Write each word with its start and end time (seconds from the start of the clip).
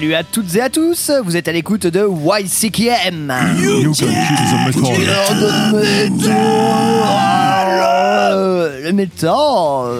Salut 0.00 0.14
à 0.14 0.24
toutes 0.24 0.54
et 0.54 0.62
à 0.62 0.70
tous, 0.70 1.10
vous 1.22 1.36
êtes 1.36 1.46
à 1.46 1.52
l'écoute 1.52 1.86
de 1.86 2.00
YCKM. 2.00 3.34
You 3.58 3.82
can 3.82 3.92
kill 3.92 4.06
the 4.48 4.56
metal. 4.64 4.96
Le 8.82 8.92
métal. 8.92 9.28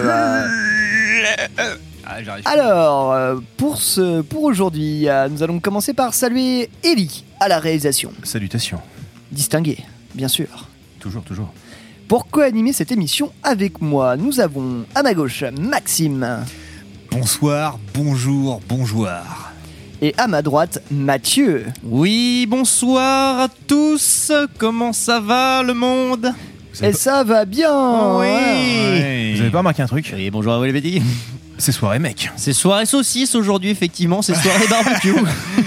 Ah. 0.09 0.47
Alors, 2.47 3.13
euh, 3.13 3.37
pour, 3.59 3.77
ce, 3.77 4.23
pour 4.23 4.45
aujourd'hui, 4.45 5.07
euh, 5.07 5.29
nous 5.29 5.43
allons 5.43 5.61
commencer 5.61 5.93
par 5.93 6.15
saluer 6.15 6.71
Ellie 6.83 7.27
à 7.39 7.49
la 7.49 7.59
réalisation. 7.59 8.11
Salutations. 8.23 8.81
Distingué, 9.31 9.81
bien 10.15 10.29
sûr. 10.29 10.67
Toujours, 10.99 11.25
toujours. 11.25 11.53
Pour 12.09 12.27
co-animer 12.29 12.73
cette 12.73 12.91
émission 12.91 13.33
avec 13.43 13.83
moi, 13.83 14.17
nous 14.17 14.41
avons 14.41 14.87
à 14.95 15.03
ma 15.03 15.13
gauche 15.13 15.45
Maxime 15.61 16.47
Bonsoir, 17.11 17.79
bonjour, 17.93 18.63
bonjour. 18.67 19.07
Et 20.03 20.15
à 20.17 20.27
ma 20.27 20.43
droite 20.43 20.83
Mathieu. 20.91 21.65
Oui, 21.83 22.47
bonsoir 22.49 23.41
à 23.41 23.49
tous. 23.67 24.33
Comment 24.59 24.93
ça 24.93 25.21
va 25.21 25.63
le 25.63 25.75
monde? 25.75 26.33
Et 26.83 26.93
ça 26.93 27.25
va 27.25 27.45
bien 27.45 28.19
Oui. 28.19 29.35
vous 29.35 29.41
avez 29.43 29.51
pas 29.51 29.59
remarqué 29.59 29.83
un 29.83 29.87
truc? 29.87 30.15
Et 30.17 30.31
bonjour 30.31 30.53
à 30.53 30.59
vous 30.59 30.65
les 30.65 30.73
petits. 30.73 31.03
C'est 31.61 31.73
soirée 31.73 31.99
mec. 31.99 32.31
C'est 32.37 32.53
soirée 32.53 32.87
saucisse 32.87 33.35
aujourd'hui 33.35 33.71
effectivement, 33.71 34.23
c'est 34.23 34.35
soirée 34.35 34.67
barbecue. 34.71 35.15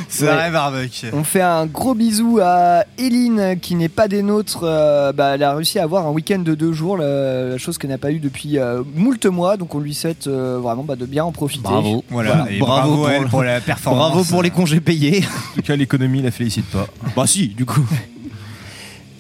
C'est 0.09 0.25
Ouais. 0.25 0.33
vrai, 0.33 0.52
barbecue. 0.52 1.08
On 1.13 1.23
fait 1.23 1.41
un 1.41 1.66
gros 1.66 1.94
bisou 1.95 2.39
à 2.44 2.83
Eline 2.97 3.58
qui 3.61 3.75
n'est 3.75 3.89
pas 3.89 4.08
des 4.08 4.22
nôtres. 4.23 4.61
euh, 4.63 5.11
bah, 5.13 5.31
elle 5.35 5.44
a 5.44 5.53
réussi 5.55 5.80
à 5.80 5.83
avoir 5.83 6.05
un 6.05 6.11
week-end 6.11 6.39
de 6.39 6.53
deux 6.55 6.73
jours, 6.73 6.97
la, 6.97 7.45
la 7.50 7.58
chose 7.58 7.77
qu'elle 7.77 7.89
n'a 7.91 7.97
pas 7.97 8.11
eu 8.11 8.19
depuis 8.19 8.58
euh, 8.59 8.83
moult 8.95 9.25
mois. 9.27 9.55
Donc 9.58 9.73
on 9.75 9.80
lui 9.80 9.94
souhaite 9.94 10.27
euh, 10.27 10.59
vraiment 10.61 10.83
bah, 10.83 10.95
de 10.95 11.05
bien 11.05 11.23
en 11.23 11.31
profiter. 11.31 11.63
Bravo. 11.63 12.03
Voilà, 12.09 12.45
et 12.50 12.57
bravo, 12.59 12.89
bravo, 12.97 13.05
à 13.05 13.11
elle 13.13 13.22
pour, 13.22 13.30
pour 13.30 13.44
la 13.44 13.61
performance. 13.61 14.09
bravo 14.11 14.23
pour 14.25 14.44
les 14.44 14.50
congés 14.52 14.81
payés. 14.81 15.23
En 15.53 15.55
tout 15.55 15.61
cas, 15.61 15.75
l'économie 15.75 16.22
la 16.22 16.31
félicite 16.31 16.66
pas. 16.66 16.88
bah 17.16 17.25
si, 17.28 17.47
du 17.50 17.66
coup. 17.66 17.85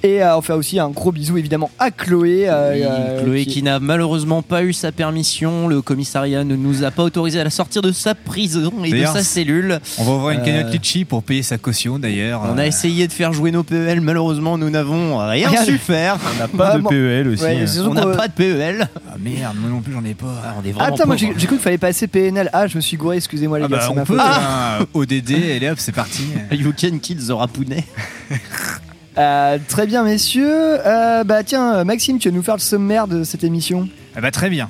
Et 0.05 0.21
euh, 0.21 0.35
on 0.35 0.41
fait 0.41 0.51
aussi 0.51 0.79
un 0.79 0.89
gros 0.89 1.13
bisou 1.13 1.37
évidemment 1.37 1.71
à 1.79 1.89
Chloé. 1.89 2.49
euh, 2.49 2.73
Oui, 2.73 2.81
euh, 2.83 3.23
Chloé 3.23 3.45
qui 3.45 3.63
n'a 3.63 3.79
malheureusement 3.79 4.41
pas 4.41 4.61
eu 4.63 4.73
sa 4.73 4.91
permission, 4.91 5.69
le 5.69 5.81
commissariat 5.81 6.43
ne 6.43 6.57
nous 6.57 6.83
a 6.83 6.91
pas 6.91 7.03
autorisé 7.03 7.39
à 7.39 7.45
la 7.45 7.49
sortir 7.49 7.81
de 7.81 7.93
sa 7.93 8.13
prison 8.13 8.73
et 8.83 8.91
de 8.91 9.05
sa 9.05 9.23
cellule. 9.23 9.79
On 9.99 10.03
va 10.03 10.11
ouvrir 10.11 10.31
une 10.31 10.41
Euh, 10.41 10.43
cagnotte 10.45 10.73
litchi 10.73 11.05
pour 11.05 11.23
payer 11.23 11.41
sa 11.41 11.57
caution 11.57 11.99
d'ailleurs. 11.99 12.41
On 12.53 12.57
a 12.57 12.63
Euh, 12.63 12.65
essayé 12.65 13.07
de 13.07 13.13
faire 13.13 13.31
jouer 13.31 13.51
nos 13.51 13.63
PEL, 13.63 14.01
malheureusement 14.01 14.57
nous 14.57 14.69
n'avons 14.69 15.19
rien, 15.25 15.47
Rien. 15.47 15.63
su 15.63 15.77
faire. 15.77 16.17
On 16.35 16.37
n'a 16.39 16.47
pas 16.49 16.77
de 16.79 16.83
PEL 16.85 17.27
aussi. 17.29 17.43
Ouais, 17.43 17.61
hein. 17.65 17.85
On 17.89 17.93
n'a 17.93 18.05
pas 18.07 18.27
de 18.27 18.33
PEL. 18.33 18.89
Ah 19.07 19.15
merde, 19.23 19.55
moi 19.57 19.69
non 19.69 19.79
plus 19.79 19.93
j'en 19.93 20.03
ai 20.03 20.15
pas. 20.15 20.25
Ah, 20.43 20.55
on 20.61 20.67
est 20.67 20.71
Ah, 20.71 20.73
vraiment 20.73 20.91
putain, 20.95 21.05
moi 21.05 21.15
pauvres. 21.15 21.31
j'ai 21.33 21.39
j'ai 21.39 21.47
cru 21.47 21.55
qu'il 21.55 21.63
fallait 21.63 21.77
passer 21.77 22.07
PNL. 22.07 22.49
Ah, 22.51 22.67
je 22.67 22.75
me 22.75 22.81
suis 22.81 22.97
gouré, 22.97 23.15
excusez-moi 23.15 23.57
les 23.59 23.65
Ah 23.65 23.67
gars, 23.69 23.77
bah 23.77 23.83
c'est 23.83 23.91
on 23.91 23.95
ma 23.95 24.03
peut, 24.03 24.17
faute. 24.17 24.25
hein, 24.27 24.85
ODD, 24.93 25.31
et 25.31 25.69
hop, 25.69 25.77
c'est 25.79 25.93
parti. 25.93 26.23
You 26.51 26.73
can 26.77 26.97
kill 27.01 27.25
the 27.25 27.31
rapounet. 27.31 27.85
Euh, 29.17 29.57
très 29.67 29.85
bien, 29.87 30.03
messieurs. 30.03 30.47
Euh, 30.85 31.23
bah 31.23 31.43
tiens, 31.43 31.75
euh, 31.75 31.83
Maxime, 31.83 32.17
tu 32.19 32.29
vas 32.29 32.35
nous 32.35 32.43
faire 32.43 32.55
le 32.55 32.61
sommaire 32.61 33.07
de 33.07 33.23
cette 33.23 33.43
émission. 33.43 33.87
Ah 34.15 34.21
bah 34.21 34.31
très 34.31 34.49
bien. 34.49 34.69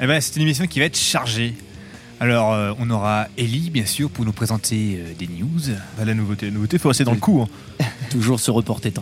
Eh 0.00 0.06
ben, 0.06 0.20
c'est 0.20 0.36
une 0.36 0.42
émission 0.42 0.66
qui 0.66 0.78
va 0.80 0.86
être 0.86 0.98
chargée. 0.98 1.54
Alors, 2.20 2.52
euh, 2.52 2.72
on 2.78 2.88
aura 2.90 3.26
Ellie, 3.36 3.70
bien 3.70 3.84
sûr, 3.86 4.08
pour 4.10 4.24
nous 4.24 4.32
présenter 4.32 4.98
euh, 4.98 5.12
des 5.18 5.26
news. 5.26 5.74
Bah, 5.98 6.04
la 6.04 6.14
nouveauté, 6.14 6.46
la 6.46 6.52
nouveauté, 6.52 6.78
faut 6.78 6.88
rester 6.88 7.04
dans 7.04 7.12
le 7.12 7.18
coup. 7.18 7.42
hein. 7.42 7.84
Toujours 8.10 8.38
se 8.38 8.50
reporter 8.50 8.92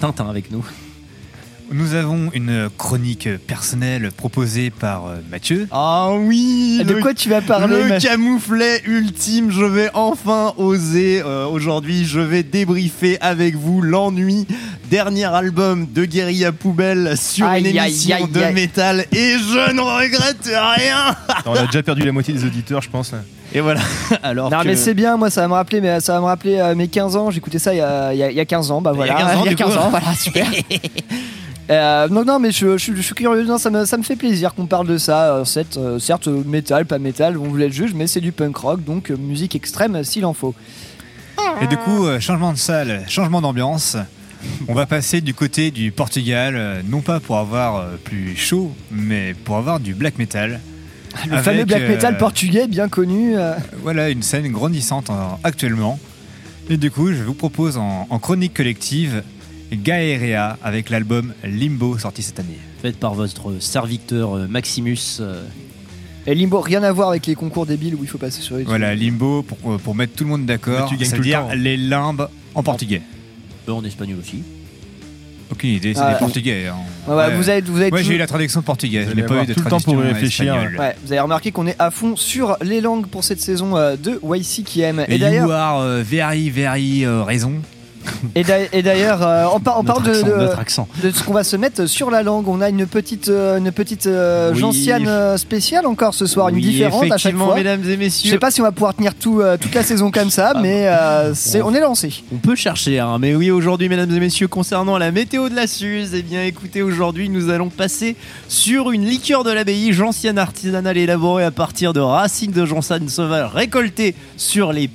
Tintin 0.00 0.28
avec 0.28 0.50
nous. 0.50 0.64
Nous 1.72 1.94
avons 1.94 2.30
une 2.34 2.68
chronique 2.76 3.28
personnelle 3.46 4.10
proposée 4.14 4.70
par 4.70 5.06
euh, 5.06 5.16
Mathieu. 5.30 5.66
Ah 5.70 6.10
oui 6.12 6.82
de 6.84 6.94
quoi 7.00 7.14
tu 7.14 7.30
vas 7.30 7.40
parler 7.40 7.82
Le 7.84 7.88
ma- 7.88 7.98
camouflet 7.98 8.82
ultime, 8.86 9.50
je 9.50 9.64
vais 9.64 9.88
enfin 9.94 10.52
oser. 10.58 11.22
euh, 11.24 11.46
Aujourd'hui, 11.46 12.04
je 12.04 12.20
vais 12.20 12.42
débriefer 12.42 13.16
avec 13.20 13.54
vous 13.56 13.80
l'ennui. 13.80 14.46
Dernier 14.90 15.24
album 15.24 15.86
de 15.90 16.04
Guérilla 16.04 16.52
Poubelle 16.52 17.14
sur 17.16 17.46
Aïe, 17.46 17.62
une 17.62 17.78
aïe, 17.78 17.88
émission 17.88 18.16
aïe, 18.16 18.28
de 18.30 18.40
aïe. 18.42 18.54
métal 18.54 19.06
et 19.10 19.36
je 19.38 19.72
ne 19.72 19.80
regrette 19.80 20.44
rien. 20.76 21.16
On 21.46 21.54
a 21.54 21.64
déjà 21.66 21.82
perdu 21.82 22.02
la 22.02 22.12
moitié 22.12 22.34
des 22.34 22.44
auditeurs, 22.44 22.82
je 22.82 22.90
pense. 22.90 23.12
là. 23.12 23.18
Et 23.54 23.60
voilà. 23.60 23.80
Alors 24.22 24.50
Non 24.50 24.60
que- 24.60 24.66
mais 24.66 24.76
c'est 24.76 24.92
bien, 24.94 25.16
moi 25.16 25.30
ça 25.30 25.40
va 25.42 25.48
me 25.48 25.54
rappeler, 25.54 25.80
mais 25.80 26.00
ça 26.00 26.12
va 26.14 26.20
me 26.20 26.24
rappeler 26.26 26.58
euh, 26.58 26.74
mes 26.74 26.88
15 26.88 27.16
ans. 27.16 27.30
J'écoutais 27.30 27.58
ça 27.58 27.72
il 27.72 27.78
y, 27.78 27.80
a, 27.80 28.12
il 28.12 28.18
y 28.18 28.22
a- 28.22 28.30
il 28.30 28.36
y 28.36 28.40
a 28.40 28.44
15 28.44 28.70
ans, 28.70 28.82
bah 28.82 28.90
Il 28.94 28.98
y 28.98 29.02
a 29.02 29.06
voilà. 29.06 29.14
15 29.14 29.36
ans, 29.38 29.42
il 29.44 29.46
y 29.46 29.48
a 29.48 29.54
du 29.54 29.62
coup. 29.64 29.70
15 29.70 29.78
ans, 29.78 29.88
voilà, 29.90 30.14
super. 30.14 30.46
Euh, 31.70 32.08
non, 32.08 32.24
non, 32.24 32.38
mais 32.38 32.50
je, 32.50 32.76
je, 32.76 32.94
je 32.94 33.00
suis 33.00 33.14
curieux, 33.14 33.44
non, 33.44 33.56
ça, 33.56 33.70
me, 33.70 33.84
ça 33.84 33.96
me 33.96 34.02
fait 34.02 34.16
plaisir 34.16 34.54
qu'on 34.54 34.66
parle 34.66 34.86
de 34.86 34.98
ça. 34.98 35.36
euh, 35.36 35.44
certes, 35.44 35.76
euh, 35.76 35.98
certes, 35.98 36.26
métal, 36.26 36.86
pas 36.86 36.98
métal, 36.98 37.38
on 37.38 37.44
voulait 37.44 37.68
le 37.68 37.72
juge, 37.72 37.92
mais 37.94 38.06
c'est 38.06 38.20
du 38.20 38.32
punk 38.32 38.56
rock, 38.56 38.84
donc 38.84 39.10
musique 39.10 39.54
extrême 39.54 40.02
s'il 40.04 40.24
en 40.26 40.34
faut. 40.34 40.54
Et 41.60 41.66
du 41.66 41.76
coup, 41.76 42.06
changement 42.20 42.52
de 42.52 42.58
salle, 42.58 43.04
changement 43.08 43.40
d'ambiance. 43.40 43.96
On 44.68 44.74
va 44.74 44.86
passer 44.86 45.20
du 45.20 45.34
côté 45.34 45.70
du 45.70 45.92
Portugal, 45.92 46.82
non 46.88 47.00
pas 47.00 47.20
pour 47.20 47.38
avoir 47.38 47.86
plus 48.04 48.36
chaud, 48.36 48.72
mais 48.90 49.34
pour 49.44 49.56
avoir 49.56 49.80
du 49.80 49.94
black 49.94 50.18
metal. 50.18 50.60
Le 51.26 51.32
Avec, 51.32 51.44
fameux 51.44 51.64
black 51.64 51.88
metal 51.88 52.16
portugais, 52.18 52.66
bien 52.66 52.88
connu. 52.88 53.34
Voilà 53.82 54.10
une 54.10 54.22
scène 54.22 54.48
grandissante 54.50 55.10
actuellement. 55.44 55.98
Et 56.70 56.76
du 56.76 56.90
coup, 56.90 57.12
je 57.12 57.22
vous 57.22 57.34
propose 57.34 57.76
en, 57.76 58.06
en 58.08 58.18
chronique 58.18 58.54
collective 58.54 59.22
Gaerea 59.76 60.58
avec 60.62 60.90
l'album 60.90 61.32
Limbo 61.44 61.98
sorti 61.98 62.22
cette 62.22 62.38
année. 62.40 62.58
Faites 62.82 62.98
par 62.98 63.14
votre 63.14 63.60
serviteur 63.60 64.36
euh, 64.36 64.46
Maximus. 64.48 65.18
euh, 65.20 65.42
Et 66.26 66.34
Limbo, 66.34 66.60
rien 66.60 66.82
à 66.82 66.92
voir 66.92 67.08
avec 67.10 67.26
les 67.26 67.34
concours 67.34 67.66
débiles 67.66 67.94
où 67.94 68.00
il 68.02 68.08
faut 68.08 68.18
passer 68.18 68.40
sur 68.42 68.52
YouTube. 68.56 68.68
Voilà, 68.68 68.94
Limbo 68.94 69.42
pour, 69.42 69.58
pour 69.78 69.94
mettre 69.94 70.14
tout 70.14 70.24
le 70.24 70.30
monde 70.30 70.46
d'accord, 70.46 70.88
Mais 70.90 70.96
tu 70.96 71.02
gagnes 71.02 71.10
tout 71.10 71.16
le 71.18 71.22
c'est-à-dire 71.24 71.48
temps. 71.48 71.54
les 71.54 71.76
limbes 71.76 72.28
en 72.54 72.62
portugais. 72.62 73.02
euh, 73.68 73.72
en 73.72 73.84
espagnol 73.84 74.18
aussi. 74.20 74.42
Aucune 75.50 75.70
idée, 75.70 75.92
c'est 75.94 76.00
Ah, 76.02 76.14
des 76.14 76.18
portugais. 76.18 76.66
hein. 76.68 76.76
Ouais, 77.06 77.14
ouais, 77.14 77.26
Ouais. 77.26 77.36
vous 77.36 77.48
avez, 77.50 77.60
vous 77.60 77.78
avez 77.78 77.90
Moi 77.90 78.00
tout- 78.00 78.06
j'ai 78.06 78.14
eu 78.14 78.18
la 78.18 78.26
traduction 78.26 78.62
portugaise, 78.62 79.08
je 79.10 79.14
n'ai 79.14 79.22
pas 79.22 79.42
eu 79.42 79.46
de 79.46 79.52
tout 79.52 79.60
le 79.62 79.68
temps 79.70 79.80
pour 79.80 79.98
réfléchir. 79.98 80.46
espagnole. 80.54 80.78
Ouais, 80.80 80.96
vous 81.04 81.12
avez 81.12 81.20
remarqué 81.20 81.52
qu'on 81.52 81.66
est 81.66 81.76
à 81.78 81.90
fond 81.90 82.16
sur 82.16 82.56
les 82.62 82.80
langues 82.80 83.06
pour 83.06 83.22
cette 83.22 83.40
saison 83.40 83.76
euh, 83.76 83.96
de 83.96 84.18
YC 84.24 84.62
qui 84.64 84.80
aime. 84.80 85.04
Et 85.08 85.16
Et 85.16 85.18
d'ailleurs, 85.18 85.46
you 85.46 85.52
are 85.52 85.80
euh, 85.80 86.02
very 86.02 86.48
very 86.48 87.04
euh, 87.04 87.22
raison. 87.22 87.54
Et 88.34 88.44
d'a- 88.44 88.72
et 88.72 88.82
d'ailleurs, 88.82 89.20
euh, 89.22 89.44
on, 89.54 89.60
par- 89.60 89.78
on 89.80 89.84
parle 89.84 90.02
de, 90.04 90.12
ce 90.14 91.22
qu'on 91.24 91.32
va 91.32 91.44
se 91.44 91.56
mettre 91.56 91.86
sur 91.86 92.10
la 92.10 92.22
langue. 92.22 92.48
On 92.48 92.60
a 92.60 92.68
une 92.68 92.86
petite, 92.86 93.28
euh, 93.28 93.58
une 93.58 93.72
petite 93.72 94.06
euh, 94.06 94.52
Oui. 94.52 94.60
gentiane 94.60 95.06
euh, 95.08 95.36
spéciale 95.36 95.86
encore 95.86 96.14
ce 96.14 96.26
soir, 96.26 96.48
une 96.48 96.60
différente 96.60 97.10
à 97.10 97.16
chaque 97.18 97.36
fois. 97.36 97.54
mesdames 97.54 97.80
et 97.84 97.92
Je 97.94 97.98
messieurs. 97.98 98.30
sais 98.30 98.38
pas 98.38 98.50
si 98.50 98.60
on 98.60 98.64
va 98.64 98.72
pouvoir 98.72 98.94
tenir 98.94 99.14
tout, 99.14 99.40
euh, 99.40 99.56
toute 99.56 99.74
la 99.74 99.82
saison 99.82 100.10
comme 100.10 100.30
ça, 100.30 100.52
Ah, 100.54 100.60
mais 100.60 100.88
on 101.64 101.74
est 101.74 101.80
lancé. 101.80 102.22
On 102.32 102.36
peut 102.38 102.54
chercher, 102.56 102.98
hein, 102.98 103.18
mais 103.20 103.34
oui, 103.34 103.50
aujourd'hui, 103.50 103.88
mesdames 103.88 104.14
et 104.14 104.20
messieurs, 104.20 104.48
concernant 104.48 104.98
la 104.98 105.10
météo 105.10 105.48
de 105.48 105.54
la 105.54 105.66
Suze, 105.66 106.12
eh 106.14 106.22
bien, 106.22 106.42
écoutez, 106.44 106.82
aujourd'hui, 106.82 107.28
nous 107.28 107.50
allons 107.50 107.68
passer 107.68 108.16
sur 108.48 108.90
une 108.90 109.04
liqueur 109.06 109.44
de 109.44 109.50
l'abbaye, 109.50 109.92
gentiane 109.92 110.38
artisanale 110.38 110.96
élaborée 110.96 111.44
à 111.44 111.50
partir 111.50 111.92
de 111.92 112.00
racines 112.00 112.52
de 112.52 112.64
gentiane 112.66 113.08
sauvage 113.08 113.50
récoltées 113.54 114.14
sur 114.36 114.72
les 114.72 114.88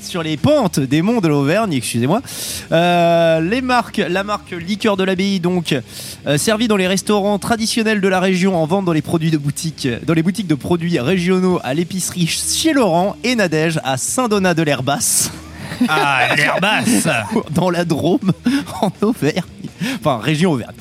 sur 0.00 0.22
les 0.22 0.36
pentes 0.36 0.80
des 0.80 1.02
monts 1.02 1.20
de 1.20 1.28
l'Auvergne, 1.28 1.72
excusez-moi. 1.72 2.22
Euh, 2.72 3.40
les 3.40 3.60
marques, 3.60 3.98
la 3.98 4.24
marque 4.24 4.52
Liqueur 4.52 4.96
de 4.96 5.04
l'Abbaye, 5.04 5.40
donc, 5.40 5.74
euh, 6.26 6.38
servie 6.38 6.68
dans 6.68 6.76
les 6.76 6.86
restaurants 6.86 7.38
traditionnels 7.38 8.00
de 8.00 8.08
la 8.08 8.20
région 8.20 8.56
en 8.56 8.66
vente 8.66 8.84
dans 8.84 8.92
les 8.92 9.02
produits 9.02 9.30
de 9.30 9.38
boutique, 9.38 9.88
dans 10.06 10.14
les 10.14 10.22
boutiques 10.22 10.46
de 10.46 10.54
produits 10.54 10.98
régionaux 10.98 11.60
à 11.62 11.74
l'épicerie 11.74 12.26
chez 12.26 12.72
Laurent 12.72 13.16
et 13.24 13.34
Nadège 13.34 13.80
à 13.84 13.96
Saint-Donat 13.96 14.54
de 14.54 14.62
l'Herbasse 14.62 15.30
Ah, 15.88 16.34
l'herbasse 16.36 17.08
dans 17.50 17.70
la 17.70 17.84
Drôme, 17.84 18.32
en 18.82 18.90
Auvergne. 19.02 19.42
Enfin, 20.00 20.18
région 20.18 20.52
Auvergne. 20.52 20.74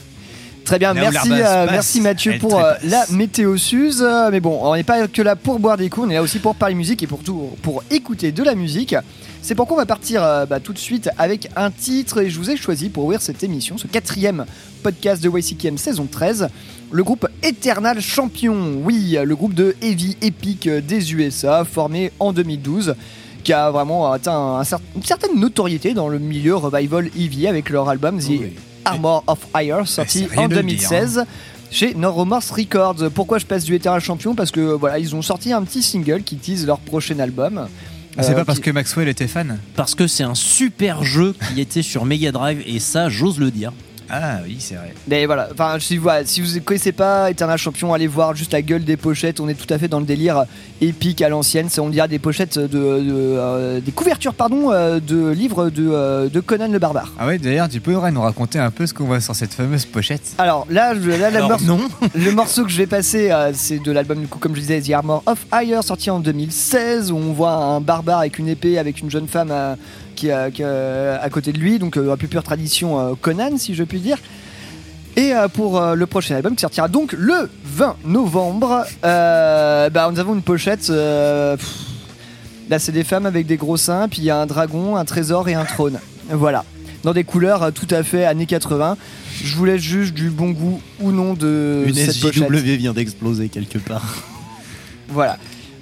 Très 0.69 0.77
bien, 0.79 0.93
merci, 0.93 1.29
euh, 1.31 1.65
merci 1.71 1.99
Mathieu 2.01 2.33
pour 2.39 2.59
euh, 2.59 2.73
la 2.83 3.05
météo 3.11 3.57
Suze. 3.57 4.05
Mais 4.31 4.39
bon, 4.39 4.59
on 4.61 4.75
n'est 4.75 4.83
pas 4.83 5.07
que 5.07 5.21
là 5.23 5.35
pour 5.35 5.57
boire 5.59 5.77
des 5.77 5.89
coups, 5.89 6.05
on 6.07 6.09
est 6.11 6.13
là 6.13 6.21
aussi 6.21 6.37
pour 6.39 6.53
parler 6.55 6.75
musique 6.75 7.01
et 7.01 7.07
pour 7.07 7.23
tout, 7.23 7.49
pour 7.63 7.83
écouter 7.89 8.31
de 8.31 8.43
la 8.43 8.53
musique. 8.53 8.95
C'est 9.41 9.55
pourquoi 9.55 9.77
on 9.77 9.79
va 9.79 9.85
partir 9.87 10.23
euh, 10.23 10.45
bah, 10.45 10.59
tout 10.59 10.73
de 10.73 10.77
suite 10.77 11.09
avec 11.17 11.49
un 11.55 11.71
titre 11.71 12.21
et 12.21 12.29
je 12.29 12.37
vous 12.37 12.51
ai 12.51 12.55
choisi 12.57 12.89
pour 12.89 13.05
ouvrir 13.05 13.19
cette 13.21 13.41
émission, 13.43 13.77
ce 13.79 13.87
quatrième 13.87 14.45
podcast 14.83 15.23
de 15.23 15.29
YCKM 15.29 15.77
saison 15.79 16.07
13, 16.11 16.49
le 16.91 17.03
groupe 17.03 17.27
Eternal 17.41 17.99
Champion. 17.99 18.55
Oui, 18.83 19.17
le 19.23 19.35
groupe 19.35 19.55
de 19.55 19.75
heavy 19.81 20.17
epic 20.21 20.69
des 20.69 21.13
USA 21.13 21.65
formé 21.65 22.11
en 22.19 22.31
2012 22.31 22.95
qui 23.43 23.53
a 23.53 23.71
vraiment 23.71 24.11
atteint 24.11 24.33
un 24.37 24.61
cer- 24.63 24.79
une 24.95 25.03
certaine 25.03 25.39
notoriété 25.39 25.93
dans 25.93 26.09
le 26.09 26.19
milieu 26.19 26.55
revival 26.57 27.09
heavy 27.17 27.47
avec 27.47 27.69
leur 27.69 27.87
album 27.89 28.19
The 28.19 28.27
Oui. 28.29 28.53
Armor 28.85 29.23
of 29.27 29.39
Hire 29.55 29.87
sorti 29.87 30.27
en 30.37 30.47
de 30.47 30.55
le 30.55 30.61
2016 30.61 31.25
chez 31.71 31.93
No 31.93 32.11
Remorse 32.11 32.49
Records. 32.51 33.11
Pourquoi 33.13 33.37
je 33.37 33.45
passe 33.45 33.63
du 33.63 33.75
Eternal 33.75 34.01
Champion? 34.01 34.33
Parce 34.35 34.51
que 34.51 34.59
voilà, 34.59 34.97
ils 34.99 35.15
ont 35.15 35.21
sorti 35.21 35.53
un 35.53 35.61
petit 35.63 35.83
single 35.83 36.23
qui 36.23 36.35
tease 36.37 36.65
leur 36.65 36.79
prochain 36.79 37.19
album. 37.19 37.67
Ah, 38.17 38.23
c'est 38.23 38.31
Euh, 38.31 38.35
pas 38.35 38.45
parce 38.45 38.57
qui- 38.59 38.65
que 38.65 38.71
Maxwell 38.71 39.07
était 39.07 39.27
fan? 39.27 39.59
Parce 39.75 39.93
que 39.95 40.07
c'est 40.07 40.23
un 40.23 40.35
super 40.35 41.03
jeu 41.03 41.35
qui 41.53 41.61
était 41.61 41.83
sur 41.83 42.05
Mega 42.05 42.31
Drive 42.31 42.61
et 42.65 42.79
ça, 42.79 43.07
j'ose 43.09 43.39
le 43.39 43.51
dire. 43.51 43.71
Ah 44.11 44.39
oui, 44.43 44.57
c'est 44.59 44.75
vrai. 44.75 44.93
Mais 45.07 45.25
voilà, 45.25 45.49
enfin, 45.51 45.77
si, 45.79 45.97
voilà, 45.97 46.25
si 46.25 46.41
vous 46.41 46.53
ne 46.55 46.59
connaissez 46.59 46.91
pas 46.91 47.29
Eternal 47.29 47.57
Champion, 47.57 47.93
allez 47.93 48.07
voir 48.07 48.35
juste 48.35 48.53
la 48.53 48.61
gueule 48.61 48.83
des 48.83 48.97
pochettes. 48.97 49.39
On 49.39 49.47
est 49.47 49.53
tout 49.53 49.71
à 49.73 49.77
fait 49.77 49.87
dans 49.87 49.99
le 49.99 50.05
délire 50.05 50.45
épique 50.81 51.21
à 51.21 51.29
l'ancienne. 51.29 51.67
C'est 51.69 51.81
on 51.81 51.89
dirait 51.89 52.07
des 52.07 52.19
pochettes 52.19 52.57
de, 52.57 52.67
de, 52.67 53.11
euh, 53.13 53.79
des 53.79 53.91
couvertures 53.91 54.33
pardon 54.33 54.71
euh, 54.71 54.99
de 54.99 55.29
livres 55.29 55.69
de, 55.69 55.87
euh, 55.91 56.29
de 56.29 56.39
Conan 56.39 56.69
le 56.71 56.79
barbare. 56.79 57.13
Ah 57.19 57.27
ouais, 57.27 57.37
d'ailleurs, 57.37 57.69
tu 57.69 57.79
pourrais 57.81 58.11
nous 58.11 58.21
raconter 58.21 58.59
un 58.59 58.71
peu 58.71 58.87
ce 58.87 58.93
qu'on 58.93 59.05
voit 59.05 59.19
sur 59.21 59.35
cette 59.35 59.53
fameuse 59.53 59.85
pochette? 59.85 60.33
Alors 60.37 60.65
là, 60.69 60.93
je- 60.95 61.09
là, 61.09 61.29
la 61.29 61.37
Alors, 61.37 61.49
morceau- 61.51 61.65
non. 61.65 61.79
le 62.15 62.31
morceau 62.31 62.63
que 62.63 62.71
je 62.71 62.77
vais 62.77 62.87
passer, 62.87 63.31
c'est 63.53 63.79
de 63.81 63.91
l'album 63.91 64.19
du 64.21 64.27
coup, 64.27 64.39
comme 64.39 64.55
je 64.55 64.61
disais, 64.61 64.81
The 64.81 64.91
Armor 64.91 65.23
of 65.25 65.45
Hire, 65.53 65.83
sorti 65.83 66.09
en 66.09 66.19
2016, 66.19 67.11
où 67.11 67.17
on 67.17 67.33
voit 67.33 67.51
un 67.53 67.79
barbare 67.81 68.19
avec 68.19 68.39
une 68.39 68.47
épée, 68.47 68.77
avec 68.79 68.99
une 69.01 69.09
jeune 69.11 69.27
femme 69.27 69.53
qui, 70.19 70.29
qui, 70.53 70.63
à 70.63 71.29
côté 71.31 71.51
de 71.53 71.57
lui, 71.59 71.79
donc 71.79 71.97
euh, 71.97 72.07
la 72.07 72.17
plus 72.17 72.27
pure 72.27 72.43
tradition 72.43 72.99
euh, 72.99 73.13
Conan, 73.19 73.57
si 73.57 73.73
je 73.75 73.83
puis 73.83 73.99
dire. 73.99 74.17
Et 75.15 75.33
euh, 75.33 75.47
pour 75.47 75.81
le 75.81 76.05
prochain 76.05 76.35
album 76.35 76.55
qui 76.55 76.61
sortira 76.61 76.87
donc 76.87 77.13
le 77.17 77.49
20 77.65 77.97
novembre, 78.05 78.85
euh, 79.03 79.89
bah, 79.89 80.09
nous 80.11 80.19
avons 80.19 80.35
une 80.35 80.41
pochette. 80.41 80.89
euh, 80.89 81.57
pff, 81.57 81.75
là, 82.69 82.79
c'est 82.79 82.91
des 82.91 83.03
femmes 83.03 83.25
avec 83.25 83.47
des 83.47 83.57
gros 83.57 83.77
seins, 83.77 84.07
puis 84.07 84.19
il 84.19 84.25
y 84.25 84.29
a 84.29 84.37
un 84.37 84.45
dragon, 84.45 84.95
un 84.95 85.05
trésor 85.05 85.49
et 85.49 85.55
un 85.55 85.65
trône. 85.65 85.99
Voilà. 86.29 86.63
Dans 87.03 87.13
des 87.13 87.23
couleurs 87.23 87.71
tout 87.73 87.87
à 87.91 88.03
fait 88.03 88.25
années 88.25 88.45
80. 88.45 88.97
Je 89.43 89.55
vous 89.55 89.63
laisse 89.65 89.81
juste 89.81 90.13
du 90.13 90.29
bon 90.29 90.51
goût 90.51 90.81
ou 90.99 91.11
non 91.11 91.33
de 91.33 91.85
Une 91.87 91.93
cette 91.95 92.19
pochette. 92.19 92.43
SJW 92.49 92.77
vient 92.77 92.93
d'exploser 92.93 93.47
quelque 93.47 93.77
part. 93.79 94.15
Voilà. 95.07 95.37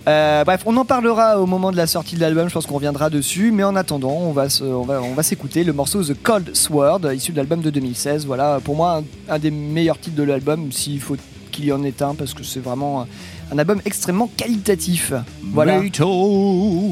Euh, 0.07 0.44
bref, 0.45 0.62
on 0.65 0.77
en 0.77 0.86
parlera 0.86 1.38
au 1.39 1.45
moment 1.45 1.69
de 1.71 1.75
la 1.77 1.86
sortie 1.86 2.15
de 2.15 2.21
l'album, 2.21 2.48
je 2.48 2.54
pense 2.54 2.65
qu'on 2.65 2.75
reviendra 2.75 3.09
dessus, 3.09 3.51
mais 3.51 3.63
en 3.65 3.75
attendant, 3.75 4.12
on 4.12 4.31
va, 4.31 4.48
se- 4.48 4.63
on 4.63 4.83
va, 4.83 5.01
on 5.01 5.13
va 5.13 5.21
s'écouter 5.24 5.65
le 5.65 5.74
morceau 5.74 6.01
The 6.01 6.13
Cold 6.24 6.56
Sword, 6.56 7.01
issu 7.13 7.33
de 7.33 7.38
l'album 7.38 7.59
de 7.62 7.69
2016. 7.69 8.25
Voilà, 8.25 8.59
pour 8.63 8.75
moi, 8.77 9.01
un, 9.30 9.33
un 9.36 9.39
des 9.39 9.51
meilleurs 9.51 10.00
titres 10.00 10.15
de 10.15 10.24
l'album, 10.24 10.71
s'il 10.71 11.01
faut 11.01 11.18
qu'il 11.51 11.65
y 11.65 11.74
en 11.74 11.83
ait 11.83 12.01
un, 12.01 12.15
parce 12.15 12.33
que 12.33 12.44
c'est 12.44 12.62
vraiment 12.62 13.06
un, 13.51 13.57
album 13.59 13.81
extrêmement 13.83 14.30
qualitatif. 14.38 15.12
Voilà, 15.44 15.80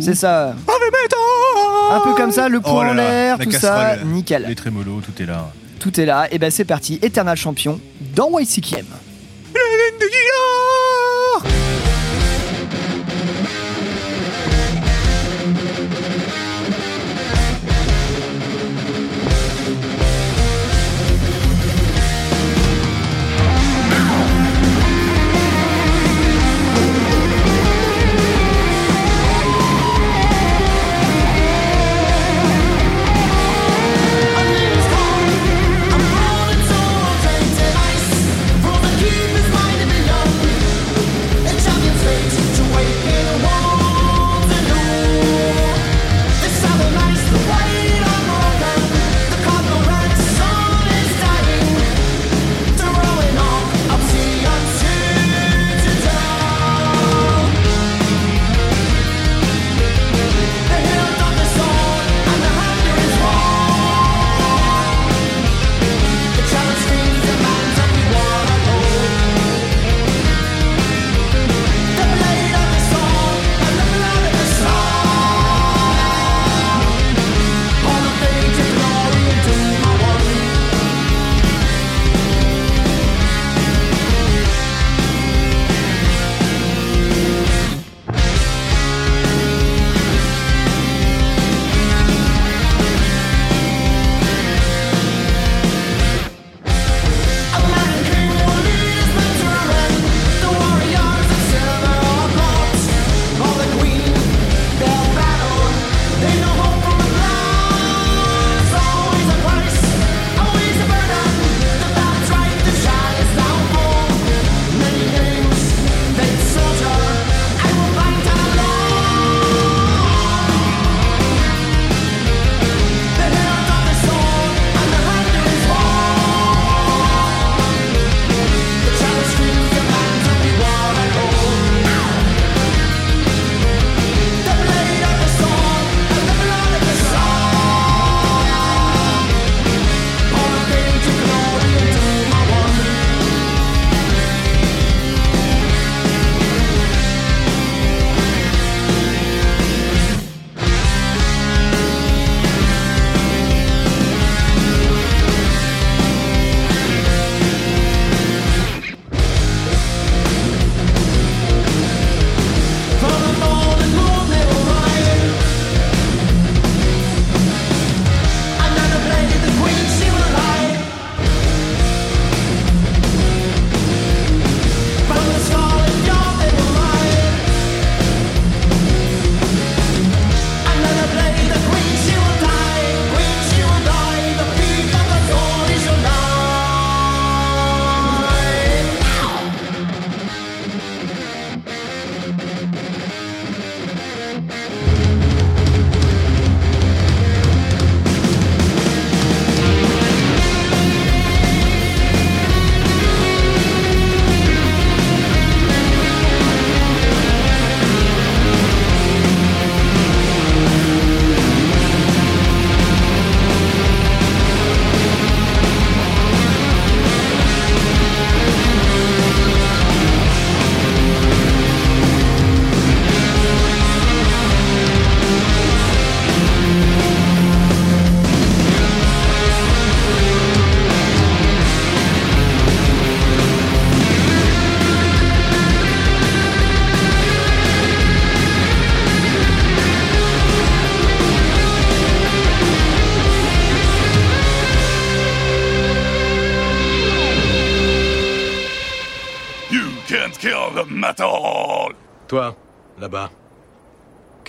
c'est 0.01 0.15
ça. 0.15 0.53
Un 1.93 1.99
peu 2.01 2.13
comme 2.15 2.31
ça, 2.31 2.49
le 2.49 2.57
Oh 2.57 2.61
poing 2.69 2.83
là 2.85 2.91
en 2.91 2.93
l'air, 2.95 3.37
la 3.37 3.45
tout 3.45 3.51
ça, 3.51 3.59
casserole. 3.59 4.07
nickel. 4.11 4.45
Les 4.47 4.55
trémolos, 4.55 4.99
tout 5.05 5.21
est 5.23 5.25
là. 5.25 5.51
Tout 5.79 6.01
est 6.01 6.05
là, 6.05 6.27
et 6.31 6.37
ben 6.39 6.51
c'est 6.51 6.65
parti, 6.65 6.99
Eternal 7.01 7.37
Champion 7.37 7.79
dans 8.15 8.37
YCKM. 8.39 8.85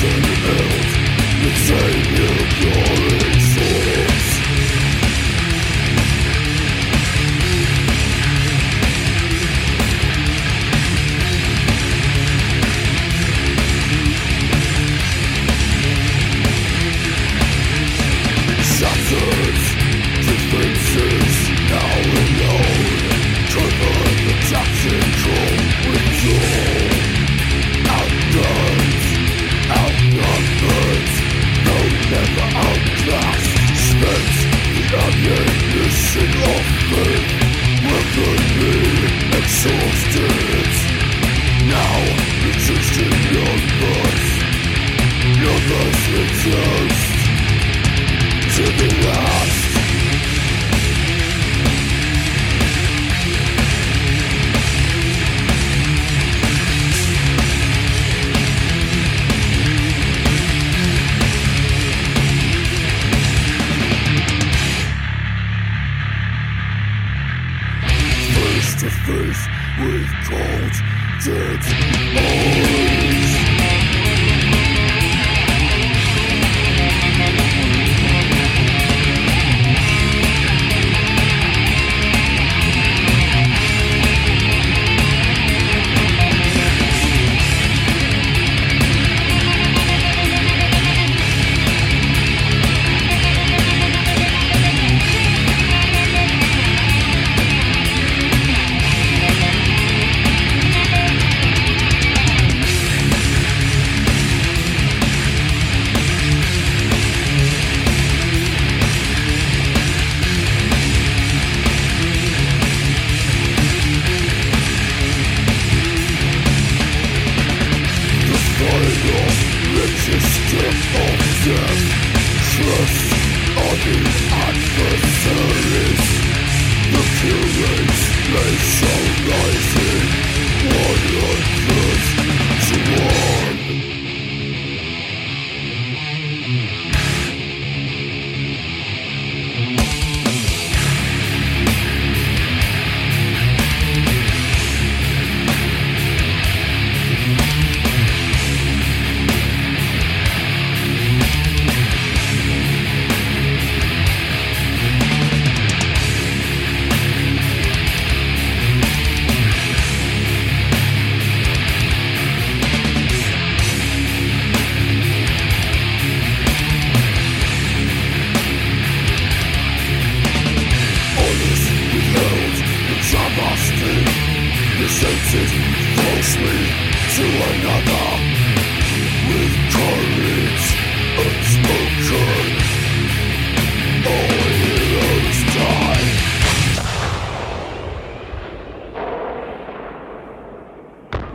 see 0.00 0.29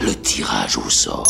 le 0.00 0.14
tirage 0.14 0.78
au 0.78 0.88
sort. 0.90 1.26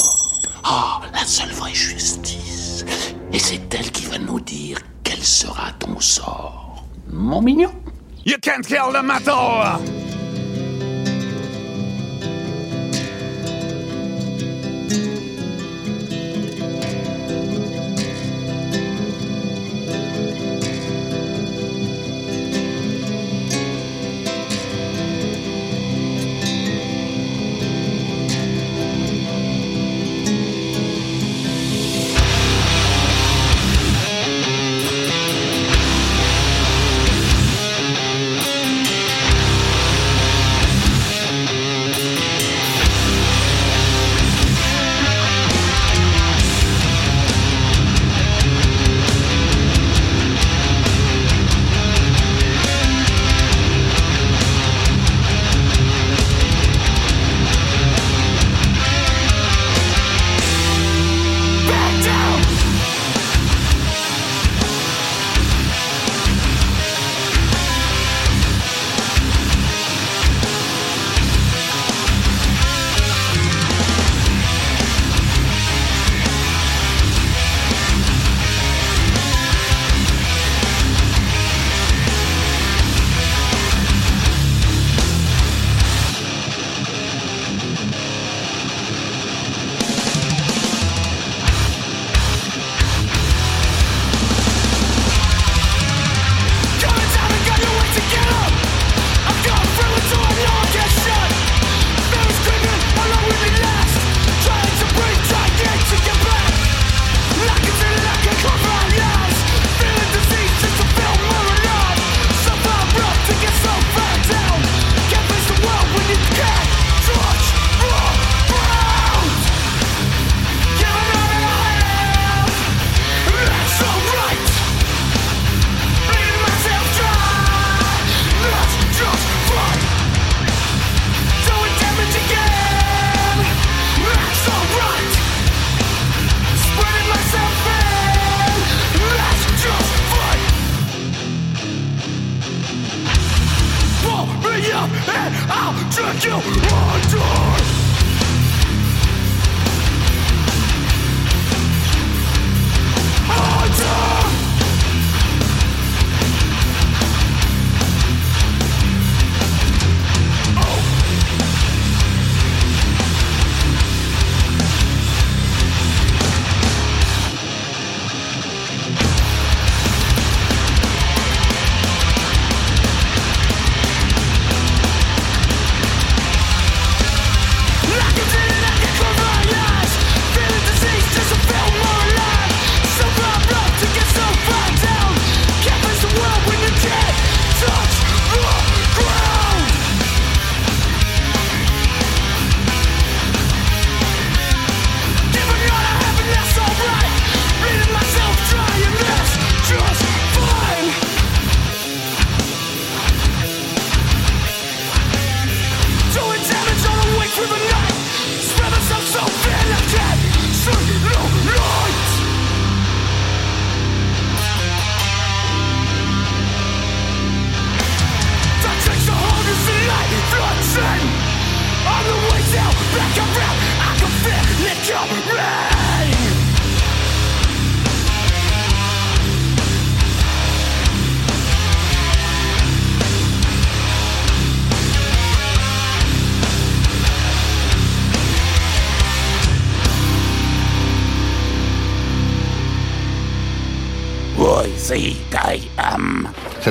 Ah, 0.65 1.01
la 1.13 1.25
seule 1.25 1.53
vraie 1.53 1.75
justice. 1.75 2.85
Et 3.33 3.39
c'est 3.39 3.75
elle 3.75 3.91
qui 3.91 4.07
va 4.07 4.19
nous 4.19 4.41
dire 4.41 4.79
quel 5.05 5.23
sera 5.23 5.73
ton 5.79 6.01
sort. 6.01 6.85
Mon 7.11 7.41
mignon. 7.41 7.73
You 8.25 8.37
can't 8.43 8.67
kill 8.67 8.93
the 8.93 9.03
metal! 9.03 10.06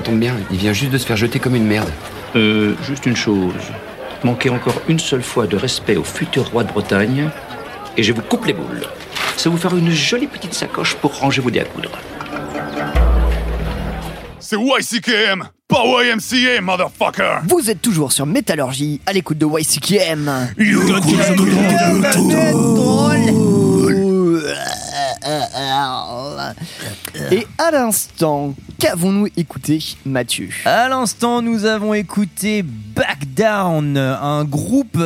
Tombe 0.05 0.19
bien, 0.19 0.35
il 0.51 0.57
vient 0.57 0.71
juste 0.71 0.91
de 0.91 0.97
se 0.97 1.05
faire 1.05 1.17
jeter 1.17 1.39
comme 1.39 1.55
une 1.55 1.65
merde. 1.65 1.89
Euh, 2.35 2.75
juste 2.83 3.05
une 3.05 3.15
chose. 3.15 3.53
Manquez 4.23 4.49
encore 4.49 4.81
une 4.87 4.99
seule 4.99 5.23
fois 5.23 5.47
de 5.47 5.57
respect 5.57 5.97
au 5.97 6.03
futur 6.03 6.49
roi 6.51 6.63
de 6.63 6.71
Bretagne, 6.71 7.29
et 7.97 8.03
je 8.03 8.13
vous 8.13 8.21
coupe 8.21 8.45
les 8.45 8.53
boules. 8.53 8.83
Ça 9.35 9.49
vous 9.49 9.57
faire 9.57 9.75
une 9.75 9.91
jolie 9.91 10.27
petite 10.27 10.53
sacoche 10.53 10.95
pour 10.95 11.17
ranger 11.17 11.41
vos 11.41 11.49
dés 11.49 11.59
à 11.59 11.65
coudre. 11.65 11.91
C'est 14.39 14.57
YCKM, 14.57 15.43
pas 15.67 15.83
YMCA, 15.83 16.61
motherfucker! 16.61 17.39
Vous 17.47 17.69
êtes 17.71 17.81
toujours 17.81 18.11
sur 18.11 18.27
Métallurgie, 18.27 19.01
à 19.07 19.13
l'écoute 19.13 19.39
de 19.39 19.47
YCKM. 19.47 20.31
Et 27.31 27.47
à 27.57 27.71
l'instant, 27.71 28.53
qu'avons-nous 28.79 29.27
écouté, 29.35 29.83
Mathieu? 30.05 30.49
À 30.65 30.87
l'instant, 30.87 31.41
nous 31.41 31.65
avons 31.65 31.93
écouté 31.93 32.63
Back 32.63 33.33
Down, 33.35 33.97
un 33.97 34.43
groupe 34.43 34.97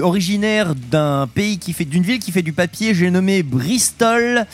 originaire 0.00 0.74
d'un 0.74 1.28
pays 1.32 1.58
qui 1.58 1.72
fait 1.72 1.84
d'une 1.84 2.02
ville 2.02 2.18
qui 2.18 2.32
fait 2.32 2.42
du 2.42 2.52
papier. 2.52 2.94
J'ai 2.94 3.10
nommé 3.10 3.42
Bristol. 3.42 4.46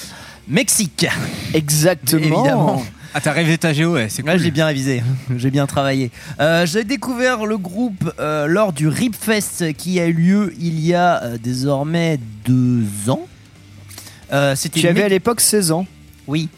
Mexique. 0.47 1.07
Exactement. 1.55 2.23
Évidemment. 2.23 2.85
Ah, 3.17 3.21
t'as 3.21 3.31
rêvé 3.31 3.57
ta 3.57 3.73
géo, 3.73 3.93
ouais, 3.93 4.09
c'est 4.09 4.23
cool. 4.23 4.33
Ouais, 4.33 4.39
j'ai 4.41 4.51
bien 4.51 4.67
révisé, 4.67 5.01
j'ai 5.37 5.51
bien 5.51 5.67
travaillé. 5.67 6.11
Euh, 6.41 6.67
j'ai 6.67 6.83
découvert 6.83 7.47
le 7.47 7.57
groupe 7.57 8.13
euh, 8.19 8.49
lors 8.49 8.73
du 8.73 8.89
Ripfest 8.89 9.73
qui 9.77 10.01
a 10.01 10.07
eu 10.07 10.13
lieu 10.13 10.55
il 10.59 10.85
y 10.85 10.95
a 10.95 11.23
euh, 11.23 11.39
désormais 11.41 12.19
deux 12.45 13.09
ans. 13.09 13.29
Euh, 14.33 14.55
c'était 14.57 14.81
Tu 14.81 14.89
avais 14.89 15.03
à 15.03 15.09
l'époque 15.09 15.41
16 15.41 15.73
ans. 15.73 15.87
Oui, 16.27 16.49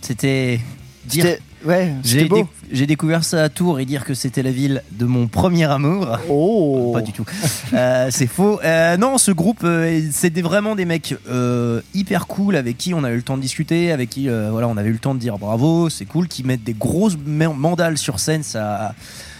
c'était 0.00 0.60
dire. 1.06 1.24
C'était- 1.24 1.40
Ouais, 1.64 1.94
J'ai 2.04 2.18
c'était 2.18 2.28
beau. 2.28 2.36
déc- 2.36 2.46
j'ai 2.72 2.86
découvert 2.86 3.24
ça 3.24 3.42
à 3.44 3.48
Tours 3.48 3.80
et 3.80 3.86
dire 3.86 4.04
que 4.04 4.12
c'était 4.12 4.42
la 4.42 4.50
ville 4.50 4.82
de 4.92 5.06
mon 5.06 5.28
premier 5.28 5.64
amour. 5.64 6.18
Oh. 6.28 6.90
Pas 6.92 7.00
du 7.00 7.12
tout. 7.12 7.24
Euh, 7.72 8.08
c'est 8.10 8.26
faux. 8.26 8.60
Euh, 8.62 8.98
non, 8.98 9.16
ce 9.16 9.30
groupe, 9.30 9.62
euh, 9.64 10.02
c'est 10.12 10.28
des- 10.28 10.42
vraiment 10.42 10.74
des 10.76 10.84
mecs 10.84 11.14
euh, 11.26 11.80
hyper 11.94 12.26
cool 12.26 12.56
avec 12.56 12.76
qui 12.76 12.92
on 12.92 13.02
a 13.02 13.10
eu 13.10 13.16
le 13.16 13.22
temps 13.22 13.38
de 13.38 13.42
discuter, 13.42 13.92
avec 13.92 14.10
qui 14.10 14.28
voilà, 14.28 14.68
on 14.68 14.76
avait 14.76 14.90
eu 14.90 14.92
le 14.92 14.98
temps 14.98 15.14
de 15.14 15.20
dire 15.20 15.38
bravo, 15.38 15.88
c'est 15.88 16.04
cool, 16.04 16.28
qui 16.28 16.44
mettent 16.44 16.64
des 16.64 16.74
grosses 16.74 17.16
ma- 17.24 17.48
mandales 17.48 17.96
sur 17.96 18.20
scène, 18.20 18.42
ça, 18.42 18.94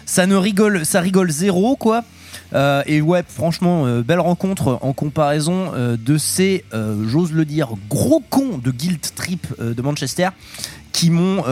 ça 0.07 0.27
ne 0.27 0.35
rigole, 0.35 0.87
ça 0.87 1.01
rigole 1.03 1.31
zéro 1.31 1.77
quoi. 1.77 2.05
Euh, 2.55 2.83
et 2.87 3.01
ouais, 3.01 3.23
franchement, 3.27 3.87
euh, 3.87 4.03
belle 4.03 4.21
rencontre 4.21 4.79
en 4.81 4.93
comparaison 4.93 5.73
euh, 5.75 5.97
de 5.97 6.19
ces, 6.19 6.64
j'ose 6.73 7.33
le 7.33 7.45
dire, 7.45 7.71
gros 7.88 8.23
cons 8.31 8.59
de 8.59 8.71
Guilt 8.71 9.12
Trip 9.14 9.47
de 9.61 9.83
Manchester 9.83 10.29
qui 10.93 11.11
m'ont 11.11 11.43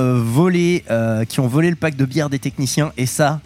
ont 1.41 1.47
volé 1.49 1.71
le 1.71 1.77
pack 1.77 1.97
de 1.97 2.05
bière 2.05 2.31
des 2.31 2.39
techniciens. 2.39 2.93
Et 2.97 3.07
ça, 3.07 3.41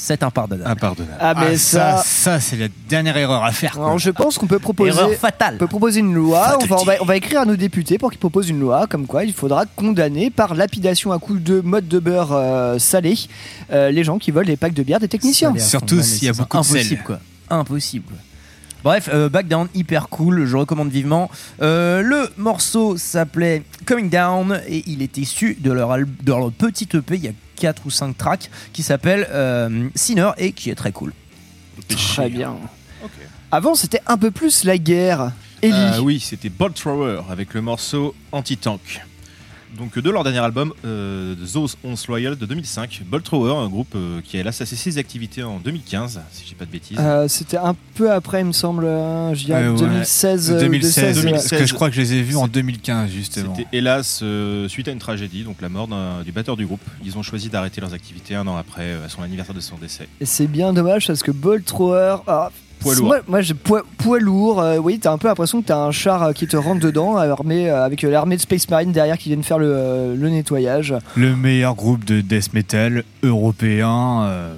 c'est 0.00 0.22
impardonnable. 0.22 0.70
Impardonnable. 0.70 1.16
Ah, 1.20 1.34
mais 1.34 1.56
ça, 1.56 1.96
ça. 1.96 2.02
ça, 2.04 2.40
c'est 2.40 2.56
la 2.56 2.68
dernière 2.88 3.16
erreur 3.16 3.42
à 3.42 3.50
faire. 3.50 3.76
Alors, 3.76 3.98
je 3.98 4.10
pense 4.10 4.38
qu'on 4.38 4.46
peut 4.46 4.60
proposer. 4.60 4.90
Erreur 4.90 5.12
fatale. 5.14 5.54
On 5.56 5.58
peut 5.58 5.66
proposer 5.66 6.00
une 6.00 6.14
loi, 6.14 6.56
on 6.62 6.66
va, 6.66 6.76
on, 6.80 6.84
va, 6.84 6.92
on 7.00 7.04
va 7.04 7.16
écrire 7.16 7.40
à 7.40 7.44
nos 7.44 7.56
députés 7.56 7.98
pour 7.98 8.10
qu'ils 8.10 8.20
proposent 8.20 8.48
une 8.48 8.60
loi 8.60 8.86
comme 8.86 9.08
quoi 9.08 9.24
il 9.24 9.32
faudra 9.32 9.66
condamner 9.66 10.30
par 10.30 10.54
lapidation 10.54 11.10
à 11.10 11.18
coups 11.18 11.42
de 11.42 11.60
mode 11.60 11.88
de 11.88 11.98
beurre 11.98 12.32
euh, 12.32 12.78
salé 12.78 13.18
euh, 13.72 13.90
les 13.90 14.04
gens 14.04 14.18
qui 14.18 14.30
volent 14.30 14.46
les 14.46 14.56
packs 14.56 14.72
de 14.72 14.84
bière 14.84 15.00
des 15.00 15.08
techniciens. 15.08 15.52
Surtout 15.58 16.00
s'il 16.00 16.28
y 16.28 16.30
a 16.30 16.32
c'est 16.32 16.42
beaucoup 16.42 16.58
de 16.58 16.62
sel. 16.62 16.76
impossible, 16.76 17.02
quoi. 17.04 17.18
Impossible. 17.50 18.14
Bref, 18.84 19.10
euh, 19.12 19.28
Back 19.28 19.48
Down, 19.48 19.66
hyper 19.74 20.08
cool, 20.08 20.44
je 20.44 20.56
recommande 20.56 20.90
vivement. 20.90 21.28
Euh, 21.60 22.00
le 22.02 22.28
morceau 22.36 22.96
s'appelait 22.96 23.64
Coming 23.84 24.08
Down 24.08 24.60
et 24.68 24.84
il 24.86 25.02
est 25.02 25.18
issu 25.18 25.56
de 25.60 25.72
leur, 25.72 25.98
de 25.98 26.06
leur 26.26 26.52
petit 26.52 26.88
EP, 26.94 27.16
il 27.16 27.24
y 27.24 27.28
a 27.28 27.32
4 27.58 27.86
ou 27.86 27.90
5 27.90 28.16
tracks, 28.16 28.50
qui 28.72 28.82
s'appelle 28.82 29.26
euh, 29.30 29.88
Sinner 29.94 30.30
et 30.38 30.52
qui 30.52 30.70
est 30.70 30.74
très 30.74 30.92
cool. 30.92 31.12
Très 31.88 32.28
bien. 32.28 32.56
Avant, 33.50 33.74
c'était 33.74 34.02
un 34.06 34.18
peu 34.18 34.30
plus 34.30 34.64
la 34.64 34.78
guerre. 34.78 35.32
Ellie. 35.62 35.72
Euh, 35.74 36.00
oui, 36.00 36.20
c'était 36.20 36.50
Bolt 36.50 36.74
Thrower 36.74 37.22
avec 37.30 37.54
le 37.54 37.62
morceau 37.62 38.14
Anti-Tank. 38.32 39.00
Donc 39.78 39.96
de 39.98 40.10
leur 40.10 40.24
dernier 40.24 40.38
album, 40.40 40.72
euh, 40.84 41.34
Those 41.52 41.76
Once 41.84 42.08
Loyal 42.08 42.36
de 42.36 42.46
2005, 42.46 43.02
Bolt 43.06 43.22
Thrower, 43.24 43.54
un 43.64 43.68
groupe 43.68 43.92
euh, 43.94 44.20
qui 44.24 44.38
a 44.38 44.42
là 44.42 44.50
cessé 44.50 44.74
ses 44.74 44.98
activités 44.98 45.42
en 45.44 45.58
2015, 45.58 46.20
si 46.32 46.44
j'ai 46.48 46.54
pas 46.56 46.64
de 46.64 46.70
bêtises. 46.70 46.96
Euh, 47.00 47.28
c'était 47.28 47.56
un 47.58 47.76
peu 47.94 48.10
après, 48.10 48.40
il 48.40 48.46
me 48.46 48.52
semble, 48.52 48.84
euh, 48.84 49.32
je 49.34 49.44
dirais 49.44 49.62
Euh, 49.62 49.72
ouais. 49.72 49.78
2016. 49.78 50.50
euh, 50.50 50.60
2016, 50.60 51.22
2016, 51.22 51.32
parce 51.32 51.44
que 51.44 51.50
2016. 51.56 51.68
je 51.68 51.74
crois 51.74 51.88
que 51.90 51.94
je 51.94 52.00
les 52.00 52.14
ai 52.14 52.22
vus 52.22 52.36
en 52.36 52.48
2015 52.48 53.10
justement. 53.10 53.54
C'était 53.56 53.68
hélas 53.76 54.20
euh, 54.22 54.66
suite 54.68 54.88
à 54.88 54.90
une 54.90 54.98
tragédie, 54.98 55.44
donc 55.44 55.60
la 55.60 55.68
mort 55.68 55.88
du 56.24 56.32
batteur 56.32 56.56
du 56.56 56.66
groupe. 56.66 56.80
Ils 57.04 57.16
ont 57.16 57.22
choisi 57.22 57.48
d'arrêter 57.48 57.80
leurs 57.80 57.94
activités 57.94 58.34
un 58.34 58.46
an 58.48 58.56
après, 58.56 58.82
euh, 58.82 59.06
à 59.06 59.08
son 59.08 59.22
anniversaire 59.22 59.54
de 59.54 59.60
son 59.60 59.76
décès. 59.78 60.08
Et 60.20 60.26
c'est 60.26 60.48
bien 60.48 60.72
dommage 60.72 61.06
parce 61.06 61.22
que 61.22 61.30
Bolt 61.30 61.64
Thrower. 61.64 62.16
ah, 62.26 62.50
Poids 62.80 62.94
lourd. 62.94 63.06
Moi, 63.06 63.18
moi, 63.26 63.40
j'ai 63.40 63.54
poids, 63.54 63.82
poids 63.98 64.20
lourd. 64.20 64.60
euh, 64.60 64.76
oui, 64.78 64.98
t'as 64.98 65.12
un 65.12 65.18
peu 65.18 65.28
l'impression 65.28 65.60
que 65.62 65.66
t'as 65.66 65.78
un 65.78 65.90
char 65.90 66.22
euh, 66.22 66.32
qui 66.32 66.46
te 66.46 66.56
rentre 66.56 66.80
dedans, 66.80 67.16
armé, 67.16 67.68
euh, 67.70 67.84
avec 67.84 68.04
euh, 68.04 68.10
l'armée 68.10 68.36
de 68.36 68.40
Space 68.40 68.68
Marine 68.70 68.92
derrière 68.92 69.18
qui 69.18 69.28
viennent 69.28 69.42
faire 69.42 69.58
le, 69.58 69.72
euh, 69.74 70.14
le 70.16 70.28
nettoyage. 70.30 70.94
Le 71.16 71.34
meilleur 71.36 71.74
groupe 71.74 72.04
de 72.04 72.20
death 72.20 72.52
metal 72.54 73.04
européen 73.22 74.22
euh, 74.22 74.54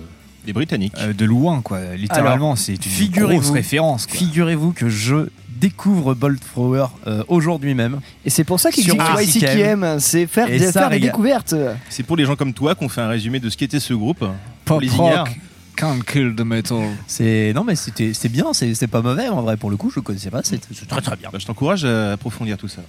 Les 0.46 0.52
Britanniques. 0.52 0.94
euh, 0.98 1.12
de 1.12 1.24
loin, 1.24 1.60
quoi. 1.62 1.78
Littéralement, 1.96 2.56
c'est 2.56 2.74
une 3.00 3.08
grosse 3.10 3.50
référence. 3.50 4.06
Figurez-vous 4.08 4.72
que 4.72 4.88
je 4.88 5.28
découvre 5.60 6.14
Bolt 6.14 6.40
Thrower 6.52 6.86
euh, 7.06 7.22
aujourd'hui 7.28 7.74
même. 7.74 8.00
Et 8.24 8.30
c'est 8.30 8.44
pour 8.44 8.58
ça 8.58 8.70
Sur 8.70 8.96
qu'existe 8.96 9.36
ICKM. 9.36 9.58
YCKM, 9.84 9.98
c'est 10.00 10.26
faire, 10.26 10.46
des, 10.48 10.58
ça 10.58 10.80
faire 10.80 10.90
des 10.90 11.00
découvertes. 11.00 11.54
C'est 11.90 12.02
pour 12.02 12.16
les 12.16 12.24
gens 12.24 12.34
comme 12.34 12.54
toi 12.54 12.74
qu'on 12.74 12.88
fait 12.88 13.02
un 13.02 13.08
résumé 13.08 13.40
de 13.40 13.50
ce 13.50 13.58
qu'était 13.58 13.78
ce 13.80 13.92
groupe. 13.92 14.24
Pop 14.64 14.80
les 14.80 14.88
rock. 14.88 15.28
Can't 15.76 16.00
kill 16.06 16.34
the 16.34 16.40
metal. 16.42 16.78
C'est 17.06 17.52
non 17.54 17.64
mais 17.64 17.76
c'était 17.76 18.12
c'est 18.14 18.28
bien, 18.28 18.52
c'est 18.52 18.74
c'est 18.74 18.86
pas 18.86 19.02
mauvais 19.02 19.28
en 19.28 19.42
vrai 19.42 19.56
pour 19.56 19.70
le 19.70 19.76
coup, 19.76 19.90
je 19.94 20.00
connaissais 20.00 20.30
pas, 20.30 20.40
c'est 20.42 20.60
très 20.88 21.00
très 21.00 21.16
bien. 21.16 21.28
Bah, 21.32 21.38
je 21.40 21.46
t'encourage 21.46 21.84
à 21.84 22.12
approfondir 22.12 22.56
tout 22.58 22.68
ça. 22.68 22.82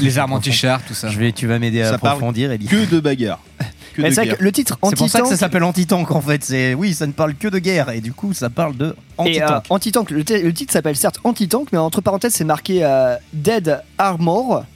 Les 0.00 0.18
armes 0.18 0.32
anti-char, 0.32 0.82
tout 0.82 0.94
ça. 0.94 1.08
Je 1.08 1.18
vais, 1.18 1.32
tu 1.32 1.46
vas 1.46 1.58
m'aider 1.58 1.82
à 1.82 1.94
approfondir 1.94 2.52
et 2.52 2.58
Que 2.58 2.84
de 2.88 3.00
bagarres. 3.00 3.40
Que 3.94 4.02
Mais 4.02 4.10
de 4.10 4.14
c'est 4.14 4.26
vrai 4.26 4.36
que 4.36 4.42
le 4.44 4.52
titre 4.52 4.78
C'est 4.90 4.96
pour 4.96 5.08
ça 5.08 5.20
que 5.20 5.24
ça 5.24 5.32
Anti-Tank. 5.32 5.38
s'appelle 5.38 5.62
anti-tank 5.64 6.10
en 6.10 6.20
fait. 6.20 6.44
C'est 6.44 6.74
oui, 6.74 6.92
ça 6.92 7.06
ne 7.06 7.12
parle 7.12 7.34
que 7.34 7.48
de 7.48 7.58
guerre 7.58 7.88
et 7.88 8.02
du 8.02 8.12
coup 8.12 8.34
ça 8.34 8.50
parle 8.50 8.76
de 8.76 8.94
Et 9.24 9.40
euh, 9.40 9.46
anti-tank. 9.46 9.64
Anti-Tank, 9.70 10.10
le, 10.10 10.18
le 10.18 10.52
titre 10.52 10.70
s'appelle 10.74 10.96
certes 10.96 11.18
Anti-Tank, 11.24 11.68
mais 11.72 11.78
entre 11.78 12.02
parenthèses, 12.02 12.34
c'est 12.34 12.44
marqué 12.44 12.80
euh, 12.84 13.16
Dead 13.32 13.80
Armor. 13.96 14.66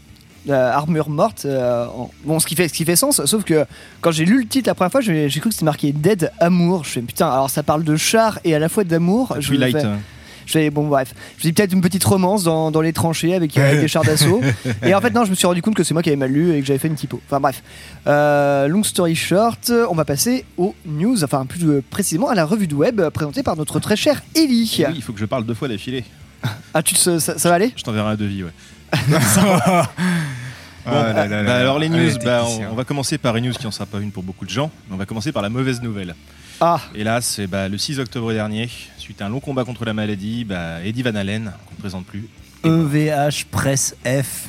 Euh, 0.48 0.72
armure 0.72 1.10
morte, 1.10 1.44
euh, 1.44 1.86
en- 1.86 2.10
bon, 2.24 2.40
ce 2.40 2.46
qui, 2.46 2.54
fait, 2.54 2.68
ce 2.68 2.72
qui 2.72 2.84
fait 2.84 2.96
sens, 2.96 3.24
sauf 3.26 3.44
que 3.44 3.66
quand 4.00 4.10
j'ai 4.10 4.24
lu 4.24 4.40
le 4.40 4.46
titre 4.46 4.68
la 4.68 4.74
première 4.74 4.90
fois, 4.92 5.00
j'ai 5.00 5.28
cru 5.28 5.48
que 5.50 5.54
c'était 5.54 5.64
marqué 5.64 5.92
Dead 5.92 6.32
Amour. 6.40 6.84
Je 6.84 6.90
fais 6.90 7.02
putain, 7.02 7.28
alors 7.28 7.50
ça 7.50 7.62
parle 7.62 7.84
de 7.84 7.96
char 7.96 8.38
et 8.44 8.54
à 8.54 8.58
la 8.58 8.68
fois 8.68 8.84
d'amour. 8.84 9.36
Je 9.38 9.48
Twilight. 9.48 9.76
fais-. 9.78 9.86
Je 10.46 10.52
fais, 10.52 10.70
bon, 10.70 10.88
bref. 10.88 11.14
Je 11.36 11.42
dis 11.42 11.52
peut-être 11.52 11.72
une 11.72 11.80
petite 11.80 12.02
romance 12.02 12.42
dans, 12.42 12.72
dans 12.72 12.80
les 12.80 12.92
tranchées 12.92 13.34
avec, 13.36 13.56
avec 13.56 13.80
des 13.80 13.86
chars 13.86 14.02
d'assaut. 14.02 14.40
et 14.82 14.94
en 14.96 15.00
fait, 15.00 15.10
non, 15.14 15.24
je 15.24 15.30
me 15.30 15.36
suis 15.36 15.46
rendu 15.46 15.62
compte 15.62 15.74
que 15.76 15.84
c'est 15.84 15.94
moi 15.94 16.02
qui 16.02 16.08
avais 16.08 16.16
mal 16.16 16.32
lu 16.32 16.52
et 16.56 16.60
que 16.60 16.66
j'avais 16.66 16.80
fait 16.80 16.88
une 16.88 16.96
typo. 16.96 17.20
Enfin, 17.26 17.38
bref. 17.38 17.62
Euh, 18.08 18.66
long 18.66 18.82
story 18.82 19.14
short, 19.14 19.70
on 19.90 19.94
va 19.94 20.04
passer 20.04 20.44
aux 20.56 20.74
news, 20.86 21.22
enfin, 21.22 21.46
plus 21.46 21.82
précisément 21.82 22.28
à 22.30 22.34
la 22.34 22.44
revue 22.44 22.66
de 22.66 22.74
web 22.74 23.00
présentée 23.10 23.44
par 23.44 23.56
notre 23.56 23.78
très 23.78 23.94
cher 23.94 24.22
Ellie. 24.34 24.74
Oui, 24.88 24.94
il 24.96 25.02
faut 25.02 25.12
que 25.12 25.20
je 25.20 25.26
parle 25.26 25.44
deux 25.46 25.54
fois 25.54 25.68
d'affilée. 25.68 26.02
Ah, 26.74 26.82
tu 26.82 26.94
te- 26.94 27.18
ça, 27.20 27.38
ça 27.38 27.48
va 27.48 27.54
aller? 27.54 27.72
Je 27.76 27.82
t'enverrai 27.84 28.08
un 28.10 28.16
devis, 28.16 28.42
ouais. 28.42 28.50
Ah 30.86 30.90
là 31.12 31.12
là 31.12 31.26
là 31.26 31.42
Bah 31.42 31.48
là. 31.52 31.56
alors 31.58 31.78
les 31.78 31.88
news, 31.90 32.10
bah, 32.24 32.42
on, 32.46 32.72
on 32.72 32.74
va 32.74 32.84
commencer 32.84 33.18
par 33.18 33.36
une 33.36 33.46
news 33.46 33.52
qui 33.52 33.66
en 33.66 33.70
sera 33.70 33.84
pas 33.86 33.98
une 34.00 34.10
pour 34.10 34.22
beaucoup 34.22 34.44
de 34.46 34.50
gens. 34.50 34.70
On 34.90 34.96
va 34.96 35.04
commencer 35.06 35.30
par 35.30 35.42
la 35.42 35.50
mauvaise 35.50 35.82
nouvelle. 35.82 36.14
Ah, 36.60 36.80
Hélas, 36.94 37.38
eh 37.38 37.46
bah, 37.46 37.68
le 37.68 37.76
6 37.78 38.00
octobre 38.00 38.32
dernier, 38.32 38.68
suite 38.98 39.20
à 39.22 39.26
un 39.26 39.28
long 39.28 39.40
combat 39.40 39.64
contre 39.64 39.84
la 39.84 39.92
maladie, 39.92 40.44
bah, 40.44 40.82
Eddie 40.84 41.02
Van 41.02 41.14
Halen, 41.14 41.52
qu'on 41.66 41.74
ne 41.76 41.80
présente 41.80 42.06
plus, 42.06 42.28
EVH 42.64 43.44
Presse 43.50 43.94
F. 44.06 44.48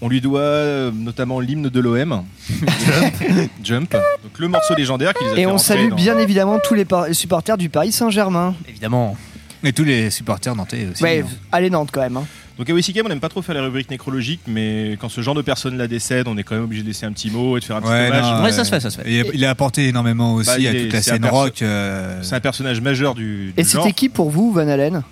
on 0.00 0.08
lui 0.08 0.20
doit 0.20 0.40
euh, 0.40 0.90
notamment 0.92 1.40
l'hymne 1.40 1.68
de 1.68 1.80
l'OM, 1.80 2.24
Jump. 2.48 3.50
Jump. 3.62 3.92
Donc 4.22 4.38
le 4.38 4.48
morceau 4.48 4.74
légendaire 4.76 5.14
qui 5.14 5.24
les 5.24 5.30
a 5.30 5.32
et 5.34 5.36
fait 5.36 5.46
on 5.46 5.58
salue 5.58 5.90
dans- 5.90 5.96
bien 5.96 6.18
évidemment 6.18 6.58
tous 6.62 6.74
les, 6.74 6.86
supporters 7.12 7.56
du 7.58 7.68
Paris 7.68 7.92
Saint-Germain. 7.92 8.54
Évidemment. 8.68 9.16
Et 9.64 9.72
tous 9.72 9.84
les 9.84 10.10
supporters 10.10 10.54
nantais 10.54 10.86
aussi. 10.92 11.02
Ouais, 11.02 11.24
hein. 11.26 11.30
allez 11.52 11.70
Nantes 11.70 11.90
quand 11.92 12.00
même. 12.02 12.16
hein. 12.18 12.24
Donc 12.58 12.70
à 12.70 12.72
WCKM, 12.72 13.02
on 13.04 13.08
n'aime 13.10 13.20
pas 13.20 13.28
trop 13.28 13.42
faire 13.42 13.54
les 13.54 13.60
rubriques 13.60 13.90
nécrologiques, 13.90 14.40
mais 14.46 14.96
quand 14.98 15.10
ce 15.10 15.20
genre 15.20 15.34
de 15.34 15.42
personne 15.42 15.76
la 15.76 15.88
décède, 15.88 16.26
on 16.26 16.38
est 16.38 16.42
quand 16.42 16.54
même 16.54 16.64
obligé 16.64 16.82
de 16.82 16.88
laisser 16.88 17.04
un 17.04 17.12
petit 17.12 17.30
mot 17.30 17.56
et 17.56 17.60
de 17.60 17.64
faire 17.66 17.76
un 17.76 17.82
petit 17.82 17.90
Ouais, 17.90 18.06
hommage. 18.08 18.22
non, 18.38 18.44
Ouais, 18.44 18.52
ça 18.52 18.64
se 18.64 18.70
fait, 18.70 18.80
ça 18.80 18.88
se 18.90 18.98
fait. 19.00 19.10
Il 19.12 19.20
a, 19.20 19.24
il 19.34 19.44
a 19.44 19.50
apporté 19.50 19.88
énormément 19.88 20.34
aussi 20.34 20.48
Bah, 20.50 20.58
il 20.58 20.66
à 20.66 20.72
est- 20.72 20.82
toute 20.84 20.92
la 20.94 21.02
scène 21.02 21.26
rock. 21.26 21.60
euh, 21.60 22.18
C'est 22.22 22.34
un 22.34 22.40
personnage 22.40 22.80
majeur 22.80 23.14
du, 23.14 23.52
du 23.52 23.54
Et 23.58 23.64
c'était 23.64 23.92
qui 23.92 24.08
pour 24.08 24.30
vous, 24.30 24.52
Van 24.52 24.66
Halen? 24.68 25.02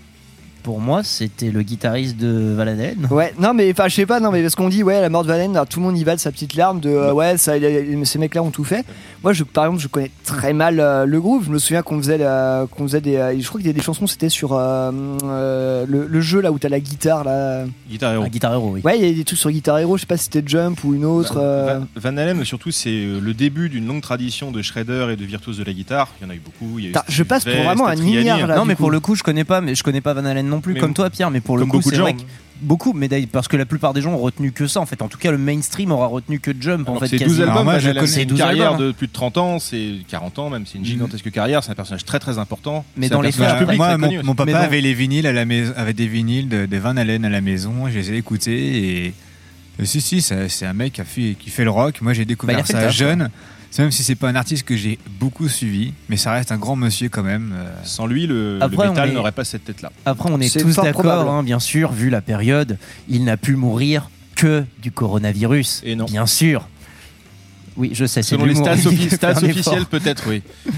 Pour 0.64 0.80
moi, 0.80 1.02
c'était 1.04 1.50
le 1.52 1.62
guitariste 1.62 2.16
de 2.16 2.54
Van 2.56 2.62
Halen. 2.62 3.06
Ouais, 3.10 3.32
non 3.38 3.54
mais 3.54 3.70
enfin 3.70 3.86
je 3.86 3.94
sais 3.94 4.06
pas, 4.06 4.18
non 4.18 4.32
mais 4.32 4.42
parce 4.42 4.56
qu'on 4.56 4.68
dit 4.70 4.82
ouais 4.82 5.00
la 5.00 5.08
mort 5.10 5.22
de 5.22 5.28
Van 5.28 5.34
Halen, 5.34 5.52
alors, 5.52 5.66
tout 5.68 5.78
le 5.78 5.86
monde 5.86 5.96
y 5.96 6.02
va 6.02 6.16
de 6.16 6.20
sa 6.20 6.32
petite 6.32 6.54
larme 6.56 6.80
de 6.80 6.88
euh, 6.90 7.12
ouais 7.12 7.36
ça, 7.36 7.56
il 7.56 7.64
a- 7.64 8.04
ces 8.04 8.18
mecs-là 8.18 8.42
ont 8.42 8.50
tout 8.50 8.64
fait. 8.64 8.84
Moi 9.22 9.32
je 9.32 9.44
par 9.44 9.66
exemple 9.66 9.82
je 9.82 9.88
connais 9.88 10.10
très 10.24 10.52
mal 10.52 10.80
euh, 10.80 11.04
le 11.06 11.20
groupe. 11.20 11.44
Je 11.44 11.50
me 11.50 11.58
souviens 11.58 11.82
qu'on 11.82 11.98
faisait 11.98 12.18
la- 12.18 12.66
qu'on 12.70 12.84
faisait 12.84 13.00
des, 13.00 13.16
euh, 13.16 13.38
je 13.38 13.46
crois 13.46 13.60
qu'il 13.60 13.68
y 13.68 13.70
a 13.70 13.74
des 13.74 13.82
chansons 13.82 14.06
c'était 14.06 14.28
sur 14.30 14.54
euh, 14.54 14.90
euh, 15.24 15.84
le, 15.88 16.06
le 16.06 16.20
jeu 16.20 16.40
là 16.40 16.50
où 16.52 16.58
t'as 16.58 16.68
la 16.68 16.80
guitare 16.80 17.24
là. 17.24 17.64
Guitar 17.88 18.12
Hero. 18.14 18.24
Un 18.24 18.28
guitar 18.28 18.52
hero, 18.54 18.70
oui. 18.72 18.80
Ouais 18.84 18.98
il 18.98 19.06
y 19.06 19.10
a 19.10 19.14
des 19.14 19.24
trucs 19.24 19.38
sur 19.38 19.50
Guitar 19.50 19.78
Hero, 19.78 19.96
je 19.96 20.02
sais 20.02 20.06
pas 20.06 20.16
si 20.16 20.24
c'était 20.24 20.42
Jump 20.46 20.82
ou 20.84 20.94
une 20.94 21.04
autre. 21.04 21.34
euh, 21.38 21.80
Van 21.96 22.10
Van 22.10 22.16
Halen, 22.16 22.44
surtout, 22.44 22.70
c'est 22.70 22.90
le 23.20 23.34
début 23.34 23.68
d'une 23.68 23.86
longue 23.86 24.00
tradition 24.02 24.50
de 24.50 24.62
shredder 24.62 25.08
et 25.12 25.16
de 25.16 25.24
virtuose 25.24 25.58
de 25.58 25.64
la 25.64 25.72
guitar. 25.72 26.08
Il 26.20 26.24
y 26.24 26.26
en 26.26 26.30
a 26.30 26.34
eu 26.34 26.40
beaucoup. 26.44 26.78
Il 26.78 26.84
y 26.84 26.86
a 26.86 26.90
eu 26.90 26.92
Putain, 26.92 27.04
je 27.08 27.22
passe 27.22 27.44
pour 27.44 27.52
vraiment 27.54 27.86
un 27.86 27.96
ignare, 27.96 28.46
là. 28.46 28.56
non, 28.56 28.64
mais 28.64 28.74
coup. 28.74 28.82
pour 28.82 28.90
le 28.90 29.00
coup, 29.00 29.14
je 29.14 29.22
connais 29.22 29.44
pas, 29.44 29.60
mais 29.60 29.74
je 29.74 29.82
connais 29.82 30.00
pas 30.00 30.14
Van 30.14 30.24
Halen 30.24 30.48
non 30.54 30.60
plus, 30.60 30.74
Mais 30.74 30.80
comme 30.80 30.94
toi, 30.94 31.10
Pierre. 31.10 31.30
Mais 31.30 31.40
pour 31.40 31.56
le 31.58 31.66
coup, 31.66 31.78
beaucoup 31.78 31.90
de 31.90 31.94
c'est 31.96 32.00
vrai 32.00 32.14
que 32.14 32.22
beaucoup, 32.60 32.92
mais 32.92 33.08
d'ailleurs, 33.08 33.28
parce 33.30 33.48
que 33.48 33.56
la 33.56 33.66
plupart 33.66 33.92
des 33.92 34.00
gens 34.00 34.12
ont 34.12 34.18
retenu 34.18 34.52
que 34.52 34.66
ça. 34.66 34.80
En 34.80 34.86
fait, 34.86 35.02
en 35.02 35.08
tout 35.08 35.18
cas, 35.18 35.30
le 35.30 35.38
mainstream 35.38 35.92
aura 35.92 36.06
retenu 36.06 36.40
que 36.40 36.52
Jump. 36.58 36.88
En 36.88 36.98
fait, 36.98 37.08
c'est 37.08 37.18
12 37.18 37.26
quasiment. 37.36 37.48
albums, 37.48 37.64
moi, 37.64 37.78
je 37.78 37.90
connais 37.90 38.22
une 38.22 38.28
12 38.28 38.38
carrière 38.38 38.72
albums, 38.72 38.86
de 38.86 38.92
plus 38.92 39.06
de 39.06 39.12
30 39.12 39.38
ans, 39.38 39.58
c'est 39.58 39.96
40 40.08 40.38
ans 40.38 40.50
même, 40.50 40.64
c'est 40.66 40.78
une 40.78 40.84
gigantesque 40.84 41.30
carrière, 41.30 41.62
c'est 41.62 41.72
un 41.72 41.74
personnage 41.74 42.04
très 42.04 42.18
très 42.18 42.38
important. 42.38 42.84
Mais 42.96 43.08
dans 43.08 43.20
les 43.20 43.32
faits, 43.32 43.76
moi, 43.76 43.98
mon, 43.98 44.22
mon 44.22 44.34
papa 44.34 44.58
avait 44.58 44.80
les 44.80 44.94
vinyles 44.94 45.26
à 45.26 45.32
la 45.32 45.44
maison, 45.44 45.72
avait 45.76 45.92
des 45.92 46.06
vinyles 46.06 46.48
de, 46.48 46.66
de 46.66 46.76
Van 46.76 46.96
Halen 46.96 47.24
à 47.24 47.30
la 47.30 47.40
maison. 47.40 47.88
Je 47.88 47.98
les 47.98 48.12
ai 48.12 48.16
écoutés 48.16 49.04
et, 49.06 49.14
et 49.80 49.86
si 49.86 50.00
si, 50.00 50.22
c'est 50.22 50.66
un 50.66 50.72
mec 50.72 50.94
qui, 50.94 51.00
a 51.00 51.04
fait, 51.04 51.36
qui 51.38 51.50
fait 51.50 51.64
le 51.64 51.70
rock. 51.70 52.00
Moi, 52.00 52.12
j'ai 52.12 52.24
découvert 52.24 52.56
Bah, 52.56 52.62
le 52.66 52.72
ça 52.72 52.88
jeune. 52.90 53.30
Même 53.82 53.90
si 53.90 54.02
c'est 54.04 54.14
pas 54.14 54.28
un 54.28 54.36
artiste 54.36 54.64
que 54.64 54.76
j'ai 54.76 54.98
beaucoup 55.18 55.48
suivi, 55.48 55.92
mais 56.08 56.16
ça 56.16 56.32
reste 56.32 56.52
un 56.52 56.58
grand 56.58 56.76
monsieur 56.76 57.08
quand 57.08 57.22
même. 57.22 57.52
euh. 57.56 57.66
Sans 57.84 58.06
lui, 58.06 58.26
le, 58.26 58.58
Après, 58.60 58.88
métal 58.88 59.08
est- 59.08 59.12
n'aurait 59.12 59.32
pas 59.32 59.44
cette 59.44 59.64
tête-là. 59.64 59.90
Après, 60.06 60.30
on 60.32 60.40
est 60.40 60.48
C'est 60.48 60.60
tous 60.60 60.76
d'accord, 60.76 60.92
probable. 60.92 61.28
hein, 61.28 61.42
bien 61.42 61.58
sûr, 61.58 61.92
vu 61.92 62.08
la 62.10 62.20
période. 62.20 62.78
Il 63.08 63.24
n'a 63.24 63.36
pu 63.36 63.56
mourir 63.56 64.10
que 64.36 64.64
du 64.82 64.90
coronavirus. 64.92 65.82
Et 65.84 65.96
non. 65.96 66.04
Bien 66.06 66.26
sûr. 66.26 66.68
Oui, 67.76 67.90
je 67.92 68.04
sais, 68.04 68.22
c'est 68.22 68.30
Selon 68.36 68.44
les 68.44 68.54
stats, 68.54 68.74
offi- 68.76 69.10
stats 69.14 69.42
officiels, 69.42 69.86
peut-être, 69.86 70.24
oui. 70.28 70.42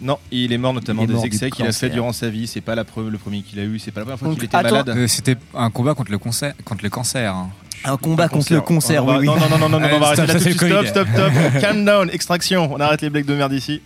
Non, 0.00 0.18
il 0.30 0.52
est 0.52 0.58
mort 0.58 0.72
notamment 0.72 1.02
Il 1.02 1.04
est 1.04 1.06
des 1.08 1.12
mort 1.14 1.22
du 1.22 1.26
excès 1.28 1.50
qu'il 1.50 1.64
a 1.64 1.72
fait 1.72 1.86
cancer. 1.86 1.90
durant 1.90 2.12
sa 2.12 2.28
vie. 2.28 2.46
C'est 2.46 2.60
pas 2.60 2.74
la 2.74 2.84
pre- 2.84 3.08
le 3.08 3.18
premier 3.18 3.42
qu'il 3.42 3.58
a 3.58 3.64
eu, 3.64 3.78
c'est 3.78 3.90
pas 3.90 4.00
la 4.00 4.04
première 4.04 4.18
fois 4.18 4.28
Donc, 4.28 4.36
qu'il 4.36 4.44
était 4.44 4.56
attends. 4.56 4.70
malade. 4.70 4.88
Euh, 4.90 5.06
C'était 5.08 5.36
un 5.54 5.70
combat 5.70 5.94
contre 5.94 6.10
le, 6.12 6.18
cancer, 6.18 6.54
contre 6.64 6.84
le 6.84 6.90
cancer. 6.90 7.34
hein. 7.34 7.50
Un 7.84 7.96
combat 7.96 8.28
contre 8.28 8.52
le 8.52 8.60
On 8.60 9.04
va- 9.04 9.18
oui, 9.18 9.18
oui. 9.20 9.26
Non, 9.26 9.36
non, 9.36 9.48
non, 9.50 9.58
non, 9.58 9.68
non, 9.68 9.80
non, 9.80 9.88
on 9.96 9.98
va 10.00 10.06
arrêter 10.08 10.22
stop, 10.22 10.26
là 10.28 10.34
tout 10.34 10.40
suite. 10.40 10.56
Stop, 10.56 10.86
stop, 10.86 11.08
stop. 11.12 11.32
Calm 11.60 11.84
down, 11.84 12.10
extraction. 12.12 12.72
On 12.72 12.78
arrête 12.80 13.02
les 13.02 13.10
blagues 13.10 13.24
de 13.26 13.34
merde 13.34 13.52
ici. 13.52 13.80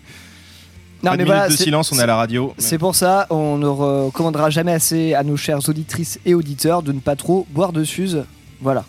Non, 1.02 1.10
Pas 1.12 1.16
de 1.16 1.18
mais 1.18 1.24
minute 1.24 1.26
voilà, 1.34 1.48
de 1.48 1.56
c'est- 1.56 1.64
silence, 1.64 1.90
on 1.92 1.98
est 1.98 2.02
à 2.02 2.06
la 2.06 2.16
radio. 2.16 2.54
C'est 2.58 2.78
pour 2.78 2.94
ça, 2.94 3.26
on 3.30 3.58
ne 3.58 3.66
recommandera 3.66 4.50
jamais 4.50 4.72
assez 4.72 5.14
à 5.14 5.22
nos 5.24 5.36
chères 5.36 5.66
auditrices 5.68 6.20
et 6.24 6.34
auditeurs 6.34 6.82
de 6.82 6.92
ne 6.92 7.00
pas 7.00 7.16
trop 7.16 7.46
boire 7.50 7.72
de 7.72 7.82
Suze. 7.84 8.24
Voilà. 8.60 8.84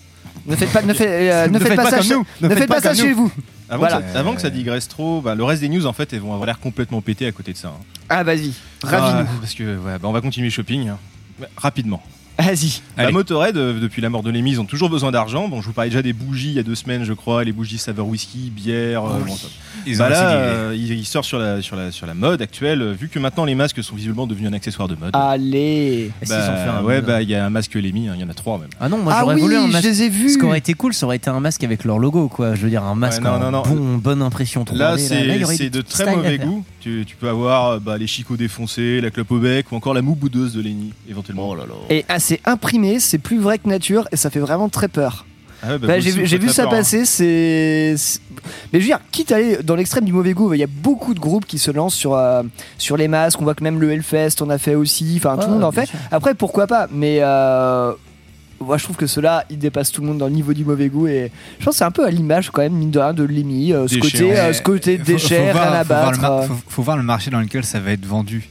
Ne 0.46 0.56
faites 0.56 0.72
pas, 0.72 0.82
ne 0.84 0.94
faites, 0.94 1.08
euh, 1.08 1.48
ne 1.48 1.58
faites 1.60 1.76
pas, 1.76 1.90
ça, 1.90 2.02
chez- 2.02 2.14
nous. 2.14 2.26
ne 2.42 2.50
faites 2.56 2.68
pas 2.68 2.82
ça 2.82 2.94
chez 2.94 3.14
vous. 3.14 3.32
Avant, 3.70 3.80
Voilà. 3.80 4.02
que 4.02 4.12
ça, 4.12 4.20
avant 4.20 4.36
que 4.36 4.42
ça 4.42 4.50
digresse 4.50 4.88
trop, 4.88 5.22
bah, 5.22 5.36
le 5.36 5.44
reste 5.44 5.62
des 5.62 5.70
news 5.70 5.86
en 5.86 5.94
fait, 5.94 6.12
elles 6.14 6.20
vont 6.20 6.34
avoir 6.34 6.46
l'air 6.46 6.60
complètement 6.60 7.02
pété 7.02 7.26
à 7.26 7.32
côté 7.32 7.54
de 7.54 7.58
ça. 7.58 7.70
hein. 7.70 7.84
Ah, 8.10 8.24
vas-y, 8.24 8.54
ravi 8.84 9.26
Ah, 9.26 9.26
parce 9.40 9.54
que 9.54 9.78
ouais, 9.78 9.98
bah, 10.00 10.08
on 10.08 10.12
va 10.12 10.22
continuer 10.22 10.48
le 10.48 10.52
shopping 10.54 10.90
hein. 10.90 10.98
Rapidement. 11.58 12.04
Vas-y. 12.40 12.82
Bah, 12.98 13.04
Allez. 13.04 13.12
Motorhead, 13.14 13.56
euh, 13.58 13.80
depuis 13.80 14.02
la 14.02 14.10
mort 14.10 14.24
de 14.24 14.32
Lemmy, 14.32 14.52
ils 14.52 14.60
ont 14.62 14.66
toujours 14.66 14.90
besoin 14.90 15.12
d'argent. 15.12 15.48
Bon, 15.48 15.62
je 15.62 15.68
vous 15.68 15.74
parlais 15.74 15.90
déjà 15.92 16.02
des 16.02 16.14
bougies 16.14 16.50
il 16.50 16.54
y 16.56 16.60
a 16.60 16.64
deux 16.64 16.76
semaines, 16.76 17.04
je 17.04 17.14
crois, 17.14 17.44
les 17.44 17.52
bougies 17.52 17.78
saveur 17.78 18.08
whisky, 18.08 18.52
bière. 18.54 19.06
euh, 19.06 19.20
bon, 19.26 19.36
ça- 19.36 19.48
Ils 19.86 19.98
Bah 19.98 20.08
ont 20.08 20.10
là, 20.10 20.30
euh, 20.32 20.74
il, 20.76 20.92
il 20.94 21.06
sort 21.06 21.26
sur 21.26 21.38
la, 21.40 21.62
sur, 21.62 21.76
la, 21.76 21.92
sur 21.92 22.08
la 22.08 22.14
mode 22.14 22.42
actuelle, 22.42 22.82
euh, 22.82 22.92
vu 22.94 23.10
que 23.10 23.20
maintenant 23.20 23.44
les 23.46 23.54
masques 23.56 23.84
sont 23.84 23.96
visiblement 23.96 24.26
devenus 24.28 24.50
un 24.50 24.54
accessoire 24.54 24.88
de 24.88 24.96
mode. 24.96 25.12
Allez. 25.14 26.12
Est-ce 26.22 26.30
Bah, 26.32 26.42
qu'ils 26.42 26.52
ont 26.52 26.56
fait 26.56 26.70
un 26.80 26.84
ouais, 26.84 26.96
mode 26.96 27.06
bah 27.06 27.22
il 27.22 27.30
y 27.30 27.36
a 27.36 27.46
un 27.46 27.50
masque 27.50 27.74
Lemmy, 27.76 28.08
hein, 28.08 28.14
il 28.16 28.22
y 28.22 28.24
en 28.24 28.30
a 28.30 28.34
trois 28.34 28.58
même. 28.60 28.70
Ah 28.80 28.88
non, 28.90 28.98
moi 29.00 29.14
Ah 29.16 29.20
j'aurais 29.22 29.36
oui, 29.36 29.42
voulu 29.42 29.56
un 29.58 29.68
je 29.68 29.72
masque. 29.74 29.86
les 29.86 30.04
ai 30.04 30.10
vus. 30.10 30.30
Ce 30.32 30.38
qui 30.38 30.46
aurait 30.46 30.58
été 30.58 30.74
cool, 30.74 30.94
ça 30.94 31.06
aurait 31.06 31.18
été 31.18 31.30
un 31.30 31.40
masque 31.40 31.64
avec 31.64 31.84
leur 31.84 32.00
logo, 32.00 32.30
quoi. 32.30 32.56
Je 32.56 32.62
veux 32.62 32.70
dire, 32.70 32.84
un 32.84 32.96
masque 32.96 33.22
non, 33.22 33.32
en 33.32 33.40
non, 33.40 33.52
non. 33.52 33.62
Bon, 33.64 33.98
bonne 33.98 34.22
impression 34.22 34.64
3D. 34.64 34.78
Là, 34.78 34.98
c'est 34.98 35.22
il 35.22 35.38
y 35.42 35.44
aurait 35.44 35.56
c'est 35.56 35.64
des 35.66 35.70
de 35.70 35.82
petits 35.82 35.94
très 35.94 36.04
styles 36.04 36.14
à 36.14 36.18
mauvais 36.18 36.38
faire. 36.38 36.48
goût. 36.48 36.64
Tu, 36.80 37.04
tu 37.08 37.16
peux 37.16 37.30
avoir 37.30 37.68
euh, 37.72 37.80
bah, 37.80 37.98
les 37.98 38.08
chicots 38.08 38.36
défoncés, 38.38 39.00
la 39.02 39.10
clope 39.10 39.32
au 39.32 39.38
bec 39.40 39.72
ou 39.72 39.76
encore 39.76 39.94
la 39.94 40.02
moue 40.02 40.16
boudeuse 40.16 40.54
de 40.54 40.62
Lenny, 40.62 40.92
éventuellement. 41.10 41.50
Oh 41.50 41.56
là 41.56 41.64
là. 41.66 41.74
Et 41.90 42.04
ah, 42.10 42.20
c'est 42.24 42.40
imprimé, 42.46 43.00
c'est 43.00 43.18
plus 43.18 43.38
vrai 43.40 43.58
que 43.60 43.68
nature 43.68 44.08
et 44.12 44.16
ça 44.18 44.30
fait 44.30 44.40
vraiment 44.40 44.70
très 44.70 44.88
peur. 44.88 45.26
Ah 45.62 45.72
ouais, 45.74 45.78
bah, 45.78 45.88
Bah, 45.88 46.00
j'ai 46.00 46.12
vu, 46.38 46.50
ça 46.50 46.64
peur, 46.64 46.74
hein. 46.74 46.78
passer, 46.78 47.06
c'est- 47.06 47.96
Mais 48.74 48.80
je 48.80 48.86
veux 48.86 48.86
dire, 48.90 49.00
quitte 49.12 49.32
à 49.32 49.36
aller 49.38 49.58
dans 49.64 49.76
l'extrême 49.76 50.04
du 50.04 50.12
mauvais 50.12 50.34
goût, 50.34 50.54
il 50.54 50.60
y 50.60 50.64
a 50.64 50.68
beaucoup 50.68 51.14
de 51.14 51.20
groupes 51.20 51.46
qui 51.46 51.58
se 51.58 51.72
lancent 51.72 51.96
sur, 51.96 52.14
euh, 52.16 52.44
sur 52.78 52.98
les 52.98 53.08
masques. 53.08 53.40
On 53.40 53.46
voit 53.46 53.56
que 53.56 53.64
même 53.64 53.80
le 53.80 53.92
Hellfest 53.92 54.42
en 54.42 54.50
a 54.50 54.58
fait 54.58 54.76
aussi. 54.76 55.14
Enfin, 55.18 55.36
tout 55.36 55.44
Ah, 55.44 55.48
le 55.48 55.54
monde 55.54 55.64
en 55.64 55.72
fait. 55.72 55.86
sûr. 55.86 55.98
Après, 56.12 56.34
pourquoi 56.34 56.68
pas 56.68 56.88
Mais 56.92 57.20
euh, 57.22 57.94
moi, 58.60 58.78
je 58.78 58.84
trouve 58.84 58.98
que 58.98 59.08
ceux-là, 59.08 59.46
ils 59.50 59.58
dépassent 59.58 59.92
tout 59.94 60.02
le 60.02 60.08
monde 60.08 60.18
dans 60.18 60.28
le 60.28 60.34
niveau 60.34 60.52
du 60.54 60.66
mauvais 60.66 60.90
goût. 60.90 61.08
Et 61.08 61.32
je 61.60 61.64
pense 61.66 61.76
que 61.76 61.78
c'est 61.78 61.86
un 61.86 61.92
peu 61.92 62.06
à 62.06 62.10
l'image, 62.12 62.50
quand 62.52 62.62
même, 62.62 62.74
mine 62.74 62.92
de 62.92 63.00
rien, 63.00 63.14
de 63.14 63.24
Lemmy. 63.24 63.72
euh, 63.72 63.88
ce, 63.88 63.98
côté, 64.00 64.38
euh, 64.38 64.52
ce 64.52 64.62
côté 64.62 64.98
Faut- 64.98 65.04
déchet, 65.06 65.48
faut 65.48 65.52
voir- 65.54 65.64
rien 65.72 65.80
à 65.80 65.84
faut 65.86 65.94
voir 65.94 66.06
battre. 66.12 66.22
mar- 66.22 66.44
faut, 66.46 66.56
faut 66.68 66.84
voir 66.84 66.98
le 66.98 67.04
marché 67.04 67.32
dans 67.32 67.40
lequel 67.40 67.64
ça 67.64 67.80
va 67.80 67.92
être 67.92 68.06
vendu. 68.06 68.50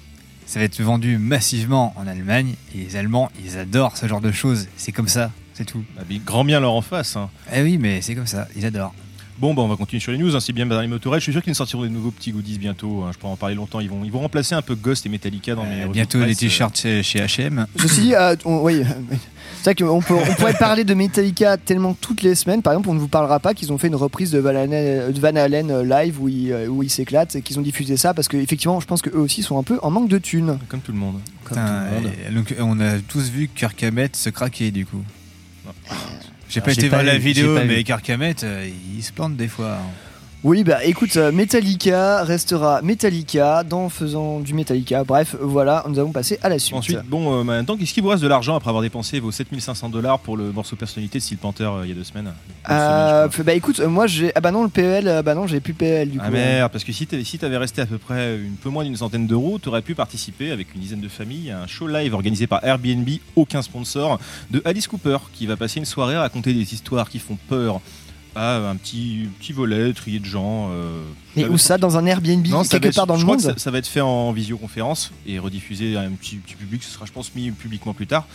Ça 0.53 0.59
va 0.59 0.67
être 0.67 0.83
vendu 0.83 1.17
massivement 1.17 1.95
en 1.97 2.07
Allemagne 2.07 2.57
et 2.75 2.79
les 2.85 2.97
Allemands, 2.97 3.31
ils 3.43 3.57
adorent 3.57 3.97
ce 3.97 4.05
genre 4.07 4.21
de 4.21 4.31
choses. 4.33 4.69
C'est 4.77 4.93
comme 4.93 5.09
ça, 5.09 5.31
c'est 5.55 5.65
tout. 5.65 5.83
Bah, 5.97 6.03
mais 6.11 6.19
grand 6.19 6.45
bien 6.45 6.61
leur 6.61 6.75
en 6.75 6.83
face. 6.83 7.17
hein. 7.17 7.31
Eh 7.55 7.63
oui, 7.63 7.79
mais 7.79 8.03
c'est 8.03 8.15
comme 8.15 8.27
ça, 8.27 8.47
ils 8.55 8.67
adorent. 8.67 8.95
Bon, 9.39 9.55
bah, 9.55 9.63
on 9.63 9.69
va 9.69 9.77
continuer 9.77 10.01
sur 10.01 10.13
les 10.13 10.19
news. 10.19 10.37
Hein. 10.37 10.41
C'est 10.41 10.53
bien 10.53 10.67
dans 10.67 10.79
les 10.79 10.87
Motorhead. 10.89 11.21
Je 11.21 11.25
suis 11.25 11.33
sûr 11.33 11.41
qu'ils 11.43 11.53
nous 11.53 11.55
sortiront 11.55 11.85
des 11.85 11.89
nouveaux 11.89 12.11
petits 12.11 12.33
goodies 12.33 12.59
bientôt. 12.59 13.03
hein. 13.03 13.13
Je 13.15 13.19
pourrais 13.19 13.33
en 13.33 13.37
parler 13.37 13.55
longtemps. 13.55 13.81
Ils 13.81 13.89
vont, 13.89 14.05
ils 14.05 14.13
vont 14.13 14.21
remplacer 14.21 14.55
un 14.55 14.61
peu 14.61 14.75
Ghost 14.75 15.07
et 15.07 15.09
Metallica 15.09 15.55
dans 15.55 15.65
mes. 15.65 15.85
Euh, 15.85 15.89
bientôt 15.89 16.19
presse, 16.19 16.37
euh. 16.37 16.41
t-shirts 16.41 16.77
chez, 16.79 17.03
chez 17.03 17.21
H&M. 17.21 17.67
Ceci 17.79 18.01
dit, 18.03 18.15
euh, 18.15 18.37
on- 18.45 18.61
oui, 18.61 18.83
c'est 19.63 19.71
vrai 19.71 19.75
qu'on 19.87 20.01
peut, 20.03 20.15
on 20.15 20.35
pourrait 20.35 20.55
parler 20.55 20.85
de 20.85 20.93
Metallica 20.95 21.57
tellement 21.57 21.95
toutes 21.95 22.23
les 22.23 22.35
semaines. 22.35 22.63
Par 22.63 22.73
exemple, 22.73 22.89
on 22.91 22.95
ne 22.95 22.99
vous 22.99 23.09
parlera 23.09 23.39
pas 23.41 23.55
qu'ils 23.55 23.73
ont 23.73 23.79
fait 23.79 23.87
une 23.89 23.95
reprise 23.95 24.31
de 24.33 24.39
Van 24.41 24.49
Halen, 24.51 25.13
de 25.13 25.21
Van 25.21 25.37
Halen, 25.37 25.71
euh, 25.71 25.85
live 25.85 26.21
où 26.21 26.29
ils 26.29 26.53
euh, 26.53 26.67
où 26.67 26.83
ils 26.83 26.91
s'éclatent 26.91 27.37
et 27.37 27.43
qu'ils 27.43 27.59
ont 27.59 27.63
diffusé 27.63 27.97
ça 27.97 28.13
parce 28.15 28.29
qu'effectivement, 28.29 28.81
je 28.81 28.87
pense 28.87 29.03
qu'eux 29.03 29.17
aussi 29.19 29.43
sont 29.43 29.59
un 29.59 29.63
peu 29.63 29.79
en 29.83 29.91
manque 29.91 30.09
de 30.09 30.19
thunes. 30.19 30.59
Comme 30.69 30.81
tout 30.81 30.93
le 30.93 30.99
monde. 30.99 31.21
Comme 31.45 31.57
Putain, 31.59 31.85
tout 31.89 31.95
le 31.95 32.01
monde. 32.03 32.13
et 32.29 32.35
donc, 32.35 32.55
on 32.61 32.81
a 32.81 32.99
tous 32.99 33.31
vu 33.31 33.49
Kirk 33.55 33.83
Hammett 33.83 34.17
se 34.17 34.31
craquer 34.31 34.71
du 34.71 34.85
coup. 34.85 35.03
J'ai 36.49 36.61
Ah, 36.61 36.65
pas 36.65 36.73
été 36.73 36.89
voir 36.89 37.03
la 37.03 37.17
vidéo, 37.19 37.55
mais 37.67 37.77
vu. 37.77 37.85
Kirk 37.85 38.11
Hammett, 38.11 38.45
euh, 38.45 38.69
il 38.97 39.03
se 39.03 39.13
plante 39.13 39.37
des 39.37 39.49
fois. 39.49 39.75
hein. 39.77 39.91
Oui, 40.45 40.65
bah 40.65 40.85
écoute, 40.85 41.17
euh, 41.19 41.31
Metallica 41.31 42.25
restera 42.25 42.83
Metallica 42.83 43.63
dans 43.63 43.89
faisant 43.89 44.41
du 44.41 44.55
Metallica. 44.55 45.05
Bref, 45.05 45.37
voilà, 45.41 45.85
nous 45.89 46.01
allons 46.01 46.11
passer 46.11 46.37
à 46.43 46.49
la 46.49 46.59
suite. 46.59 46.75
Ensuite, 46.75 47.05
bon, 47.07 47.39
euh, 47.39 47.45
maintenant, 47.45 47.77
qu'est-ce 47.77 47.95
qu'il 47.95 48.03
vous 48.03 48.09
reste 48.09 48.25
de 48.25 48.29
l'argent 48.29 48.57
après 48.57 48.69
avoir 48.69 48.83
dépensé 48.83 49.21
vos 49.21 49.31
7500 49.31 49.89
dollars 49.89 50.19
pour 50.19 50.37
le 50.37 50.51
morceau 50.51 50.75
personnalité 50.75 51.19
de 51.19 51.23
Steel 51.23 51.39
Panther 51.39 51.63
euh, 51.63 51.83
il 51.85 51.91
y 51.91 51.93
a 51.93 51.95
deux 51.95 52.03
semaines 52.03 52.33
Euh, 52.69 53.29
bah 53.45 53.55
écoute, 53.55 53.79
moi 53.79 54.09
j'ai. 54.09 54.33
Ah 54.35 54.41
bah 54.41 54.51
non, 54.51 54.65
le 54.65 54.69
PL, 54.69 55.07
euh, 55.07 55.23
bah 55.23 55.37
non, 55.37 55.47
j'ai 55.47 55.61
plus 55.61 55.75
PL 55.75 56.11
du 56.11 56.19
coup. 56.19 56.25
Ah 56.27 56.31
merde, 56.31 56.73
parce 56.73 56.83
que 56.83 56.93
si 56.93 57.07
t'avais 57.07 57.23
si 57.23 57.39
t'avais 57.39 57.57
resté 57.57 57.81
à 57.81 57.87
peu 57.87 57.99
près 57.99 58.37
une 58.37 58.57
peu 58.57 58.69
moins 58.69 58.83
d'une 58.83 58.97
centaine 58.97 59.29
d'euros, 59.29 59.61
t'aurais 59.61 59.83
pu 59.83 59.95
participer 59.95 60.51
avec 60.51 60.75
une 60.75 60.81
dizaine 60.81 61.01
de 61.01 61.09
familles 61.09 61.53
à 61.53 61.63
un 61.63 61.67
show 61.69 61.87
live 61.87 62.15
organisé 62.15 62.49
par 62.49 62.65
Airbnb, 62.65 63.09
aucun 63.37 63.63
sponsor, 63.63 64.19
de 64.51 64.61
Alice 64.65 64.89
Cooper, 64.89 65.19
qui 65.33 65.47
va 65.47 65.57
passer 65.57 65.79
une 65.79 65.85
soirée 65.85 66.17
à 66.17 66.23
raconter 66.23 66.53
des 66.53 66.75
histoires 66.75 67.09
qui 67.09 67.21
font 67.21 67.39
peur 67.49 67.81
à 68.35 68.57
un 68.69 68.77
petit, 68.77 69.29
petit 69.39 69.53
volet 69.53 69.93
trié 69.93 70.19
de 70.19 70.25
gens. 70.25 70.69
euh, 70.73 71.03
Mais 71.37 71.45
où 71.47 71.59
ça 71.59 71.79
Dans 71.79 71.97
un 71.99 72.07
Airbnb 72.07 72.47
Non, 72.49 72.63
quelque 72.65 72.87
être- 72.87 72.95
part 72.95 73.07
dans 73.07 73.15
le 73.15 73.21
je 73.21 73.25
crois 73.25 73.37
que 73.37 73.43
monde 73.43 73.53
ça, 73.53 73.59
ça 73.59 73.71
va 73.71 73.79
être 73.79 73.87
fait 73.87 74.01
en 74.01 74.33
visioconférence 74.33 75.13
et 75.27 75.39
rediffusé 75.39 75.97
à 75.97 76.01
un 76.03 76.11
petit, 76.11 76.37
petit 76.37 76.55
public. 76.55 76.83
Ce 76.83 76.91
sera, 76.91 77.05
je 77.07 77.13
pense, 77.13 77.35
mis 77.35 77.51
publiquement 77.51 77.95
plus 77.95 78.07
tard. 78.07 78.27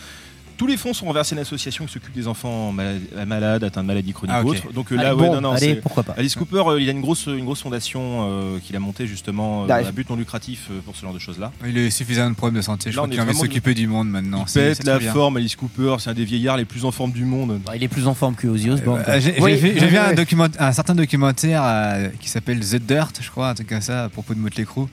Tous 0.58 0.66
les 0.66 0.76
fonds 0.76 0.92
sont 0.92 1.06
reversés 1.06 1.34
à 1.34 1.36
une 1.36 1.42
association 1.42 1.86
qui 1.86 1.92
s'occupe 1.92 2.12
des 2.12 2.26
enfants 2.26 2.72
malades, 2.72 3.00
malades 3.28 3.62
atteints 3.64 3.82
de 3.82 3.86
maladies 3.86 4.12
chroniques 4.12 4.34
Ah, 4.36 4.40
ok. 4.42 4.46
ou 4.46 4.50
autres. 4.50 4.72
Donc 4.72 4.90
euh, 4.90 4.96
Allez, 4.96 5.04
là, 5.04 5.14
ouais, 5.14 5.26
bon, 5.28 5.34
non, 5.36 5.40
non, 5.40 5.52
allez, 5.52 5.76
pourquoi 5.76 6.02
pas. 6.02 6.14
Alice 6.18 6.34
Cooper, 6.34 6.62
euh, 6.66 6.80
il 6.80 6.88
a 6.88 6.92
une 6.92 7.00
grosse, 7.00 7.26
une 7.26 7.44
grosse 7.44 7.62
fondation 7.62 8.26
euh, 8.28 8.58
qu'il 8.58 8.74
a 8.74 8.80
montée 8.80 9.06
justement 9.06 9.64
euh, 9.64 9.68
à 9.72 9.92
but 9.92 10.10
non 10.10 10.16
lucratif 10.16 10.66
euh, 10.72 10.80
pour 10.84 10.96
ce 10.96 11.02
genre 11.02 11.14
de 11.14 11.20
choses-là. 11.20 11.52
Il 11.64 11.78
a 11.78 11.88
suffisamment 11.92 12.30
de 12.30 12.34
problèmes 12.34 12.56
de 12.56 12.62
santé. 12.62 12.90
Je 12.90 12.96
Là, 12.96 13.02
crois 13.02 13.08
qu'il 13.08 13.20
a 13.20 13.22
envie 13.22 13.30
de 13.30 13.36
vraiment- 13.36 13.48
s'occuper 13.48 13.74
du 13.74 13.86
monde 13.86 14.10
maintenant. 14.10 14.44
Il 14.46 14.50
C'est- 14.50 14.84
la 14.84 14.98
bien. 14.98 15.12
forme, 15.12 15.36
Alice 15.36 15.54
Cooper, 15.54 15.94
c'est 16.00 16.10
un 16.10 16.14
des 16.14 16.24
vieillards 16.24 16.56
les 16.56 16.64
plus 16.64 16.84
en 16.84 16.90
forme 16.90 17.12
du 17.12 17.24
monde. 17.24 17.60
Bah, 17.64 17.76
il 17.76 17.82
est 17.84 17.88
plus 17.88 18.08
en 18.08 18.14
forme 18.14 18.34
que 18.34 18.48
Ozzy 18.48 18.68
Osbourne. 18.68 19.04
Euh, 19.06 19.20
J'ai 19.20 19.32
vu, 19.56 19.96
un, 20.58 20.72
certain 20.72 20.94
documentaire 20.96 21.62
euh, 21.64 22.08
qui 22.20 22.28
s'appelle 22.28 22.58
The 22.60 22.76
Dirt, 22.76 23.12
je 23.20 23.30
crois, 23.30 23.50
un 23.50 23.54
truc 23.54 23.68
comme 23.68 23.80
ça, 23.80 24.04
à 24.04 24.08
propos 24.08 24.34
de 24.34 24.40
Motley 24.40 24.64
Crue. 24.64 24.86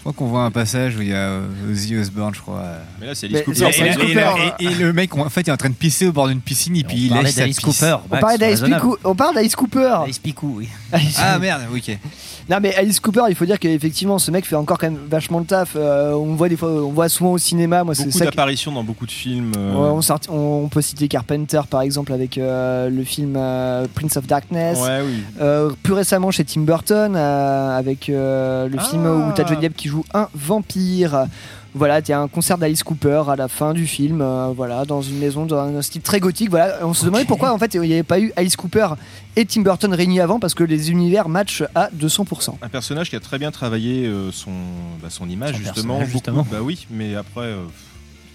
Je 0.00 0.04
crois 0.04 0.12
qu'on 0.14 0.28
voit 0.28 0.44
un 0.44 0.50
passage 0.50 0.96
où 0.96 1.02
il 1.02 1.08
y 1.08 1.12
a 1.12 1.16
euh, 1.16 1.42
Ozzy 1.70 1.94
Osbourne, 1.94 2.34
je 2.34 2.40
crois. 2.40 2.56
euh. 2.60 2.78
Mais 3.00 3.06
là, 3.08 3.14
c'est 3.14 3.26
Alice 3.26 3.42
Cooper. 3.42 3.68
c'est 3.70 3.80
Et, 3.80 3.82
Alice 3.90 3.96
et- 3.96 4.06
Cooper, 4.06 4.18
et- 4.18 4.48
hein. 4.48 4.52
et 4.70 4.74
le 4.82 4.92
mec, 4.94 5.14
en 5.14 5.28
fait, 5.28 5.42
il 5.42 5.48
est 5.50 5.52
en 5.52 5.56
train 5.58 5.68
de 5.68 5.74
pisser 5.74 6.06
au 6.06 6.12
bord 6.12 6.28
d'une 6.28 6.40
piscine 6.40 6.74
et 6.76 6.84
puis 6.84 7.08
il 7.08 7.12
lèche 7.12 7.32
sa. 7.32 7.46
Cooper. 7.60 7.96
On 8.06 8.14
Max, 8.14 8.20
parle 8.22 8.38
d'Alice. 8.38 8.60
Cooper. 8.60 8.98
On 9.04 9.14
parle 9.14 9.34
d'Alice 9.34 9.56
Cooper. 9.56 9.92
Alice 10.04 10.18
Picou, 10.18 10.54
oui. 10.56 10.68
Ah 11.18 11.38
merde, 11.38 11.62
oui, 11.70 11.82
ok. 11.86 11.98
Non 12.48 12.58
mais 12.60 12.74
Alice 12.74 12.98
Cooper, 12.98 13.22
il 13.28 13.36
faut 13.36 13.44
dire 13.44 13.60
qu'effectivement 13.60 14.18
ce 14.18 14.32
mec 14.32 14.44
fait 14.44 14.56
encore 14.56 14.76
quand 14.78 14.90
même 14.90 14.98
vachement 15.08 15.38
le 15.38 15.44
taf. 15.44 15.74
Euh, 15.76 16.14
on 16.14 16.34
voit 16.34 16.48
des 16.48 16.56
fois, 16.56 16.68
on 16.70 16.90
voit 16.90 17.08
souvent 17.08 17.32
au 17.32 17.38
cinéma. 17.38 17.84
Moi 17.84 17.94
Beaucoup 17.96 18.18
d'apparitions 18.18 18.72
dans 18.72 18.82
beaucoup 18.82 19.06
de 19.06 19.10
films. 19.12 19.52
euh, 19.56 19.72
Ouais, 19.72 19.88
on, 19.90 20.02
sort- 20.02 20.18
on- 20.28 20.62
on 20.64 20.68
peut 20.68 20.80
citer 20.82 21.06
Carpenter 21.06 21.60
par 21.70 21.82
exemple 21.82 22.12
avec 22.12 22.38
euh, 22.38 22.88
le 22.90 23.04
film 23.04 23.34
euh, 23.36 23.86
Prince 23.94 24.16
of 24.16 24.26
Darkness. 24.26 24.78
ouais, 24.80 25.00
oui. 25.06 25.22
Euh, 25.40 25.70
plus 25.84 25.92
récemment 25.92 26.32
chez 26.32 26.42
Tim 26.44 26.62
Burton 26.62 27.14
euh, 27.14 27.78
avec 27.78 28.08
euh, 28.08 28.66
le 28.68 28.78
Ah. 28.80 28.84
film 28.84 29.06
où 29.06 29.30
t'as 29.32 29.46
Johnny 29.46 29.60
Depp 29.60 29.76
qui 29.76 29.86
joue 29.90 30.04
un 30.14 30.28
vampire. 30.34 31.26
Voilà, 31.72 32.00
il 32.00 32.08
y 32.08 32.12
a 32.12 32.20
un 32.20 32.26
concert 32.26 32.58
d'Alice 32.58 32.82
Cooper 32.82 33.22
à 33.28 33.36
la 33.36 33.46
fin 33.46 33.74
du 33.74 33.86
film, 33.86 34.20
euh, 34.22 34.48
voilà, 34.56 34.84
dans 34.84 35.02
une 35.02 35.18
maison 35.18 35.46
dans 35.46 35.56
un 35.76 35.82
style 35.82 36.02
très 36.02 36.18
gothique. 36.18 36.50
Voilà, 36.50 36.78
on 36.82 36.94
se 36.94 37.04
demandait 37.04 37.24
pourquoi 37.24 37.52
en 37.52 37.58
fait 37.58 37.74
il 37.74 37.80
n'y 37.82 37.92
avait 37.92 38.02
pas 38.02 38.18
eu 38.18 38.32
Alice 38.34 38.56
Cooper 38.56 38.88
et 39.36 39.44
Tim 39.46 39.60
Burton 39.62 39.94
réunis 39.94 40.18
avant 40.18 40.40
parce 40.40 40.54
que 40.54 40.64
les 40.64 40.90
univers 40.90 41.28
matchent 41.28 41.62
à 41.76 41.88
200%. 41.96 42.56
Un 42.60 42.68
personnage 42.68 43.08
qui 43.08 43.14
a 43.14 43.20
très 43.20 43.38
bien 43.38 43.52
travaillé 43.52 44.06
euh, 44.06 44.32
son, 44.32 44.50
bah, 45.00 45.10
son 45.10 45.28
image, 45.28 45.52
Son 45.52 45.58
justement. 45.58 46.04
justement. 46.04 46.44
Bah 46.50 46.58
oui, 46.60 46.88
mais 46.90 47.14
après, 47.14 47.42
euh, 47.46 47.62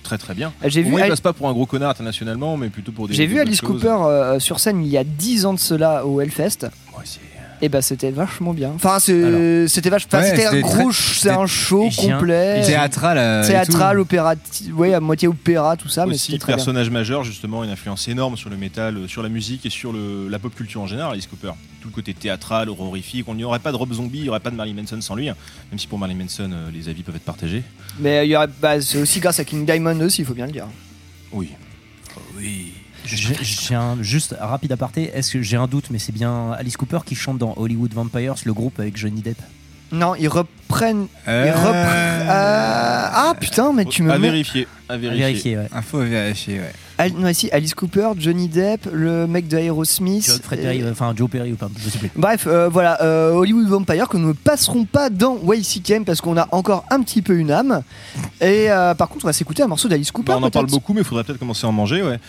très 0.04 0.18
très 0.18 0.34
bien. 0.34 0.54
J'ai 0.64 0.82
vu, 0.84 0.92
moins, 0.92 1.02
il 1.02 1.04
Ali- 1.04 1.10
passe 1.10 1.20
pas 1.20 1.34
pour 1.34 1.50
un 1.50 1.54
gros 1.54 1.66
connard 1.66 1.90
internationalement, 1.90 2.56
mais 2.56 2.70
plutôt 2.70 2.94
pour 2.94 3.10
des. 3.10 3.16
j'ai 3.16 3.26
vu 3.28 3.38
Alice 3.42 3.60
choses. 3.60 3.82
Cooper 3.82 3.98
euh, 4.08 4.40
sur 4.40 4.62
scène 4.62 4.82
il 4.82 4.88
y 4.90 4.98
a 4.98 5.04
10 5.04 5.46
ans 5.46 5.54
de 5.54 5.60
cela 5.60 6.06
au 6.06 6.22
Hellfest. 6.22 6.60
Ouais, 6.98 7.04
c'est- 7.04 7.20
Et 7.62 7.70
bah 7.70 7.82
c'était 7.82 8.12
vachement 8.12 8.54
bien. 8.54 8.72
Enfin 8.76 9.00
c'était 9.00 9.90
vachement. 9.90 10.20
Ouais, 10.20 10.30
c'était 10.30 10.46
un 10.46 10.60
gros, 10.60 10.92
c'est 10.92 11.30
un 11.30 11.46
show 11.48 11.90
complet. 11.98 12.62
Théâtral. 12.66 13.18
euh, 13.18 13.48
Théâtral, 13.48 14.00
opératif, 14.00 14.74
ouais, 14.74 14.94
à 14.94 15.00
moitié 15.00 15.28
opéra, 15.28 15.78
tout 15.78 15.88
ça, 15.88 16.06
mais 16.06 16.16
aussi 16.16 16.28
c'était 16.34 16.40
très 16.40 16.48
bien. 16.52 16.58
personnage 16.58 16.90
majeur 16.90 17.24
justement 17.24 17.64
une 17.64 17.70
influence 17.70 18.08
énorme 18.08 18.36
sur 18.38 18.50
le 18.50 18.58
métal 18.58 18.98
euh, 18.98 19.08
sur 19.08 19.24
la 19.24 19.30
musique 19.30 19.66
et 19.66 19.70
sur 19.70 19.94
le- 19.94 20.28
la 20.30 20.38
pop 20.40 20.54
culture 20.54 20.82
en 20.82 20.88
général 20.88 21.14
Alice 21.14 21.28
Cooper 21.28 21.52
tout 21.82 21.88
le 21.90 21.94
côté 21.94 22.14
théâtral 22.14 22.68
horrifique 22.70 23.26
on 23.28 23.36
n'y 23.36 23.44
aurait 23.44 23.60
pas 23.60 23.72
de 23.72 23.78
Rob 23.78 23.94
Zombie 23.94 24.18
il 24.20 24.24
n'y 24.24 24.30
aurait 24.30 24.40
pas 24.40 24.50
de 24.52 24.56
Marilyn 24.56 24.82
Manson 24.82 25.00
sans 25.02 25.16
lui 25.16 25.30
hein. 25.30 25.36
même 25.72 25.78
si 25.80 25.88
pour 25.88 25.98
Marilyn 26.00 26.24
Manson 26.24 26.50
euh, 26.52 26.70
les 26.74 26.90
avis 26.90 27.04
peuvent 27.04 27.16
être 27.16 27.22
partagés 27.24 27.64
Mais 28.00 28.28
il 28.28 28.32
y 28.32 28.36
aurait, 28.36 28.48
bah, 28.62 28.82
c'est 28.82 28.98
aussi 29.00 29.20
grâce 29.20 29.40
à 29.40 29.46
King 29.46 29.66
Diamond 29.66 30.00
aussi, 30.02 30.22
il 30.22 30.26
faut 30.26 30.34
bien 30.34 30.48
le 30.48 30.52
dire. 30.52 30.66
oui 31.32 31.50
J'ai 32.40 32.74
j'ai 33.08 33.76
un 33.76 33.98
juste 34.02 34.36
rapide 34.40 34.72
aparté. 34.72 35.12
Est-ce 35.14 35.34
que 35.34 35.42
j'ai 35.42 35.58
un 35.58 35.68
doute, 35.68 35.86
mais 35.92 36.00
c'est 36.00 36.12
bien 36.12 36.52
Alice 36.58 36.78
Cooper 36.78 37.00
qui 37.06 37.16
chante 37.16 37.38
dans 37.38 37.54
Hollywood 37.58 37.94
Vampires, 37.94 38.36
le 38.46 38.54
groupe 38.54 38.80
avec 38.80 38.98
Johnny 38.98 39.22
Depp. 39.22 39.38
Non, 39.92 40.16
ils 40.16 40.28
reprennent. 40.28 41.08
Ils 41.28 41.32
Euh, 41.32 41.54
repre- 41.54 42.26
Euh, 42.28 43.08
Ah 43.18 43.34
putain, 43.40 43.72
mais 43.72 43.86
tu 43.86 44.02
me. 44.04 44.12
À 44.12 44.18
vérifier. 44.18 44.68
À 44.90 44.94
À 44.94 44.98
vérifier. 44.98 45.58
ouais. 45.58 45.68
Info 45.74 46.00
à 46.00 46.06
vérifier, 46.06 46.60
ouais. 46.60 46.72
Al- 46.98 47.14
non, 47.14 47.32
si, 47.34 47.50
Alice 47.52 47.74
Cooper, 47.76 48.10
Johnny 48.18 48.48
Depp, 48.48 48.88
le 48.92 49.28
mec 49.28 49.48
de 49.48 49.58
Aerosmith. 49.58 50.26
Joe 50.26 50.40
Fred 50.42 50.62
Perry, 50.62 50.82
euh, 50.82 50.92
enfin 50.92 51.14
Joe 51.16 51.30
Perry 51.30 51.52
ou 51.54 51.56
pas, 51.56 51.70
je 51.78 51.90
sais 51.90 51.98
plus. 52.00 52.10
Bref, 52.16 52.46
euh, 52.48 52.68
voilà, 52.70 53.02
euh, 53.04 53.32
Hollywood 53.32 53.68
Vampire 53.68 54.08
que 54.10 54.18
nous 54.18 54.30
ne 54.30 54.34
passerons 54.34 54.86
pas 54.86 55.10
dans 55.10 55.38
YCKM 55.54 56.04
parce 56.06 56.20
qu'on 56.22 56.38
a 56.38 56.48
encore 56.52 56.86
un 56.90 57.02
petit 57.02 57.22
peu 57.22 57.38
une 57.38 57.52
âme. 57.52 57.82
Et 58.42 58.72
euh, 58.72 58.94
par 58.96 59.08
contre, 59.10 59.26
on 59.26 59.28
va 59.30 59.34
s'écouter 59.34 59.64
un 59.64 59.68
morceau 59.68 59.88
d'Alice 59.88 60.12
Cooper. 60.12 60.34
Bah, 60.34 60.38
on 60.42 60.44
en 60.44 60.52
parle 60.52 60.68
beaucoup, 60.68 60.94
mais 60.94 61.02
il 61.02 61.06
faudrait 61.06 61.24
peut-être 61.24 61.40
commencer 61.40 61.66
à 61.66 61.70
en 61.70 61.74
manger, 61.74 62.02
ouais. 62.02 62.20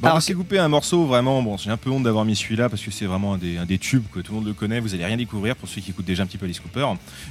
Bon, 0.00 0.06
Alors, 0.06 0.14
on 0.14 0.18
va 0.18 0.20
s'écouper 0.22 0.58
un 0.58 0.68
morceau 0.68 1.04
vraiment. 1.04 1.42
Bon, 1.42 1.58
j'ai 1.58 1.68
un 1.70 1.76
peu 1.76 1.90
honte 1.90 2.04
d'avoir 2.04 2.24
mis 2.24 2.34
celui-là 2.34 2.70
parce 2.70 2.80
que 2.82 2.90
c'est 2.90 3.04
vraiment 3.04 3.34
un 3.34 3.38
des, 3.38 3.58
un 3.58 3.66
des 3.66 3.76
tubes 3.78 4.04
que 4.12 4.20
tout 4.20 4.32
le 4.32 4.38
monde 4.38 4.46
le 4.48 4.54
connaît. 4.54 4.80
Vous 4.80 4.94
allez 4.94 5.04
rien 5.04 5.16
découvrir 5.18 5.56
pour 5.56 5.68
ceux 5.68 5.80
qui 5.82 5.90
écoutent 5.90 6.06
déjà 6.06 6.22
un 6.22 6.26
petit 6.26 6.38
peu 6.38 6.46
Alice 6.46 6.58
Cooper. 6.60 6.86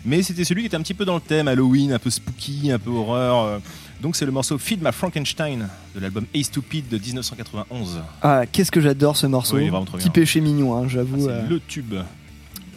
Mais 0.05 0.21
c'était 0.21 0.43
celui 0.43 0.61
qui 0.61 0.67
était 0.67 0.77
un 0.77 0.81
petit 0.83 0.93
peu 0.93 1.03
dans 1.03 1.15
le 1.15 1.21
thème 1.21 1.47
Halloween, 1.47 1.91
un 1.93 1.99
peu 1.99 2.11
spooky, 2.11 2.71
un 2.71 2.77
peu 2.77 2.91
horreur. 2.91 3.43
euh. 3.43 3.59
Donc 4.01 4.15
c'est 4.15 4.25
le 4.25 4.31
morceau 4.31 4.57
Feed 4.59 4.81
My 4.83 4.91
Frankenstein 4.93 5.67
de 5.95 5.99
l'album 5.99 6.25
Ace 6.35 6.45
Stupid 6.45 6.87
de 6.89 6.97
1991. 6.99 8.01
Ah, 8.21 8.43
qu'est-ce 8.49 8.71
que 8.71 8.81
j'adore 8.81 9.17
ce 9.17 9.25
morceau. 9.27 9.57
Oui, 9.57 9.67
vraiment 9.69 9.85
trop 9.85 9.97
Petit 9.97 10.09
bien. 10.09 10.21
péché 10.21 10.39
mignon, 10.39 10.77
hein, 10.77 10.83
Ah, 10.85 10.89
j'avoue. 10.89 11.21
c'est 11.25 11.31
euh. 11.31 11.47
le 11.49 11.59
tube. 11.59 11.95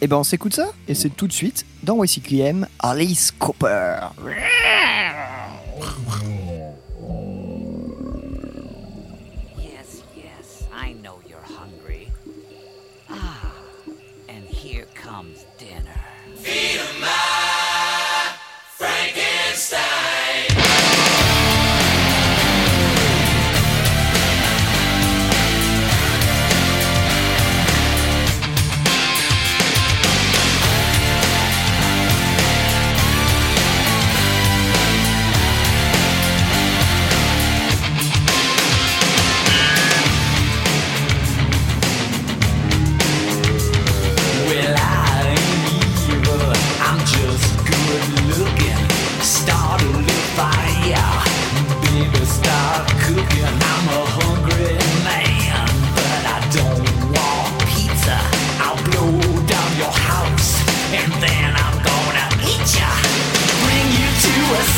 Et 0.01 0.07
ben 0.07 0.17
on 0.17 0.23
s'écoute 0.23 0.53
ça 0.55 0.71
et 0.87 0.95
c'est 0.95 1.09
tout 1.15 1.27
de 1.27 1.31
suite 1.33 1.65
dans 1.83 2.03
YCKM 2.03 2.67
Alice 2.79 3.31
Cooper. 3.37 3.99
Feed 16.43 16.77
'em 16.77 16.99
my 16.99 18.35
Frankenstein. 18.77 20.02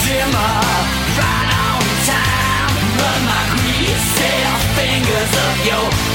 Simmer, 0.06 0.54
right 1.18 1.50
on 1.66 1.82
time. 2.06 2.74
Run 3.00 3.20
my 3.26 3.42
greasy 3.58 4.38
fingers 4.78 5.34
up 5.46 5.58
your 5.70 6.15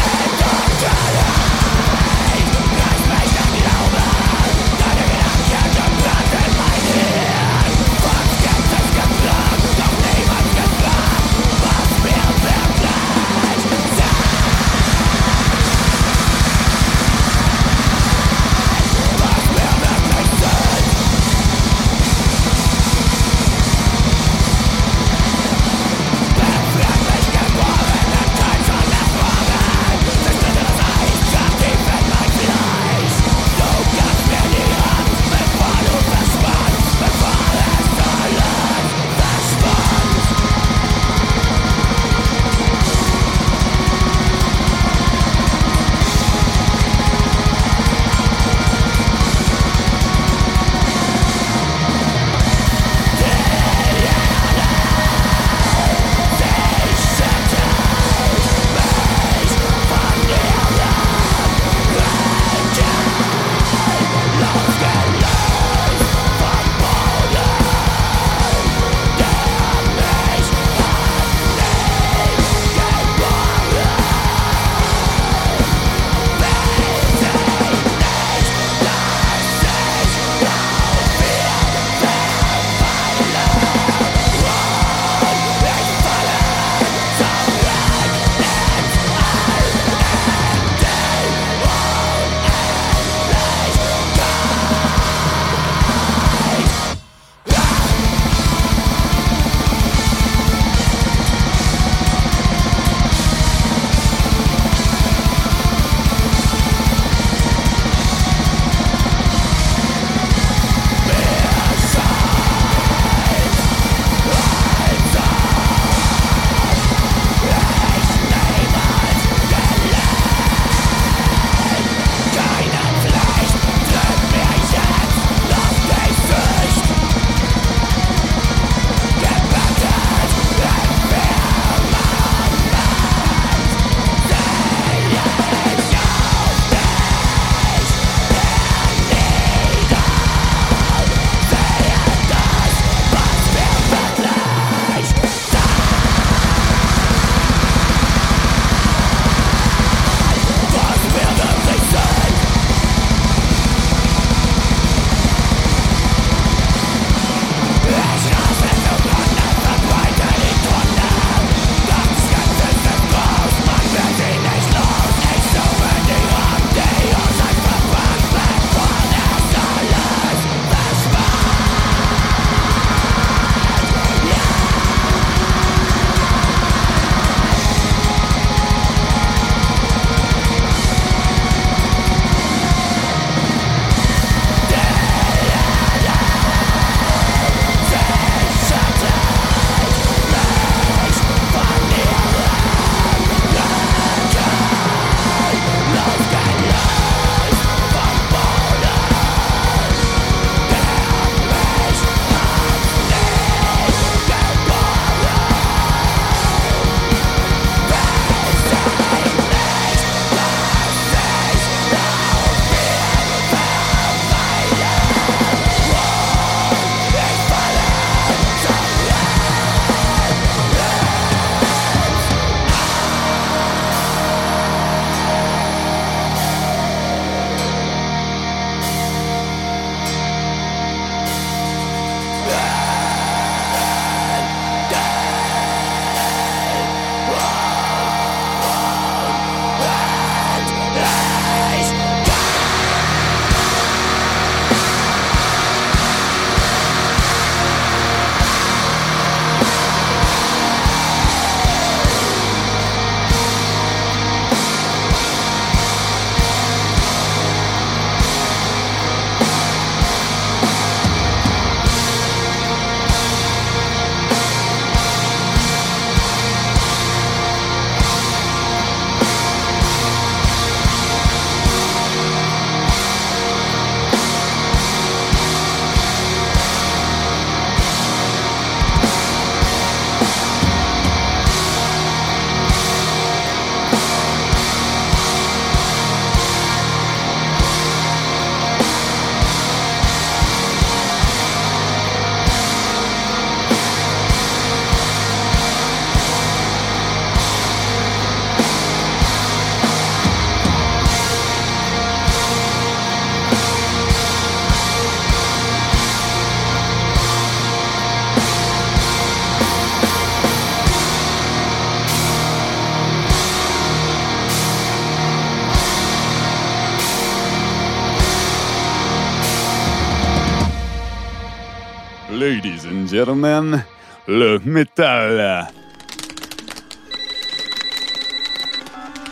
Ladies 322.41 322.87
and 322.87 323.05
gentlemen, 323.07 323.85
le 324.27 324.57
métal. 324.65 325.67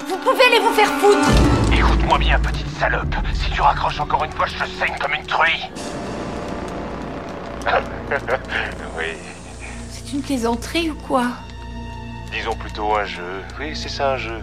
Vous 0.07 0.17
pouvez 0.17 0.43
aller 0.43 0.59
vous 0.59 0.73
faire 0.75 0.91
foutre 0.99 1.27
Écoute-moi 1.75 2.19
bien, 2.19 2.39
petite 2.39 2.69
salope. 2.77 3.15
Si 3.33 3.49
tu 3.49 3.61
raccroches 3.61 3.99
encore 3.99 4.25
une 4.25 4.31
fois, 4.31 4.45
je 4.45 4.63
te 4.63 4.69
saigne 4.69 4.95
comme 4.99 5.15
une 5.15 5.25
truie. 5.25 5.71
oui, 8.95 9.17
C'est 9.89 10.13
une 10.13 10.21
plaisanterie 10.21 10.91
ou 10.91 10.95
quoi? 11.07 11.29
Disons 12.31 12.55
plutôt 12.57 12.95
un 12.95 13.05
jeu. 13.05 13.41
Oui, 13.59 13.71
c'est 13.73 13.89
ça 13.89 14.11
un 14.11 14.17
jeu. 14.17 14.39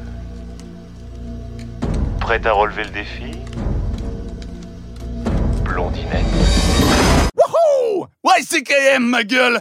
Prête 2.19 2.45
à 2.47 2.53
relever 2.53 2.83
le 2.83 2.91
défi? 2.91 3.31
Blondinette. 5.63 6.66
YCKM, 8.27 9.05
ma 9.05 9.23
gueule! 9.23 9.61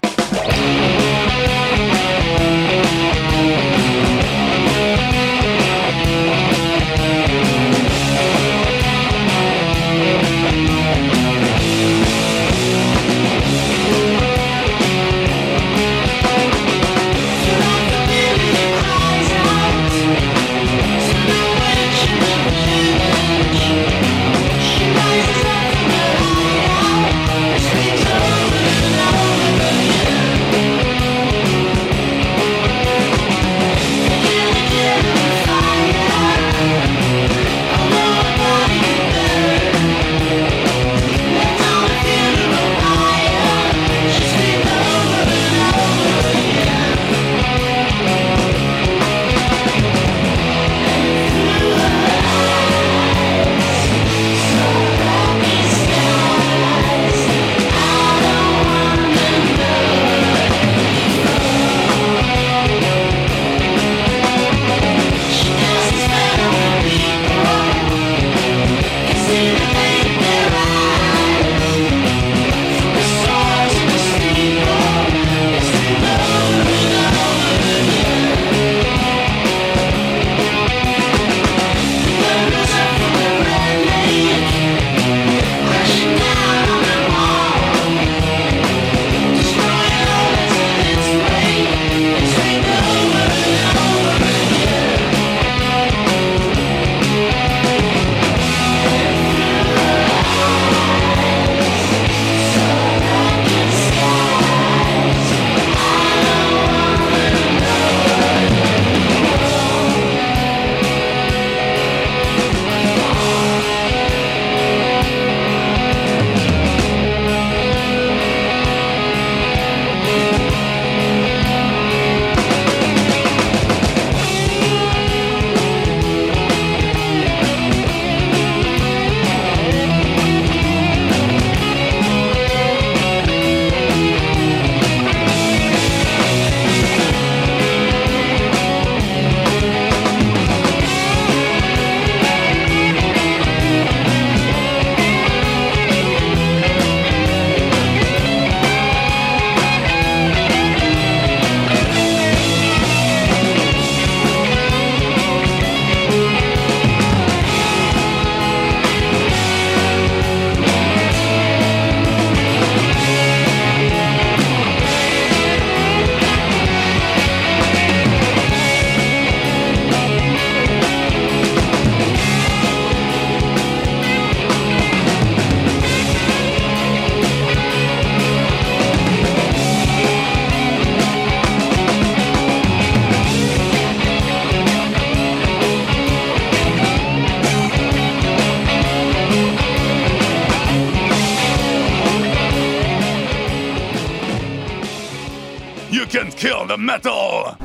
You 195.96 196.06
can 196.06 196.30
kill 196.30 196.66
the 196.68 196.78
metal! 196.78 197.56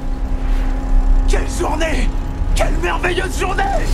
Quelle 1.29 1.51
journée! 1.51 2.09
Quelle 2.55 2.77
merveilleuse 2.81 3.41
journée! 3.41 3.85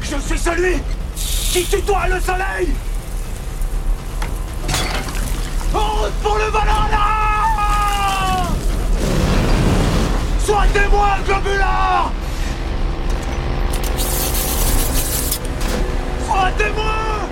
Je 0.00 0.16
suis 0.16 0.38
celui 0.38 0.76
qui 1.14 1.62
tutoie 1.64 2.08
le 2.08 2.18
soleil! 2.20 2.68
En 5.74 5.78
route 5.78 6.12
pour 6.22 6.38
le 6.38 6.44
Valhalla 6.44 7.18
globulard 11.26 12.12
Sois 16.26 16.50
témoin 16.56 17.28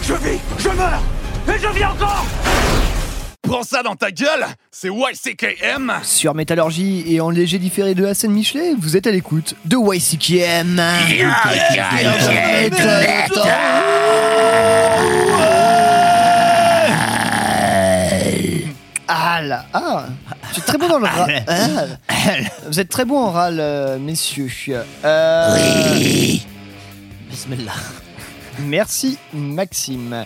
Je 0.00 0.14
vis, 0.14 0.40
je 0.56 0.68
meurs, 0.70 1.02
et 1.46 1.58
je 1.58 1.68
vis 1.68 1.84
encore 1.84 2.24
Prends 3.52 3.64
ça 3.64 3.82
dans 3.82 3.96
ta 3.96 4.10
gueule! 4.10 4.46
C'est 4.70 4.88
YCKM! 4.88 5.92
Sur 6.04 6.34
Métallurgie 6.34 7.04
et 7.06 7.20
en 7.20 7.28
léger 7.28 7.58
différé 7.58 7.94
de 7.94 8.10
scène 8.14 8.30
Michelet, 8.30 8.72
vous 8.78 8.96
êtes 8.96 9.06
à 9.06 9.10
l'écoute 9.10 9.56
de 9.66 9.76
YCKM. 9.76 10.80
Ah 19.06 19.42
là, 19.42 19.66
ah, 19.74 20.06
je 20.48 20.52
suis 20.54 20.62
très 20.62 20.78
bon 20.78 20.88
dans 20.88 20.98
le 20.98 21.04
râle. 21.04 21.44
Ah. 21.46 21.84
Vous 22.68 22.80
êtes 22.80 22.88
très 22.88 23.04
bon 23.04 23.18
en 23.18 23.32
râle, 23.32 23.58
euh, 23.60 23.98
messieurs. 23.98 24.48
Euh, 25.04 25.58
Bismillah. 27.28 27.72
Merci 28.60 29.18
Maxime. 29.34 30.24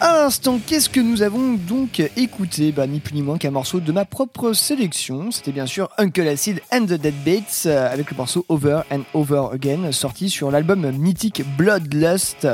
À 0.00 0.24
l'instant, 0.24 0.58
qu'est-ce 0.66 0.88
que 0.88 1.00
nous 1.00 1.22
avons 1.22 1.54
donc 1.54 2.02
écouté? 2.16 2.72
Bah, 2.72 2.86
Ni 2.86 2.98
plus 2.98 3.14
ni 3.14 3.22
moins 3.22 3.38
qu'un 3.38 3.52
morceau 3.52 3.80
de 3.80 3.92
ma 3.92 4.04
propre 4.04 4.52
sélection. 4.52 5.30
C'était 5.30 5.52
bien 5.52 5.66
sûr 5.66 5.88
Uncle 5.98 6.26
Acid 6.26 6.60
and 6.72 6.86
the 6.86 6.94
Dead 6.94 7.14
Bates 7.24 7.62
euh, 7.66 7.90
avec 7.90 8.10
le 8.10 8.16
morceau 8.16 8.44
Over 8.48 8.80
and 8.90 9.02
Over 9.14 9.44
Again, 9.52 9.92
sorti 9.92 10.30
sur 10.30 10.50
l'album 10.50 10.90
mythique 10.90 11.42
Bloodlust, 11.56 12.48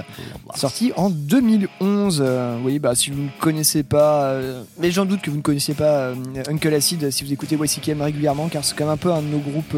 sorti 0.54 0.92
en 0.96 1.08
2011. 1.08 2.22
Euh, 2.24 2.58
oui, 2.62 2.78
bah, 2.78 2.94
si 2.94 3.10
vous 3.10 3.22
ne 3.22 3.28
connaissez 3.40 3.82
pas, 3.82 4.24
euh, 4.26 4.62
mais 4.78 4.90
j'en 4.90 5.06
doute 5.06 5.22
que 5.22 5.30
vous 5.30 5.38
ne 5.38 5.42
connaissiez 5.42 5.74
pas 5.74 6.12
Uncle 6.46 6.74
Acid 6.74 7.10
si 7.10 7.24
vous 7.24 7.32
écoutez 7.32 7.56
YCKM 7.56 8.02
régulièrement, 8.02 8.48
car 8.48 8.64
c'est 8.64 8.76
quand 8.76 8.84
même 8.84 8.94
un 8.94 8.98
peu 8.98 9.12
un 9.12 9.22
de 9.22 9.28
nos 9.28 9.38
groupes. 9.38 9.76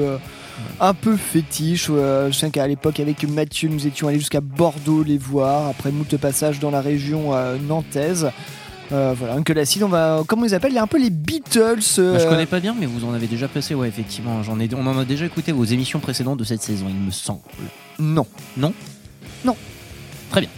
Un 0.80 0.94
peu 0.94 1.16
fétiche. 1.16 1.88
euh, 1.90 2.30
je 2.30 2.36
sais 2.38 2.50
qu'à 2.50 2.66
l'époque, 2.66 3.00
avec 3.00 3.26
Mathieu, 3.28 3.68
nous 3.68 3.86
étions 3.86 4.08
allés 4.08 4.18
jusqu'à 4.18 4.40
Bordeaux 4.40 5.02
les 5.02 5.18
voir, 5.18 5.68
après 5.68 5.90
moult 5.92 6.16
passages 6.16 6.58
dans 6.60 6.70
la 6.70 6.80
région 6.80 7.34
euh, 7.34 7.56
nantaise. 7.58 8.30
Euh, 8.90 9.14
voilà, 9.16 9.34
Uncle 9.34 9.58
Acid, 9.58 9.82
on 9.82 9.88
va, 9.88 10.22
comment 10.26 10.44
ils 10.44 10.54
appellent 10.54 10.72
Il 10.72 10.76
y 10.76 10.78
a 10.78 10.82
un 10.82 10.86
peu 10.86 10.98
les 11.00 11.08
Beatles. 11.08 11.80
euh, 11.98 12.12
Bah, 12.12 12.18
je 12.18 12.28
connais 12.28 12.44
pas 12.46 12.60
bien, 12.60 12.74
mais 12.78 12.84
vous 12.86 13.06
en 13.06 13.14
avez 13.14 13.26
déjà 13.26 13.48
passé, 13.48 13.74
ouais, 13.74 13.88
effectivement. 13.88 14.42
J'en 14.42 14.60
ai, 14.60 14.68
on 14.74 14.86
en 14.86 14.98
a 14.98 15.04
déjà 15.06 15.24
écouté 15.24 15.50
vos 15.52 15.64
émissions 15.64 15.98
précédentes 15.98 16.38
de 16.38 16.44
cette 16.44 16.62
saison, 16.62 16.86
il 16.90 16.96
me 16.96 17.10
semble. 17.10 17.40
Non. 17.98 18.26
Non? 18.56 18.74
Non. 19.46 19.56
Très 20.30 20.42
bien. 20.42 20.50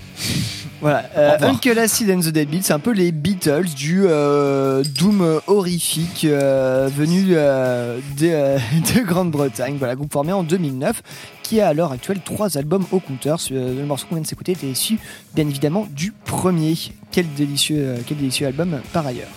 Voilà, 0.84 1.08
euh. 1.16 1.38
Uncle 1.40 1.78
Acid 1.78 2.10
and 2.10 2.20
the 2.20 2.28
Dead 2.28 2.46
Beats, 2.46 2.64
c'est 2.64 2.74
un 2.74 2.78
peu 2.78 2.90
les 2.90 3.10
Beatles 3.10 3.70
du 3.74 4.02
euh, 4.04 4.84
doom 4.84 5.40
horrifique 5.46 6.26
euh, 6.26 6.90
venu 6.94 7.22
de, 7.24 7.34
de 8.94 9.00
Grande-Bretagne. 9.02 9.76
Voilà, 9.78 9.94
groupe 9.94 10.12
formé 10.12 10.34
en 10.34 10.42
2009 10.42 11.02
qui 11.42 11.62
a 11.62 11.68
à 11.68 11.72
l'heure 11.72 11.90
actuelle 11.90 12.20
trois 12.22 12.58
albums 12.58 12.84
au 12.92 13.00
compteur. 13.00 13.38
Le 13.50 13.82
morceau 13.86 14.08
qu'on 14.08 14.16
vient 14.16 14.22
de 14.24 14.26
s'écouter 14.26 14.52
était 14.52 14.66
issu 14.66 14.98
bien 15.34 15.48
évidemment 15.48 15.88
du 15.90 16.12
premier. 16.12 16.74
Quel 17.10 17.32
délicieux, 17.32 17.94
quel 18.06 18.18
délicieux 18.18 18.46
album 18.46 18.82
par 18.92 19.06
ailleurs. 19.06 19.32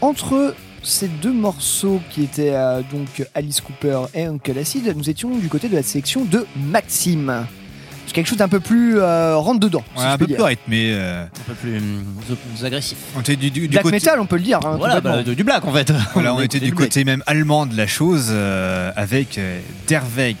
Entre 0.00 0.54
ces 0.82 1.08
deux 1.08 1.34
morceaux 1.34 2.00
qui 2.08 2.22
étaient 2.22 2.54
euh, 2.54 2.80
donc 2.90 3.28
Alice 3.34 3.60
Cooper 3.60 4.04
et 4.14 4.24
Uncle 4.24 4.58
Acid, 4.58 4.90
nous 4.96 5.10
étions 5.10 5.36
du 5.36 5.50
côté 5.50 5.68
de 5.68 5.76
la 5.76 5.82
sélection 5.82 6.24
de 6.24 6.46
Maxime. 6.56 7.46
C'est 8.10 8.14
quelque 8.14 8.26
chose 8.26 8.38
d'un 8.38 8.48
peu 8.48 8.58
plus 8.58 8.98
euh, 8.98 9.36
rentre 9.36 9.60
dedans. 9.60 9.84
Ouais, 9.96 10.02
un 10.02 10.18
peu 10.18 10.26
plus 10.26 10.42
rythmé. 10.42 10.88
euh, 10.94 11.26
Un 11.26 11.28
peu 11.46 11.54
plus, 11.54 11.80
plus 12.56 12.64
agressif. 12.64 12.98
On 13.16 13.20
était 13.20 13.36
du, 13.36 13.52
du- 13.52 13.60
du 13.60 13.68
Black 13.68 13.84
côté, 13.84 13.92
metal, 13.98 14.18
on 14.18 14.26
peut 14.26 14.34
le 14.34 14.42
dire. 14.42 14.58
hein, 14.66 14.74
Voilà, 14.78 15.00
bah, 15.00 15.22
du 15.22 15.44
black 15.44 15.64
en 15.64 15.72
fait. 15.72 15.92
Voilà, 16.14 16.34
on 16.34 16.40
était 16.40 16.58
du 16.58 16.72
black. 16.72 16.88
côté 16.88 17.04
même 17.04 17.22
allemand 17.28 17.66
de 17.66 17.76
la 17.76 17.86
chose 17.86 18.26
euh, 18.30 18.90
avec 18.96 19.38
euh, 19.38 19.60
Der 19.88 20.02
Weg 20.16 20.36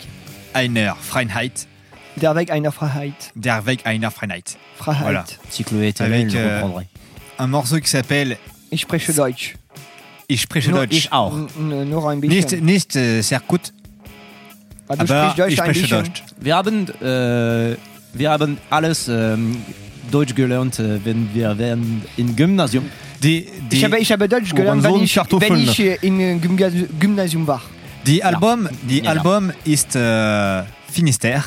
Einer 0.52 0.96
Freiheit. 1.00 1.68
Der 2.16 2.34
Weg 2.34 2.50
einer 2.50 2.72
Freiheit. 2.72 3.30
Der 3.36 3.64
Weg 3.64 3.86
einer 3.86 4.10
Freiheit. 4.10 4.56
Freiheit. 4.76 5.02
Voilà. 5.04 5.24
Si 5.48 5.62
Chloé 5.62 5.90
était 5.90 6.02
Avec 6.02 6.34
euh, 6.34 6.62
un 7.38 7.46
morceau 7.46 7.78
qui 7.78 7.88
s'appelle 7.88 8.36
Ich 8.72 8.80
spreche 8.80 9.14
Deutsch. 9.14 9.54
Ich 10.26 10.40
spreche 10.40 10.70
No, 10.72 10.78
Deutsch. 10.78 10.92
Ich 10.96 11.12
auch. 11.12 11.32
N- 11.56 11.88
Nur 11.88 12.10
ein 12.10 12.18
Nicht, 12.18 12.48
bisschen. 12.50 12.64
nicht 12.64 12.92
sehr 12.94 13.40
gut, 13.46 13.72
Du 14.90 15.00
aber 15.00 15.06
sprichst 15.06 15.38
Deutsch 15.38 15.52
ich 15.52 15.60
ein 15.62 15.64
spreche 15.74 15.80
bisschen. 15.82 16.04
Deutsch. 16.04 16.22
Wir 16.40 16.56
haben, 16.56 16.88
äh, 17.00 17.76
wir 18.12 18.30
haben 18.30 18.58
alles 18.70 19.08
ähm, 19.08 19.56
Deutsch 20.10 20.34
gelernt, 20.34 20.78
wenn 21.04 21.28
wir 21.32 21.48
waren 21.58 22.02
im 22.16 22.34
Gymnasium. 22.36 22.84
Die, 23.22 23.46
die, 23.70 23.76
Ich 23.76 23.84
habe, 23.84 23.98
ich 23.98 24.10
habe 24.10 24.28
Deutsch 24.28 24.52
gelernt, 24.54 24.84
Orange 24.84 24.96
wenn 24.98 25.04
ich, 25.04 25.14
Kartoffeln. 25.14 25.52
wenn 25.52 25.62
ich 25.62 26.02
im 26.02 26.40
Gymnasium, 26.40 26.88
Gymnasium 26.98 27.46
war. 27.46 27.62
die 28.06 28.24
Album, 28.24 28.68
die 28.82 28.98
Ja, 28.98 29.04
ja. 29.04 29.10
Album 29.10 29.52
ist 29.64 29.94
äh, 29.94 30.62
Finisterre. 30.90 31.44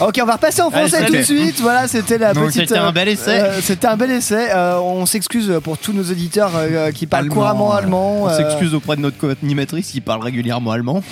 Ok, 0.00 0.18
on 0.22 0.26
va 0.26 0.32
repasser 0.36 0.62
en 0.62 0.70
français 0.70 0.96
Allez, 0.96 1.06
tout 1.08 1.12
de 1.12 1.22
suite. 1.22 1.60
Voilà, 1.60 1.86
c'était 1.86 2.16
la 2.18 2.32
Donc, 2.32 2.46
petite. 2.46 2.62
c'était 2.68 2.78
un 2.78 2.90
bel 2.90 3.08
essai. 3.08 3.38
euh, 3.40 3.60
c'était 3.60 3.86
un 3.86 3.96
bel 3.98 4.10
essai. 4.12 4.48
Euh, 4.50 4.78
on 4.80 5.04
s'excuse 5.06 5.52
pour 5.62 5.76
tous 5.76 5.92
nos 5.92 6.02
auditeurs 6.04 6.52
euh, 6.56 6.90
qui 6.90 7.06
parlent 7.06 7.24
Allemand, 7.24 7.34
couramment 7.34 7.74
euh, 7.74 7.78
allemand. 7.78 8.22
On 8.22 8.28
euh, 8.28 8.36
s'excuse 8.36 8.72
auprès 8.74 8.96
de 8.96 9.02
notre 9.02 9.18
co-animatrice 9.18 9.90
qui 9.90 10.00
parle 10.00 10.22
régulièrement 10.22 10.70
allemand. 10.72 11.02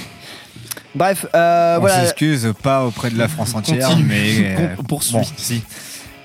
Bref, 0.94 1.24
euh, 1.34 1.76
On 1.78 1.80
voilà. 1.80 2.00
s'excuse 2.00 2.52
pas 2.62 2.84
auprès 2.84 3.10
de 3.10 3.16
la 3.18 3.28
France 3.28 3.54
entière, 3.54 3.88
Continue. 3.88 4.08
mais 4.08 4.56
euh, 4.58 4.74
On 4.78 4.82
poursuit. 4.82 5.12
bon, 5.14 5.24
si. 5.36 5.62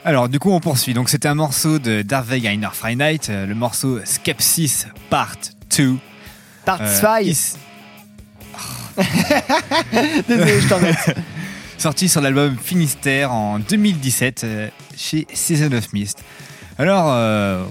Alors 0.04 0.30
du 0.30 0.40
coup 0.40 0.52
on 0.52 0.60
poursuit. 0.60 0.94
Donc 0.94 1.10
c'était 1.10 1.28
un 1.28 1.36
morceau 1.36 1.80
de 1.80 2.02
Darveg 2.02 2.46
Einer 2.46 2.70
Freiheit, 2.74 3.20
euh, 3.30 3.46
le 3.46 3.56
morceau 3.56 4.00
Skepsis 4.06 4.86
Part 5.10 5.36
2. 5.78 5.96
Part 6.66 6.80
euh, 6.82 7.20
2. 7.24 7.30
is- 7.30 7.56
Désolé, 10.28 10.62
je 10.62 10.68
t'embête. 10.68 11.16
sorti 11.78 12.10
sur 12.10 12.22
l'album 12.22 12.58
Finistère 12.62 13.32
en 13.32 13.60
2017 13.60 14.44
euh, 14.44 14.70
chez 14.98 15.28
Season 15.34 15.72
of 15.74 15.94
Mist. 15.94 16.24
Alors 16.80 17.06
euh, 17.10 17.64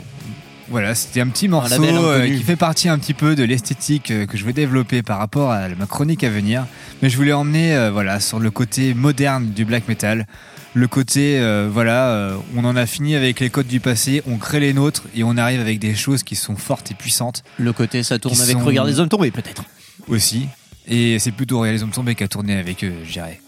voilà, 0.68 0.94
c'était 0.94 1.20
un 1.20 1.28
petit 1.28 1.48
morceau 1.48 1.82
euh, 1.84 2.26
qui 2.26 2.42
fait 2.42 2.56
partie 2.56 2.88
un 2.88 2.98
petit 2.98 3.14
peu 3.14 3.34
de 3.34 3.44
l'esthétique 3.44 4.10
euh, 4.10 4.26
que 4.26 4.36
je 4.36 4.44
veux 4.44 4.52
développer 4.52 5.02
par 5.02 5.18
rapport 5.18 5.50
à 5.52 5.68
ma 5.70 5.86
chronique 5.86 6.24
à 6.24 6.30
venir. 6.30 6.66
Mais 7.02 7.08
je 7.10 7.16
voulais 7.16 7.32
emmener 7.32 7.74
euh, 7.76 7.90
voilà 7.90 8.20
sur 8.20 8.38
le 8.38 8.50
côté 8.50 8.94
moderne 8.94 9.50
du 9.50 9.64
black 9.64 9.88
metal, 9.88 10.26
le 10.74 10.88
côté 10.88 11.40
voilà, 11.72 12.32
on 12.54 12.64
en 12.64 12.76
a 12.76 12.84
fini 12.86 13.14
avec 13.16 13.40
les 13.40 13.48
codes 13.50 13.66
du 13.66 13.80
passé, 13.80 14.22
on 14.26 14.36
crée 14.36 14.60
les 14.60 14.74
nôtres 14.74 15.04
et 15.14 15.24
on 15.24 15.36
arrive 15.36 15.60
avec 15.60 15.78
des 15.78 15.94
choses 15.94 16.22
qui 16.22 16.36
sont 16.36 16.56
fortes 16.56 16.90
et 16.90 16.94
puissantes 16.94 17.42
Le 17.58 17.72
côté 17.72 18.02
ça 18.02 18.18
tourne 18.18 18.38
avec 18.40 18.56
sont- 18.58 18.64
Regarde 18.64 18.88
les 18.88 19.00
hommes 19.00 19.08
tombés 19.08 19.30
peut-être. 19.30 19.64
aussi. 20.08 20.48
Et 20.88 21.18
c'est 21.18 21.32
plutôt 21.32 21.58
Réalisme 21.60 21.86
Hommes 21.86 21.90
Tombés 21.92 22.14
qui 22.14 22.22
a 22.24 22.28
tourné 22.28 22.56
avec 22.58 22.84
eux, 22.84 22.92
je 23.04 23.12
dirais. 23.12 23.40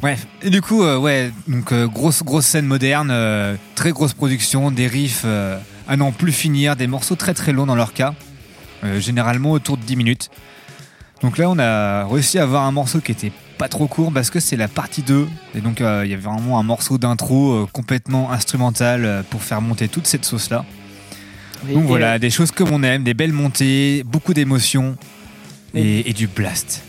Bref, 0.00 0.26
et 0.42 0.50
du 0.50 0.60
coup, 0.60 0.82
euh, 0.82 0.98
ouais, 0.98 1.30
donc 1.48 1.72
euh, 1.72 1.86
grosse 1.86 2.22
grosse 2.22 2.46
scène 2.46 2.66
moderne, 2.66 3.08
euh, 3.10 3.56
très 3.74 3.92
grosse 3.92 4.12
production, 4.12 4.70
des 4.70 4.86
riffs 4.86 5.24
à 5.88 5.96
n'en 5.96 6.12
plus 6.12 6.32
finir, 6.32 6.76
des 6.76 6.86
morceaux 6.86 7.16
très 7.16 7.34
très 7.34 7.52
longs 7.52 7.66
dans 7.66 7.74
leur 7.74 7.92
cas, 7.92 8.14
généralement 8.98 9.52
autour 9.52 9.76
de 9.76 9.82
10 9.82 9.96
minutes. 9.96 10.30
Donc 11.22 11.38
là, 11.38 11.48
on 11.48 11.58
a 11.58 12.06
réussi 12.06 12.38
à 12.38 12.42
avoir 12.42 12.64
un 12.64 12.72
morceau 12.72 13.00
qui 13.00 13.12
était 13.12 13.32
pas 13.56 13.68
trop 13.68 13.86
court 13.86 14.12
parce 14.12 14.28
que 14.28 14.38
c'est 14.38 14.56
la 14.56 14.68
partie 14.68 15.02
2 15.02 15.26
et 15.54 15.60
donc 15.60 15.80
il 15.80 15.84
y 15.84 15.86
avait 15.86 16.16
vraiment 16.16 16.58
un 16.58 16.62
morceau 16.62 16.98
d'intro 16.98 17.66
complètement 17.72 18.30
instrumental 18.32 19.24
pour 19.30 19.42
faire 19.42 19.62
monter 19.62 19.88
toute 19.88 20.06
cette 20.06 20.24
sauce 20.24 20.50
là. 20.50 20.64
Donc 21.72 21.84
voilà, 21.84 22.18
des 22.18 22.30
choses 22.30 22.50
comme 22.50 22.70
on 22.70 22.82
aime, 22.82 23.02
des 23.02 23.14
belles 23.14 23.32
montées, 23.32 24.02
beaucoup 24.04 24.34
d'émotions 24.34 24.96
et, 25.74 26.10
et 26.10 26.12
du 26.12 26.26
blast. 26.26 26.85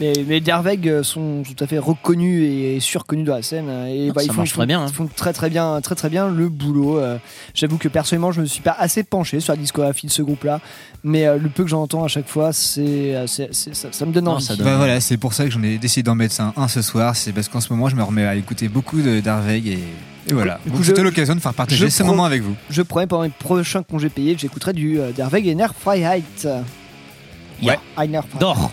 Mais, 0.00 0.12
mais 0.26 0.40
Derveg 0.40 0.88
euh, 0.88 1.02
sont 1.04 1.42
tout 1.44 1.62
à 1.62 1.68
fait 1.68 1.78
reconnus 1.78 2.42
et 2.42 2.80
surconnus 2.80 3.24
dans 3.24 3.36
la 3.36 3.42
scène. 3.42 3.68
Et 3.88 4.08
Ah, 4.10 4.12
bah, 4.12 4.20
ça 4.20 4.24
ils 4.26 4.28
font, 4.32 4.34
marche 4.38 4.50
ils 4.50 4.54
très 4.54 4.66
bien, 4.66 4.80
hein. 4.82 4.86
Ils 4.88 4.94
font 4.94 5.06
très 5.14 5.32
très 5.32 5.50
bien, 5.50 5.80
très 5.82 5.94
très 5.94 6.10
bien 6.10 6.28
le 6.28 6.48
boulot. 6.48 6.98
euh. 6.98 7.16
J'avoue 7.54 7.78
que 7.78 7.86
personnellement, 7.88 8.32
je 8.32 8.40
me 8.40 8.46
suis 8.46 8.60
pas 8.62 8.74
assez 8.76 9.04
penché 9.04 9.38
sur 9.38 9.52
la 9.52 9.56
discographie 9.56 10.06
de 10.06 10.10
ce 10.12 10.22
groupe-là, 10.22 10.60
mais 11.04 11.26
euh, 11.26 11.38
le 11.38 11.48
peu 11.48 11.62
que 11.62 11.70
j'entends 11.70 12.02
à 12.02 12.08
chaque 12.08 12.26
fois, 12.28 12.52
c'est, 12.52 13.14
c'est- 13.28 13.50
c'est- 13.54 13.72
ça, 13.74 13.88
ça 13.92 14.04
me 14.04 14.12
donne 14.12 14.24
Non, 14.24 14.32
envie. 14.32 14.44
ça 14.44 14.56
donne- 14.56 14.64
Bah 14.66 14.76
voilà, 14.78 15.00
c'est 15.00 15.16
pour 15.16 15.32
ça 15.32 15.44
que 15.44 15.50
j'en 15.52 15.62
ai 15.62 15.78
décidé 15.78 16.02
d'en 16.02 16.16
mettre 16.16 16.40
un, 16.40 16.52
un 16.56 16.66
ce 16.66 16.82
soir. 16.82 17.14
C'est 17.14 17.32
parce 17.32 17.48
qu'en 17.48 17.60
ce 17.60 17.72
moment, 17.72 17.88
je 17.88 17.94
me 17.94 18.02
remets 18.02 18.26
à 18.26 18.34
écouter 18.34 18.68
beaucoup 18.68 19.00
de 19.00 19.20
d'Arveg 19.20 19.68
et, 19.68 19.78
et 20.28 20.32
voilà. 20.32 20.58
Du 20.64 20.70
coup, 20.70 20.76
Donc 20.78 20.82
je- 20.82 20.88
c'était 20.88 21.02
l'occasion 21.04 21.36
de 21.36 21.40
faire 21.40 21.54
partager 21.54 21.88
ce 21.88 22.02
pro- 22.02 22.10
moment 22.12 22.24
avec 22.24 22.42
vous. 22.42 22.56
Je 22.68 22.82
promets 22.82 23.06
pendant 23.06 23.22
les 23.22 23.28
prochains 23.30 23.84
congés 23.84 24.08
payés, 24.08 24.34
j'écouterai 24.36 24.72
du 24.72 24.98
euh, 24.98 25.12
Derveg 25.12 25.46
et 25.46 25.54
Ner 25.54 25.68
Freiheit. 25.78 26.22
Freiheit. 27.62 28.20
D'or. 28.40 28.72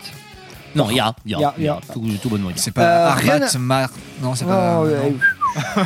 Non, 0.75 0.87
il 0.89 0.95
y 0.97 0.99
a, 0.99 1.13
il 1.25 1.31
y 1.31 1.35
a, 1.35 1.39
Ja, 1.39 1.53
il 1.57 1.63
y 1.65 1.67
a. 1.67 1.73
ja. 1.87 1.93
Tout, 1.93 2.01
tout 2.21 2.29
bonnement. 2.29 2.49
il 2.49 2.55
y 2.55 2.59
a. 2.59 2.61
C'est 2.61 2.71
pas 2.71 2.81
Euh, 2.83 3.07
Arbat 3.09 3.21
rien 3.21 3.41
à- 3.41 3.57
Mar... 3.57 3.89
Non, 4.21 4.35
c'est 4.35 4.45
Non, 4.45 4.51
pas. 4.51 4.73
non. 4.75 4.81
ouais. 4.83 5.15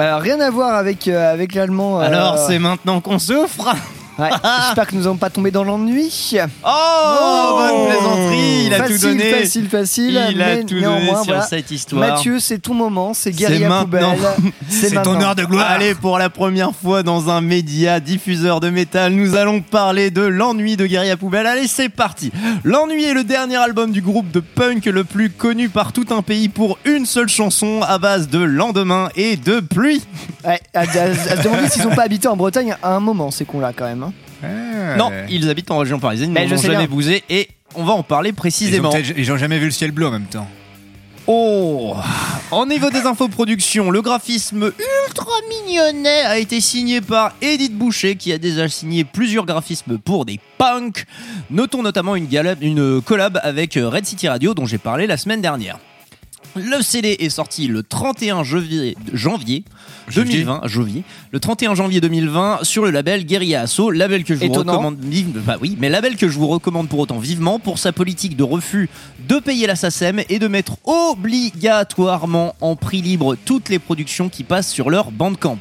Euh, 0.00 0.16
rien 0.16 0.40
à 0.40 0.48
voir 0.50 0.76
avec, 0.76 1.08
euh, 1.08 1.30
avec 1.30 1.54
l'allemand. 1.54 2.00
euh, 2.00 2.04
Alors 2.04 2.38
c'est 2.38 2.58
maintenant 2.58 3.02
qu'on 3.02 3.18
souffre. 3.18 3.74
Ouais, 4.18 4.28
J'espère 4.66 4.86
que 4.86 4.94
nous 4.94 5.02
n'allons 5.02 5.16
pas 5.16 5.30
tomber 5.30 5.50
dans 5.50 5.64
l'ennui. 5.64 6.12
Oh, 6.64 7.58
bonne 7.58 7.86
plaisanterie, 7.88 8.64
il 8.66 8.74
a 8.74 8.78
facile, 8.78 8.96
tout 9.00 9.06
donné. 9.06 9.30
Facile, 9.32 9.68
facile. 9.68 10.20
Il 10.30 10.42
a 10.42 10.56
tout 10.62 10.80
donné 10.80 11.06
sur 11.06 11.24
voilà. 11.24 11.42
cette 11.42 11.70
histoire. 11.70 12.00
Mathieu, 12.00 12.38
c'est 12.40 12.58
ton 12.58 12.74
moment, 12.74 13.14
c'est 13.14 13.30
C'est 13.32 13.38
guérilla 13.38 13.80
poubelle. 13.82 14.04
C'est 14.68 15.02
ton 15.02 15.20
heure 15.20 15.34
de 15.34 15.44
gloire. 15.44 15.66
Allez, 15.70 15.94
pour 15.94 16.18
la 16.18 16.30
première 16.30 16.74
fois 16.74 17.02
dans 17.02 17.28
un 17.30 17.40
média 17.40 18.00
diffuseur 18.00 18.60
de 18.60 18.70
métal, 18.70 19.12
nous 19.12 19.34
allons 19.36 19.60
parler 19.60 20.10
de 20.10 20.22
l'ennui 20.22 20.76
de 20.76 20.86
Guerilla 20.86 21.16
Poubelle. 21.16 21.46
Allez, 21.46 21.66
c'est 21.66 21.88
parti. 21.88 22.30
L'ennui 22.64 23.04
est 23.04 23.14
le 23.14 23.24
dernier 23.24 23.56
album 23.56 23.90
du 23.90 24.00
groupe 24.00 24.30
de 24.30 24.40
punk 24.40 24.86
le 24.86 25.04
plus 25.04 25.30
connu 25.30 25.68
par 25.68 25.92
tout 25.92 26.06
un 26.10 26.22
pays 26.22 26.48
pour 26.48 26.78
une 26.84 27.06
seule 27.06 27.28
chanson 27.28 27.80
à 27.82 27.98
base 27.98 28.28
de 28.28 28.38
lendemain 28.38 29.08
et 29.16 29.36
de 29.36 29.60
pluie. 29.60 30.02
Ouais, 30.44 30.60
à, 30.74 30.80
à- 30.80 30.82
à 30.82 30.86
se 31.36 31.42
demander 31.42 31.68
s'ils 31.68 31.82
n'ont 31.84 31.94
pas 31.94 32.04
habité 32.04 32.28
en 32.28 32.36
Bretagne 32.36 32.76
à 32.82 32.94
un 32.94 33.00
moment, 33.00 33.30
ces 33.30 33.44
cons-là, 33.44 33.72
quand 33.76 33.84
même. 33.86 34.02
hein. 34.04 34.09
Ouais. 34.42 34.96
Non, 34.96 35.10
ils 35.28 35.48
habitent 35.50 35.70
en 35.70 35.78
région 35.78 35.98
parisienne, 35.98 36.32
Mais 36.32 36.40
mais 36.40 36.46
je 36.48 36.52
ils 36.52 36.56
n'ont 36.56 36.60
sais 36.62 36.66
jamais 36.68 36.86
bien. 36.86 36.94
bougé 36.94 37.24
et 37.30 37.48
on 37.74 37.84
va 37.84 37.92
en 37.92 38.02
parler 38.02 38.30
Ils 38.30 38.32
ont, 38.32 38.36
précisément. 38.36 38.90
peut-être- 38.90 39.14
ils 39.16 39.30
ont 39.32 39.36
jamais 39.36 39.58
vu 39.58 39.66
le 39.66 39.70
ciel 39.70 39.90
bleu 39.92 40.06
en 40.06 40.10
même 40.12 40.24
temps. 40.26 40.48
Oh 41.26 41.94
En 42.50 42.66
niveau 42.66 42.90
des 42.90 43.00
infos 43.06 43.28
production, 43.28 43.90
le 43.90 44.02
graphisme 44.02 44.72
ultra 45.06 45.30
mignonnet 45.48 46.22
a 46.22 46.38
été 46.38 46.60
signé 46.60 47.00
par 47.00 47.34
Edith 47.40 47.76
Boucher 47.76 48.16
qui 48.16 48.32
a 48.32 48.38
déjà 48.38 48.68
signé 48.68 49.04
plusieurs 49.04 49.44
graphismes 49.46 49.98
pour 49.98 50.24
des 50.24 50.40
punks. 50.58 51.04
Notons 51.50 51.82
notamment 51.82 52.16
une, 52.16 52.26
galab- 52.26 52.62
une 52.62 53.00
collab 53.02 53.38
avec 53.44 53.74
Red 53.80 54.06
City 54.06 54.26
Radio 54.28 54.54
dont 54.54 54.66
j'ai 54.66 54.78
parlé 54.78 55.06
la 55.06 55.16
semaine 55.16 55.40
dernière. 55.42 55.78
Le 56.56 56.82
CD 56.82 57.16
est 57.20 57.28
sorti 57.28 57.68
le 57.68 57.84
31 57.84 58.42
janvier, 58.42 58.96
janvier 59.12 59.62
2020, 60.14 60.62
janvier, 60.66 61.04
le 61.32 61.40
31 61.40 61.74
janvier 61.74 62.00
2020 62.00 62.60
sur 62.62 62.84
le 62.84 62.90
label 62.90 63.24
Guerilla 63.24 63.62
Asso, 63.62 63.90
label 63.90 64.24
que 64.24 64.34
je 64.34 64.46
vous 64.46 64.52
recommande 64.52 64.98
vivement, 65.00 65.40
bah 65.44 65.56
oui, 65.60 65.76
mais 65.78 65.88
label 65.88 66.16
que 66.16 66.28
je 66.28 66.38
vous 66.38 66.48
recommande 66.48 66.88
pour 66.88 66.98
autant 66.98 67.18
vivement 67.18 67.58
pour 67.58 67.78
sa 67.78 67.92
politique 67.92 68.36
de 68.36 68.42
refus 68.42 68.88
de 69.28 69.38
payer 69.38 69.66
la 69.66 69.76
SACEM 69.76 70.20
et 70.28 70.38
de 70.38 70.48
mettre 70.48 70.76
obligatoirement 70.84 72.54
en 72.60 72.76
prix 72.76 73.02
libre 73.02 73.36
toutes 73.44 73.68
les 73.68 73.78
productions 73.78 74.28
qui 74.28 74.44
passent 74.44 74.70
sur 74.70 74.90
leur 74.90 75.10
Bandcamp. 75.10 75.58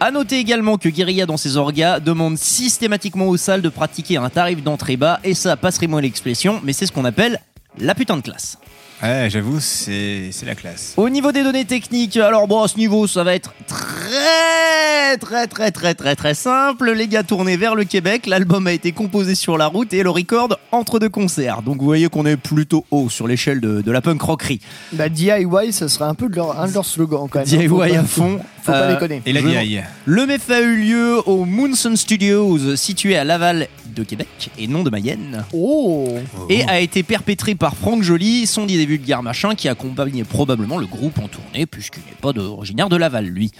A 0.00 0.10
noter 0.10 0.38
également 0.38 0.76
que 0.76 0.88
Guerilla 0.88 1.24
dans 1.24 1.36
ses 1.36 1.56
orgas 1.56 2.00
demande 2.00 2.36
systématiquement 2.36 3.26
aux 3.26 3.36
salles 3.36 3.62
de 3.62 3.68
pratiquer 3.68 4.16
un 4.16 4.28
tarif 4.28 4.62
d'entrée 4.62 4.96
bas 4.96 5.20
et 5.24 5.34
ça 5.34 5.56
passerait-moi 5.56 6.00
l'expression, 6.02 6.60
mais 6.64 6.72
c'est 6.72 6.86
ce 6.86 6.92
qu'on 6.92 7.04
appelle 7.04 7.40
la 7.78 7.94
putain 7.94 8.16
de 8.16 8.22
classe. 8.22 8.58
Ouais, 9.02 9.28
j'avoue, 9.28 9.60
c'est 9.60 10.30
c'est 10.30 10.46
la 10.46 10.54
classe. 10.54 10.94
Au 10.96 11.10
niveau 11.10 11.30
des 11.30 11.42
données 11.42 11.64
techniques, 11.66 12.16
alors 12.16 12.46
bon, 12.48 12.62
à 12.62 12.68
ce 12.68 12.78
niveau, 12.78 13.06
ça 13.06 13.22
va 13.22 13.34
être 13.34 13.52
très, 13.66 15.18
très, 15.18 15.46
très, 15.46 15.70
très, 15.70 15.94
très, 15.94 16.16
très 16.16 16.32
simple. 16.34 16.92
Les 16.92 17.06
gars 17.06 17.22
tournés 17.22 17.56
vers 17.58 17.74
le 17.74 17.84
Québec, 17.84 18.24
l'album 18.26 18.66
a 18.66 18.72
été 18.72 18.92
composé 18.92 19.34
sur 19.34 19.58
la 19.58 19.66
route 19.66 19.92
et 19.92 20.02
le 20.02 20.08
record 20.10 20.58
entre 20.72 20.98
deux 21.00 21.08
concerts. 21.10 21.60
Donc 21.62 21.78
vous 21.78 21.84
voyez 21.84 22.08
qu'on 22.08 22.24
est 22.24 22.36
plutôt 22.38 22.86
haut 22.90 23.10
sur 23.10 23.26
l'échelle 23.28 23.60
de, 23.60 23.82
de 23.82 23.90
la 23.90 24.00
punk 24.00 24.22
rockerie. 24.22 24.60
Bah, 24.92 25.08
DIY, 25.10 25.72
ça 25.72 25.88
serait 25.88 26.06
un 26.06 26.14
peu 26.14 26.28
de 26.30 26.36
leur, 26.36 26.58
un 26.58 26.68
de 26.68 26.72
leurs 26.72 26.86
slogans 26.86 27.28
quand 27.28 27.40
même. 27.40 27.48
DIY 27.48 27.68
Faut 27.68 27.78
pas- 27.78 27.86
à 27.98 28.04
fond. 28.04 28.40
Faut 28.62 28.72
pas 28.72 28.78
Euh, 28.82 28.94
déconner. 28.94 29.22
Et 29.26 29.32
la 29.34 29.40
Je- 29.42 29.46
DI. 29.48 29.80
Le 30.06 30.24
méfait 30.26 30.54
a 30.54 30.60
eu 30.62 30.76
lieu 30.76 31.18
au 31.28 31.44
Moonson 31.44 31.94
Studios, 31.96 32.76
situé 32.76 33.16
à 33.18 33.24
Laval 33.24 33.68
de 33.94 34.02
Québec 34.04 34.50
et 34.58 34.66
non 34.66 34.82
de 34.82 34.90
Mayenne. 34.90 35.44
Oh 35.52 36.08
Et 36.48 36.62
a 36.64 36.80
été 36.80 37.02
perpétré 37.02 37.54
par 37.54 37.76
Franck 37.76 38.02
Joly, 38.02 38.46
son 38.46 38.66
idée 38.68 38.86
vulgaire 38.86 39.22
machin, 39.22 39.54
qui 39.54 39.68
accompagnait 39.68 40.24
probablement 40.24 40.78
le 40.78 40.86
groupe 40.86 41.18
en 41.18 41.28
tournée, 41.28 41.66
puisqu'il 41.66 42.00
n'est 42.00 42.16
pas 42.20 42.38
originaire 42.40 42.88
de 42.88 42.96
Laval, 42.96 43.26
lui. 43.26 43.50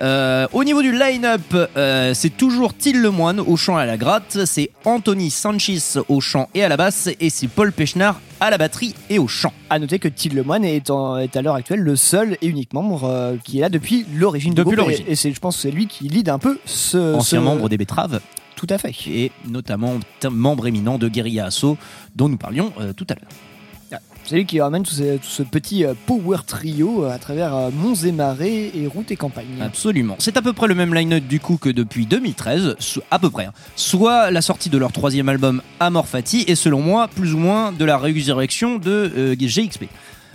Euh, 0.00 0.46
au 0.52 0.64
niveau 0.64 0.82
du 0.82 0.92
line-up, 0.92 1.42
euh, 1.76 2.14
c'est 2.14 2.36
toujours 2.36 2.74
Till 2.74 3.00
Lemoine 3.00 3.40
au 3.40 3.56
chant 3.56 3.78
et 3.78 3.82
à 3.82 3.86
la 3.86 3.96
gratte, 3.96 4.38
c'est 4.46 4.70
Anthony 4.84 5.30
Sanchez 5.30 5.78
au 6.08 6.20
chant 6.20 6.48
et 6.54 6.62
à 6.64 6.68
la 6.68 6.76
basse, 6.76 7.08
et 7.20 7.28
c'est 7.30 7.48
Paul 7.48 7.72
Pechnard 7.72 8.20
à 8.40 8.48
la 8.50 8.56
batterie 8.56 8.94
et 9.10 9.18
au 9.18 9.28
chant. 9.28 9.52
À 9.68 9.78
noter 9.78 9.98
que 9.98 10.08
Till 10.08 10.34
Lemoine 10.34 10.64
est, 10.64 10.88
en- 10.90 11.18
est 11.18 11.36
à 11.36 11.42
l'heure 11.42 11.54
actuelle 11.56 11.80
le 11.80 11.94
seul 11.96 12.38
et 12.40 12.46
unique 12.46 12.72
membre 12.72 13.04
euh, 13.04 13.36
qui 13.44 13.58
est 13.58 13.60
là 13.60 13.68
depuis 13.68 14.06
l'origine 14.14 14.54
du 14.54 14.62
Depuis 14.64 14.76
groupe. 14.76 14.90
Et, 14.90 15.12
et 15.12 15.14
c'est, 15.16 15.32
je 15.32 15.40
pense 15.40 15.56
que 15.56 15.62
c'est 15.62 15.70
lui 15.70 15.86
qui 15.86 16.08
lead 16.08 16.30
un 16.30 16.38
peu 16.38 16.58
ce. 16.64 17.14
Ancien 17.16 17.40
ce- 17.40 17.44
membre 17.44 17.68
des 17.68 17.76
Betteraves. 17.76 18.20
Tout 18.60 18.66
à 18.68 18.76
fait. 18.76 18.94
Et 19.08 19.32
notamment 19.48 19.94
membre 20.30 20.66
éminent 20.66 20.98
de 20.98 21.08
Guerilla 21.08 21.46
Asso, 21.46 21.78
dont 22.14 22.28
nous 22.28 22.36
parlions 22.36 22.74
euh, 22.78 22.92
tout 22.92 23.06
à 23.08 23.14
l'heure. 23.14 24.00
C'est 24.26 24.36
lui 24.36 24.44
qui 24.44 24.60
ramène 24.60 24.82
tout, 24.82 24.92
ce- 24.92 25.16
tout 25.16 25.24
ce 25.26 25.42
petit 25.42 25.84
euh, 25.84 25.94
power 26.06 26.36
trio 26.46 27.04
euh, 27.04 27.10
à 27.10 27.18
travers 27.18 27.52
monts 27.72 27.94
et 27.94 28.12
marais 28.12 28.70
et 28.74 28.86
routes 28.86 29.10
et 29.10 29.16
campagnes. 29.16 29.60
Absolument. 29.62 30.14
C'est 30.18 30.36
à 30.36 30.42
peu 30.42 30.52
près 30.52 30.68
le 30.68 30.74
même 30.74 30.94
line-up 30.94 31.24
du 31.26 31.40
coup 31.40 31.56
que 31.56 31.70
depuis 31.70 32.04
2013, 32.06 32.76
so- 32.78 33.02
à 33.10 33.18
peu 33.18 33.30
près. 33.30 33.46
hein. 33.46 33.52
Soit 33.76 34.30
la 34.30 34.42
sortie 34.42 34.68
de 34.68 34.76
leur 34.76 34.92
troisième 34.92 35.30
album 35.30 35.62
Amor 35.80 36.06
Fati 36.06 36.44
et 36.46 36.54
selon 36.54 36.82
moi 36.82 37.08
plus 37.08 37.32
ou 37.34 37.38
moins 37.38 37.72
de 37.72 37.84
la 37.84 37.96
résurrection 37.96 38.76
de 38.78 39.10
euh, 39.16 39.34
GXP. 39.34 39.84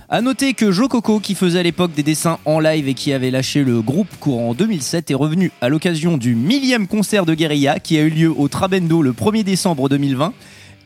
À 0.08 0.22
noter 0.22 0.53
que 0.53 0.72
Joe 0.72 0.88
Coco, 0.88 1.20
qui 1.20 1.34
faisait 1.34 1.58
à 1.58 1.64
l'époque 1.64 1.93
des 1.93 2.03
dessins 2.03 2.38
en 2.45 2.60
live 2.60 2.88
et 2.88 2.93
qui 2.93 3.12
avait 3.12 3.32
lâché 3.32 3.64
le 3.64 3.82
groupe 3.82 4.08
courant 4.20 4.49
en 4.49 4.53
2007, 4.53 5.10
est 5.10 5.16
revenu 5.16 5.51
à 5.62 5.70
l'occasion 5.70 6.18
du 6.18 6.36
millième 6.36 6.88
concert 6.88 7.26
de 7.26 7.34
Guerilla 7.34 7.80
qui 7.80 7.97
a 7.97 8.01
eu 8.01 8.10
lieu 8.10 8.30
au 8.30 8.47
Trabendo 8.47 9.01
le 9.01 9.14
1er 9.14 9.41
décembre 9.41 9.89
2020 9.89 10.32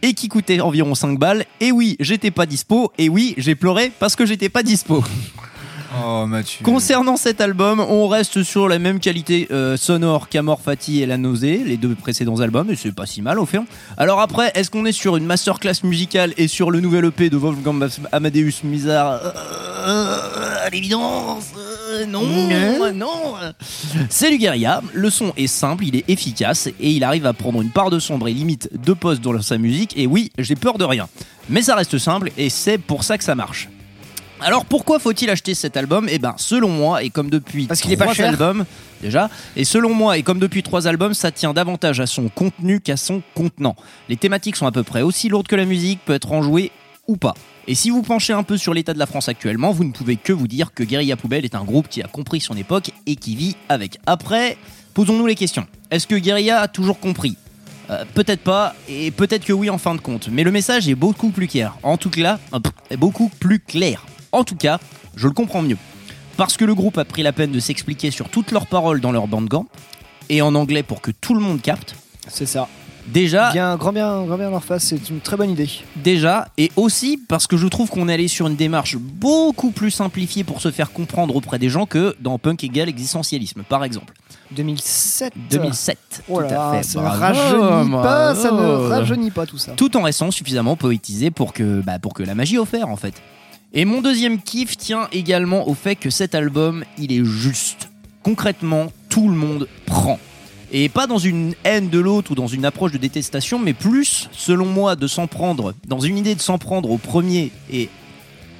et 0.03 0.13
qui 0.13 0.29
coûtait 0.29 0.61
environ 0.61 0.95
5 0.95 1.19
balles. 1.19 1.43
Et 1.59 1.73
oui, 1.73 1.97
j'étais 1.99 2.31
pas 2.31 2.45
dispo. 2.45 2.93
Et 2.97 3.09
oui, 3.09 3.33
j'ai 3.37 3.55
pleuré 3.55 3.91
parce 3.99 4.15
que 4.15 4.25
j'étais 4.25 4.47
pas 4.47 4.63
dispo. 4.63 5.03
Oh, 5.97 6.25
Mathieu. 6.27 6.63
Concernant 6.63 7.17
cet 7.17 7.41
album, 7.41 7.79
on 7.79 8.07
reste 8.07 8.43
sur 8.43 8.67
la 8.67 8.77
même 8.77 8.99
qualité 8.99 9.47
euh, 9.49 9.75
sonore 9.75 10.29
qu'Amor 10.29 10.61
Fati 10.61 11.01
et 11.01 11.05
La 11.05 11.17
Nausée, 11.17 11.63
les 11.65 11.77
deux 11.77 11.95
précédents 11.95 12.39
albums, 12.41 12.69
et 12.69 12.75
c'est 12.75 12.91
pas 12.91 13.07
si 13.07 13.21
mal 13.21 13.39
au 13.39 13.45
fait. 13.45 13.59
Alors 13.97 14.19
après, 14.19 14.51
est-ce 14.53 14.69
qu'on 14.69 14.85
est 14.85 14.91
sur 14.91 15.17
une 15.17 15.25
masterclass 15.25 15.83
musicale 15.83 16.33
et 16.37 16.47
sur 16.47 16.69
le 16.69 16.79
nouvel 16.79 17.05
EP 17.05 17.29
de 17.29 17.37
Wolfgang 17.37 17.87
Amadeus 18.11 18.63
Mizar 18.63 19.19
euh, 19.23 20.65
À 20.65 20.69
l'évidence, 20.69 21.53
euh, 21.57 22.05
non, 22.05 22.23
euh, 22.23 22.91
non. 22.91 23.35
C'est 24.09 24.29
du 24.29 24.37
guérilla, 24.37 24.81
le 24.93 25.09
son 25.09 25.33
est 25.37 25.47
simple, 25.47 25.85
il 25.85 25.95
est 25.95 26.07
efficace, 26.07 26.67
et 26.67 26.91
il 26.91 27.03
arrive 27.03 27.25
à 27.25 27.33
prendre 27.33 27.61
une 27.61 27.71
part 27.71 27.89
de 27.89 27.99
sombre 27.99 28.27
et 28.27 28.33
limite 28.33 28.69
deux 28.77 28.95
postes 28.95 29.21
dans 29.21 29.41
sa 29.41 29.57
musique, 29.57 29.97
et 29.97 30.05
oui, 30.05 30.31
j'ai 30.37 30.55
peur 30.55 30.77
de 30.77 30.83
rien. 30.83 31.09
Mais 31.49 31.63
ça 31.63 31.75
reste 31.75 31.97
simple, 31.97 32.31
et 32.37 32.49
c'est 32.49 32.77
pour 32.77 33.03
ça 33.03 33.17
que 33.17 33.23
ça 33.23 33.33
marche. 33.33 33.69
Alors 34.41 34.65
pourquoi 34.65 34.99
faut-il 34.99 35.29
acheter 35.29 35.53
cet 35.53 35.75
album? 35.77 36.07
Eh 36.09 36.17
ben 36.19 36.33
selon 36.37 36.69
moi 36.69 37.03
et 37.03 37.09
comme 37.09 37.29
depuis 37.29 37.65
Parce 37.67 37.81
qu'il 37.81 37.91
est 37.91 37.97
pas 37.97 38.05
trois 38.05 38.13
cher. 38.15 38.29
albums 38.29 38.65
déjà 39.01 39.29
et 39.55 39.65
selon 39.65 39.93
moi 39.93 40.17
et 40.17 40.23
comme 40.23 40.39
depuis 40.39 40.63
trois 40.63 40.87
albums 40.87 41.13
ça 41.13 41.31
tient 41.31 41.53
davantage 41.53 41.99
à 41.99 42.05
son 42.05 42.29
contenu 42.29 42.79
qu'à 42.79 42.97
son 42.97 43.21
contenant. 43.35 43.75
Les 44.07 44.17
thématiques 44.17 44.55
sont 44.55 44.65
à 44.65 44.71
peu 44.71 44.83
près 44.83 45.01
aussi 45.01 45.29
lourdes 45.29 45.47
que 45.47 45.55
la 45.55 45.65
musique 45.65 45.99
peut 46.05 46.13
être 46.13 46.31
enjouée 46.31 46.71
ou 47.07 47.17
pas. 47.17 47.33
Et 47.67 47.75
si 47.75 47.89
vous 47.89 48.01
penchez 48.01 48.33
un 48.33 48.43
peu 48.43 48.57
sur 48.57 48.73
l'état 48.73 48.93
de 48.93 48.99
la 48.99 49.05
France 49.05 49.29
actuellement, 49.29 49.71
vous 49.71 49.83
ne 49.83 49.91
pouvez 49.91 50.15
que 50.15 50.33
vous 50.33 50.47
dire 50.47 50.73
que 50.73 50.83
Guerilla 50.83 51.15
Poubelle 51.17 51.45
est 51.45 51.53
un 51.55 51.63
groupe 51.63 51.87
qui 51.87 52.01
a 52.01 52.07
compris 52.07 52.39
son 52.39 52.55
époque 52.57 52.91
et 53.05 53.15
qui 53.15 53.35
vit 53.35 53.55
avec. 53.67 53.99
Après, 54.07 54.57
posons-nous 54.93 55.27
les 55.27 55.35
questions. 55.35 55.67
Est-ce 55.91 56.07
que 56.07 56.15
Guerilla 56.15 56.61
a 56.61 56.67
toujours 56.67 56.99
compris? 56.99 57.35
Euh, 57.91 58.05
peut-être 58.13 58.41
pas, 58.41 58.75
et 58.87 59.11
peut-être 59.11 59.45
que 59.45 59.53
oui 59.53 59.69
en 59.69 59.77
fin 59.79 59.95
de 59.95 60.01
compte, 60.01 60.29
mais 60.31 60.43
le 60.43 60.51
message 60.51 60.87
est 60.87 60.95
beaucoup 60.95 61.29
plus 61.29 61.47
clair. 61.47 61.77
En 61.83 61.97
tout 61.97 62.11
cas, 62.11 62.39
beaucoup 62.97 63.29
plus 63.39 63.59
clair. 63.59 64.05
En 64.31 64.43
tout 64.43 64.55
cas, 64.55 64.79
je 65.15 65.27
le 65.27 65.33
comprends 65.33 65.61
mieux. 65.61 65.77
Parce 66.37 66.55
que 66.57 66.65
le 66.65 66.73
groupe 66.75 66.97
a 66.97 67.05
pris 67.05 67.23
la 67.23 67.33
peine 67.33 67.51
de 67.51 67.59
s'expliquer 67.59 68.11
sur 68.11 68.29
toutes 68.29 68.51
leurs 68.51 68.67
paroles 68.67 69.01
dans 69.01 69.11
leur 69.11 69.27
bandgant, 69.27 69.65
et 70.29 70.41
en 70.41 70.55
anglais 70.55 70.83
pour 70.83 71.01
que 71.01 71.11
tout 71.11 71.33
le 71.33 71.41
monde 71.41 71.61
capte. 71.61 71.95
C'est 72.27 72.45
ça. 72.45 72.67
Déjà, 73.07 73.51
Bien, 73.51 73.75
grand 73.75 73.91
bien, 73.91 74.23
grand 74.25 74.37
bien 74.37 74.51
leur 74.51 74.63
face, 74.63 74.83
c'est 74.83 75.09
une 75.09 75.19
très 75.19 75.35
bonne 75.35 75.49
idée. 75.49 75.67
déjà, 75.95 76.47
et 76.59 76.71
aussi 76.75 77.19
parce 77.27 77.47
que 77.47 77.57
je 77.57 77.65
trouve 77.65 77.89
qu'on 77.89 78.07
est 78.07 78.13
allé 78.13 78.27
sur 78.27 78.45
une 78.45 78.55
démarche 78.55 78.97
beaucoup 78.97 79.71
plus 79.71 79.89
simplifiée 79.89 80.43
pour 80.43 80.61
se 80.61 80.69
faire 80.69 80.91
comprendre 80.91 81.35
auprès 81.35 81.57
des 81.57 81.69
gens 81.69 81.87
que 81.87 82.15
dans 82.19 82.37
Punk 82.37 82.63
égal 82.63 82.87
existentialisme, 82.87 83.63
par 83.67 83.83
exemple. 83.83 84.13
2007. 84.51 85.33
2007. 85.49 85.97
Oh 86.29 86.41
tout 86.41 86.53
à 86.53 86.73
fait. 86.73 86.83
ça 86.83 87.01
ne 87.01 87.05
rajeunit 87.07 87.91
pas, 87.91 88.35
ça 88.35 88.51
ne 88.51 88.57
bravo. 88.57 88.87
rajeunit 88.89 89.31
pas 89.31 89.45
tout 89.47 89.57
ça. 89.57 89.71
tout 89.71 89.95
en 89.97 90.03
restant 90.03 90.29
suffisamment 90.29 90.75
poétisé 90.75 91.31
pour 91.31 91.53
que, 91.53 91.81
bah, 91.81 91.97
pour 91.97 92.13
que 92.13 92.21
la 92.21 92.35
magie 92.35 92.59
opère 92.59 92.89
en 92.89 92.95
fait. 92.95 93.15
Et 93.71 93.85
mon 93.85 94.01
deuxième 94.01 94.41
kiff 94.41 94.77
tient 94.77 95.07
également 95.11 95.67
au 95.67 95.75
fait 95.75 95.95
que 95.95 96.09
cet 96.09 96.33
album, 96.33 96.83
il 96.97 97.11
est 97.11 97.23
juste. 97.23 97.89
Concrètement, 98.23 98.91
tout 99.09 99.29
le 99.29 99.35
monde 99.35 99.67
prend. 99.85 100.19
Et 100.71 100.89
pas 100.89 101.05
dans 101.05 101.19
une 101.19 101.53
haine 101.63 101.89
de 101.89 101.99
l'autre 101.99 102.31
ou 102.31 102.35
dans 102.35 102.47
une 102.47 102.65
approche 102.65 102.91
de 102.91 102.97
détestation, 102.97 103.59
mais 103.59 103.73
plus, 103.73 104.27
selon 104.31 104.65
moi, 104.65 104.95
de 104.95 105.05
s'en 105.05 105.27
prendre, 105.27 105.75
dans 105.87 105.99
une 105.99 106.17
idée 106.17 106.33
de 106.33 106.41
s'en 106.41 106.57
prendre 106.57 106.89
au 106.89 106.97
premier 106.97 107.51
et 107.71 107.89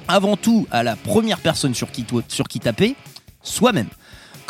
avant 0.06 0.36
tout 0.36 0.68
à 0.70 0.84
la 0.84 0.94
première 0.94 1.40
personne 1.40 1.74
sur 1.74 1.90
qui, 1.90 2.04
sur 2.28 2.46
qui 2.46 2.60
taper, 2.60 2.94
soi-même. 3.42 3.88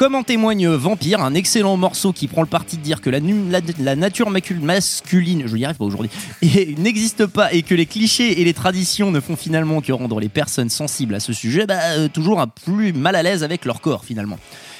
Comme 0.00 0.14
en 0.14 0.22
témoigne 0.22 0.66
Vampire, 0.66 1.20
un 1.20 1.34
excellent 1.34 1.76
morceau 1.76 2.14
qui 2.14 2.26
prend 2.26 2.40
le 2.40 2.48
parti 2.48 2.78
de 2.78 2.82
dire 2.82 3.02
que 3.02 3.10
la, 3.10 3.96
nature 3.96 4.30
masculine, 4.30 5.42
je 5.44 5.54
n'y 5.54 5.66
arrive 5.66 5.76
pas 5.76 5.84
aujourd'hui, 5.84 6.08
n'existe 6.78 7.26
pas 7.26 7.52
et 7.52 7.60
que 7.60 7.74
les 7.74 7.84
clichés 7.84 8.40
et 8.40 8.44
les 8.46 8.54
traditions 8.54 9.10
ne 9.10 9.20
font 9.20 9.36
finalement 9.36 9.82
que 9.82 9.92
rendre 9.92 10.18
les 10.18 10.30
personnes 10.30 10.70
sensibles 10.70 11.14
à 11.14 11.20
ce 11.20 11.34
sujet, 11.34 11.66
bah, 11.66 11.80
euh, 11.98 12.08
toujours 12.08 12.40
un 12.40 12.46
plus 12.46 12.94
mal 12.94 13.14
à 13.14 13.22
l'aise 13.22 13.44
avec 13.44 13.66
leur 13.66 13.82
corps 13.82 14.06
finalement. 14.06 14.38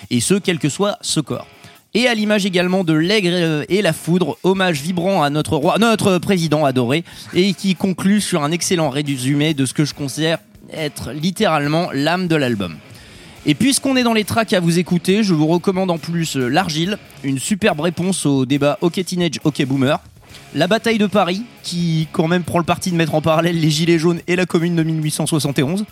Et 0.09 0.21
ce, 0.21 0.37
quel 0.37 0.59
que 0.59 0.71
soit 0.71 0.97
ce 1.03 1.21
corps. 1.21 1.47
Et 1.93 2.09
à 2.09 2.15
l'image 2.15 2.47
également 2.47 2.83
de 2.83 2.95
l'aigle 2.95 3.35
euh, 3.35 3.65
et 3.69 3.83
la 3.83 3.93
foudre, 3.93 4.39
hommage 4.43 4.81
vibrant 4.81 5.23
à 5.23 5.29
notre 5.29 5.57
roi, 5.57 5.77
notre 5.77 6.17
président 6.17 6.65
adoré, 6.65 7.05
et 7.35 7.53
qui 7.53 7.75
conclut 7.75 8.23
sur 8.23 8.43
un 8.43 8.53
excellent 8.53 8.89
résumé 8.89 9.53
de 9.53 9.67
ce 9.67 9.75
que 9.75 9.85
je 9.85 9.93
considère 9.93 10.39
être 10.73 11.13
littéralement 11.13 11.91
l'âme 11.93 12.27
de 12.27 12.37
l'album. 12.37 12.79
Et 13.47 13.55
puisqu'on 13.55 13.97
est 13.97 14.03
dans 14.03 14.13
les 14.13 14.25
tracks 14.25 14.53
à 14.53 14.61
vous 14.61 14.79
écouter, 14.79 15.23
je 15.23 15.33
vous 15.33 15.47
recommande 15.47 15.91
en 15.91 15.97
plus 15.97 16.37
euh, 16.37 16.49
L'Argile, 16.49 16.99
une 17.25 17.39
superbe 17.39 17.81
réponse 17.81 18.27
au 18.27 18.45
débat 18.45 18.77
OK 18.83 19.03
Teenage, 19.03 19.41
OK 19.45 19.65
Boomer. 19.65 19.99
La 20.55 20.67
bataille 20.67 20.99
de 20.99 21.07
Paris, 21.07 21.43
qui 21.63 22.07
quand 22.13 22.29
même 22.29 22.43
prend 22.43 22.59
le 22.59 22.65
parti 22.65 22.91
de 22.91 22.97
mettre 22.97 23.15
en 23.15 23.23
parallèle 23.23 23.59
les 23.59 23.71
Gilets 23.71 23.99
jaunes 23.99 24.21
et 24.27 24.37
la 24.37 24.45
commune 24.45 24.77
de 24.77 24.83
1871. 24.83 25.87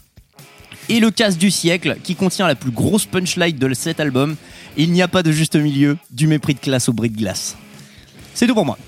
Et 0.90 1.01
le 1.01 1.11
casse 1.11 1.38
du 1.38 1.51
siècle, 1.51 1.96
qui 2.03 2.16
contient 2.16 2.46
la 2.46 2.55
plus 2.55 2.70
grosse 2.70 3.07
punchline 3.07 3.57
de 3.57 3.74
cet 3.74 3.99
album. 3.99 4.36
Il 4.76 4.92
n'y 4.92 5.01
a 5.01 5.09
pas 5.09 5.22
de 5.22 5.32
juste 5.32 5.57
milieu, 5.57 5.96
du 6.11 6.26
mépris 6.26 6.55
de 6.55 6.61
classe 6.61 6.88
au 6.88 6.92
bris 6.92 7.11
de 7.11 7.16
glace. 7.16 7.57
C'est 8.34 8.46
tout 8.46 8.55
pour 8.55 8.66
moi. 8.66 8.78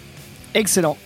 Excellent. 0.54 0.96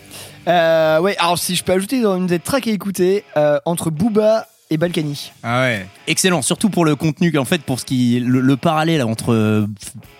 Euh, 0.48 1.14
alors 1.18 1.38
si 1.38 1.54
je 1.54 1.62
peux 1.64 1.72
ajouter 1.72 2.02
dans 2.02 2.16
une 2.16 2.26
des 2.26 2.38
tracks 2.38 2.66
à 2.66 2.70
écouter, 2.70 3.24
euh, 3.36 3.58
entre 3.64 3.90
Booba 3.90 4.48
et 4.74 4.76
Balkany. 4.76 5.32
Ah 5.42 5.62
ouais. 5.62 5.86
Excellent, 6.06 6.42
surtout 6.42 6.68
pour 6.68 6.84
le 6.84 6.96
contenu, 6.96 7.36
en 7.38 7.44
fait, 7.44 7.62
pour 7.62 7.80
ce 7.80 7.84
qui 7.84 8.20
le, 8.20 8.40
le 8.40 8.56
parallèle 8.56 9.02
entre 9.02 9.32
euh, 9.32 9.66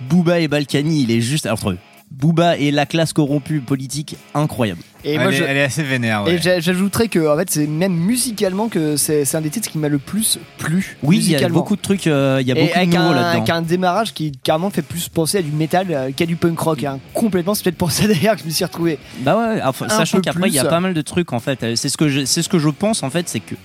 Booba 0.09 0.40
et 0.40 0.48
Balkany, 0.48 1.02
il 1.02 1.11
est 1.11 1.20
juste 1.20 1.46
entre 1.46 1.76
Booba 2.11 2.57
et 2.59 2.70
la 2.70 2.86
classe 2.86 3.12
corrompue 3.12 3.59
politique 3.61 4.16
incroyable. 4.34 4.80
Et 5.05 5.14
elle, 5.14 5.20
moi, 5.20 5.32
est, 5.32 5.36
je- 5.36 5.42
elle 5.44 5.57
est 5.57 5.62
assez 5.64 5.82
vénère. 5.82 6.22
ouais. 6.22 6.34
Et 6.34 6.38
j'a- 6.38 6.61
j'ajouterais 6.61 7.09
que 7.09 7.26
en 7.28 7.36
fait 7.36 7.50
c'est 7.50 7.66
même 7.66 7.92
musicalement 7.94 8.68
que 8.68 8.96
c'est 8.96 9.34
un 9.34 9.40
des 9.40 9.50
titres 9.50 9.68
qui 9.70 9.78
m'a 9.78 9.88
le 9.88 9.98
plus 9.98 10.38
plu. 10.59 10.96
Oui, 11.02 11.16
il 11.16 11.22
y 11.22 11.24
a 11.24 11.28
musicalement. 11.38 11.59
beaucoup 11.59 11.74
de 11.74 11.80
trucs, 11.80 12.07
euh, 12.07 12.38
il 12.40 12.46
y 12.46 12.52
a 12.52 12.57
Et 12.57 12.66
beaucoup 12.66 12.78
de 12.78 12.84
nouveaux 12.86 12.98
un, 12.98 13.14
là-dedans. 13.14 13.28
avec 13.30 13.50
un 13.50 13.62
démarrage 13.62 14.14
qui 14.14 14.30
carrément 14.44 14.70
fait 14.70 14.82
plus 14.82 15.09
penser 15.09 15.38
à 15.38 15.42
du 15.42 15.50
métal 15.50 15.86
euh, 15.90 16.11
qu'à 16.14 16.26
du 16.26 16.36
punk 16.36 16.59
rock. 16.61 16.84
hein. 16.84 17.00
Complètement, 17.14 17.55
c'est 17.55 17.64
peut-être 17.64 17.76
pour 17.78 17.90
ça 17.90 18.07
d'ailleurs 18.09 18.36
que 18.36 18.42
je 18.42 18.46
me 18.46 18.50
suis 18.52 18.64
retrouvé. 18.64 18.98
Bah 19.20 19.36
ouais, 19.36 19.61
enfin, 19.64 19.88
sachant 19.88 20.20
qu'après 20.20 20.48
il 20.48 20.55
y 20.55 20.59
a 20.61 20.64
pas 20.66 20.80
mal 20.80 20.94
de 20.94 21.02
trucs 21.02 21.32
en 21.32 21.40
fait. 21.40 21.74
C'est 21.74 21.88
ce 21.88 21.96
que 21.96 22.09
je, 22.09 22.24
c'est 22.26 22.42
ce 22.42 22.48
que 22.48 22.61
je 22.61 22.68
pense 22.68 23.02
en 23.02 23.11
fait, 23.11 23.28
c'est 23.28 23.40
que 23.40 23.57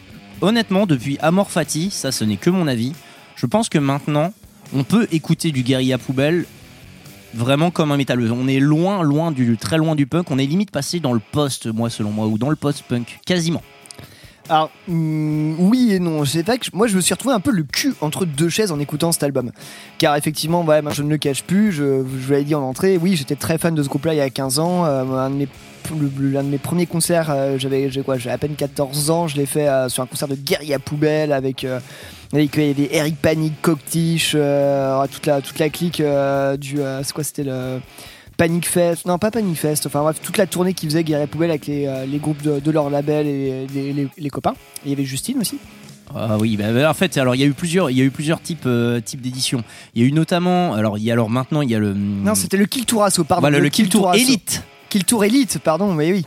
honnêtement 0.42 0.86
depuis 0.86 1.18
Amor 1.22 1.52
Fati, 1.52 1.90
ça 1.92 2.12
ce 2.12 2.24
n'est 2.24 2.38
que 2.38 2.50
mon 2.50 2.68
avis. 2.68 2.94
Je 3.36 3.46
pense 3.46 3.70
que 3.70 3.78
maintenant 3.78 4.34
on 4.74 4.84
peut 4.84 5.08
écouter 5.12 5.52
du 5.52 5.64
guérilla 5.64 5.98
poubelle 5.98 6.46
vraiment 7.34 7.72
comme 7.72 7.92
un 7.92 7.98
métalleux. 7.98 8.32
On 8.32 8.48
est 8.48 8.60
loin, 8.60 9.04
loin 9.04 9.32
du, 9.32 9.58
très 9.58 9.78
loin 9.78 9.96
du 9.96 10.08
punk. 10.08 10.32
On 10.32 10.38
est 10.38 10.46
limite 10.46 10.72
passé 10.72 11.00
dans 11.00 11.14
le 11.14 11.20
post, 11.20 11.68
moi 11.68 11.90
selon 11.90 12.12
moi, 12.12 12.28
ou 12.28 12.38
dans 12.38 12.50
le 12.50 12.56
post-punk, 12.56 13.20
quasiment. 13.26 13.62
Alors, 14.50 14.72
hum, 14.88 15.56
oui 15.60 15.94
et 15.94 16.00
non. 16.00 16.26
C'est 16.26 16.42
vrai 16.42 16.58
que 16.58 16.66
moi, 16.74 16.88
je 16.88 16.96
me 16.96 17.02
suis 17.02 17.14
retrouvé 17.14 17.36
un 17.36 17.40
peu 17.40 17.52
le 17.52 17.64
cul 17.64 17.94
entre 18.02 18.26
deux 18.26 18.50
chaises 18.50 18.72
en 18.72 18.80
écoutant 18.80 19.12
cet 19.12 19.22
album. 19.22 19.52
Car 20.00 20.16
effectivement, 20.16 20.64
ouais, 20.64 20.82
je 20.92 21.04
ne 21.04 21.10
le 21.10 21.18
cache 21.18 21.44
plus. 21.44 21.72
Je, 21.72 21.84
vous 21.84 22.32
l'avais 22.32 22.44
dit 22.44 22.56
en 22.56 22.64
entrée. 22.64 22.98
Oui, 22.98 23.16
j'étais 23.16 23.36
très 23.36 23.60
fan 23.60 23.76
de 23.76 23.84
ce 23.84 23.90
groupe-là 23.90 24.16
il 24.16 24.18
y 24.18 24.22
a 24.22 24.30
15 24.30 24.58
ans. 24.58 24.86
Euh, 24.86 25.04
un, 25.04 25.40
l'un 25.96 26.44
de 26.44 26.50
mes 26.50 26.58
premiers 26.58 26.86
concerts, 26.86 27.30
euh, 27.32 27.58
j'avais 27.58 27.90
quoi 28.06 28.16
à 28.30 28.38
peine 28.38 28.56
14 28.56 29.10
ans. 29.10 29.28
Je 29.28 29.38
l'ai 29.38 29.46
fait 29.46 29.68
euh, 29.68 29.90
sur 29.90 30.04
un 30.04 30.06
concert 30.06 30.28
de 30.28 30.36
Guerilla 30.36 30.80
Poubelle 30.80 31.32
avec. 31.32 31.64
euh, 31.64 31.80
avec 32.32 32.56
Eric 32.58 33.16
Panic, 33.20 33.54
Cocktish, 33.62 34.34
euh, 34.36 35.04
toute 35.12 35.26
la 35.26 35.42
toute 35.42 35.58
la 35.58 35.70
clique 35.70 36.00
du 36.60 36.78
c'est 37.04 37.12
quoi 37.14 37.24
c'était 37.24 37.44
le 37.44 37.80
Panic 38.38 38.68
Fest, 38.68 39.08
non 39.08 39.18
pas 39.18 39.32
Panic 39.32 39.58
Fest, 39.58 39.88
enfin 39.88 40.02
bref, 40.04 40.20
toute 40.22 40.38
la 40.38 40.46
tournée 40.46 40.74
qu'ils 40.76 40.90
faisaient 40.90 41.04
Guerilla 41.04 41.26
Poubelle 41.26 41.50
avec 41.50 41.66
les, 41.66 41.90
les 42.08 42.18
groupes 42.20 42.42
de, 42.44 42.60
de 42.60 42.72
leur 42.72 42.90
label 42.92 43.26
et 43.26 43.66
les, 43.74 43.94
les- 43.94 44.08
les 44.16 44.30
copains. 44.30 44.54
Et 44.86 44.88
il 44.88 44.90
y 44.92 44.94
avait 44.94 45.06
Justine 45.06 45.40
aussi. 45.40 45.58
Ah 46.16 46.38
oui, 46.40 46.56
bah, 46.56 46.72
bah, 46.72 46.90
en 46.90 46.94
fait, 46.94 47.18
alors 47.18 47.34
il 47.36 47.42
y 47.42 47.44
a 47.44 47.48
eu 47.48 47.54
plusieurs, 47.54 47.90
il 47.90 47.98
y 47.98 48.02
a 48.02 48.04
eu 48.04 48.12
plusieurs 48.12 48.42
types, 48.42 48.64
euh, 48.68 49.00
types 49.02 49.22
d'éditions. 49.22 49.64
Il 49.96 50.02
y 50.02 50.06
a 50.06 50.08
eu 50.08 50.12
notamment, 50.12 50.74
alors 50.76 50.98
il 51.00 51.04
y 51.04 51.10
a 51.10 51.14
alors 51.14 51.30
maintenant 51.32 51.62
il 51.62 51.70
y 51.72 51.76
a 51.76 51.80
le. 51.80 51.94
Non, 51.96 52.34
c'était 52.36 52.58
le 52.58 52.66
Kill 52.66 52.86
Tour 52.86 53.04
Asso, 53.04 53.24
pardon. 53.28 53.42
Voilà, 53.42 53.58
le 53.60 53.70
Kill 53.70 53.90
Tour 53.90 54.10
Asso. 54.10 54.20
Elite. 54.20 54.64
Kill 54.90 55.06
Tour 55.06 55.24
Elite, 55.24 55.60
pardon, 55.60 55.94
mais 55.94 56.12
oui. 56.12 56.26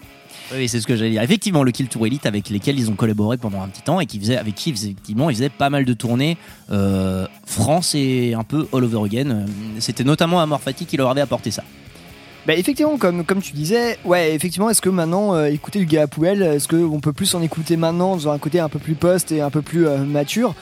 Oui, 0.55 0.69
c'est 0.69 0.81
ce 0.81 0.87
que 0.87 0.97
j'allais 0.97 1.11
dire. 1.11 1.23
Effectivement, 1.23 1.63
le 1.63 1.73
Kill 1.73 1.89
Tour 1.89 2.07
Elite 2.07 2.27
avec 2.27 2.49
lesquels 2.51 2.79
ils 2.79 2.91
ont 2.91 2.95
collaboré 2.95 3.37
pendant 3.37 3.63
un 3.63 3.69
petit 3.69 3.83
temps 3.83 4.01
et 4.01 4.07
qui 4.07 4.19
faisait, 4.19 4.37
avec 4.37 4.55
qui 4.55 4.71
effectivement 4.71 5.31
ils 5.31 5.37
faisaient 5.37 5.49
pas 5.49 5.71
mal 5.71 5.85
de 5.85 5.93
tournées 5.95 6.37
euh, 6.71 7.27
France 7.47 7.95
et 7.95 8.35
un 8.35 8.45
peu 8.45 8.69
all 8.73 8.85
over 8.85 9.05
again. 9.05 9.47
C'était 9.79 10.05
notamment 10.05 10.41
Amor 10.41 10.61
Fati 10.61 10.87
qui 10.87 10.97
leur 10.97 11.11
avait 11.11 11.21
apporté 11.21 11.51
ça. 11.51 11.65
Bah 12.47 12.55
effectivement, 12.55 12.99
comme, 12.99 13.25
comme 13.25 13.41
tu 13.41 13.53
disais, 13.53 13.99
ouais, 14.05 14.35
effectivement, 14.35 14.69
est-ce 14.69 14.83
que 14.83 14.89
maintenant, 14.89 15.35
euh, 15.35 15.47
écouter 15.47 15.79
le 15.79 15.85
gars 15.85 16.03
à 16.03 16.07
poubelle, 16.09 16.43
est-ce 16.43 16.67
qu'on 16.67 16.99
peut 16.99 17.13
plus 17.13 17.33
en 17.37 17.43
écouter 17.43 17.77
maintenant 17.77 18.17
dans 18.17 18.29
un 18.31 18.39
côté 18.39 18.59
un 18.59 18.69
peu 18.69 18.81
plus 18.81 18.95
post 18.95 19.31
et 19.31 19.41
un 19.41 19.51
peu 19.51 19.63
plus 19.63 19.87
euh, 19.87 19.99
mature? 19.99 20.55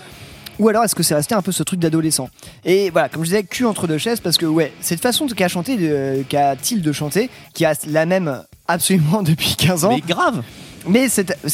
Ou 0.59 0.69
alors 0.69 0.85
est-ce 0.85 0.95
que 0.95 1.03
c'est 1.03 1.15
resté 1.15 1.35
un 1.35 1.43
peu 1.43 1.53
ce 1.53 1.63
truc 1.63 1.81
d'adolescent 1.81 2.29
Et 2.65 2.91
voilà, 2.91 3.09
comme 3.09 3.23
je 3.23 3.29
disais, 3.31 3.43
cul 3.45 3.65
entre 3.65 3.87
deux 3.87 3.99
chaises, 3.99 4.21
parce 4.21 4.37
que 4.39 4.47
ouais, 4.47 4.73
cette 4.81 5.01
façon 5.01 5.27
qu'a 5.27 5.49
chanté, 5.49 5.77
de- 5.77 6.23
qu'a-t-il 6.29 6.83
de 6.83 6.93
chanter, 6.93 7.31
qui 7.55 7.65
a 7.65 7.75
la 7.87 8.07
même 8.07 8.43
absolument 8.69 9.23
depuis 9.25 9.55
15 9.57 9.85
ans. 9.85 9.89
Mais 9.91 10.01
grave 10.01 10.43
Mais 10.87 11.09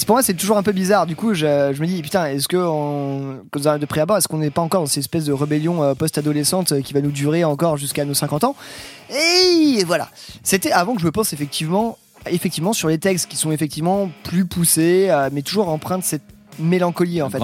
pour 0.07 0.15
moi, 0.17 0.23
c'est 0.23 0.35
toujours 0.35 0.57
un 0.57 0.63
peu 0.63 0.73
bizarre. 0.73 1.07
Du 1.07 1.17
coup, 1.17 1.35
je, 1.35 1.73
je 1.73 1.81
me 1.81 1.87
dis, 1.87 2.01
putain, 2.03 2.27
est-ce 2.27 2.47
que, 2.49 2.57
de 2.57 3.87
près 3.87 4.01
abord, 4.01 4.17
est-ce 4.17 4.29
qu'on 4.29 4.39
n'est 4.39 4.51
pas 4.51 4.63
encore 4.63 4.81
dans 4.83 4.87
cette 4.87 4.99
espèce 4.99 5.25
de 5.25 5.33
rébellion 5.33 5.83
euh, 5.83 5.95
post-adolescente 5.95 6.73
euh, 6.73 6.81
qui 6.81 6.93
va 6.93 7.01
nous 7.01 7.11
durer 7.11 7.43
encore 7.45 7.77
jusqu'à 7.77 8.05
nos 8.05 8.15
50 8.15 8.45
ans 8.45 8.55
Et 9.11 9.83
voilà. 9.85 10.09
C'était 10.43 10.73
avant 10.73 10.95
que 10.95 11.01
je 11.01 11.07
me 11.07 11.13
pense 11.13 11.33
effectivement, 11.33 11.99
effectivement 12.31 12.73
sur 12.73 12.89
les 12.89 12.99
textes 12.99 13.27
qui 13.29 13.37
sont 13.37 13.51
effectivement 13.53 14.11
plus 14.25 14.45
poussés, 14.47 15.09
euh, 15.11 15.29
mais 15.33 15.43
toujours 15.43 15.69
empreints 15.69 15.99
de 15.99 16.05
cette 16.05 16.23
mélancolie 16.59 17.21
en 17.23 17.31
fait. 17.31 17.39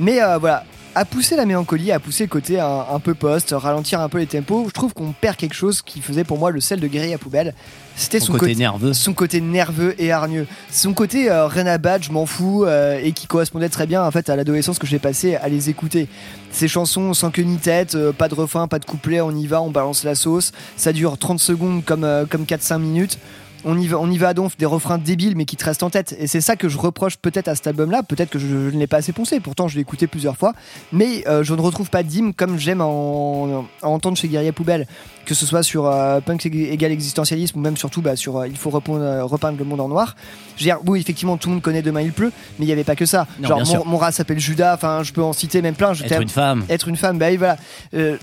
Mais 0.00 0.22
euh, 0.22 0.38
voilà, 0.38 0.64
à 0.94 1.04
pousser 1.04 1.36
la 1.36 1.46
mélancolie, 1.46 1.92
à 1.92 2.00
pousser 2.00 2.24
le 2.24 2.28
côté 2.28 2.58
un, 2.58 2.86
un 2.90 2.98
peu 2.98 3.14
post, 3.14 3.54
ralentir 3.56 4.00
un 4.00 4.08
peu 4.08 4.18
les 4.18 4.26
tempos, 4.26 4.64
je 4.68 4.72
trouve 4.72 4.94
qu'on 4.94 5.12
perd 5.12 5.36
quelque 5.36 5.54
chose 5.54 5.80
qui 5.82 6.00
faisait 6.00 6.24
pour 6.24 6.38
moi 6.38 6.50
le 6.50 6.60
sel 6.60 6.80
de 6.80 6.86
Guerrier 6.86 7.14
à 7.14 7.18
poubelle. 7.18 7.54
C'était 7.94 8.20
Son 8.20 8.26
son, 8.26 8.38
côté 8.38 8.54
nerveux. 8.54 8.92
Son 8.92 9.12
côté 9.12 9.40
nerveux 9.40 9.94
et 9.98 10.12
hargneux. 10.12 10.46
Son 10.70 10.94
côté 10.94 11.30
euh, 11.30 11.46
rien 11.46 11.66
à 11.66 11.78
battre, 11.78 12.04
je 12.04 12.12
m'en 12.12 12.26
fous, 12.26 12.64
euh, 12.64 13.00
et 13.02 13.12
qui 13.12 13.26
correspondait 13.26 13.68
très 13.68 13.86
bien 13.86 14.04
en 14.04 14.10
fait 14.10 14.28
à 14.30 14.36
l'adolescence 14.36 14.78
que 14.78 14.86
j'ai 14.86 14.98
passé 14.98 15.36
à 15.36 15.48
les 15.48 15.68
écouter. 15.68 16.08
Ces 16.50 16.68
chansons 16.68 17.12
sans 17.14 17.30
queue 17.30 17.42
ni 17.42 17.58
tête, 17.58 17.94
euh, 17.94 18.12
pas 18.12 18.28
de 18.28 18.34
refrain, 18.34 18.68
pas 18.68 18.78
de 18.78 18.84
couplet, 18.84 19.20
on 19.20 19.30
y 19.32 19.46
va, 19.46 19.60
on 19.60 19.70
balance 19.70 20.04
la 20.04 20.14
sauce. 20.14 20.52
Ça 20.76 20.92
dure 20.92 21.18
30 21.18 21.38
secondes 21.38 21.84
comme, 21.84 22.04
euh, 22.04 22.24
comme 22.28 22.44
4-5 22.44 22.78
minutes 22.78 23.18
on 23.64 23.78
y 23.78 23.86
va, 23.86 23.98
on 23.98 24.10
y 24.10 24.18
va 24.18 24.28
à 24.28 24.34
donf, 24.34 24.56
des 24.56 24.66
refrains 24.66 24.98
débiles 24.98 25.36
mais 25.36 25.44
qui 25.44 25.56
te 25.56 25.64
restent 25.64 25.82
en 25.82 25.90
tête. 25.90 26.16
Et 26.18 26.26
c'est 26.26 26.40
ça 26.40 26.56
que 26.56 26.68
je 26.68 26.78
reproche 26.78 27.16
peut-être 27.16 27.48
à 27.48 27.54
cet 27.54 27.66
album-là. 27.66 28.02
Peut-être 28.02 28.30
que 28.30 28.38
je, 28.38 28.46
je 28.46 28.74
ne 28.74 28.78
l'ai 28.78 28.86
pas 28.86 28.98
assez 28.98 29.12
poncé. 29.12 29.40
Pourtant, 29.40 29.68
je 29.68 29.76
l'ai 29.76 29.82
écouté 29.82 30.06
plusieurs 30.06 30.36
fois. 30.36 30.52
Mais 30.92 31.26
euh, 31.28 31.42
je 31.42 31.54
ne 31.54 31.60
retrouve 31.60 31.90
pas 31.90 32.02
d'hymne 32.02 32.34
comme 32.34 32.58
j'aime 32.58 32.80
en, 32.80 33.64
en 33.82 33.88
entendre 33.88 34.16
chez 34.16 34.28
Guerrier 34.28 34.52
Poubelle. 34.52 34.86
Que 35.28 35.34
ce 35.34 35.44
soit 35.44 35.62
sur 35.62 35.84
euh, 35.84 36.20
Punk 36.20 36.46
égal 36.46 36.90
existentialisme 36.90 37.58
ou 37.58 37.60
même 37.60 37.76
surtout 37.76 38.00
bah, 38.00 38.16
sur 38.16 38.38
euh, 38.38 38.48
Il 38.48 38.56
faut 38.56 38.70
euh, 38.70 39.24
repeindre 39.24 39.58
le 39.58 39.64
monde 39.66 39.82
en 39.82 39.88
noir. 39.88 40.16
Je 40.56 40.62
veux 40.62 40.64
dire, 40.64 40.78
oui, 40.86 41.00
effectivement, 41.00 41.36
tout 41.36 41.50
le 41.50 41.56
monde 41.56 41.62
connaît 41.62 41.82
Demain 41.82 42.00
il 42.00 42.12
pleut, 42.12 42.32
mais 42.58 42.64
il 42.64 42.66
n'y 42.66 42.72
avait 42.72 42.82
pas 42.82 42.96
que 42.96 43.04
ça. 43.04 43.26
Non, 43.38 43.62
Genre, 43.62 43.86
mon, 43.86 43.98
rat 43.98 44.10
s'appelle 44.10 44.38
Judas. 44.38 44.74
Enfin, 44.74 45.02
je 45.02 45.12
peux 45.12 45.22
en 45.22 45.34
citer 45.34 45.60
même 45.60 45.74
plein. 45.74 45.92
Je 45.92 46.02
Être 46.02 46.22
une 46.22 46.30
femme. 46.30 46.64
Être 46.70 46.88
une 46.88 46.96
femme, 46.96 47.18
bah 47.18 47.26
oui, 47.28 47.36
voilà. 47.36 47.58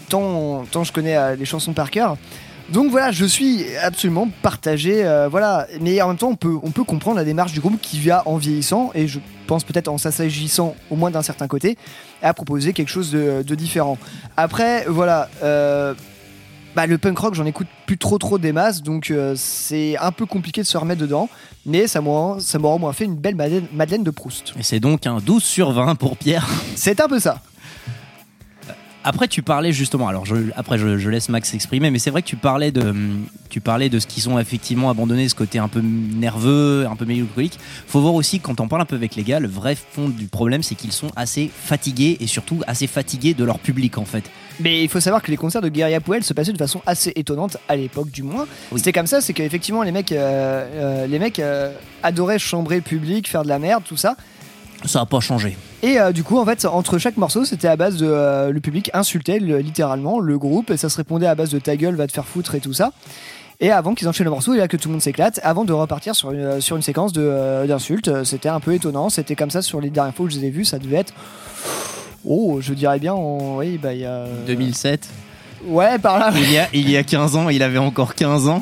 Tant, 0.09 0.63
tant 0.71 0.83
je 0.83 0.91
connais 0.91 1.36
les 1.36 1.45
chansons 1.45 1.73
par 1.73 1.91
cœur. 1.91 2.17
Donc 2.70 2.89
voilà, 2.89 3.11
je 3.11 3.26
suis 3.26 3.63
absolument 3.78 4.28
partagé, 4.41 5.05
euh, 5.05 5.28
voilà. 5.30 5.68
Mais 5.82 6.01
en 6.01 6.07
même 6.09 6.18
temps, 6.18 6.30
on 6.30 6.36
peut, 6.36 6.57
on 6.63 6.72
peut 6.72 6.84
comprendre 6.84 7.18
la 7.18 7.24
démarche 7.24 7.51
du 7.53 7.59
groupe 7.59 7.80
qui 7.80 7.99
va 7.99 8.24
en 8.28 8.38
vieillissant 8.38 8.91
et 8.95 9.07
je 9.07 9.20
pense 9.45 9.63
peut-être 9.63 9.88
en 9.88 9.97
s'assagissant 9.99 10.76
au 10.89 10.95
moins 10.95 11.11
d'un 11.11 11.22
certain 11.22 11.47
côté 11.47 11.78
à 12.24 12.34
proposer 12.34 12.74
quelque 12.74 12.89
chose 12.89 13.11
de, 13.11 13.43
de 13.45 13.55
différent. 13.55 13.97
Après, 14.36 14.86
voilà. 14.88 15.30
euh, 15.43 15.93
bah, 16.76 16.88
le 16.88 16.97
punk 16.97 17.18
rock, 17.18 17.36
j'en 17.36 17.45
écoute 17.45 17.68
plus 17.86 17.97
trop 17.97 18.18
trop 18.18 18.38
des 18.38 18.51
masses, 18.51 18.84
donc 18.84 19.09
euh, 19.09 19.34
c'est 19.38 19.95
un 19.97 20.11
peu 20.11 20.26
compliqué 20.26 20.61
de 20.61 20.68
se 20.68 20.78
remettre 20.78 20.99
dedans. 20.99 21.30
Mais 21.66 21.88
ça 21.88 22.01
m'a 22.01 22.36
ça 22.39 22.59
m'aura 22.59 22.76
au 22.76 22.80
moins 22.80 22.91
fait 22.93 23.05
une 23.05 23.16
belle 23.16 23.36
Madeleine, 23.36 23.68
Madeleine 23.74 24.03
de 24.03 24.11
Proust. 24.11 24.53
Et 24.59 24.63
c'est 24.63 24.80
donc 24.82 25.07
un 25.07 25.20
12 25.20 25.41
sur 25.41 25.72
20 25.72 25.95
pour 25.95 26.18
Pierre. 26.18 26.45
C'est 26.76 26.99
un 26.99 27.07
peu 27.07 27.20
ça. 27.20 27.41
Après, 29.08 29.28
tu 29.28 29.43
parlais 29.43 29.72
justement. 29.72 30.08
Alors, 30.08 30.26
je, 30.26 30.36
après, 30.56 30.80
je, 30.80 30.97
je 30.97 31.10
laisse 31.12 31.30
Max 31.30 31.51
s'exprimer, 31.51 31.91
mais 31.91 31.99
c'est 31.99 32.10
vrai 32.10 32.24
que 32.24 32.28
tu 32.28 32.38
parlais 32.38 32.72
de, 32.72 32.91
tu 33.49 33.62
parlais 33.62 33.88
de 33.88 33.99
ce 33.99 34.08
qu'ils 34.08 34.28
ont 34.30 34.39
effectivement 34.39 34.89
abandonné, 34.89 35.30
ce 35.30 35.36
côté 35.36 35.60
un 35.60 35.68
peu 35.68 35.80
nerveux, 35.80 36.88
un 36.89 36.95
peu 36.95 37.06
mélancolique. 37.06 37.60
Faut 37.86 38.01
voir 38.01 38.16
aussi 38.16 38.39
quand 38.39 38.60
on 38.60 38.68
parle 38.68 38.82
un 38.82 38.86
peu 38.86 38.95
avec 38.95 39.16
les 39.16 39.22
gars, 39.22 39.39
le 39.39 39.47
vrai 39.47 39.76
fond 39.76 40.10
du 40.10 40.26
problème, 40.26 40.64
c'est 40.64 40.74
qu'ils 40.74 40.91
sont 40.91 41.12
assez 41.16 41.51
fatigués 41.56 42.18
et 42.20 42.26
surtout 42.26 42.62
assez 42.66 42.88
fatigués 42.88 43.36
de 43.36 43.43
leur 43.43 43.60
public 43.60 43.99
en 43.99 44.06
fait. 44.06 44.24
Mais 44.60 44.84
il 44.84 44.89
faut 44.89 44.99
savoir 44.99 45.22
que 45.22 45.30
les 45.30 45.38
concerts 45.38 45.62
de 45.62 45.70
Guerilla 45.70 46.01
Poel 46.01 46.24
se 46.24 46.34
passaient 46.34 46.53
de 46.53 46.58
façon 46.58 46.82
assez 46.88 47.14
étonnante 47.16 47.58
à 47.70 47.76
l'époque, 47.76 48.10
du 48.10 48.24
moins. 48.24 48.47
C'était 48.76 48.91
comme 48.91 49.06
ça, 49.06 49.22
c'est 49.22 49.34
qu'effectivement 49.34 49.84
les 49.84 49.91
mecs, 49.91 50.14
euh, 50.14 50.66
euh, 50.74 51.06
les 51.06 51.20
mecs 51.20 51.38
euh, 51.38 51.72
adoraient 52.01 52.39
chambrer 52.39 52.78
le 52.78 52.82
public, 52.82 53.30
faire 53.30 53.43
de 53.43 53.49
la 53.49 53.60
merde, 53.60 53.84
tout 53.86 53.97
ça. 53.97 54.16
Ça 54.84 55.01
a 55.01 55.06
pas 55.06 55.20
changé. 55.20 55.56
Et 55.86 55.99
euh, 55.99 56.11
du 56.11 56.23
coup, 56.23 56.39
en 56.39 56.45
fait, 56.45 56.65
entre 56.65 56.97
chaque 56.97 57.17
morceau, 57.17 57.45
c'était 57.45 57.67
à 57.67 57.75
base 57.75 57.97
de 57.97 58.07
euh, 58.09 58.51
le 58.51 58.59
public 58.59 58.89
insultait 58.93 59.38
le- 59.39 59.59
littéralement 59.59 60.19
le 60.19 60.38
groupe 60.38 60.71
et 60.71 60.77
ça 60.77 60.89
se 60.89 60.97
répondait 60.97 61.27
à 61.27 61.36
base 61.36 61.49
de 61.51 61.59
ta 61.59 61.75
gueule, 61.75 61.95
va 61.95 62.07
te 62.07 62.11
faire 62.13 62.25
foutre 62.25 62.55
et 62.55 62.59
tout 62.59 62.73
ça. 62.73 62.91
Et 63.59 63.71
avant 63.71 63.93
qu'ils 63.93 64.07
enchaînent 64.09 64.25
le 64.25 64.31
morceau, 64.31 64.53
et 64.53 64.57
là 64.57 64.67
que 64.67 64.77
tout 64.77 64.89
le 64.89 64.93
monde 64.93 65.01
s'éclate, 65.01 65.39
avant 65.43 65.63
de 65.63 65.71
repartir 65.73 66.15
sur 66.15 66.31
une, 66.31 66.59
sur 66.59 66.75
une 66.75 66.81
séquence 66.81 67.11
euh, 67.17 67.67
d'insultes, 67.67 68.07
Euh, 68.07 68.23
c'était 68.23 68.49
un 68.49 68.59
peu 68.59 68.73
étonnant. 68.73 69.09
C'était 69.09 69.36
comme 69.36 69.51
ça 69.51 69.61
sur 69.61 69.79
les 69.79 69.89
dernières 69.89 70.15
fois 70.15 70.25
où 70.25 70.29
je 70.29 70.38
les 70.39 70.45
ai 70.47 70.49
vus, 70.49 70.65
ça 70.65 70.79
devait 70.79 70.97
être. 70.97 71.13
Oh, 72.25 72.57
je 72.61 72.73
dirais 72.73 72.99
bien, 72.99 73.13
en- 73.13 73.57
oui, 73.57 73.77
bah 73.77 73.93
il 73.93 73.99
y 74.01 74.05
a. 74.05 74.25
2007. 74.47 75.07
Ouais, 75.67 75.97
par 75.99 76.17
là. 76.19 76.31
Il 76.36 76.51
y 76.51 76.57
a, 76.57 76.67
il 76.73 76.89
y 76.89 76.97
a 76.97 77.03
15 77.03 77.36
ans, 77.36 77.49
il 77.49 77.61
avait 77.63 77.77
encore 77.77 78.15
15 78.15 78.47
ans. 78.47 78.61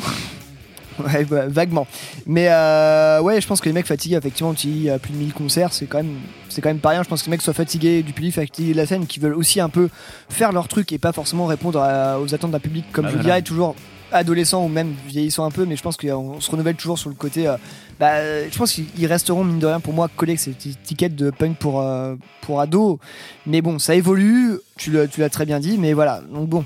Ouais, 0.99 1.23
bah, 1.25 1.47
vaguement. 1.47 1.87
Mais 2.25 2.47
euh, 2.49 3.21
ouais, 3.21 3.39
je 3.41 3.47
pense 3.47 3.61
que 3.61 3.69
les 3.69 3.73
mecs 3.73 3.87
fatigués, 3.87 4.15
effectivement, 4.15 4.53
il 4.63 4.83
y 4.83 4.89
a 4.89 4.99
plus 4.99 5.13
de 5.13 5.17
1000 5.17 5.33
concerts, 5.33 5.73
c'est 5.73 5.85
quand 5.85 5.97
même, 5.97 6.15
c'est 6.49 6.61
quand 6.61 6.69
même 6.69 6.79
pas 6.79 6.89
rien. 6.89 7.03
Je 7.03 7.09
pense 7.09 7.21
que 7.21 7.27
les 7.27 7.31
mecs 7.31 7.41
soient 7.41 7.53
fatigués 7.53 8.03
du 8.03 8.13
public, 8.13 8.33
fatigués 8.33 8.73
de 8.73 8.77
la 8.77 8.85
scène, 8.85 9.05
qui 9.07 9.19
veulent 9.19 9.35
aussi 9.35 9.59
un 9.59 9.69
peu 9.69 9.89
faire 10.29 10.51
leur 10.51 10.67
truc 10.67 10.91
et 10.91 10.97
pas 10.97 11.11
forcément 11.11 11.45
répondre 11.45 11.79
à- 11.81 12.19
aux 12.19 12.33
attentes 12.33 12.51
d'un 12.51 12.59
public, 12.59 12.85
comme 12.91 13.05
Ah, 13.05 13.09
je 13.09 13.13
voilà. 13.15 13.23
dirais, 13.23 13.41
toujours 13.41 13.75
adolescent 14.11 14.63
ou 14.63 14.67
même 14.67 14.93
vieillissant 15.07 15.43
un 15.45 15.51
peu. 15.51 15.65
Mais 15.65 15.75
je 15.75 15.81
pense 15.81 15.97
qu'on 15.97 16.39
se 16.39 16.51
renouvelle 16.51 16.75
toujours 16.75 16.99
sur 16.99 17.09
le 17.09 17.15
côté. 17.15 17.47
euh, 17.47 17.57
bah, 17.99 18.47
je 18.49 18.55
pense 18.57 18.71
qu'ils 18.73 19.05
resteront 19.07 19.43
mine 19.43 19.59
de 19.59 19.65
rien 19.67 19.79
pour 19.79 19.93
moi 19.93 20.07
collés 20.15 20.33
avec 20.33 20.39
cette 20.39 20.65
étiquette 20.65 21.15
de 21.15 21.31
punk 21.31 21.57
pour 21.57 21.81
euh, 21.81 22.15
pour 22.41 22.59
ado. 22.61 22.99
Mais 23.47 23.61
bon, 23.61 23.79
ça 23.79 23.95
évolue. 23.95 24.57
Tu 24.77 24.91
l'as 24.91 25.29
très 25.29 25.45
bien 25.45 25.59
dit. 25.59 25.77
Mais 25.79 25.93
voilà. 25.93 26.21
Donc 26.31 26.47
bon. 26.49 26.65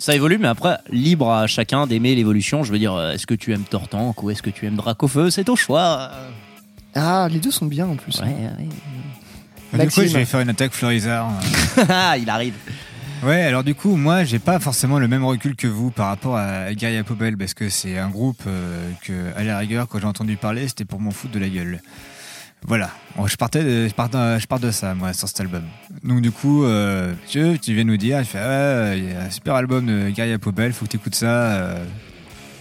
Ça 0.00 0.14
évolue, 0.14 0.38
mais 0.38 0.48
après, 0.48 0.78
libre 0.90 1.30
à 1.30 1.46
chacun 1.46 1.86
d'aimer 1.86 2.14
l'évolution. 2.14 2.64
Je 2.64 2.72
veux 2.72 2.78
dire, 2.78 2.94
euh, 2.94 3.12
est-ce 3.12 3.26
que 3.26 3.34
tu 3.34 3.52
aimes 3.52 3.64
Tortank 3.64 4.22
ou 4.22 4.30
est-ce 4.30 4.42
que 4.42 4.48
tu 4.48 4.64
aimes 4.64 4.76
Dracofeu? 4.76 5.28
C'est 5.28 5.46
au 5.50 5.56
choix. 5.56 6.10
Ah, 6.94 7.28
les 7.30 7.38
deux 7.38 7.50
sont 7.50 7.66
bien 7.66 7.86
en 7.86 7.96
plus. 7.96 8.18
Ouais, 8.20 8.34
ouais. 9.74 9.84
Du 9.84 9.90
coup, 9.92 10.00
je 10.00 10.16
vais 10.16 10.24
faire 10.24 10.40
une 10.40 10.48
attaque 10.48 10.72
Florizard. 10.72 11.30
Ah, 11.90 12.16
il 12.16 12.30
arrive. 12.30 12.54
Ouais, 13.22 13.42
alors 13.42 13.62
du 13.62 13.74
coup, 13.74 13.96
moi, 13.96 14.24
j'ai 14.24 14.38
pas 14.38 14.58
forcément 14.58 14.98
le 14.98 15.06
même 15.06 15.22
recul 15.22 15.54
que 15.54 15.66
vous 15.66 15.90
par 15.90 16.06
rapport 16.06 16.38
à 16.38 16.72
Guerilla 16.72 17.04
Poubelle 17.04 17.36
parce 17.36 17.52
que 17.52 17.68
c'est 17.68 17.98
un 17.98 18.08
groupe 18.08 18.42
euh, 18.46 18.90
que, 19.04 19.12
à 19.36 19.44
la 19.44 19.58
rigueur, 19.58 19.86
quand 19.86 19.98
j'ai 19.98 20.06
entendu 20.06 20.36
parler, 20.36 20.66
c'était 20.66 20.86
pour 20.86 20.98
m'en 20.98 21.10
foutre 21.10 21.34
de 21.34 21.38
la 21.38 21.50
gueule. 21.50 21.82
Voilà, 22.66 22.90
je 23.26 23.36
partais, 23.36 23.64
de, 23.64 23.88
je, 23.88 23.94
pars 23.94 24.08
de, 24.08 24.38
je 24.38 24.46
pars 24.46 24.60
de 24.60 24.70
ça, 24.70 24.94
moi, 24.94 25.12
sur 25.12 25.26
cet 25.28 25.40
album. 25.40 25.62
Donc 26.04 26.20
du 26.20 26.30
coup, 26.30 26.64
euh, 26.64 27.12
tu, 27.28 27.58
tu 27.60 27.74
viens 27.74 27.84
nous 27.84 27.96
dire, 27.96 28.18
je 28.18 28.28
fais, 28.28 28.38
ah, 28.38 28.94
il 28.94 29.10
y 29.10 29.14
a 29.14 29.22
un 29.22 29.30
super 29.30 29.54
album 29.54 29.86
de 29.86 30.10
Guerilla 30.10 30.38
Poubelle, 30.38 30.72
faut 30.72 30.84
que 30.84 30.90
tu 30.90 30.96
écoutes 30.98 31.14
ça. 31.14 31.26
euh, 31.26 31.84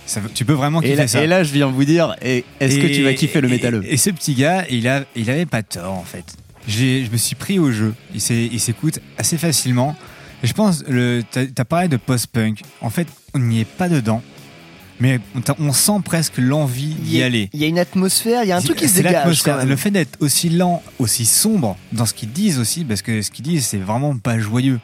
ça 0.06 0.22
tu 0.34 0.46
peux 0.46 0.54
vraiment 0.54 0.80
kiffer 0.80 0.94
Et 0.94 0.96
là, 0.96 1.08
ça. 1.08 1.24
et 1.24 1.28
là, 1.28 1.44
je 1.44 1.52
viens 1.54 1.68
vous 1.68 1.84
dire, 1.84 2.16
est-ce 2.22 2.80
que 2.80 2.88
tu 2.88 3.04
vas 3.04 3.14
kiffer 3.14 3.42
le 3.42 3.50
métalleux 3.50 3.84
et, 3.86 3.94
et 3.94 3.98
ce 3.98 4.10
petit 4.10 4.34
gars, 4.34 4.66
il, 4.70 4.88
a, 4.88 5.04
il 5.16 5.30
avait 5.30 5.46
pas 5.46 5.64
tort 5.64 5.94
en 5.94 6.04
fait. 6.04 6.26
Je 6.68 7.10
me 7.12 7.18
suis 7.18 7.36
pris 7.36 7.60
au 7.60 7.72
jeu. 7.72 7.94
Il, 8.14 8.22
s'écoute 8.22 9.00
assez 9.18 9.38
facilement. 9.38 9.96
Et 10.44 10.48
je 10.48 10.54
pense, 10.54 10.84
t'as 11.32 11.66
parlé 11.66 11.88
de 11.88 11.98
post-punk. 11.98 12.62
En 12.82 12.90
fait, 12.90 13.08
on 13.34 13.40
n'y 13.40 13.62
est 13.62 13.66
pas 13.66 13.90
dedans. 13.90 14.22
Mais 15.00 15.20
on, 15.60 15.72
sent 15.72 16.02
presque 16.04 16.38
l'envie 16.38 16.94
d'y 16.96 17.24
aller. 17.24 17.50
Il 17.54 17.62
y 17.62 17.64
a 17.64 17.68
une 17.68 17.80
atmosphère, 17.80 18.44
il 18.44 18.50
y 18.50 18.52
a 18.52 18.58
un 18.58 18.62
truc 18.62 18.78
qui 18.78 18.90
se 18.90 18.96
dégage. 18.98 19.42
quand 19.44 19.56
même. 19.58 19.70
Le 19.70 19.76
fait 19.78 19.92
d'être 19.92 20.18
aussi 20.20 20.50
lent, 20.50 20.84
aussi 21.00 21.26
sombre 21.26 21.78
dans 21.94 22.06
ce 22.06 22.14
qu'ils 22.14 22.32
disent 22.34 22.60
aussi, 22.60 22.84
parce 22.84 23.02
que 23.02 23.22
ce 23.22 23.32
qu'ils 23.32 23.46
disent, 23.46 23.66
c'est 23.66 23.78
vraiment 23.78 24.18
pas 24.18 24.40
joyeux. 24.40 24.80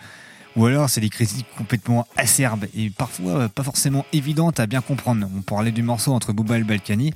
Ou 0.56 0.68
alors, 0.68 0.90
c'est 0.90 1.02
des 1.02 1.10
critiques 1.10 1.48
complètement 1.58 2.08
acerbes 2.16 2.64
et 2.78 2.90
parfois 2.90 3.32
euh, 3.34 3.48
pas 3.50 3.64
forcément 3.64 4.06
évidentes 4.14 4.62
à 4.62 4.68
bien 4.68 4.80
comprendre. 4.80 5.28
On 5.38 5.42
parlait 5.42 5.72
du 5.74 5.84
morceau 5.84 6.14
entre 6.14 6.32
Booba 6.32 6.56
et 6.56 6.60
le 6.60 6.66
Balkany. 6.66 7.12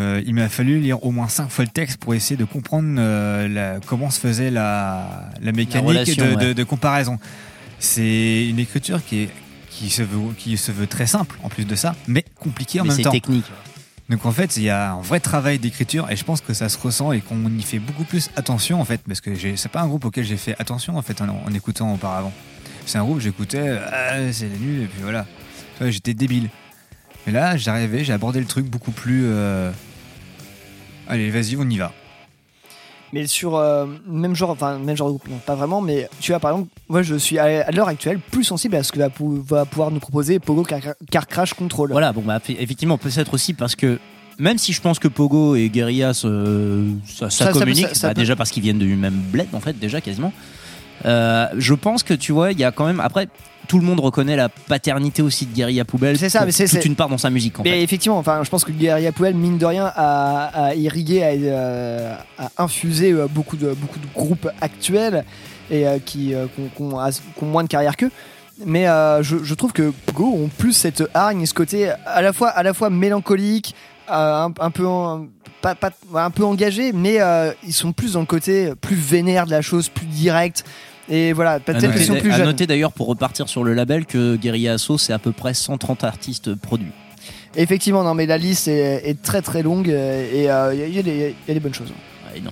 Euh, 0.00 0.20
il 0.26 0.34
m'a 0.34 0.48
fallu 0.48 0.80
lire 0.80 1.04
au 1.06 1.12
moins 1.12 1.28
cinq 1.28 1.50
fois 1.50 1.64
le 1.64 1.70
texte 1.70 1.98
pour 1.98 2.14
essayer 2.16 2.36
de 2.36 2.44
comprendre 2.44 2.96
euh, 2.98 3.46
la- 3.46 3.78
comment 3.86 4.10
se 4.10 4.18
faisait 4.18 4.50
la, 4.50 5.30
la 5.40 5.52
mécanique 5.52 5.86
relation, 5.86 6.24
de, 6.26 6.30
de- 6.32 6.36
ouais. 6.46 6.54
de 6.54 6.64
comparaison. 6.64 7.20
C'est 7.78 8.48
une 8.48 8.58
écriture 8.58 9.04
qui, 9.04 9.22
est, 9.22 9.28
qui, 9.78 9.90
se 9.90 10.02
veut, 10.02 10.32
qui 10.38 10.56
se 10.56 10.72
veut 10.72 10.86
très 10.86 11.06
simple 11.06 11.36
en 11.42 11.48
plus 11.48 11.64
de 11.64 11.74
ça, 11.74 11.94
mais 12.06 12.24
compliquée 12.40 12.80
en 12.80 12.84
Mais 12.84 12.88
même 12.88 12.96
c'est 12.96 13.02
temps. 13.04 13.10
technique. 13.10 13.46
Donc 14.10 14.26
en 14.26 14.32
fait, 14.32 14.56
il 14.58 14.64
y 14.64 14.70
a 14.70 14.92
un 14.92 15.00
vrai 15.00 15.18
travail 15.20 15.58
d'écriture 15.58 16.10
et 16.10 16.16
je 16.16 16.24
pense 16.24 16.40
que 16.42 16.52
ça 16.52 16.68
se 16.68 16.76
ressent 16.78 17.12
et 17.12 17.20
qu'on 17.20 17.46
y 17.46 17.62
fait 17.62 17.78
beaucoup 17.78 18.04
plus 18.04 18.30
attention 18.36 18.80
en 18.80 18.84
fait, 18.84 19.00
parce 19.06 19.20
que 19.20 19.30
c'est 19.56 19.68
pas 19.70 19.80
un 19.80 19.86
groupe 19.88 20.04
auquel 20.04 20.24
j'ai 20.24 20.36
fait 20.36 20.54
attention 20.58 20.96
en 20.98 21.02
fait 21.02 21.20
en, 21.22 21.28
en 21.28 21.52
écoutant 21.54 21.92
auparavant. 21.94 22.32
C'est 22.86 22.98
un 22.98 23.04
groupe 23.04 23.20
j'écoutais, 23.20 23.78
ah, 23.90 24.30
c'est 24.32 24.48
nul 24.60 24.82
et 24.82 24.86
puis 24.86 25.00
voilà. 25.02 25.26
J'étais 25.80 26.12
débile. 26.14 26.50
Mais 27.26 27.32
là, 27.32 27.56
j'arrivais, 27.56 28.04
j'ai 28.04 28.12
abordé 28.12 28.40
le 28.40 28.46
truc 28.46 28.66
beaucoup 28.66 28.90
plus. 28.92 29.22
euh, 29.24 29.72
Allez, 31.08 31.30
vas-y, 31.30 31.56
on 31.56 31.68
y 31.68 31.78
va. 31.78 31.92
Mais 33.14 33.28
sur 33.28 33.54
euh, 33.56 33.86
même 34.08 34.34
genre, 34.34 34.50
enfin 34.50 34.76
même 34.78 34.96
genre 34.96 35.06
de 35.08 35.12
groupe, 35.12 35.28
non, 35.28 35.38
pas 35.46 35.54
vraiment, 35.54 35.80
mais 35.80 36.08
tu 36.20 36.32
vois 36.32 36.40
par 36.40 36.50
exemple, 36.50 36.68
moi 36.88 37.02
je 37.02 37.14
suis 37.14 37.38
à, 37.38 37.64
à 37.64 37.70
l'heure 37.70 37.86
actuelle 37.86 38.18
plus 38.18 38.42
sensible 38.42 38.74
à 38.74 38.82
ce 38.82 38.90
que 38.90 38.98
va, 38.98 39.08
pou- 39.08 39.40
va 39.46 39.64
pouvoir 39.64 39.92
nous 39.92 40.00
proposer 40.00 40.40
Pogo 40.40 40.64
Car, 40.64 40.80
Car 41.12 41.26
Crash 41.28 41.54
Control. 41.54 41.92
Voilà, 41.92 42.12
bon, 42.12 42.22
bah, 42.22 42.40
effectivement, 42.48 42.98
peut-être 42.98 43.32
aussi 43.34 43.54
parce 43.54 43.76
que 43.76 44.00
même 44.40 44.58
si 44.58 44.72
je 44.72 44.80
pense 44.80 44.98
que 44.98 45.06
Pogo 45.06 45.54
et 45.54 45.68
Guerilla 45.68 46.12
se- 46.12 46.88
ça, 47.06 47.30
communique, 47.52 47.94
ça- 47.94 48.08
bah, 48.08 48.14
déjà 48.14 48.34
parce 48.34 48.50
qu'ils 48.50 48.64
viennent 48.64 48.78
du 48.80 48.96
même 48.96 49.14
bled 49.30 49.46
en 49.52 49.60
fait, 49.60 49.78
déjà 49.78 50.00
quasiment. 50.00 50.32
Euh, 51.04 51.46
je 51.56 51.74
pense 51.74 52.02
que 52.02 52.14
tu 52.14 52.32
vois, 52.32 52.52
il 52.52 52.58
y 52.58 52.64
a 52.64 52.72
quand 52.72 52.86
même. 52.86 53.00
Après, 53.00 53.28
tout 53.68 53.78
le 53.78 53.84
monde 53.84 54.00
reconnaît 54.00 54.36
la 54.36 54.48
paternité 54.48 55.22
aussi 55.22 55.46
de 55.46 55.54
Guerilla 55.54 55.84
Poubelle. 55.84 56.18
C'est 56.18 56.28
ça, 56.28 56.44
mais 56.44 56.52
c'est- 56.52 56.68
toute 56.68 56.84
une 56.84 56.96
part 56.96 57.08
dans 57.08 57.18
sa 57.18 57.30
musique 57.30 57.58
en 57.58 57.62
Mais 57.62 57.70
fait. 57.70 57.82
effectivement, 57.82 58.18
enfin, 58.18 58.42
je 58.44 58.50
pense 58.50 58.64
que 58.64 58.72
Guerilla 58.72 59.10
Poubelle, 59.12 59.34
mine 59.34 59.56
de 59.58 59.66
rien, 59.66 59.90
a, 59.94 60.66
a 60.66 60.74
irrigué, 60.74 61.22
a, 61.22 61.28
euh, 61.30 62.14
a 62.38 62.62
infusé 62.62 63.12
euh, 63.12 63.26
beaucoup 63.28 63.56
de, 63.56 63.72
beaucoup 63.72 63.98
de 63.98 64.06
groupes 64.14 64.48
actuels 64.60 65.24
et 65.70 65.86
euh, 65.86 65.98
qui, 66.04 66.34
euh, 66.34 66.46
ont- 66.78 67.10
moins 67.42 67.62
de 67.62 67.68
carrière 67.68 67.96
qu'eux. 67.96 68.10
Mais 68.66 68.86
euh, 68.86 69.22
je, 69.22 69.38
je 69.42 69.54
trouve 69.54 69.72
que 69.72 69.92
Pogo 70.06 70.26
ont 70.26 70.48
plus 70.58 70.72
cette 70.74 71.02
hargne 71.14 71.40
et 71.42 71.46
ce 71.46 71.54
côté 71.54 71.90
à 72.06 72.22
la 72.22 72.32
fois, 72.32 72.50
à 72.50 72.62
la 72.62 72.72
fois 72.74 72.88
mélancolique, 72.90 73.74
euh, 74.10 74.44
un, 74.44 74.52
un 74.60 74.70
peu 74.70 74.86
en- 74.86 75.26
pas, 75.64 75.74
pas- 75.74 76.24
un 76.24 76.30
peu 76.30 76.44
engagé, 76.44 76.92
mais 76.92 77.20
euh, 77.20 77.52
ils 77.66 77.72
sont 77.72 77.92
plus 77.92 78.12
dans 78.12 78.20
le 78.20 78.26
côté 78.26 78.72
plus 78.80 78.96
vénère 78.96 79.46
de 79.46 79.50
la 79.50 79.62
chose, 79.62 79.88
plus 79.88 80.04
direct. 80.06 80.64
Et 81.08 81.32
voilà, 81.32 81.52
À 81.52 81.60
peut-être 81.60 81.92
qu'ils 81.94 82.04
sont 82.04 82.16
plus 82.16 82.32
à 82.32 82.36
jeunes. 82.38 82.46
noter 82.46 82.66
d'ailleurs 82.66 82.92
pour 82.92 83.06
repartir 83.06 83.48
sur 83.48 83.64
le 83.64 83.72
label 83.74 84.06
que 84.06 84.36
Guerilla 84.36 84.74
Asso 84.74 84.96
c'est 84.98 85.12
à 85.12 85.18
peu 85.18 85.32
près 85.32 85.54
130 85.54 86.04
artistes 86.04 86.54
produits. 86.54 86.92
Effectivement, 87.56 88.02
non, 88.02 88.14
mais 88.14 88.26
la 88.26 88.36
liste 88.38 88.68
est, 88.68 89.08
est 89.08 89.22
très 89.22 89.40
très 89.42 89.62
longue 89.62 89.88
euh, 89.90 90.26
et 90.32 90.50
euh, 90.50 90.74
il 90.74 90.80
y, 90.80 90.82
a- 90.82 90.86
il 90.86 90.94
y 90.94 90.98
a 90.98 91.02
des- 91.02 91.34
il 91.46 91.48
y 91.48 91.50
a 91.50 91.54
des 91.54 91.60
bonnes 91.60 91.74
choses. 91.74 91.92
Ouais, 92.32 92.40
non. 92.40 92.50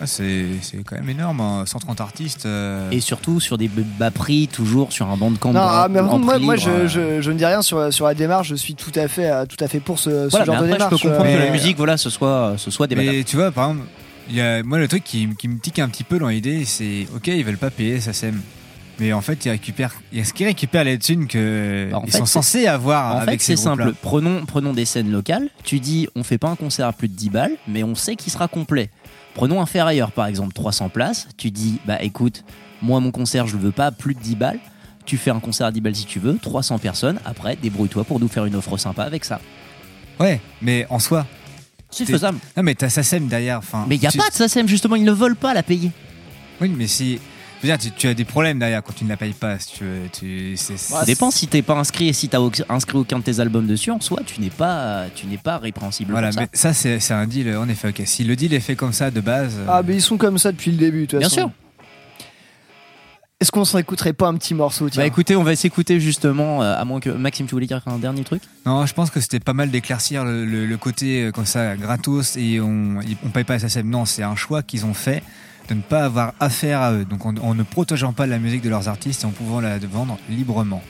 Ah, 0.00 0.06
c'est 0.06 0.46
c'est 0.62 0.78
quand 0.82 0.96
même 0.96 1.08
énorme, 1.08 1.40
hein, 1.40 1.64
130 1.66 2.00
artistes. 2.00 2.46
euh. 2.46 2.90
Et 2.90 3.00
surtout 3.00 3.38
sur 3.40 3.56
des 3.58 3.68
bas 3.68 4.10
prix, 4.10 4.48
toujours 4.48 4.92
sur 4.92 5.08
un 5.08 5.16
banc 5.16 5.30
de 5.30 5.38
camp. 5.38 5.52
Non, 5.52 5.60
de- 5.60 5.64
ah, 5.66 5.86
mais 5.90 6.00
contre, 6.00 6.18
moi, 6.24 6.38
moi 6.40 6.56
je, 6.56 6.68
euh, 6.68 6.88
je, 6.88 7.20
je 7.22 7.30
ne 7.30 7.38
dis 7.38 7.44
rien 7.46 7.62
sur, 7.62 7.92
sur 7.92 8.06
la 8.06 8.14
démarche, 8.14 8.48
je 8.48 8.54
suis 8.56 8.74
tout 8.74 8.92
à 8.96 9.06
fait, 9.08 9.30
euh, 9.30 9.46
tout 9.46 9.62
à 9.62 9.68
fait 9.68 9.80
pour 9.80 9.98
ce, 9.98 10.24
ce 10.24 10.30
Voilà, 10.30 10.44
genre 10.46 10.56
mais 10.56 10.62
de 10.68 10.72
démarche. 10.72 10.96
je 10.96 11.02
peux 11.02 11.08
comprendre 11.08 11.30
euh, 11.30 11.34
que 11.34 11.38
la 11.38 11.44
mais- 11.46 11.50
musique, 11.52 11.76
voilà, 11.76 11.96
ce 11.96 12.10
soit, 12.10 12.54
ce 12.56 12.70
soit 12.70 12.86
des 12.88 12.96
Mais 12.96 13.22
tu 13.24 13.36
vois, 13.36 13.52
par 13.52 13.70
exemple, 13.70 13.86
il 14.28 14.34
y 14.36 14.40
a, 14.40 14.62
moi, 14.64 14.78
le 14.78 14.88
truc 14.88 15.04
qui, 15.04 15.28
qui 15.38 15.46
me 15.48 15.58
tique 15.58 15.78
un 15.78 15.88
petit 15.88 16.04
peu 16.04 16.18
dans 16.18 16.28
l'idée, 16.28 16.64
c'est 16.64 17.06
ok, 17.14 17.28
ils 17.28 17.44
veulent 17.44 17.56
pas 17.58 17.70
payer 17.70 18.00
SACEM. 18.00 18.40
Mais 19.00 19.12
en 19.12 19.20
fait, 19.20 19.44
ils 19.44 19.50
récupèrent, 19.50 19.92
est-ce 20.14 20.32
qu'ils 20.32 20.46
récupèrent 20.46 20.84
les 20.84 20.98
thunes 21.00 21.26
que 21.26 21.88
Bah, 21.90 21.98
en 21.98 22.04
ils 22.06 22.12
fait, 22.12 22.18
sont 22.18 22.26
c'est- 22.26 22.32
censés 22.32 22.66
avoir 22.68 23.16
En 23.16 23.18
avec 23.18 23.40
fait, 23.40 23.46
c'est 23.54 23.56
ces 23.56 23.64
groupes-là 23.66 23.86
simple. 23.86 23.96
Prenons, 24.02 24.44
prenons 24.46 24.72
des 24.72 24.84
scènes 24.84 25.10
locales. 25.10 25.48
Tu 25.64 25.80
dis, 25.80 26.06
on 26.14 26.22
fait 26.22 26.38
pas 26.38 26.48
un 26.48 26.54
concert 26.54 26.86
à 26.86 26.92
plus 26.92 27.08
de 27.08 27.14
10 27.16 27.28
balles, 27.30 27.52
mais 27.66 27.82
on 27.82 27.96
sait 27.96 28.14
qu'il 28.14 28.32
sera 28.32 28.46
complet. 28.46 28.90
Prenons 29.34 29.60
un 29.60 29.66
ferrailleur, 29.66 30.12
par 30.12 30.26
exemple, 30.26 30.52
300 30.52 30.88
places. 30.90 31.28
Tu 31.36 31.50
dis, 31.50 31.78
bah 31.86 32.00
écoute, 32.02 32.44
moi, 32.82 33.00
mon 33.00 33.10
concert, 33.10 33.46
je 33.46 33.56
le 33.56 33.62
veux 33.62 33.72
pas 33.72 33.90
plus 33.90 34.14
de 34.14 34.20
10 34.20 34.36
balles. 34.36 34.60
Tu 35.04 35.16
fais 35.16 35.30
un 35.30 35.40
concert 35.40 35.66
à 35.66 35.72
10 35.72 35.80
balles 35.80 35.96
si 35.96 36.06
tu 36.06 36.18
veux, 36.18 36.38
300 36.38 36.78
personnes. 36.78 37.18
Après, 37.24 37.56
débrouille-toi 37.56 38.04
pour 38.04 38.20
nous 38.20 38.28
faire 38.28 38.44
une 38.46 38.54
offre 38.54 38.76
sympa 38.76 39.02
avec 39.04 39.24
ça. 39.24 39.40
Ouais, 40.20 40.40
mais 40.62 40.86
en 40.88 40.98
soi. 40.98 41.26
C'est 41.90 42.06
faisable. 42.06 42.38
Non, 42.56 42.62
mais 42.62 42.74
t'as 42.74 42.88
SACEM 42.88 43.26
derrière. 43.28 43.58
Enfin, 43.58 43.84
Mais 43.88 43.96
il 43.96 44.00
n'y 44.00 44.06
a 44.06 44.10
tu- 44.10 44.18
pas 44.18 44.28
de 44.28 44.34
SACEM, 44.34 44.66
justement, 44.68 44.96
ils 44.96 45.04
ne 45.04 45.12
veulent 45.12 45.36
pas 45.36 45.52
la 45.54 45.62
payer. 45.62 45.90
Oui, 46.60 46.68
mais 46.76 46.86
si. 46.86 47.18
Je 47.64 47.70
veux 47.70 47.78
dire, 47.78 47.92
tu, 47.92 47.98
tu 47.98 48.08
as 48.08 48.12
des 48.14 48.26
problèmes 48.26 48.58
derrière 48.58 48.82
quand 48.82 48.92
tu 48.94 49.04
ne 49.04 49.08
la 49.08 49.16
payes 49.16 49.32
pas. 49.32 49.58
Si 49.58 49.72
tu, 49.78 49.84
veux, 49.84 50.00
tu, 50.12 50.54
c'est- 50.58 50.76
Ça 50.76 51.06
dépend 51.06 51.30
si 51.30 51.46
t'es 51.48 51.62
pas 51.62 51.72
inscrit 51.74 52.08
et 52.08 52.12
si 52.12 52.28
t'as 52.28 52.38
inscrit 52.68 52.98
aucun 52.98 53.20
de 53.20 53.24
tes 53.24 53.40
albums 53.40 53.66
dessus, 53.66 53.90
en 53.90 54.00
soi, 54.00 54.20
tu 54.26 54.38
n'es 54.42 54.50
pas, 54.50 55.04
tu 55.14 55.26
n'es 55.26 55.38
pas 55.38 55.56
répréhensible. 55.56 56.10
Voilà, 56.12 56.30
ça. 56.30 56.40
mais 56.42 56.48
ça, 56.52 56.74
c'est 56.74 57.00
c'est 57.00 57.14
un 57.14 57.26
deal, 57.26 57.56
en 57.56 57.66
effet. 57.70 57.88
ok. 57.88 58.02
Si 58.04 58.22
le 58.24 58.36
deal 58.36 58.52
est 58.52 58.60
fait 58.60 58.76
comme 58.76 58.92
ça 58.92 59.10
de 59.10 59.20
base. 59.22 59.54
euh, 59.58 59.66
Ah, 59.66 59.82
mais 59.82 59.94
ils 59.94 60.02
sont 60.02 60.18
comme 60.18 60.36
ça 60.36 60.52
depuis 60.52 60.72
le 60.72 60.76
début, 60.76 61.02
de 61.02 61.06
toute 61.06 61.20
Bien 61.20 61.28
façon. 61.30 61.40
sûr. 61.40 61.50
Est-ce 63.40 63.50
qu'on 63.50 63.64
s'en 63.64 63.78
écouterait 63.78 64.12
pas 64.12 64.28
un 64.28 64.34
petit 64.36 64.54
morceau 64.54 64.88
tiens 64.90 65.02
Bah 65.02 65.06
écoutez, 65.06 65.34
on 65.34 65.42
va 65.42 65.56
s'écouter 65.56 66.00
justement, 66.00 66.62
euh, 66.62 66.76
à 66.78 66.84
moins 66.84 67.00
que 67.00 67.08
Maxime, 67.10 67.46
tu 67.46 67.52
voulais 67.52 67.66
dire 67.66 67.80
un 67.86 67.98
dernier 67.98 68.24
truc? 68.24 68.42
Non, 68.64 68.84
je 68.86 68.92
pense 68.94 69.10
que 69.10 69.20
c'était 69.20 69.40
pas 69.40 69.52
mal 69.54 69.70
d'éclaircir 69.70 70.24
le, 70.24 70.44
le- 70.44 70.66
le 70.66 70.76
côté 70.76 71.24
euh, 71.24 71.30
comme 71.32 71.44
ça 71.46 71.76
gratos 71.76 72.36
et 72.36 72.60
on, 72.60 73.00
on 73.24 73.28
paye 73.30 73.44
pas 73.44 73.58
SACEM. 73.58 73.88
Non, 73.88 74.04
c'est 74.04 74.22
un 74.22 74.36
choix 74.36 74.62
qu'ils 74.62 74.86
ont 74.86 74.94
fait 74.94 75.22
de 75.68 75.74
ne 75.74 75.80
pas 75.80 76.04
avoir 76.04 76.32
affaire 76.40 76.80
à 76.80 76.92
eux. 76.92 77.04
Donc 77.04 77.24
en, 77.26 77.34
en 77.42 77.54
ne 77.54 77.62
protégeant 77.62 78.12
pas 78.12 78.26
la 78.26 78.38
musique 78.38 78.62
de 78.62 78.68
leurs 78.68 78.88
artistes 78.88 79.22
et 79.22 79.26
en 79.26 79.30
pouvant 79.30 79.60
la 79.60 79.78
vendre 79.78 80.18
librement. 80.28 80.82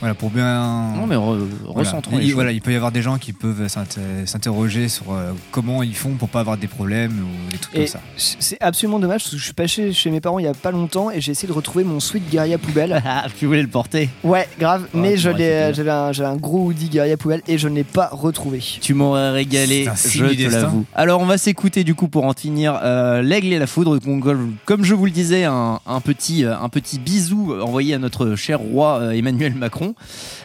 Voilà, 0.00 0.14
pour 0.14 0.30
bien. 0.30 0.92
Non, 0.94 1.06
mais 1.06 1.16
re- 1.16 1.38
Voilà. 1.64 1.78
recentrons 1.90 2.20
choses. 2.20 2.32
voilà, 2.32 2.52
il 2.52 2.60
peut 2.60 2.72
y 2.72 2.76
avoir 2.76 2.92
des 2.92 3.00
gens 3.02 3.18
qui 3.18 3.32
peuvent 3.32 3.66
s'inter- 3.68 4.00
s'interroger 4.26 4.88
sur 4.88 5.12
euh, 5.12 5.32
comment 5.50 5.82
ils 5.82 5.94
font 5.94 6.10
pour 6.14 6.28
pas 6.28 6.40
avoir 6.40 6.56
des 6.56 6.66
problèmes 6.66 7.12
ou 7.12 7.50
des 7.50 7.58
trucs 7.58 7.74
Et 7.74 7.78
comme 7.78 7.86
ça. 7.86 8.00
c'est 8.16 8.60
absolument 8.60 8.98
dommage 8.98 9.22
parce 9.22 9.30
que 9.32 9.38
je 9.38 9.44
suis 9.44 9.52
passé 9.54 9.92
chez 9.92 10.10
mes 10.10 10.20
parents 10.20 10.38
il 10.38 10.44
y 10.44 10.48
a 10.48 10.54
pas 10.54 10.70
longtemps 10.70 11.10
et 11.10 11.20
j'ai 11.20 11.32
essayé 11.32 11.48
de 11.48 11.52
retrouver 11.54 11.84
mon 11.84 12.00
sweat 12.00 12.28
Guerilla 12.30 12.58
Poubelle. 12.58 13.02
Ah, 13.16 13.26
tu 13.38 13.46
voulais 13.46 13.62
le 13.62 13.68
porter 13.68 14.08
Ouais, 14.24 14.48
grave, 14.58 14.86
mais 14.94 15.16
j'avais 15.16 15.64
un, 15.90 16.36
gros 16.36 16.66
hoodie 16.66 16.88
Guerilla 16.88 17.16
Poubelle 17.16 17.42
et 17.48 17.58
je 17.58 17.68
ne 17.68 17.74
l'ai 17.76 17.84
pas 17.84 18.08
retrouvé. 18.12 18.60
Tu 18.80 18.92
m'aurais 18.94 19.30
régalé, 19.30 19.84
je 20.04 20.18
te 20.18 20.50
l'avoue. 20.50 20.84
Alors 20.94 21.20
on 21.20 21.26
va 21.26 21.38
s'écouter 21.38 21.84
du 21.84 21.94
coup 21.94 22.08
pour 22.08 22.24
en 22.24 22.32
finir 22.32 22.78
euh, 22.82 23.22
l'aigle 23.22 23.52
et 23.52 23.58
la 23.58 23.66
foudre. 23.66 23.98
Donc, 24.04 24.24
comme- 24.64 24.84
je 24.84 24.94
vous 24.94 25.06
le 25.06 25.10
disais, 25.10 25.44
un, 25.44 25.80
un 25.86 26.00
petit, 26.00 26.44
un 26.44 26.68
petit 26.68 26.98
bisou 26.98 27.54
envoyé 27.60 27.94
à 27.94 27.98
notre 27.98 28.34
cher 28.36 28.58
roi 28.60 28.98
euh, 29.00 29.10
Emmanuel 29.12 29.54
Macron. 29.54 29.94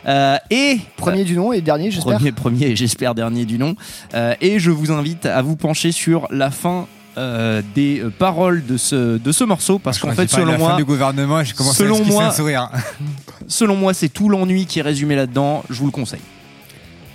Euh, 0.08 0.38
et 0.50 0.80
Premier 0.98 1.24
du 1.24 1.36
nom 1.36 1.52
et 1.54 1.62
dernier, 1.62 1.92
j'espère. 1.92 2.16
Premier, 2.16 2.32
premier 2.32 2.66
et 2.68 2.76
j'espère 2.76 3.16
dernier 3.16 3.46
du 3.46 3.58
nom. 3.58 3.76
Euh, 4.14 4.34
et 4.42 4.60
je 4.60 4.72
vous 4.72 4.92
invite 4.92 5.26
à 5.26 5.42
vous 5.42 5.56
pencher 5.56 5.92
sur 5.92 6.28
la 6.32 6.52
fin 6.52 6.88
euh, 7.18 7.62
des 7.76 8.00
euh, 8.00 8.10
paroles 8.10 8.66
de 8.66 8.78
ce, 8.78 9.18
de 9.18 9.32
ce 9.32 9.44
morceau 9.44 9.80
parce 9.80 10.00
qu'en 10.00 10.12
fait, 10.12 10.30
selon 10.30 10.58
moi, 10.58 10.76
du 10.78 10.86
gouvernement, 10.86 11.38
à 11.38 11.46
selon 11.46 12.06
moi, 12.06 12.26
un 12.26 12.32
sourire. 12.32 12.70
selon 13.48 13.76
moi, 13.76 13.94
c'est 13.94 14.10
tout 14.10 14.30
l'ennui 14.30 14.66
qui 14.66 14.80
est 14.80 14.84
résumé 14.84 15.16
là-dedans. 15.16 15.64
Je 15.70 15.80
vous 15.80 15.86
le 15.86 15.92
conseille. 15.92 16.22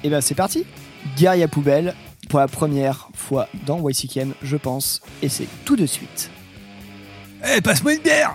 Et 0.02 0.10
ben 0.10 0.20
c'est 0.20 0.34
parti. 0.34 0.64
Guerilla 1.16 1.48
Poubelle 1.48 1.94
pour 2.28 2.38
la 2.38 2.48
première 2.48 3.08
fois 3.14 3.48
dans 3.66 3.86
YCKM, 3.88 4.32
je 4.42 4.56
pense, 4.56 5.00
et 5.22 5.28
c'est 5.28 5.46
tout 5.64 5.76
de 5.76 5.86
suite. 5.86 6.30
Eh, 7.46 7.60
passe-moi 7.60 7.94
une 7.94 8.00
bière 8.00 8.34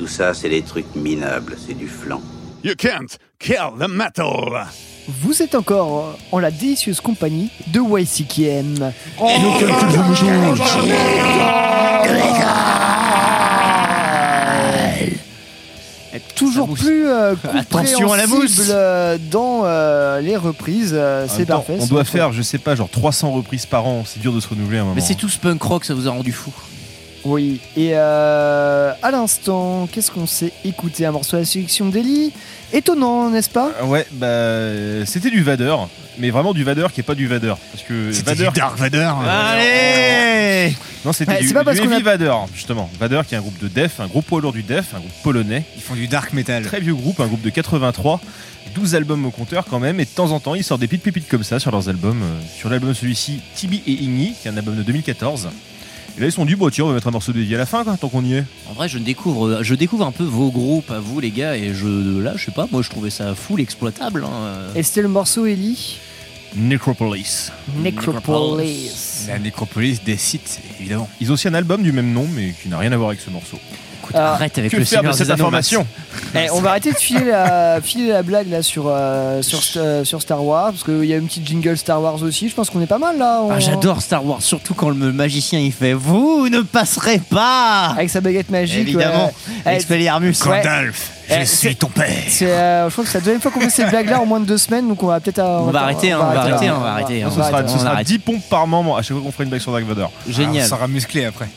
Tout 0.00 0.06
ça, 0.06 0.32
c'est 0.32 0.48
des 0.48 0.62
trucs 0.62 0.96
minables, 0.96 1.58
c'est 1.58 1.74
du 1.74 1.86
flan. 1.86 2.22
You 2.64 2.72
can't 2.74 3.18
kill 3.38 3.72
the 3.78 3.86
metal. 3.86 4.66
Vous 5.06 5.42
êtes 5.42 5.54
encore 5.54 6.16
en 6.32 6.38
la 6.38 6.50
délicieuse 6.50 7.02
compagnie 7.02 7.50
de 7.66 7.80
YCKM. 7.80 8.92
Toujours 16.34 16.72
plus 16.72 17.06
euh, 17.06 17.34
Attention 17.54 18.10
à 18.10 18.16
la 18.16 18.26
mousse. 18.26 18.68
euh, 18.70 19.18
dans 19.30 19.64
euh, 19.64 20.22
les 20.22 20.38
reprises, 20.38 20.92
euh, 20.94 21.26
En 21.26 21.28
c'est 21.28 21.44
parfait. 21.44 21.76
On 21.78 21.86
doit 21.86 22.04
faire, 22.04 22.32
je 22.32 22.40
sais 22.40 22.56
pas, 22.56 22.74
genre 22.74 22.88
300 22.88 23.32
reprises 23.32 23.66
par 23.66 23.86
an. 23.86 24.04
C'est 24.06 24.20
dur 24.20 24.32
de 24.32 24.40
se 24.40 24.48
renouveler 24.48 24.78
à 24.78 24.80
un 24.80 24.84
moment. 24.84 24.94
Mais 24.94 25.02
c'est 25.02 25.14
tous 25.14 25.36
punk 25.36 25.62
rock, 25.62 25.84
ça 25.84 25.92
vous 25.92 26.08
a 26.08 26.10
rendu 26.10 26.32
fou. 26.32 26.50
Oui, 27.24 27.60
et 27.76 27.90
euh, 27.94 28.92
à 29.02 29.10
l'instant, 29.10 29.86
qu'est-ce 29.92 30.10
qu'on 30.10 30.26
s'est 30.26 30.52
écouté? 30.64 31.04
Un 31.04 31.12
morceau 31.12 31.36
à 31.36 31.40
la 31.40 31.44
sélection 31.44 31.88
d'Eli 31.90 32.32
Étonnant, 32.72 33.28
n'est-ce 33.30 33.50
pas? 33.50 33.72
Ah 33.80 33.84
Ouais, 33.84 34.06
bah 34.12 34.26
euh, 34.28 35.04
c'était 35.04 35.28
du 35.30 35.42
Vader, 35.42 35.74
mais 36.18 36.30
vraiment 36.30 36.54
du 36.54 36.62
Vader 36.64 36.86
qui 36.94 37.00
est 37.00 37.04
pas 37.04 37.14
du 37.16 37.26
Vader, 37.26 37.54
parce 37.72 37.84
que 37.84 38.12
C'était 38.12 38.30
Vader. 38.34 38.48
du 38.54 38.60
Dark 38.60 38.78
Vader. 38.78 39.10
Allez 39.28 40.74
Non, 41.04 41.12
c'était 41.12 41.32
Ouais, 41.32 41.40
du, 41.40 41.48
c'est 41.48 41.54
pas 41.54 41.64
parce 41.64 41.76
du 41.78 41.82
qu'on 41.82 41.90
a- 41.92 41.96
Heavy 41.96 42.04
Vader, 42.04 42.34
justement. 42.54 42.88
Vader 42.98 43.20
qui 43.28 43.34
est 43.34 43.38
un 43.38 43.42
groupe 43.42 43.58
de 43.60 43.68
def, 43.68 44.00
un 44.00 44.06
groupe 44.06 44.24
poids 44.26 44.40
lourd 44.40 44.52
du 44.52 44.62
def, 44.62 44.94
un 44.94 45.00
groupe 45.00 45.10
polonais, 45.22 45.64
Ils 45.76 45.82
font 45.82 45.94
du 45.94 46.06
dark 46.08 46.32
metal. 46.32 46.62
très 46.64 46.80
vieux 46.80 46.94
groupe, 46.94 47.20
un 47.20 47.26
groupe 47.26 47.42
de 47.42 47.50
83, 47.50 48.20
12 48.74 48.94
albums 48.94 49.26
au 49.26 49.30
compteur 49.30 49.64
quand 49.68 49.80
même, 49.80 49.98
et 50.00 50.04
de 50.04 50.10
temps 50.10 50.30
en 50.30 50.38
temps 50.40 50.54
ils 50.54 50.62
sortent 50.64 50.80
des 50.80 50.86
petites 50.86 51.02
pépites 51.02 51.28
comme 51.28 51.42
ça 51.42 51.58
sur 51.58 51.70
leurs 51.72 51.88
albums. 51.88 52.22
Euh, 52.22 52.40
Sur 52.56 52.70
l'album 52.70 52.94
celui-ci, 52.94 53.40
Tibi 53.56 53.82
et 53.86 53.90
Igni, 53.92 54.34
qui 54.40 54.46
est 54.48 54.50
un 54.52 54.56
album 54.56 54.76
de 54.76 54.82
2014. 54.84 55.48
Et 56.20 56.24
là 56.24 56.28
ils 56.28 56.32
sont 56.32 56.44
dit, 56.44 56.54
bon 56.54 56.68
tiens, 56.68 56.84
on 56.84 56.88
va 56.88 56.94
mettre 56.94 57.06
un 57.08 57.12
morceau 57.12 57.32
de 57.32 57.40
Heavy 57.40 57.54
à 57.54 57.58
la 57.58 57.64
fin, 57.64 57.82
quoi, 57.82 57.96
tant 57.96 58.10
qu'on 58.10 58.22
y 58.22 58.34
est. 58.34 58.44
En 58.68 58.74
vrai, 58.74 58.90
je 58.90 58.98
découvre, 58.98 59.62
je 59.62 59.74
découvre 59.74 60.04
un 60.04 60.12
peu 60.12 60.22
vos 60.22 60.50
groupes 60.50 60.90
à 60.90 60.98
vous, 60.98 61.18
les 61.18 61.30
gars, 61.30 61.56
et 61.56 61.72
je, 61.72 62.20
là, 62.20 62.34
je 62.36 62.44
sais 62.44 62.50
pas, 62.50 62.68
moi, 62.70 62.82
je 62.82 62.90
trouvais 62.90 63.08
ça 63.08 63.34
full 63.34 63.58
exploitable. 63.58 64.24
hein. 64.24 64.68
Et 64.74 64.82
c'était 64.82 65.00
le 65.00 65.08
morceau 65.08 65.46
Eli 65.46 65.98
Necropolis. 66.54 67.50
Necropolis. 67.82 69.24
La 69.28 69.38
nécropolis 69.38 70.02
des 70.04 70.18
sites, 70.18 70.60
évidemment. 70.78 71.08
Ils 71.22 71.30
ont 71.30 71.34
aussi 71.34 71.48
un 71.48 71.54
album 71.54 71.82
du 71.82 71.92
même 71.92 72.12
nom, 72.12 72.28
mais 72.34 72.52
qui 72.60 72.68
n'a 72.68 72.76
rien 72.76 72.92
à 72.92 72.98
voir 72.98 73.08
avec 73.08 73.20
ce 73.22 73.30
morceau. 73.30 73.58
Écoute, 74.10 74.20
Ah, 74.22 74.32
arrête 74.34 74.58
avec 74.58 74.70
que 74.72 74.76
le 74.76 74.84
faire 74.84 74.98
Seigneur 74.98 75.12
de 75.14 75.18
des 75.18 75.24
cette 75.24 75.30
Anneaux, 75.32 75.44
information 75.44 75.86
Eh, 76.34 76.50
on 76.52 76.60
va 76.60 76.70
arrêter 76.70 76.92
de 76.92 76.96
filer 76.96 77.24
la, 77.26 77.80
filer 77.82 78.08
la 78.08 78.22
blague 78.22 78.50
là 78.50 78.62
sur, 78.62 78.84
euh, 78.88 79.40
sur, 79.42 79.60
euh, 79.76 80.04
sur 80.04 80.20
Star 80.20 80.44
Wars, 80.44 80.72
parce 80.72 80.82
qu'il 80.84 81.04
y 81.04 81.12
a 81.14 81.16
une 81.16 81.26
petite 81.26 81.46
jingle 81.46 81.76
Star 81.78 82.02
Wars 82.02 82.22
aussi, 82.22 82.48
je 82.48 82.54
pense 82.54 82.70
qu'on 82.70 82.80
est 82.80 82.86
pas 82.86 82.98
mal 82.98 83.18
là. 83.18 83.40
on- 83.42 83.50
Ah, 83.52 83.58
j'adore 83.60 84.02
Star 84.02 84.24
Wars, 84.26 84.42
surtout 84.42 84.74
quand 84.74 84.90
le 84.90 85.12
magicien 85.12 85.58
il 85.60 85.72
fait 85.72 85.92
Vous 85.92 86.48
ne 86.48 86.60
passerez 86.62 87.18
pas 87.20 87.94
Avec 87.96 88.10
sa 88.10 88.20
baguette 88.20 88.50
magique. 88.50 88.80
Évidemment, 88.88 89.32
ouais. 89.66 89.76
Expelliarmus. 89.76 90.34
Gandalf, 90.44 91.10
je 91.28 91.34
c'est- 91.34 91.44
suis 91.46 91.76
ton 91.76 91.88
père. 91.88 92.06
Euh, 92.42 92.86
je 92.88 92.92
crois 92.92 93.04
que 93.04 93.10
c'est 93.10 93.18
la 93.18 93.24
deuxième 93.24 93.40
fois 93.40 93.50
qu'on 93.52 93.60
fait 93.60 93.70
ces 93.70 93.84
blagues-là 93.84 94.20
en 94.20 94.26
moins 94.26 94.40
de 94.40 94.46
deux 94.46 94.58
semaines, 94.58 94.88
donc 94.88 95.02
on 95.02 95.06
va 95.06 95.20
peut-être. 95.20 95.38
euh, 95.38 95.58
On 95.60 95.70
va 95.70 95.82
arrêter, 95.82 96.10
hein, 96.12 96.18
on 96.20 96.32
va 96.34 96.40
arrêter, 96.40 96.66
là. 96.66 96.74
on 96.76 96.80
va 96.80 96.90
arrêter, 96.92 97.22
hein. 97.22 97.28
ce 97.30 97.38
va 97.38 97.44
sera, 97.46 97.56
arrêter, 97.58 97.70
ce 97.72 97.76
on 97.76 97.80
sera 97.80 97.90
arrête. 97.92 98.06
10 98.06 98.18
pompes 98.18 98.42
par 98.50 98.66
membre 98.66 98.96
à 98.98 99.02
chaque 99.02 99.12
fois 99.16 99.20
qu'on 99.24 99.30
fera 99.32 99.44
une 99.44 99.50
blague 99.50 99.60
sur 99.62 99.72
Dark 99.72 99.84
Vader. 99.84 100.06
Génial. 100.28 100.62
Ah, 100.62 100.66
on 100.66 100.76
sera 100.76 100.88
musclé 100.88 101.24
après. 101.26 101.48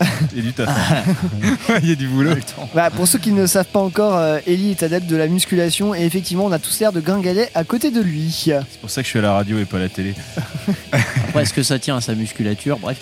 Il 0.32 0.38
y 0.38 0.40
a 0.40 0.42
du 0.44 0.52
taf. 0.52 0.68
Il 1.82 1.88
y 1.88 1.92
a 1.92 1.94
du 1.94 2.08
boulot. 2.08 2.34
Bah, 2.74 2.90
pour 2.90 3.06
ceux 3.06 3.18
qui 3.18 3.32
ne 3.32 3.46
savent 3.46 3.66
pas 3.66 3.80
encore, 3.80 4.16
euh, 4.16 4.38
Ellie 4.46 4.70
est 4.70 4.82
adepte 4.82 5.06
de 5.06 5.16
la 5.16 5.28
musculation 5.28 5.94
et 5.94 6.02
effectivement, 6.02 6.46
on 6.46 6.52
a 6.52 6.58
tous 6.58 6.80
l'air 6.80 6.92
de 6.92 7.00
gringalet 7.00 7.50
à 7.54 7.64
côté 7.64 7.90
de 7.90 8.00
lui. 8.00 8.30
C'est 8.44 8.80
pour 8.80 8.90
ça 8.90 9.02
que 9.02 9.06
je 9.06 9.10
suis 9.10 9.18
à 9.18 9.22
la 9.22 9.32
radio 9.32 9.58
et 9.58 9.64
pas 9.64 9.76
à 9.78 9.80
la 9.80 9.88
télé. 9.88 10.14
Après, 10.92 11.42
est-ce 11.42 11.54
que 11.54 11.62
ça 11.62 11.78
tient 11.78 11.96
à 11.96 12.00
sa 12.00 12.14
musculature? 12.14 12.78
Bref. 12.78 12.98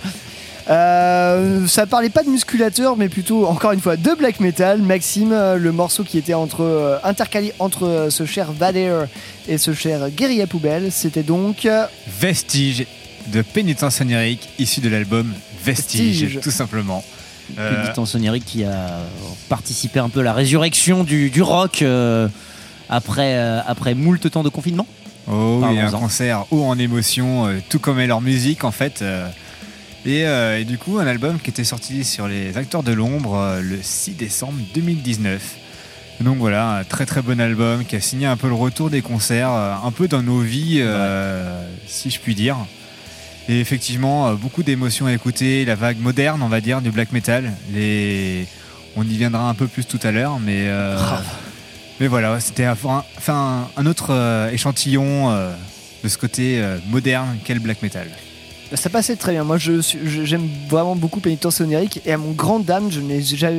Euh, 0.70 1.66
ça 1.66 1.86
parlait 1.86 2.10
pas 2.10 2.22
de 2.22 2.28
musculateur, 2.28 2.96
mais 2.96 3.08
plutôt, 3.08 3.46
encore 3.46 3.72
une 3.72 3.80
fois, 3.80 3.96
de 3.96 4.14
black 4.14 4.40
metal. 4.40 4.80
Maxime, 4.80 5.32
euh, 5.32 5.56
le 5.56 5.72
morceau 5.72 6.04
qui 6.04 6.16
était 6.16 6.34
entre, 6.34 6.62
euh, 6.62 6.98
intercalé 7.02 7.52
entre 7.58 7.86
euh, 7.86 8.10
ce 8.10 8.24
cher 8.24 8.52
Vader 8.52 9.04
et 9.48 9.58
ce 9.58 9.74
cher 9.74 10.10
guérilla 10.10 10.46
poubelle, 10.46 10.92
c'était 10.92 11.24
donc. 11.24 11.66
Vestige 12.20 12.86
de 13.28 13.42
pénitence 13.42 14.00
onirique 14.00 14.48
issu 14.58 14.80
de 14.80 14.88
l'album 14.88 15.32
Vestige, 15.64 16.22
Vestige. 16.22 16.40
tout 16.42 16.50
simplement. 16.50 17.04
Euh, 17.58 17.82
Pénitence 17.82 18.14
onirique 18.14 18.44
qui 18.44 18.64
a 18.64 19.00
participé 19.48 19.98
un 19.98 20.08
peu 20.08 20.20
à 20.20 20.22
la 20.22 20.32
résurrection 20.32 21.04
du, 21.04 21.30
du 21.30 21.42
rock 21.42 21.82
euh, 21.82 22.28
après, 22.88 23.36
euh, 23.36 23.60
après 23.66 23.94
moult 23.94 24.30
temps 24.30 24.42
de 24.42 24.48
confinement. 24.48 24.86
Oh 25.30 25.62
oui, 25.62 25.78
un 25.78 25.90
concert 25.90 26.44
haut 26.50 26.64
en 26.64 26.78
émotion, 26.78 27.46
euh, 27.46 27.58
tout 27.68 27.78
comme 27.78 28.00
est 28.00 28.06
leur 28.06 28.20
musique 28.20 28.64
en 28.64 28.70
fait. 28.70 29.04
et, 30.06 30.22
et 30.22 30.64
du 30.64 30.78
coup, 30.78 30.98
un 30.98 31.06
album 31.06 31.38
qui 31.38 31.50
était 31.50 31.64
sorti 31.64 32.04
sur 32.04 32.26
les 32.26 32.56
Acteurs 32.56 32.82
de 32.82 32.92
l'Ombre 32.92 33.58
le 33.60 33.78
6 33.80 34.12
décembre 34.12 34.58
2019. 34.74 35.56
Donc 36.20 36.36
voilà, 36.36 36.76
un 36.78 36.84
très 36.84 37.06
très 37.06 37.22
bon 37.22 37.40
album 37.40 37.84
qui 37.84 37.96
a 37.96 38.00
signé 38.00 38.26
un 38.26 38.36
peu 38.36 38.48
le 38.48 38.54
retour 38.54 38.90
des 38.90 39.00
concerts, 39.00 39.50
un 39.50 39.90
peu 39.90 40.06
dans 40.08 40.22
nos 40.22 40.40
vies, 40.40 40.82
si 41.86 42.10
je 42.10 42.18
puis 42.18 42.34
dire. 42.34 42.56
Et 43.50 43.58
effectivement, 43.58 44.28
euh, 44.28 44.34
beaucoup 44.34 44.62
d'émotions 44.62 45.06
à 45.06 45.12
écouter, 45.12 45.64
la 45.64 45.74
vague 45.74 45.98
moderne, 45.98 46.40
on 46.42 46.48
va 46.48 46.60
dire, 46.60 46.80
du 46.80 46.90
black 46.92 47.10
metal. 47.10 47.52
Les... 47.74 48.46
On 48.96 49.02
y 49.02 49.16
viendra 49.16 49.48
un 49.48 49.54
peu 49.54 49.66
plus 49.66 49.84
tout 49.84 49.98
à 50.04 50.12
l'heure, 50.12 50.38
mais, 50.38 50.66
euh, 50.68 50.96
mais 51.98 52.06
voilà, 52.06 52.38
c'était 52.40 52.64
un, 52.64 52.76
enfin, 53.18 53.68
un 53.76 53.86
autre 53.86 54.10
euh, 54.10 54.50
échantillon 54.52 55.30
euh, 55.30 55.52
de 56.04 56.08
ce 56.08 56.16
côté 56.16 56.60
euh, 56.60 56.78
moderne 56.90 57.38
qu'est 57.44 57.54
le 57.54 57.60
black 57.60 57.82
metal. 57.82 58.06
Ça 58.74 58.88
passait 58.88 59.16
très 59.16 59.32
bien. 59.32 59.42
Moi, 59.42 59.58
je 59.58 59.80
suis- 59.80 59.98
je- 60.04 60.24
j'aime 60.24 60.48
vraiment 60.68 60.94
beaucoup 60.94 61.18
Pénitence 61.20 61.60
onirique 61.60 62.00
et 62.06 62.12
à 62.12 62.18
mon 62.18 62.30
grand 62.32 62.60
dame, 62.60 62.88
je, 62.90 63.00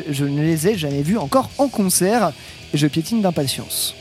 je 0.10 0.26
ne 0.26 0.42
les 0.42 0.68
ai 0.70 0.78
jamais 0.78 1.02
vus 1.02 1.18
encore 1.18 1.50
en 1.58 1.68
concert 1.68 2.32
et 2.74 2.78
je 2.78 2.88
piétine 2.88 3.22
d'impatience. 3.22 3.94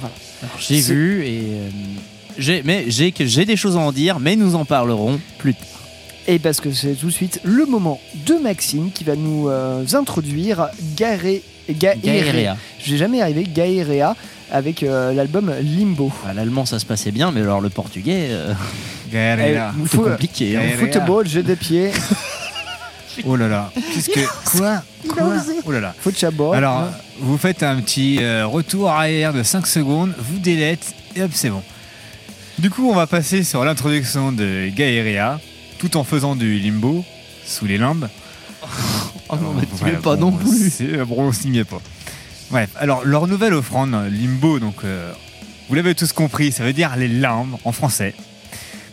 Voilà. 0.00 0.14
J'ai 0.58 0.80
vu 0.80 1.24
et. 1.24 1.40
euh, 1.52 1.68
j'ai, 2.38 2.62
mais 2.64 2.84
j'ai, 2.88 3.12
que- 3.12 3.26
j'ai 3.26 3.44
des 3.44 3.56
choses 3.56 3.76
à 3.76 3.80
en 3.80 3.92
dire, 3.92 4.18
mais 4.20 4.36
nous 4.36 4.54
en 4.54 4.64
parlerons 4.64 5.20
plus 5.38 5.54
tard. 5.54 5.66
Et 6.28 6.38
parce 6.38 6.60
que 6.60 6.70
c'est 6.72 6.94
tout 6.94 7.06
de 7.06 7.10
suite 7.12 7.40
le 7.42 7.66
moment 7.66 8.00
de 8.26 8.34
Maxime 8.34 8.90
qui 8.92 9.02
va 9.04 9.16
nous 9.16 9.48
euh, 9.48 9.84
introduire 9.94 10.68
Garé, 10.96 11.42
Gaerea. 11.68 11.96
Gaerea. 12.02 12.56
Je 12.84 12.92
vais 12.92 12.96
jamais 12.98 13.18
y 13.18 13.22
arriver, 13.22 13.42
Gaerea, 13.44 14.14
avec 14.50 14.82
euh, 14.84 15.12
l'album 15.12 15.52
Limbo. 15.60 16.12
À 16.28 16.32
l'allemand, 16.32 16.64
ça 16.64 16.78
se 16.78 16.86
passait 16.86 17.10
bien, 17.10 17.32
mais 17.32 17.40
alors 17.40 17.60
le 17.60 17.70
portugais, 17.70 18.28
euh, 18.30 18.52
Gaerea. 19.12 19.72
Eh, 19.76 19.82
c'est 19.90 19.96
faut- 19.96 20.02
compliqué. 20.04 20.56
hein. 20.56 20.60
Gaerea. 20.60 20.76
Football, 20.92 21.26
jeu 21.28 21.42
de 21.42 21.54
pied, 21.54 21.90
Oh 23.26 23.36
là 23.36 23.46
là, 23.46 23.70
qu'est-ce 23.74 24.08
que. 24.08 24.20
Quoi 24.56 24.82
Quoi 25.08 25.24
Oh 25.66 25.72
là 25.72 25.80
là. 25.80 25.94
football. 25.98 26.56
Alors, 26.56 26.84
vous 27.20 27.36
faites 27.36 27.62
un 27.62 27.76
petit 27.80 28.18
euh, 28.22 28.46
retour 28.46 28.88
arrière 28.90 29.34
de 29.34 29.42
5 29.42 29.66
secondes, 29.66 30.12
vous 30.18 30.38
délète 30.38 30.94
et 31.14 31.22
hop, 31.22 31.30
c'est 31.34 31.50
bon. 31.50 31.62
Du 32.58 32.70
coup, 32.70 32.88
on 32.90 32.94
va 32.94 33.06
passer 33.06 33.42
sur 33.44 33.64
l'introduction 33.64 34.32
de 34.32 34.68
Gaerea, 34.68 35.40
tout 35.78 35.96
en 35.96 36.04
faisant 36.04 36.36
du 36.36 36.58
limbo 36.58 37.04
sous 37.44 37.66
les 37.66 37.78
limbes. 37.78 38.08
Oh 39.34 39.36
non, 39.36 39.54
mais 39.54 39.62
tu 39.64 39.82
veux 39.84 39.98
pas 39.98 40.14
bon, 40.16 40.30
non 40.30 40.36
plus. 40.36 40.70
euh, 40.82 41.06
Bon, 41.06 41.32
on 41.32 41.48
met 41.48 41.64
pas. 41.64 41.80
Bref, 42.50 42.68
alors 42.76 43.02
leur 43.06 43.26
nouvelle 43.26 43.54
offrande, 43.54 43.96
Limbo, 44.10 44.58
donc 44.58 44.84
euh, 44.84 45.10
vous 45.70 45.74
l'avez 45.74 45.94
tous 45.94 46.12
compris, 46.12 46.52
ça 46.52 46.64
veut 46.64 46.74
dire 46.74 46.94
les 46.96 47.08
limbes 47.08 47.56
en 47.64 47.72
français. 47.72 48.14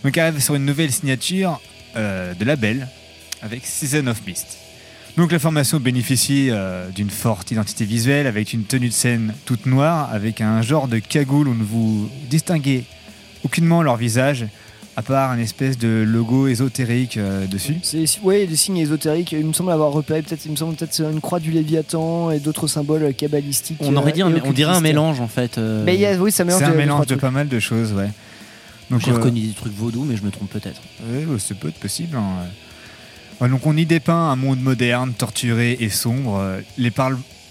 Donc 0.05 0.17
arrive 0.17 0.39
sur 0.41 0.55
une 0.55 0.63
nouvelle 0.63 0.93
signature 0.93 1.59
euh, 1.97 2.33
de 2.35 2.45
label 2.45 2.87
avec 3.41 3.65
Season 3.65 4.07
of 4.07 4.25
Mist. 4.25 4.59
Donc 5.17 5.33
la 5.33 5.39
formation 5.39 5.81
bénéficie 5.81 6.51
euh, 6.51 6.87
d'une 6.89 7.09
forte 7.09 7.51
identité 7.51 7.83
visuelle 7.83 8.25
avec 8.25 8.53
une 8.53 8.63
tenue 8.63 8.87
de 8.87 8.93
scène 8.93 9.33
toute 9.43 9.65
noire, 9.65 10.09
avec 10.13 10.39
un 10.39 10.61
genre 10.61 10.87
de 10.87 10.99
cagoule 10.99 11.49
où 11.49 11.53
ne 11.53 11.63
vous 11.65 12.09
distinguez 12.29 12.85
aucunement 13.43 13.81
leur 13.83 13.95
visage, 13.97 14.45
à 14.95 15.01
part 15.01 15.31
une 15.33 15.39
espèce 15.39 15.77
de 15.77 16.03
logo 16.05 16.47
ésotérique 16.47 17.17
euh, 17.17 17.45
dessus. 17.47 17.75
C'est 17.83 18.03
ouais, 18.23 18.45
des 18.47 18.55
signes 18.55 18.77
ésotériques. 18.77 19.31
Il 19.31 19.45
me 19.45 19.53
semble 19.53 19.71
avoir 19.71 19.91
repéré 19.91 20.21
peut-être, 20.21 20.45
il 20.45 20.51
me 20.51 20.57
semble 20.57 20.75
peut-être 20.75 20.99
une 21.01 21.21
croix 21.21 21.39
du 21.39 21.51
Léviathan 21.51 22.31
et 22.31 22.39
d'autres 22.39 22.67
symboles 22.67 23.13
kabbalistiques. 23.13 23.77
On 23.81 23.95
aurait 23.95 24.11
dit, 24.11 24.21
euh, 24.21 24.27
un- 24.27 24.41
on 24.43 24.51
dirait 24.51 24.73
un 24.75 24.81
mélange 24.81 25.21
en 25.21 25.27
fait. 25.29 25.57
euh. 25.57 25.83
Mais 25.85 25.95
il 25.95 26.01
y 26.01 26.05
a- 26.05 26.15
oui, 26.15 26.31
ça 26.31 26.43
mélange. 26.43 26.59
C'est 26.59 26.65
un 26.67 26.71
de- 26.71 26.77
mélange 26.77 27.05
de 27.07 27.15
pas 27.15 27.31
mal 27.31 27.47
de 27.47 27.59
choses, 27.59 27.93
ouais. 27.93 28.09
Donc, 28.89 29.01
J'ai 29.01 29.11
euh, 29.11 29.15
reconnu 29.15 29.41
des 29.41 29.53
trucs 29.53 29.73
vaudous, 29.73 30.03
mais 30.03 30.17
je 30.17 30.23
me 30.23 30.31
trompe 30.31 30.49
peut-être. 30.49 30.81
Ouais, 31.09 31.23
c'est 31.37 31.57
peut 31.57 31.69
être 31.69 31.79
possible. 31.79 32.17
hein. 32.17 32.47
Donc 33.47 33.65
on 33.65 33.77
y 33.77 33.85
dépeint 33.85 34.31
un 34.31 34.35
monde 34.35 34.59
moderne, 34.59 35.13
torturé 35.17 35.77
et 35.79 35.87
sombre. 35.89 36.37
Euh, 36.41 36.59
Les, 36.77 36.91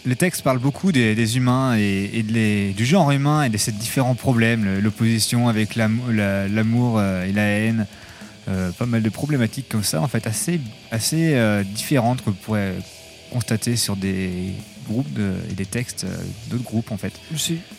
les 0.09 0.17
textes 0.17 0.43
parlent 0.43 0.59
beaucoup 0.59 0.91
des, 0.91 1.37
humains 1.37 1.77
et, 1.77 2.25
du 2.77 2.85
genre 2.87 3.11
humain 3.11 3.45
et 3.45 3.49
de 3.51 3.59
ces 3.59 3.73
différents 3.73 4.15
problèmes, 4.15 4.79
l'opposition 4.81 5.49
avec 5.49 5.77
l'am- 5.77 6.01
la- 6.11 6.49
l'amour 6.49 6.99
euh, 6.99 7.25
et 7.25 7.33
la 7.33 7.43
haine. 7.43 7.87
Euh, 8.49 8.71
pas 8.73 8.87
mal 8.87 9.03
de 9.03 9.11
problématiques 9.11 9.69
comme 9.69 9.85
ça, 9.85 10.01
en 10.01 10.09
fait, 10.09 10.27
assez, 10.27 10.59
assez 10.91 11.35
euh, 11.35 11.63
différentes 11.63 12.21
que 12.25 12.31
vous 12.31 12.37
pourrez 12.43 12.73
constater 13.31 13.77
sur 13.77 13.95
des 13.95 14.55
groupes 14.89 15.19
et 15.51 15.53
des 15.53 15.67
textes 15.67 16.07
d'autres 16.49 16.65
groupes 16.65 16.91
en 16.91 16.97
fait. 16.97 17.13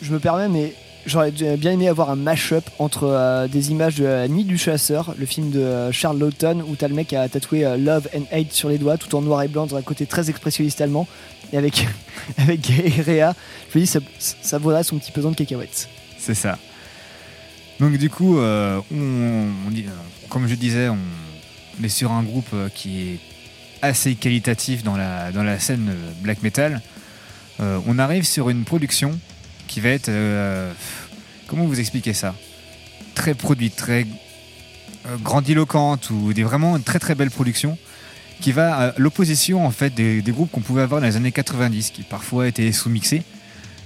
Je 0.00 0.12
me 0.12 0.20
permets, 0.20 0.48
mais 0.48 0.72
j'aurais 1.06 1.30
bien 1.30 1.72
aimé 1.72 1.88
avoir 1.88 2.10
un 2.10 2.16
mash-up 2.16 2.64
entre 2.78 3.04
euh, 3.04 3.48
des 3.48 3.70
images 3.70 3.96
de 3.96 4.04
La 4.04 4.28
Nuit 4.28 4.44
du 4.44 4.58
Chasseur, 4.58 5.14
le 5.18 5.26
film 5.26 5.50
de 5.50 5.60
euh, 5.60 5.92
Charles 5.92 6.18
Lawton, 6.18 6.62
où 6.66 6.76
t'as 6.76 6.88
le 6.88 6.94
mec 6.94 7.12
a 7.12 7.28
tatoué 7.28 7.64
euh, 7.64 7.76
Love 7.76 8.08
and 8.14 8.24
Hate 8.30 8.52
sur 8.52 8.68
les 8.68 8.78
doigts, 8.78 8.96
tout 8.96 9.14
en 9.14 9.22
noir 9.22 9.42
et 9.42 9.48
blanc, 9.48 9.66
dans 9.66 9.76
un 9.76 9.82
côté 9.82 10.06
très 10.06 10.30
expressionniste 10.30 10.80
allemand, 10.80 11.06
et 11.52 11.58
avec, 11.58 11.86
avec 12.38 12.66
Rea. 12.66 13.34
Je 13.72 13.78
me 13.78 13.84
dis, 13.84 13.86
ça, 13.86 14.00
ça 14.18 14.58
vaudrait 14.58 14.84
son 14.84 14.98
petit 14.98 15.12
pesant 15.12 15.30
de 15.30 15.36
cacahuètes. 15.36 15.88
C'est 16.18 16.34
ça. 16.34 16.58
Donc 17.78 17.96
du 17.96 18.10
coup, 18.10 18.36
comme 18.36 18.84
je 20.46 20.54
disais, 20.54 20.90
on, 20.90 20.98
on 21.80 21.82
est 21.82 21.88
sur 21.88 22.12
un 22.12 22.22
groupe 22.22 22.54
qui 22.74 23.00
est 23.00 23.18
assez 23.80 24.16
qualitatif 24.16 24.82
dans 24.82 24.98
la, 24.98 25.32
dans 25.32 25.42
la 25.42 25.58
scène 25.58 25.94
black 26.20 26.42
metal. 26.42 26.82
On 27.58 27.98
arrive 27.98 28.24
sur 28.24 28.50
une 28.50 28.64
production 28.64 29.18
qui 29.70 29.80
va 29.80 29.90
être... 29.90 30.08
euh, 30.08 30.72
comment 31.46 31.64
vous 31.64 31.78
expliquer 31.78 32.12
ça? 32.12 32.34
Très 33.14 33.34
produite, 33.34 33.76
très 33.76 34.04
euh, 35.06 35.16
grandiloquente, 35.22 36.10
ou 36.10 36.32
des 36.32 36.42
vraiment 36.42 36.78
très 36.80 36.98
très 36.98 37.14
belles 37.14 37.30
productions 37.30 37.78
qui 38.40 38.52
va 38.52 38.74
à 38.74 38.94
l'opposition 38.96 39.66
en 39.66 39.70
fait 39.70 39.94
des, 39.94 40.22
groupes 40.28 40.50
qu'on 40.50 40.62
pouvait 40.62 40.80
avoir 40.80 41.02
dans 41.02 41.06
les 41.06 41.16
années 41.16 41.30
90 41.30 41.90
qui 41.90 42.02
parfois 42.02 42.48
étaient 42.48 42.72
sous-mixés 42.72 43.22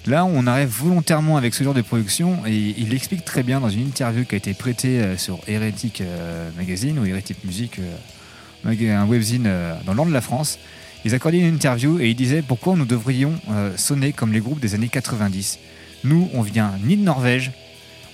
Là, 0.07 0.27
on 0.27 0.47
arrive 0.47 0.69
volontairement 0.69 1.39
avec 1.39 1.55
ce 1.55 1.65
genre 1.65 1.73
de 1.73 1.81
production 1.81 2.45
et 2.47 2.55
il 2.55 2.91
l'explique 2.91 3.25
très 3.25 3.43
bien 3.43 3.59
dans 3.59 3.71
une 3.71 3.87
interview 3.87 4.25
qui 4.25 4.35
a 4.35 4.39
été 4.39 4.53
prêtée 4.53 5.01
euh, 5.01 5.17
sur 5.17 5.41
Heretic 5.47 6.03
Magazine 6.57 6.99
ou 6.99 7.07
Heretic 7.07 7.43
Music, 7.45 7.81
un 8.65 9.07
webzine 9.07 9.51
dans 9.85 9.95
nord 9.95 10.07
de 10.07 10.13
la 10.13 10.21
France. 10.21 10.59
Ils 11.05 11.15
accordaient 11.15 11.41
une 11.41 11.55
interview 11.55 12.01
et 12.01 12.11
ils 12.11 12.15
disaient 12.15 12.43
pourquoi 12.43 12.77
nous 12.77 12.87
devrions 12.87 13.35
sonner 13.77 14.13
comme 14.13 14.33
les 14.33 14.41
groupes 14.41 14.61
des 14.61 14.75
années 14.75 14.89
90. 14.89 15.59
Nous, 16.05 16.31
on 16.35 16.43
vient 16.43 16.75
ni 16.85 16.97
de 16.97 17.03
Norvège, 17.03 17.51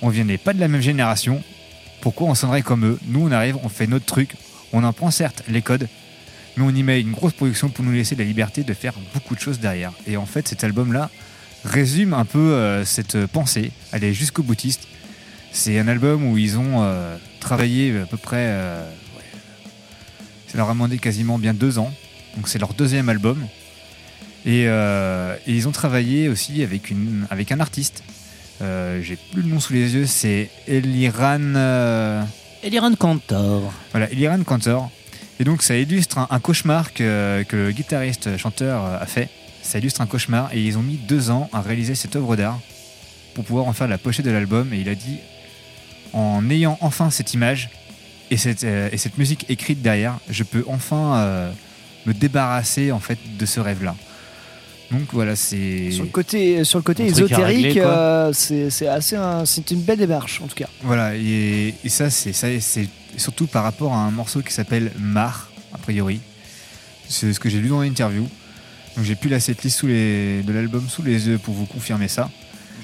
on 0.00 0.08
vient 0.08 0.24
pas 0.42 0.52
de 0.52 0.60
la 0.60 0.68
même 0.68 0.80
génération. 0.80 1.42
Pourquoi 2.00 2.28
on 2.28 2.34
sonnerait 2.34 2.62
comme 2.62 2.86
eux? 2.86 2.98
Nous, 3.06 3.26
on 3.26 3.32
arrive, 3.32 3.56
on 3.62 3.68
fait 3.68 3.86
notre 3.86 4.06
truc, 4.06 4.36
on 4.72 4.84
en 4.84 4.92
prend 4.92 5.10
certes 5.10 5.42
les 5.48 5.60
codes, 5.60 5.88
mais 6.56 6.64
on 6.64 6.70
y 6.70 6.82
met 6.82 7.00
une 7.00 7.12
grosse 7.12 7.32
production 7.32 7.68
pour 7.68 7.84
nous 7.84 7.92
laisser 7.92 8.14
la 8.14 8.24
liberté 8.24 8.62
de 8.62 8.72
faire 8.72 8.94
beaucoup 9.12 9.34
de 9.34 9.40
choses 9.40 9.58
derrière. 9.58 9.92
Et 10.06 10.16
en 10.16 10.26
fait, 10.26 10.48
cet 10.48 10.64
album-là 10.64 11.10
résume 11.64 12.14
un 12.14 12.24
peu 12.24 12.38
euh, 12.38 12.84
cette 12.84 13.26
pensée. 13.26 13.72
Elle 13.92 14.04
est 14.04 14.14
jusqu'au 14.14 14.42
boutiste. 14.42 14.86
C'est 15.52 15.78
un 15.78 15.88
album 15.88 16.24
où 16.24 16.38
ils 16.38 16.58
ont 16.58 16.82
euh, 16.82 17.16
travaillé 17.40 17.98
à 17.98 18.06
peu 18.06 18.16
près. 18.16 18.46
euh, 18.46 18.88
ça 20.46 20.58
leur 20.58 20.70
a 20.70 20.72
demandé 20.72 20.98
quasiment 20.98 21.38
bien 21.38 21.54
deux 21.54 21.78
ans. 21.78 21.92
Donc 22.36 22.48
c'est 22.48 22.58
leur 22.58 22.74
deuxième 22.74 23.08
album. 23.08 23.46
Et, 24.46 24.64
euh, 24.68 25.36
et 25.46 25.52
ils 25.52 25.68
ont 25.68 25.72
travaillé 25.72 26.28
aussi 26.28 26.62
avec, 26.62 26.90
une, 26.90 27.26
avec 27.30 27.52
un 27.52 27.60
artiste. 27.60 28.02
Euh, 28.62 29.00
J'ai 29.02 29.16
plus 29.32 29.42
le 29.42 29.48
nom 29.48 29.60
sous 29.60 29.72
les 29.72 29.94
yeux, 29.94 30.06
c'est 30.06 30.50
Eliran. 30.66 31.38
euh, 31.56 32.22
Eliran 32.62 32.94
Cantor. 32.94 33.72
voilà, 33.92 34.10
Eliran 34.10 34.42
Cantor. 34.44 34.90
Et 35.38 35.44
donc 35.44 35.62
ça 35.62 35.76
illustre 35.76 36.18
un, 36.18 36.26
un 36.30 36.40
cauchemar 36.40 36.92
que, 36.92 37.42
que 37.48 37.56
le 37.56 37.70
guitariste 37.72 38.36
chanteur 38.36 38.84
euh, 38.84 38.98
a 39.00 39.06
fait. 39.06 39.28
Ça 39.62 39.78
illustre 39.78 40.00
un 40.00 40.06
cauchemar 40.06 40.50
et 40.52 40.60
ils 40.62 40.76
ont 40.78 40.82
mis 40.82 40.96
deux 40.96 41.30
ans 41.30 41.48
à 41.52 41.60
réaliser 41.60 41.94
cette 41.94 42.16
œuvre 42.16 42.36
d'art 42.36 42.58
pour 43.34 43.44
pouvoir 43.44 43.66
en 43.66 43.72
faire 43.72 43.88
la 43.88 43.98
pochette 43.98 44.24
de 44.26 44.30
l'album. 44.30 44.72
Et 44.72 44.78
il 44.78 44.88
a 44.88 44.94
dit, 44.94 45.18
en 46.12 46.48
ayant 46.50 46.76
enfin 46.80 47.10
cette 47.10 47.34
image 47.34 47.70
et 48.30 48.36
cette, 48.36 48.64
euh, 48.64 48.88
et 48.92 48.96
cette 48.98 49.16
musique 49.18 49.46
écrite 49.48 49.80
derrière, 49.82 50.18
je 50.28 50.44
peux 50.44 50.64
enfin 50.66 51.16
euh, 51.18 51.52
me 52.06 52.12
débarrasser 52.14 52.92
en 52.92 53.00
fait 53.00 53.18
de 53.38 53.46
ce 53.46 53.60
rêve-là. 53.60 53.96
Donc 54.90 55.02
voilà, 55.12 55.36
c'est 55.36 55.90
Sur 55.92 56.02
le 56.04 56.10
côté, 56.10 56.64
sur 56.64 56.78
le 56.78 56.82
côté 56.82 57.04
ésotérique, 57.06 57.76
euh, 57.76 58.32
c'est 58.32 58.70
c'est 58.70 58.88
assez, 58.88 59.14
un- 59.16 59.44
c'est 59.46 59.70
une 59.70 59.82
belle 59.82 59.98
démarche 59.98 60.40
en 60.42 60.48
tout 60.48 60.56
cas. 60.56 60.68
Voilà, 60.82 61.14
et, 61.16 61.74
et 61.84 61.88
ça, 61.88 62.10
c'est 62.10 62.32
ça, 62.32 62.48
c'est 62.60 62.88
surtout 63.16 63.46
par 63.46 63.62
rapport 63.62 63.92
à 63.92 63.98
un 63.98 64.10
morceau 64.10 64.40
qui 64.42 64.52
s'appelle 64.52 64.90
Mar, 64.98 65.48
a 65.72 65.78
priori. 65.78 66.20
C'est 67.08 67.32
ce 67.32 67.38
que 67.40 67.48
j'ai 67.48 67.58
lu 67.58 67.68
dans 67.68 67.82
l'interview. 67.82 68.26
Donc 68.96 69.04
j'ai 69.04 69.14
plus 69.14 69.30
la 69.30 69.38
setlist 69.38 69.78
sous 69.78 69.86
les, 69.86 70.42
de 70.42 70.52
l'album 70.52 70.84
sous 70.88 71.02
les 71.02 71.28
yeux 71.28 71.38
pour 71.38 71.54
vous 71.54 71.66
confirmer 71.66 72.08
ça. 72.08 72.28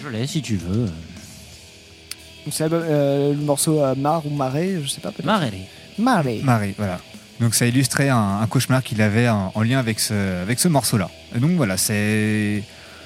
Je 0.02 0.08
l'ai 0.08 0.26
si 0.28 0.40
tu 0.42 0.56
veux. 0.56 0.86
Donc 2.44 2.52
c'est 2.52 2.62
l'album- 2.68 2.84
euh, 2.86 3.32
le 3.32 3.40
morceau 3.40 3.80
euh, 3.82 3.94
Mar 3.96 4.24
ou 4.24 4.30
Marée, 4.30 4.78
je 4.82 4.88
sais 4.88 5.00
pas. 5.00 5.10
peut-être. 5.10 5.26
Marée. 5.26 5.66
Marée. 5.98 6.40
Marie, 6.44 6.74
voilà. 6.78 7.00
Donc 7.40 7.54
ça 7.54 7.66
illustrait 7.66 8.08
un, 8.08 8.38
un 8.40 8.46
cauchemar 8.46 8.82
qu'il 8.82 9.02
avait 9.02 9.28
en, 9.28 9.52
en 9.54 9.62
lien 9.62 9.78
avec 9.78 10.00
ce, 10.00 10.42
avec 10.42 10.58
ce 10.58 10.68
morceau-là. 10.68 11.10
Donc 11.36 11.50
voilà, 11.52 11.76
c'est 11.76 12.62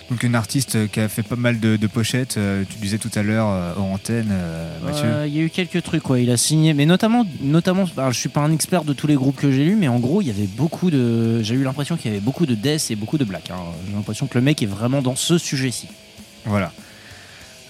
donc 0.08 0.22
une 0.22 0.34
artiste 0.34 0.88
qui 0.90 1.00
a 1.00 1.08
fait 1.08 1.22
pas 1.22 1.36
mal 1.36 1.60
de, 1.60 1.76
de 1.76 1.86
pochettes. 1.86 2.36
euh, 2.36 2.64
tu 2.68 2.78
disais 2.78 2.98
tout 2.98 3.10
à 3.14 3.22
l'heure 3.22 3.48
euh, 3.48 3.74
en 3.76 3.92
antenne, 3.94 4.28
euh, 4.30 4.78
Mathieu. 4.84 5.04
Euh, 5.04 5.26
Il 5.26 5.36
y 5.36 5.40
a 5.40 5.42
eu 5.42 5.50
quelques 5.50 5.82
trucs. 5.82 6.02
Il 6.18 6.30
a 6.30 6.36
signé, 6.36 6.74
mais 6.74 6.86
notamment, 6.86 7.24
notamment, 7.40 7.84
alors, 7.96 8.12
je 8.12 8.18
suis 8.18 8.28
pas 8.28 8.40
un 8.40 8.52
expert 8.52 8.84
de 8.84 8.92
tous 8.92 9.06
les 9.06 9.14
groupes 9.14 9.36
que 9.36 9.50
j'ai 9.52 9.64
lus, 9.64 9.76
mais 9.76 9.88
en 9.88 9.98
gros, 10.00 10.20
il 10.20 10.26
y 10.28 10.30
avait 10.30 10.48
beaucoup 10.48 10.90
de. 10.90 11.42
J'ai 11.42 11.54
eu 11.54 11.62
l'impression 11.62 11.96
qu'il 11.96 12.10
y 12.10 12.14
avait 12.14 12.24
beaucoup 12.24 12.46
de 12.46 12.54
death 12.54 12.90
et 12.90 12.96
beaucoup 12.96 13.18
de 13.18 13.24
black. 13.24 13.50
hein. 13.50 13.56
J'ai 13.88 13.94
l'impression 13.94 14.26
que 14.26 14.36
le 14.38 14.42
mec 14.42 14.62
est 14.62 14.66
vraiment 14.66 15.00
dans 15.02 15.16
ce 15.16 15.38
sujet-ci. 15.38 15.86
Voilà. 16.44 16.72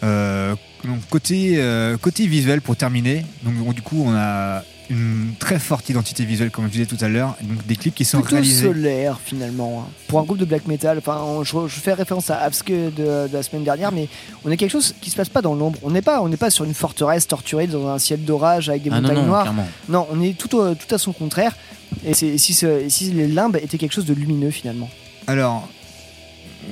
Donc 0.02 1.00
côté, 1.10 1.62
côté 2.00 2.26
visuel 2.26 2.62
pour 2.62 2.74
terminer, 2.76 3.24
donc 3.42 3.74
du 3.74 3.82
coup 3.82 4.02
on 4.06 4.14
a 4.14 4.62
une 4.90 5.34
très 5.38 5.58
forte 5.58 5.88
identité 5.88 6.24
visuelle 6.24 6.50
comme 6.50 6.66
je 6.66 6.70
disais 6.70 6.86
tout 6.86 6.98
à 7.00 7.08
l'heure, 7.08 7.36
donc 7.42 7.64
des 7.66 7.76
clips 7.76 7.94
qui 7.94 8.04
sont 8.04 8.20
Plutôt 8.20 8.36
réalisés. 8.36 8.66
solaire 8.66 9.18
finalement. 9.24 9.84
hein. 9.86 9.90
Pour 10.08 10.18
un 10.18 10.24
groupe 10.24 10.38
de 10.38 10.44
black 10.44 10.66
metal, 10.66 10.98
enfin, 10.98 11.20
on- 11.24 11.44
je, 11.44 11.52
je 11.68 11.80
fais 11.80 11.92
référence 11.94 12.28
à 12.30 12.38
Abske 12.40 12.70
de, 12.70 12.90
de 13.28 13.30
la 13.32 13.42
semaine 13.42 13.62
dernière, 13.64 13.92
mais 13.92 14.08
on 14.44 14.50
est 14.50 14.56
quelque 14.56 14.72
chose 14.72 14.94
qui 15.00 15.08
se 15.10 15.16
passe 15.16 15.28
pas 15.28 15.42
dans 15.42 15.54
l'ombre. 15.54 15.78
On 15.84 15.90
n'est 15.90 16.02
pas, 16.02 16.20
on 16.20 16.28
n'est 16.28 16.36
pas 16.36 16.50
sur 16.50 16.64
une 16.64 16.74
forteresse 16.74 17.26
torturée 17.28 17.66
dans 17.68 17.88
un 17.88 17.98
ciel 17.98 18.24
d'orage 18.24 18.68
avec 18.68 18.82
des 18.82 18.90
Ah 18.92 19.00
montagnes 19.00 19.16
non, 19.18 19.26
noires. 19.26 19.42
clairement. 19.42 19.68
Non, 19.88 20.06
on 20.10 20.20
est 20.20 20.36
tout, 20.36 20.54
au- 20.56 20.74
tout 20.74 20.92
à 20.94 20.98
son 20.98 21.12
contraire. 21.12 21.56
Et 22.04 22.14
si, 22.14 22.38
ce- 22.38 22.88
si 22.88 23.10
les 23.12 23.28
limbes 23.28 23.56
étaient 23.56 23.78
quelque 23.78 23.92
chose 23.94 24.06
de 24.06 24.14
lumineux 24.14 24.50
finalement. 24.50 24.90
Alors 25.26 25.68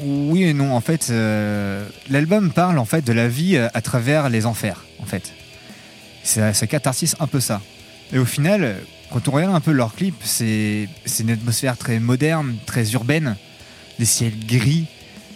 oui 0.02 0.44
et 0.44 0.52
non 0.54 0.74
en 0.74 0.80
fait, 0.80 1.08
euh, 1.10 1.86
l'album 2.10 2.50
parle 2.52 2.78
en 2.78 2.84
fait 2.84 3.02
de 3.04 3.12
la 3.12 3.26
vie 3.28 3.56
euh, 3.56 3.68
à 3.74 3.80
travers 3.80 4.28
les 4.28 4.44
enfers 4.46 4.84
en 5.00 5.06
fait. 5.06 5.32
C'est 6.22 6.52
ça 6.52 6.66
catharsis 6.66 7.16
un 7.20 7.26
peu 7.26 7.40
ça. 7.40 7.60
Et 8.12 8.18
au 8.18 8.24
final, 8.24 8.76
quand 9.10 9.28
on 9.28 9.32
regarde 9.32 9.54
un 9.54 9.60
peu 9.60 9.72
leurs 9.72 9.94
clips, 9.94 10.22
c'est 10.24 10.88
une 11.20 11.30
atmosphère 11.30 11.76
très 11.76 11.98
moderne, 11.98 12.56
très 12.66 12.92
urbaine, 12.92 13.36
des 13.98 14.04
ciels 14.04 14.38
gris, 14.46 14.86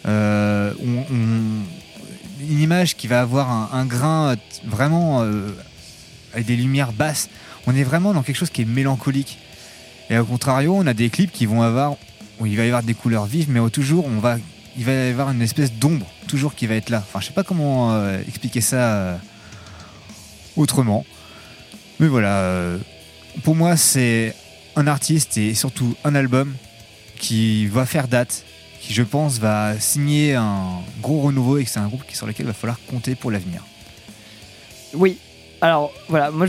euh, 0.07 0.73
une 0.81 2.61
image 2.61 2.97
qui 2.97 3.07
va 3.07 3.20
avoir 3.20 3.74
un, 3.74 3.86
grain 3.86 4.31
euh, 4.31 4.36
vraiment 4.65 5.23
euh, 5.23 5.51
avec 6.32 6.47
des 6.47 6.57
lumières 6.57 6.93
basses. 6.93 7.28
On 7.66 7.74
est 7.74 7.85
vraiment 7.85 8.12
dans 8.12 8.23
quelque 8.23 8.36
chose 8.36 8.51
qui 8.51 8.62
est 8.62 8.66
mélancolique. 8.66 9.39
Et 10.11 10.19
au 10.19 10.24
contrario, 10.24 10.74
on 10.77 10.86
a 10.86 10.94
des 10.94 11.09
clips 11.11 11.32
qui 11.32 11.47
vont 11.47 11.62
avoir, 11.62 11.97
où 12.40 12.47
il 12.47 12.57
va 12.57 12.65
y 12.65 12.66
avoir 12.66 12.82
des 12.82 12.94
couleurs 12.94 13.27
vives, 13.27 13.51
mais 13.51 13.61
toujours 13.70 14.07
on 14.07 14.19
va, 14.19 14.36
il 14.77 14.85
va 14.85 14.93
y 14.93 15.11
avoir 15.11 15.31
une 15.31 15.43
espèce 15.43 15.73
d'ombre 15.73 16.07
toujours 16.27 16.55
qui 16.55 16.66
va 16.66 16.74
être 16.74 16.90
là. 16.90 16.99
Enfin, 16.99 17.20
je 17.20 17.27
sais 17.27 17.32
pas 17.32 17.44
comment 17.44 17.97
expliquer 18.27 18.61
ça 18.61 19.19
autrement. 20.57 21.07
Mais 22.02 22.08
voilà, 22.08 22.40
euh, 22.40 22.78
pour 23.44 23.54
moi, 23.54 23.76
c'est 23.76 24.34
un 24.74 24.88
artiste 24.88 25.38
et 25.38 25.54
surtout 25.54 25.94
un 26.02 26.16
album 26.16 26.52
qui 27.16 27.68
va 27.68 27.86
faire 27.86 28.08
date, 28.08 28.42
qui 28.80 28.92
je 28.92 29.04
pense 29.04 29.38
va 29.38 29.78
signer 29.78 30.34
un 30.34 30.80
gros 31.00 31.20
renouveau 31.20 31.58
et 31.58 31.64
que 31.64 31.70
c'est 31.70 31.78
un 31.78 31.86
groupe 31.86 32.02
sur 32.12 32.26
lequel 32.26 32.46
il 32.46 32.48
va 32.48 32.54
falloir 32.54 32.80
compter 32.90 33.14
pour 33.14 33.30
l'avenir. 33.30 33.62
Oui. 34.94 35.18
Alors 35.60 35.92
voilà, 36.08 36.32
moi 36.32 36.48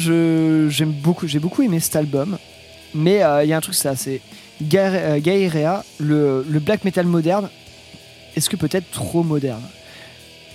beaucoup, 1.04 1.28
j'ai 1.28 1.38
beaucoup 1.38 1.62
aimé 1.62 1.80
cet 1.80 1.98
album, 1.98 2.40
mais 2.96 3.22
euh, 3.22 3.44
il 3.44 3.50
y 3.50 3.54
a 3.54 3.58
un 3.58 3.62
truc 3.62 3.76
c'est 3.76 4.22
Gaia 4.60 4.90
euh, 4.90 5.20
Gaia 5.20 5.50
Rea, 5.52 5.86
le, 6.00 6.44
black 6.66 6.84
metal 6.84 7.06
moderne. 7.06 7.48
Est-ce 8.36 8.50
que 8.50 8.56
peut-être 8.56 8.90
trop 8.90 9.22
moderne? 9.22 9.62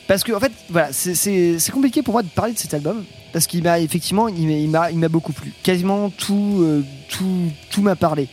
Parce 0.08 0.24
que 0.24 0.32
en 0.32 0.40
fait, 0.40 0.50
voilà, 0.70 0.92
c'est 0.92 1.70
compliqué 1.70 2.02
pour 2.02 2.14
moi 2.14 2.24
de 2.24 2.28
parler 2.28 2.54
de 2.54 2.58
cet 2.58 2.74
album 2.74 3.04
parce 3.32 3.46
qu'il 3.46 3.62
m'a 3.62 3.78
effectivement, 3.80 4.28
il 4.28 4.68
m'a- 4.70 5.08
beaucoup 5.08 5.32
plu. 5.32 5.52
Quasiment 5.62 6.10
tout 6.10 6.58
euh, 6.60 6.82
tout 7.08 7.50
tout 7.70 7.82
m'a 7.82 7.96
parlé. 7.96 8.28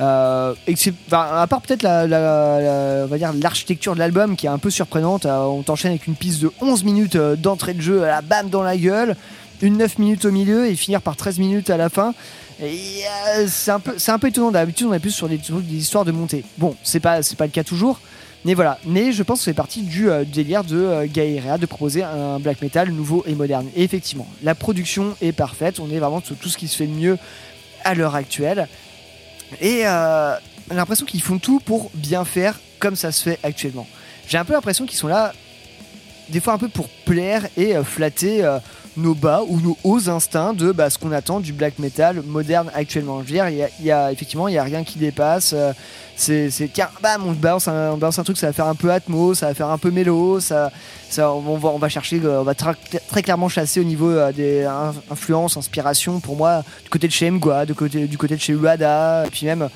Euh, 0.00 0.54
à 1.10 1.46
part 1.48 1.60
peut-être 1.60 1.82
la, 1.82 2.04
on 3.04 3.06
va 3.08 3.18
dire 3.18 3.32
l'architecture 3.32 3.94
de 3.94 3.98
l'album 3.98 4.36
qui 4.36 4.46
est 4.46 4.48
un 4.50 4.58
peu 4.58 4.70
surprenante, 4.70 5.26
euh, 5.26 5.40
on 5.44 5.62
t'enchaîne 5.62 5.90
avec 5.90 6.06
une 6.06 6.14
piste 6.14 6.40
de 6.40 6.52
11 6.60 6.84
minutes 6.84 7.16
d'entrée 7.16 7.74
de 7.74 7.80
jeu 7.80 8.04
à 8.04 8.08
la 8.08 8.22
bam 8.22 8.48
dans 8.48 8.62
la 8.62 8.76
gueule, 8.76 9.16
une 9.60 9.76
9 9.76 9.98
minutes 9.98 10.24
au 10.24 10.30
milieu 10.30 10.66
et 10.68 10.76
finir 10.76 11.02
par 11.02 11.16
13 11.16 11.38
minutes 11.40 11.68
à 11.70 11.76
la 11.76 11.88
fin. 11.88 12.14
C'est 12.60 13.70
un 13.70 13.80
peu 13.80 13.94
c'est 13.98 14.10
un 14.12 14.18
peu 14.18 14.28
étonnant 14.28 14.50
d'habitude 14.50 14.86
on 14.88 14.92
est 14.92 14.98
plus 14.98 15.10
sur 15.10 15.28
des, 15.28 15.38
des 15.38 15.76
histoires 15.76 16.04
de 16.04 16.12
montée. 16.12 16.44
Bon, 16.58 16.74
c'est 16.82 17.00
pas 17.00 17.22
c'est 17.22 17.36
pas 17.36 17.46
le 17.46 17.52
cas 17.52 17.64
toujours. 17.64 18.00
Mais 18.44 18.54
voilà, 18.54 18.78
mais 18.84 19.12
je 19.12 19.22
pense 19.22 19.40
que 19.40 19.44
c'est 19.46 19.54
parti 19.54 19.82
du 19.82 20.08
euh, 20.08 20.24
délire 20.24 20.62
de 20.62 20.76
euh, 20.76 21.58
de 21.58 21.66
proposer 21.66 22.02
un 22.04 22.38
black 22.38 22.62
metal 22.62 22.90
nouveau 22.90 23.24
et 23.26 23.34
moderne. 23.34 23.66
Et 23.74 23.82
effectivement, 23.82 24.28
la 24.42 24.54
production 24.54 25.16
est 25.20 25.32
parfaite, 25.32 25.80
on 25.80 25.90
est 25.90 25.98
vraiment 25.98 26.22
sur 26.22 26.36
tout 26.36 26.48
ce 26.48 26.56
qui 26.56 26.68
se 26.68 26.76
fait 26.76 26.86
de 26.86 26.92
mieux 26.92 27.18
à 27.84 27.94
l'heure 27.94 28.14
actuelle. 28.14 28.68
Et 29.60 29.82
euh, 29.84 30.34
l'impression 30.70 31.06
qu'ils 31.06 31.22
font 31.22 31.38
tout 31.38 31.60
pour 31.60 31.90
bien 31.94 32.24
faire 32.24 32.58
comme 32.78 32.96
ça 32.96 33.12
se 33.12 33.22
fait 33.22 33.38
actuellement. 33.42 33.86
J'ai 34.28 34.38
un 34.38 34.44
peu 34.44 34.52
l'impression 34.52 34.86
qu'ils 34.86 34.98
sont 34.98 35.08
là, 35.08 35.32
des 36.28 36.40
fois 36.40 36.52
un 36.52 36.58
peu 36.58 36.68
pour 36.68 36.88
plaire 36.88 37.46
et 37.56 37.76
euh, 37.76 37.82
flatter 37.82 38.58
nos 38.98 39.14
bas 39.14 39.42
ou 39.48 39.60
nos 39.60 39.76
hauts 39.84 40.08
instincts 40.08 40.52
de 40.52 40.72
bah, 40.72 40.90
ce 40.90 40.98
qu'on 40.98 41.12
attend 41.12 41.40
du 41.40 41.52
black 41.52 41.78
metal 41.78 42.22
moderne 42.26 42.70
actuellement. 42.74 43.20
Je 43.20 43.26
veux 43.26 43.32
dire, 43.32 43.48
y 43.48 43.62
a, 43.62 43.68
y 43.80 43.90
a- 43.90 44.12
effectivement, 44.12 44.48
il 44.48 44.52
n'y 44.52 44.58
a 44.58 44.62
rien 44.64 44.84
qui 44.84 44.98
dépasse. 44.98 45.52
euh, 45.54 45.72
c'est, 46.16 46.50
tiens, 46.72 46.88
bam, 47.00 47.22
on 47.26 47.32
balance, 47.32 47.68
un, 47.68 47.92
on 47.92 47.96
balance 47.96 48.18
un 48.18 48.24
truc, 48.24 48.36
ça 48.38 48.48
va 48.48 48.52
faire 48.52 48.66
un 48.66 48.74
peu 48.74 48.90
atmo, 48.90 49.34
ça 49.34 49.46
va 49.46 49.54
faire 49.54 49.68
un 49.68 49.78
peu 49.78 49.92
mélo, 49.92 50.40
ça, 50.40 50.72
on, 51.16 51.78
va, 51.78 51.88
chercher, 51.88 52.20
euh, 52.24 52.40
on 52.40 52.42
va 52.42 52.54
très 52.56 53.22
clairement 53.22 53.48
chasser 53.48 53.78
au 53.80 53.84
niveau 53.84 54.10
euh, 54.10 54.32
des 54.32 54.64
in- 54.64 54.94
influences, 55.12 55.56
inspirations, 55.56 56.18
pour 56.18 56.34
moi, 56.36 56.64
du 56.82 56.90
côté 56.90 57.06
de 57.06 57.12
chez 57.12 57.30
Mgwa, 57.30 57.64
du 57.66 57.74
côté, 57.74 58.08
du 58.08 58.18
côté 58.18 58.34
de 58.34 58.40
chez 58.40 58.52
Uada, 58.52 59.26
et 59.26 59.30
puis 59.30 59.46
même 59.46 59.68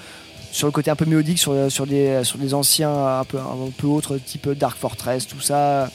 sur 0.50 0.66
le 0.66 0.72
côté 0.72 0.90
un 0.90 0.96
peu 0.96 1.04
mélodique, 1.04 1.38
sur, 1.38 1.54
sur 1.70 1.86
des 1.86 2.54
anciens 2.54 2.92
un 3.20 3.24
peu, 3.24 3.38
un 3.38 3.70
peu 3.78 3.86
autres, 3.86 4.16
type 4.18 4.48
Dark 4.50 4.76
Fortress, 4.76 5.28
tout 5.28 5.40
ça. 5.40 5.88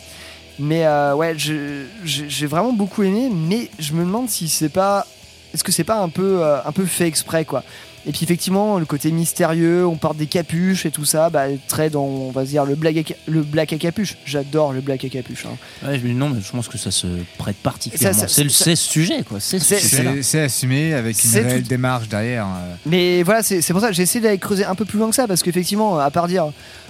Mais 0.60 0.86
euh, 0.86 1.14
ouais, 1.16 1.36
j'ai 1.38 2.48
vraiment 2.48 2.74
beaucoup 2.74 3.04
aimé, 3.04 3.30
mais 3.32 3.70
je 3.80 3.94
me 3.94 4.04
demande 4.04 4.30
si 4.30 4.48
c'est 4.48 4.70
pas. 4.70 5.06
Est-ce 5.54 5.64
que 5.64 5.72
c'est 5.72 5.84
pas 5.84 6.00
un 6.00 6.10
peu, 6.10 6.44
euh, 6.44 6.58
un 6.64 6.72
peu 6.72 6.86
fait 6.86 7.08
exprès, 7.08 7.46
quoi 7.46 7.64
Et 8.08 8.12
puis 8.12 8.22
effectivement, 8.24 8.80
le 8.80 8.86
côté 8.86 9.12
mystérieux, 9.12 9.86
on 9.86 9.98
porte 9.98 10.16
des 10.16 10.28
capuches 10.28 10.86
et 10.86 10.92
tout 10.92 11.04
ça, 11.04 11.30
bah, 11.30 11.48
très 11.68 11.90
dans, 11.90 12.06
on 12.06 12.32
va 12.32 12.46
dire, 12.46 12.64
le 12.64 12.76
black 12.76 12.98
à, 13.12 13.14
le 13.30 13.42
black 13.44 13.74
à 13.74 13.78
capuche. 13.78 14.16
J'adore 14.26 14.72
le 14.72 14.80
black 14.80 15.04
à 15.04 15.10
capuche. 15.10 15.46
hein. 15.46 15.58
Ouais, 15.86 16.00
je- 16.00 16.08
non, 16.08 16.30
mais 16.30 16.40
je 16.42 16.50
pense 16.50 16.70
que 16.70 16.78
ça 16.78 16.90
se 16.90 17.08
prête 17.38 17.58
particulièrement. 17.58 18.24
C'est 18.28 18.44
le 18.44 18.50
ce 18.50 18.76
sujet, 18.76 19.24
quoi. 19.24 19.40
C'est 19.42 19.60
ce 19.60 19.66
C'est- 19.66 19.80
sujet-là. 19.80 20.12
C'est 20.16 20.24
c'est 20.24 20.42
assumé 20.44 20.94
avec 20.94 21.22
une 21.22 21.30
C'est 21.30 21.42
réelle 21.42 21.64
tout- 21.64 21.68
démarche 21.68 22.08
derrière. 22.08 22.46
euh. 22.46 22.76
Mais 22.86 23.24
voilà, 23.24 23.44
c'est 23.44 23.62
pour 23.74 23.82
ça 23.82 23.90
que 23.90 23.94
j'ai 23.94 24.04
essayé 24.04 24.22
d'aller 24.24 24.38
creuser 24.38 24.64
un 24.64 24.76
peu 24.76 24.86
plus 24.86 25.00
loin 25.00 25.10
que 25.10 25.16
ça, 25.16 25.28
parce 25.28 25.44
qu'effectivement, 25.44 26.00
à 26.00 26.10
part 26.10 26.28
dire, 26.30 26.46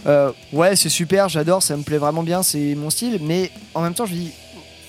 euh, 0.05 0.31
ouais, 0.53 0.75
c'est 0.75 0.89
super, 0.89 1.29
j'adore, 1.29 1.63
ça 1.63 1.75
me 1.77 1.81
plaît 1.83 1.97
vraiment 1.97 2.21
bien, 2.23 2.43
c'est 2.43 2.75
mon 2.75 2.91
style, 2.91 3.19
mais 3.23 3.49
en 3.73 3.81
même 3.81 3.95
temps, 3.95 4.05
je 4.05 4.13
dis, 4.13 4.31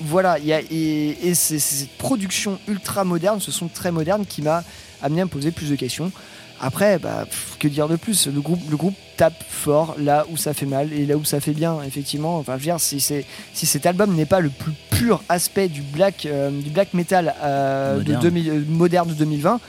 voilà, 0.00 0.38
il 0.38 0.44
y 0.46 0.52
a, 0.52 0.60
et, 0.60 1.16
et 1.28 1.34
c'est 1.34 1.58
c'est 1.58 1.76
cette 1.76 1.96
production 1.98 2.58
ultra 2.68 3.02
moderne, 3.04 3.40
ce 3.40 3.50
son 3.50 3.66
très 3.68 3.90
moderne 3.90 4.24
qui 4.28 4.42
m'a 4.42 4.62
amené 5.02 5.22
à 5.22 5.24
me 5.24 5.30
poser 5.30 5.50
plus 5.50 5.70
de 5.70 5.76
questions. 5.76 6.12
Après, 6.60 6.98
bah, 6.98 7.24
pff, 7.24 7.56
que 7.58 7.68
dire 7.68 7.88
de 7.88 7.96
plus? 7.96 8.26
Le 8.26 8.40
groupe, 8.40 8.60
le 8.68 8.76
groupe 8.76 8.96
tape 9.16 9.44
fort 9.48 9.94
là 9.98 10.26
où 10.30 10.36
ça 10.36 10.54
fait 10.54 10.66
mal 10.66 10.92
et 10.92 11.06
là 11.06 11.16
où 11.16 11.24
ça 11.24 11.40
fait 11.40 11.52
bien, 11.52 11.82
effectivement. 11.86 12.38
Enfin, 12.38 12.54
je 12.54 12.58
veux 12.58 12.64
dire, 12.64 12.80
si, 12.80 13.00
cet 13.54 13.86
album 13.86 14.14
n'est 14.14 14.26
pas 14.26 14.40
le 14.40 14.50
plus 14.50 14.72
pur 14.90 15.22
aspect 15.28 15.68
du 15.68 15.82
black, 15.82 16.26
euh, 16.26 16.50
du 16.50 16.70
black 16.70 16.94
metal 16.94 17.34
euh, 17.42 18.00
de 18.00 18.12
Moderne. 18.12 18.22
2000 18.22 18.50
euh, 18.50 18.64
moderne 18.68 19.08
de 19.08 19.14
2020, 19.14 19.60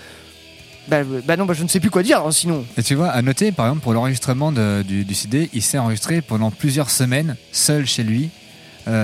bah, 0.87 1.03
bah 1.25 1.37
non, 1.37 1.45
bah, 1.45 1.53
je 1.53 1.61
ne 1.61 1.67
sais 1.67 1.79
plus 1.79 1.91
quoi 1.91 2.01
dire 2.01 2.25
hein, 2.25 2.31
sinon. 2.31 2.65
Et 2.75 2.81
tu 2.81 2.95
vois, 2.95 3.09
à 3.09 3.21
noter, 3.21 3.51
par 3.51 3.67
exemple, 3.67 3.83
pour 3.83 3.93
l'enregistrement 3.93 4.51
du, 4.51 5.05
du 5.05 5.13
CD, 5.13 5.49
il 5.53 5.61
s'est 5.61 5.77
enregistré 5.77 6.21
pendant 6.21 6.49
plusieurs 6.49 6.89
semaines, 6.89 7.35
seul 7.51 7.85
chez 7.85 8.03
lui, 8.03 8.31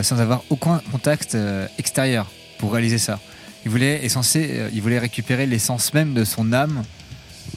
sans 0.02 0.20
avoir 0.20 0.44
aucun 0.50 0.82
contact 0.92 1.38
extérieur 1.78 2.26
pour 2.58 2.74
réaliser 2.74 2.98
ça. 2.98 3.20
Il 3.66 3.72
voulait, 3.72 4.06
est 4.06 4.10
censé, 4.10 4.48
euh, 4.52 4.70
il 4.74 4.82
voulait 4.82 5.00
récupérer 5.00 5.46
l'essence 5.48 5.94
même 5.94 6.14
de 6.14 6.24
son 6.24 6.54
âme 6.54 6.84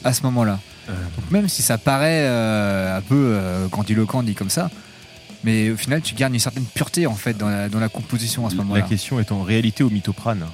à 0.03 0.13
ce 0.13 0.23
moment-là. 0.23 0.59
Donc 0.87 1.29
même 1.29 1.47
si 1.47 1.61
ça 1.61 1.77
paraît 1.77 2.23
euh, 2.27 2.97
un 2.97 3.01
peu 3.01 3.33
euh, 3.35 3.67
grandiloquent 3.67 4.23
dit 4.23 4.33
comme 4.33 4.49
ça, 4.49 4.71
mais 5.43 5.69
au 5.69 5.77
final, 5.77 6.01
tu 6.01 6.15
gardes 6.15 6.33
une 6.33 6.39
certaine 6.39 6.65
pureté 6.65 7.05
en 7.05 7.13
fait 7.13 7.37
dans 7.37 7.47
la, 7.47 7.69
dans 7.69 7.79
la 7.79 7.89
composition 7.89 8.47
à 8.47 8.49
ce 8.49 8.55
La 8.55 8.63
moment-là. 8.63 8.81
question 8.81 9.19
est 9.19 9.31
en 9.31 9.43
réalité 9.43 9.83
ou 9.83 9.89
mythoprane 9.91 10.45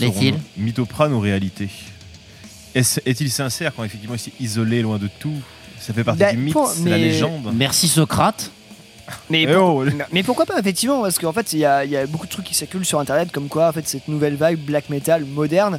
L'est-il 0.00 0.34
Mythoprane 0.56 1.12
ou 1.12 1.20
réalité 1.20 1.68
Est-ce- 2.74 3.00
Est-il 3.06 3.30
sincère 3.30 3.72
quand 3.74 3.84
effectivement 3.84 4.14
il 4.14 4.18
s'est 4.18 4.32
isolé 4.40 4.80
loin 4.82 4.98
de 4.98 5.08
tout? 5.18 5.34
Ça 5.78 5.92
fait 5.92 6.04
partie 6.04 6.20
Bah, 6.20 6.32
du 6.32 6.38
mythe, 6.38 6.52
pour- 6.54 6.68
c'est 6.68 6.88
la 6.88 6.98
légende. 6.98 7.52
Merci 7.54 7.86
Socrate. 7.88 8.50
Mais, 9.30 9.42
Eh 9.42 9.46
pour- 9.52 9.76
oh, 9.76 9.84
mais 10.12 10.22
pourquoi 10.22 10.46
pas 10.46 10.58
effectivement 10.58 11.02
parce 11.02 11.18
qu'en 11.18 11.32
fait 11.32 11.52
il 11.52 11.58
y 11.60 11.64
a, 11.64 11.84
il 11.84 11.90
y 11.90 11.96
a 11.96 12.06
beaucoup 12.06 12.26
de 12.26 12.32
trucs 12.32 12.44
qui 12.46 12.54
circulent 12.54 12.84
sur 12.84 12.98
internet 13.00 13.30
comme 13.32 13.48
quoi 13.48 13.68
en 13.68 13.72
fait 13.72 13.86
cette 13.88 14.08
nouvelle 14.08 14.36
vague 14.36 14.58
black 14.58 14.88
metal 14.90 15.24
moderne 15.24 15.78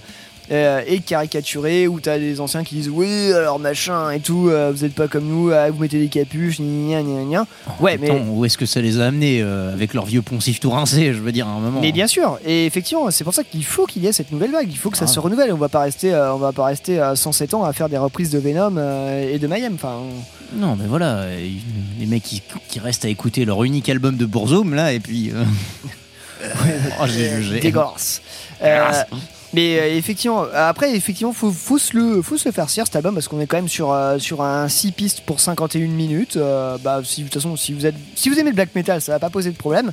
euh, 0.52 0.82
est 0.88 1.06
caricaturée 1.06 1.88
où 1.88 2.00
t'as 2.00 2.18
des 2.18 2.42
anciens 2.42 2.64
qui 2.64 2.74
disent 2.74 2.90
oui 2.90 3.32
alors 3.34 3.60
machin 3.60 4.10
et 4.10 4.20
tout 4.20 4.50
euh, 4.50 4.72
vous 4.74 4.84
êtes 4.84 4.96
pas 4.96 5.08
comme 5.08 5.26
nous 5.26 5.52
ah, 5.52 5.70
vous 5.70 5.80
mettez 5.80 6.00
des 6.00 6.08
capuches 6.08 6.60
gna 6.60 7.04
gna 7.04 7.22
gna 7.22 7.24
gna 7.24 7.46
ouais 7.80 8.00
mais 8.00 8.10
Attends, 8.10 8.26
où 8.30 8.46
est-ce 8.46 8.58
que 8.58 8.66
ça 8.66 8.82
les 8.82 9.00
a 9.00 9.06
amenés 9.06 9.42
euh, 9.44 9.72
avec 9.72 9.94
leur 9.94 10.06
vieux 10.08 10.24
poncif 10.24 10.60
tout 10.60 10.72
rincé 10.72 11.14
Je 11.14 11.20
veux 11.20 11.32
dire, 11.32 11.48
à 11.48 11.52
un 11.52 11.60
moment. 11.60 11.82
mais 11.82 11.92
bien 11.92 12.08
sûr 12.08 12.40
et 12.44 12.66
effectivement 12.66 13.12
c'est 13.12 13.24
pour 13.24 13.36
ça 13.36 13.44
qu'il 13.44 13.64
faut 13.64 13.86
qu'il 13.86 14.04
y 14.04 14.08
ait 14.08 14.12
cette 14.12 14.32
nouvelle 14.32 14.52
vague 14.52 14.72
il 14.72 14.78
faut 14.78 14.90
que 14.90 14.98
ça 14.98 15.06
Ah. 15.06 15.12
se 15.14 15.20
renouvelle 15.20 15.54
on 15.54 15.58
va 15.58 15.70
pas 15.70 15.82
rester 15.82 16.16
euh, 16.16 16.34
on 16.34 16.38
va 16.38 16.52
pas 16.52 16.66
rester 16.66 17.00
à 17.00 17.16
107 17.16 17.54
ans 17.54 17.64
à 17.64 17.72
faire 17.74 17.88
des 17.90 17.98
reprises 18.00 18.32
de 18.32 18.40
Venom 18.40 18.74
euh, 18.78 19.32
et 19.32 19.38
de 19.38 19.46
Mayhem 19.46 19.74
enfin 19.76 20.00
Non, 20.54 20.76
mais 20.76 20.88
voilà, 20.88 21.26
les 22.00 22.06
mecs 22.06 22.24
qui, 22.24 22.42
qui 22.70 22.80
restent 22.80 23.06
à 23.06 23.10
écouter 23.10 23.46
leur 23.46 23.64
unique 23.64 23.88
album 23.90 24.18
de 24.18 24.26
Bourzoum, 24.26 24.74
là, 24.74 24.94
et 24.94 25.00
puis. 25.00 25.32
euh, 25.32 25.44
oh, 27.02 27.06
j'ai 27.08 27.30
jugé. 27.42 27.60
dégueulasse. 27.60 28.22
Euh, 28.62 28.92
mais 29.54 29.80
euh, 29.80 29.96
effectivement, 29.98 30.46
après, 30.54 30.96
effectivement, 30.96 31.34
faut, 31.34 31.52
faut, 31.52 31.78
se 31.78 31.96
le, 31.98 32.22
faut 32.22 32.38
se 32.38 32.48
le 32.48 32.52
faire 32.54 32.70
cire 32.70 32.86
cet 32.86 32.96
album 32.96 33.14
parce 33.16 33.28
qu'on 33.28 33.40
est 33.42 33.48
quand 33.48 33.58
même 33.58 33.68
sur, 33.68 33.92
euh, 33.92 34.20
sur 34.20 34.42
un 34.44 34.68
6 34.68 34.92
pistes 34.92 35.22
pour 35.22 35.40
51 35.40 35.88
minutes. 35.88 36.38
Euh, 36.38 36.78
bah, 36.84 37.02
si, 37.04 37.22
de 37.22 37.26
toute 37.26 37.34
façon, 37.36 37.56
si 37.56 37.74
vous, 37.74 37.86
êtes, 37.86 37.96
si 38.16 38.30
vous 38.30 38.38
aimez 38.40 38.52
le 38.52 38.56
black 38.56 38.76
metal, 38.76 39.02
ça 39.02 39.14
va 39.14 39.20
pas 39.20 39.30
poser 39.30 39.50
de 39.52 39.58
problème. 39.58 39.92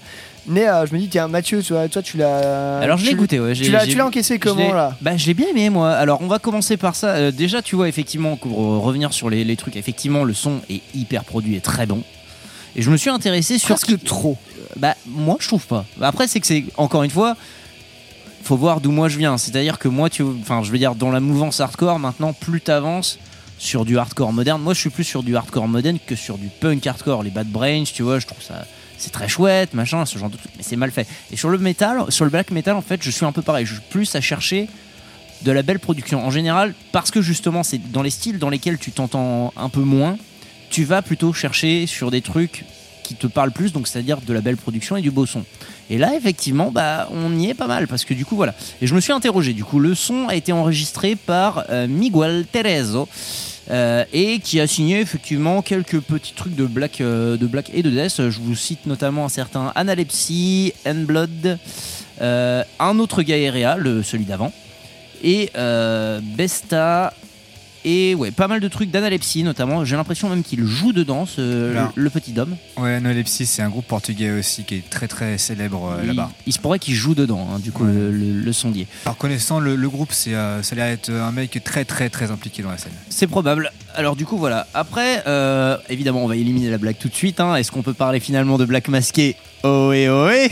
Mais 0.49 0.67
je 0.89 0.95
me 0.95 1.01
dis, 1.01 1.09
tiens, 1.09 1.27
Mathieu, 1.27 1.61
tu 1.61 1.73
toi, 1.91 2.03
tu 2.03 2.19
l'as. 2.19 2.79
Alors 2.79 2.99
je 2.99 3.05
l'ai 3.07 3.11
écouté, 3.13 3.41
ouais. 3.41 3.53
Tu 3.55 3.71
l'as 3.71 3.85
j'ai- 3.85 3.91
tu 3.93 3.97
l'as 3.99 4.07
encaissé 4.07 4.39
comment 4.39 4.73
là? 4.73 4.97
Bah 5.01 5.17
je 5.17 5.27
l'ai 5.27 5.35
bien 5.35 5.49
aimé 5.49 5.71
moi. 5.71 5.91
Alors 5.91 6.21
on 6.23 6.29
va 6.29 6.39
commencer 6.39 6.77
par 6.77 6.95
ça. 6.95 7.33
Déjà 7.33 7.63
tu 7.63 7.75
vois 7.75 7.89
effectivement 7.89 8.37
pour 8.37 8.57
revenir 8.81 9.13
sur 9.13 9.29
les, 9.29 9.43
les 9.43 9.57
trucs, 9.57 9.75
effectivement 9.75 10.23
le 10.23 10.35
son 10.35 10.61
est 10.71 10.83
hyper 10.95 11.25
produit 11.25 11.57
et 11.57 11.61
très 11.61 11.87
bon. 11.87 12.05
Et 12.77 12.83
je 12.83 12.91
me 12.91 12.97
suis 12.97 13.11
intéressé 13.11 13.59
sur 13.59 13.75
Presque 13.75 14.05
trop. 14.05 14.37
Bah 14.77 14.95
moi 15.09 15.37
je 15.41 15.49
trouve 15.49 15.67
pas. 15.67 15.85
Après 16.01 16.29
c'est 16.29 16.39
que 16.39 16.47
c'est 16.47 16.63
encore 16.77 17.03
une 17.03 17.11
fois 17.11 17.37
faut 18.47 18.57
voir 18.57 18.81
d'où 18.81 18.93
moi 18.93 19.09
je 19.09 19.19
viens. 19.19 19.39
C'est-à-dire 19.39 19.79
que 19.79 19.89
moi 19.89 20.09
tu 20.09 20.23
enfin 20.23 20.63
je 20.63 20.71
veux 20.71 20.79
dire 20.79 20.95
dans 20.95 21.11
la 21.11 21.21
mouvance 21.21 21.61
hardcore 21.61 21.99
maintenant 21.99 22.33
plus 22.33 22.61
t'avances 22.61 23.19
sur 23.59 23.85
du 23.85 23.99
hardcore 23.99 24.33
moderne. 24.33 24.63
Moi 24.63 24.75
je 24.75 24.81
suis 24.81 24.91
plus 24.91 25.05
sur 25.05 25.23
du 25.23 25.37
hardcore 25.37 25.69
moderne 25.69 25.99
que 26.05 26.15
sur 26.15 26.39
du 26.39 26.49
punk 26.61 26.87
hardcore. 26.87 27.23
Les 27.23 27.31
Bad 27.31 27.49
Brains, 27.49 27.85
tu 27.85 28.03
vois, 28.03 28.19
je 28.19 28.27
trouve 28.27 28.43
ça 28.43 28.65
c'est 28.99 29.13
très 29.13 29.29
chouette, 29.29 29.75
machin, 29.75 30.07
ce 30.07 30.19
genre 30.19 30.31
de 30.31 30.37
truc, 30.37 30.51
mais 30.57 30.63
c'est 30.63 30.77
mal 30.77 30.91
fait. 30.91 31.07
Et 31.31 31.37
sur 31.37 31.49
le 31.49 31.59
metal, 31.59 32.11
sur 32.11 32.25
le 32.25 32.31
black 32.31 32.51
metal, 32.51 32.77
en 32.77 32.83
fait, 32.83 33.03
je 33.03 33.11
suis 33.11 33.27
un 33.27 33.33
peu 33.33 33.43
pareil. 33.43 33.67
Je 33.67 33.75
suis 33.75 33.83
plus 33.91 34.15
à 34.15 34.21
chercher 34.21 34.69
de 35.43 35.53
la 35.53 35.63
belle 35.63 35.79
production. 35.79 36.25
En 36.25 36.31
général, 36.31 36.75
parce 36.93 37.11
que 37.11 37.21
justement, 37.21 37.63
c'est 37.63 37.93
dans 37.93 38.03
les 38.03 38.11
styles 38.11 38.39
dans 38.39 38.49
lesquels 38.49 38.79
tu 38.79 38.93
t'entends 38.93 39.53
un 39.57 39.69
peu 39.69 39.83
moins, 39.83 40.17
tu 40.71 40.85
vas 40.85 41.03
plutôt 41.03 41.33
chercher 41.33 41.87
sur 41.87 42.11
des 42.11 42.23
trucs 42.23 42.65
qui 43.07 43.15
te 43.15 43.27
parlent 43.27 43.53
plus, 43.53 43.73
donc 43.73 43.87
c'est-à-dire 43.87 44.21
de 44.21 44.33
la 44.33 44.41
belle 44.41 44.57
production 44.57 44.97
et 44.97 45.03
du 45.03 45.11
beau 45.11 45.27
son. 45.27 45.45
Et 45.89 45.99
là, 45.99 46.15
effectivement, 46.17 46.71
bah, 46.73 47.09
on 47.13 47.39
y 47.39 47.49
est 47.51 47.55
pas 47.55 47.69
mal, 47.69 47.87
parce 47.87 48.05
que 48.05 48.15
du 48.15 48.25
coup, 48.25 48.37
voilà. 48.37 48.55
Et 48.83 48.87
je 48.87 48.95
me 48.95 49.01
suis 49.01 49.13
interrogé, 49.13 49.53
du 49.53 49.65
coup, 49.65 49.79
le 49.79 49.95
son 49.95 50.27
a 50.29 50.35
été 50.35 50.53
enregistré 50.53 51.15
par 51.15 51.65
euh, 51.71 51.87
Miguel 51.87 52.45
Terezo, 52.51 53.09
euh, 53.71 54.05
et 54.13 54.39
qui 54.41 54.61
a 54.61 54.67
signé 54.67 55.01
effectivement 55.01 55.63
quelques 55.63 56.01
petits 56.01 56.35
trucs 56.35 56.55
de 56.55 56.67
black, 56.67 57.01
euh, 57.01 57.37
de 57.37 57.47
black 57.47 57.71
et 57.73 57.83
de 57.83 57.91
death. 57.91 58.31
Je 58.31 58.41
vous 58.41 58.57
cite 58.57 58.87
notamment 58.87 59.25
un 59.25 59.29
certain 59.29 59.73
Analepsy, 59.75 60.73
Blood, 60.85 61.59
euh, 62.21 62.65
un 62.81 62.99
autre 62.99 63.23
Gaerea, 63.23 63.77
le, 63.77 64.03
celui 64.03 64.25
d'avant, 64.25 64.53
et 65.23 65.51
euh, 65.57 66.21
Besta, 66.23 67.13
et 67.87 68.15
ouais, 68.17 68.33
pas 68.33 68.49
mal 68.49 68.61
de 68.61 68.69
trucs 68.69 68.91
d'Analepsy 68.91 69.43
notamment. 69.45 69.85
J'ai 69.85 69.97
l'impression 69.97 70.29
même 70.29 70.43
qu'il 70.43 70.65
joue 70.67 70.93
dedans, 70.93 71.25
ce- 71.25 71.73
le, 71.73 71.81
le 71.95 72.11
petit 72.11 72.33
Dom. 72.33 72.57
Ouais, 72.77 73.01
Nolepsy, 73.01 73.47
c'est 73.47 73.63
un 73.63 73.69
groupe 73.71 73.87
portugais 73.87 74.31
aussi 74.33 74.65
qui 74.65 74.75
est 74.75 74.91
très 74.91 75.07
très 75.09 75.39
célèbre 75.39 75.97
euh, 76.01 76.05
là-bas. 76.05 76.31
Il, 76.47 76.53
se 76.53 76.59
pourrait 76.59 76.79
qu'il 76.81 76.95
joue 76.95 77.15
dedans, 77.15 77.49
hein, 77.55 77.59
du 77.61 77.71
coup, 77.73 77.85
le, 77.85 78.11
le- 78.11 78.41
le 78.41 78.53
sondier. 78.53 78.87
Alors 79.05 79.17
connaissant 79.17 79.61
le, 79.61 79.77
le 79.77 79.89
groupe, 79.89 80.11
c'est, 80.13 80.35
euh, 80.35 80.63
ça 80.63 80.75
a 80.75 80.77
l'air 80.77 80.87
d'être 80.89 81.11
un 81.11 81.31
mec 81.33 81.59
très 81.65 81.85
très 81.85 82.11
très 82.11 82.31
impliqué 82.31 82.63
dans 82.63 82.71
la 82.71 82.79
scène. 82.79 82.93
C'est 83.09 83.29
probable. 83.29 83.71
Alors 83.95 84.17
du 84.17 84.27
coup 84.27 84.37
voilà. 84.37 84.67
Après, 84.75 85.23
euh, 85.29 85.77
évidemment, 85.89 86.25
on 86.25 86.29
va 86.29 86.37
éliminer 86.37 86.69
la 86.71 86.79
blague 86.79 86.99
tout 86.99 87.09
de 87.09 87.15
suite. 87.15 87.39
hein. 87.41 87.55
Est-ce 87.57 87.71
qu'on 87.71 87.83
peut 87.83 87.95
parler 87.95 88.19
finalement 88.21 88.59
de 88.59 88.65
Black 88.65 88.89
Masqué 88.89 89.37
Ohé 89.65 90.09
ohé? 90.09 90.51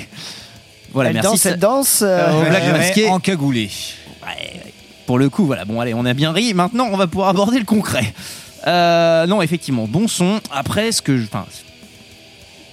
Voilà, 0.93 1.11
Elle 1.11 1.15
merci. 1.17 1.29
danse, 1.31 1.47
elle 1.47 1.59
danse. 1.59 2.03
euh, 2.03 2.29
Euh, 2.45 2.49
Black 2.49 2.67
Masqué. 2.73 3.09
Encagoulé. 3.09 3.69
Pour 5.07 5.19
le 5.19 5.29
coup, 5.29 5.47
voilà. 5.47 5.65
Bon, 5.65 5.81
allez, 5.81 5.95
on 5.95 6.05
a 6.05 6.15
bien 6.15 6.33
ri. 6.33 6.55
Maintenant, 6.55 6.89
on 6.91 6.97
va 6.97 7.07
pouvoir 7.07 7.29
aborder 7.29 7.59
le 7.59 7.65
concret. 7.65 8.15
Euh, 8.67 9.27
non, 9.27 9.43
effectivement, 9.43 9.87
bon 9.87 10.09
son. 10.09 10.41
Après, 10.51 10.93
ce 10.93 11.03
que 11.03 11.19
je. 11.19 11.25
Enfin, 11.25 11.47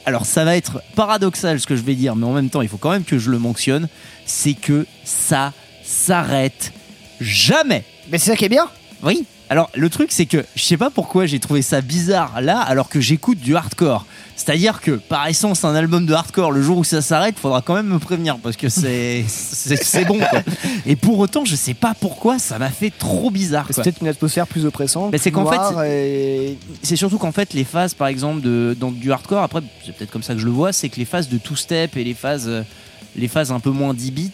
alors, 0.05 0.25
ça 0.25 0.43
va 0.43 0.55
être 0.55 0.81
paradoxal 0.95 1.59
ce 1.59 1.67
que 1.67 1.75
je 1.75 1.81
vais 1.81 1.95
dire, 1.95 2.15
mais 2.15 2.25
en 2.25 2.33
même 2.33 2.49
temps, 2.49 2.61
il 2.61 2.69
faut 2.69 2.77
quand 2.77 2.91
même 2.91 3.03
que 3.03 3.19
je 3.19 3.29
le 3.29 3.37
mentionne. 3.37 3.87
C'est 4.25 4.53
que 4.53 4.85
ça 5.03 5.53
s'arrête 5.83 6.73
jamais. 7.19 7.83
Mais 8.09 8.17
c'est 8.17 8.31
ça 8.31 8.35
qui 8.35 8.45
est 8.45 8.49
bien. 8.49 8.67
Oui. 9.03 9.25
Alors 9.51 9.69
le 9.75 9.89
truc 9.89 10.13
c'est 10.13 10.27
que 10.27 10.45
je 10.55 10.63
sais 10.63 10.77
pas 10.77 10.89
pourquoi 10.89 11.25
j'ai 11.25 11.39
trouvé 11.39 11.61
ça 11.61 11.81
bizarre 11.81 12.39
là 12.39 12.61
alors 12.61 12.87
que 12.87 13.01
j'écoute 13.01 13.37
du 13.37 13.53
hardcore. 13.57 14.05
C'est-à-dire 14.37 14.79
que 14.79 14.91
par 14.91 15.27
essence 15.27 15.65
un 15.65 15.75
album 15.75 16.05
de 16.05 16.13
hardcore 16.13 16.53
le 16.53 16.61
jour 16.61 16.77
où 16.77 16.83
ça 16.85 17.01
s'arrête, 17.01 17.37
faudra 17.37 17.61
quand 17.61 17.73
même 17.73 17.87
me 17.87 17.99
prévenir 17.99 18.37
parce 18.37 18.55
que 18.55 18.69
c'est 18.69 19.25
c'est 19.27 20.05
bon 20.05 20.19
quoi. 20.19 20.41
Et 20.85 20.95
pour 20.95 21.19
autant 21.19 21.43
je 21.43 21.57
sais 21.57 21.73
pas 21.73 21.93
pourquoi 21.99 22.39
ça 22.39 22.59
m'a 22.59 22.69
fait 22.69 22.91
trop 22.97 23.29
bizarre. 23.29 23.67
C'est 23.71 23.81
peut-être 23.83 23.99
une 24.01 24.07
atmosphère 24.07 24.47
plus 24.47 24.65
oppressante. 24.65 25.11
Mais 25.11 25.17
c'est 25.17 25.31
qu'en 25.31 25.45
fait, 25.45 25.85
et- 25.85 26.57
C'est 26.81 26.95
surtout 26.95 27.17
qu'en 27.17 27.33
fait, 27.33 27.53
les 27.53 27.65
phases, 27.65 27.93
par 27.93 28.07
exemple, 28.07 28.39
de, 28.39 28.73
dans 28.79 28.91
du 28.91 29.11
hardcore, 29.11 29.43
après, 29.43 29.59
c'est 29.85 29.93
peut-être 29.93 30.11
comme 30.11 30.23
ça 30.23 30.33
que 30.33 30.39
je 30.39 30.45
le 30.45 30.51
vois, 30.51 30.71
c'est 30.71 30.87
que 30.87 30.95
les 30.97 31.03
phases 31.05 31.27
de 31.27 31.37
two-step 31.37 31.97
et 31.97 32.05
les 32.05 32.13
phases, 32.13 32.47
euh, 32.47 32.63
les 33.17 33.27
phases 33.27 33.51
un 33.51 33.59
peu 33.59 33.71
moins 33.71 33.93
10 33.93 34.11
bits, 34.11 34.31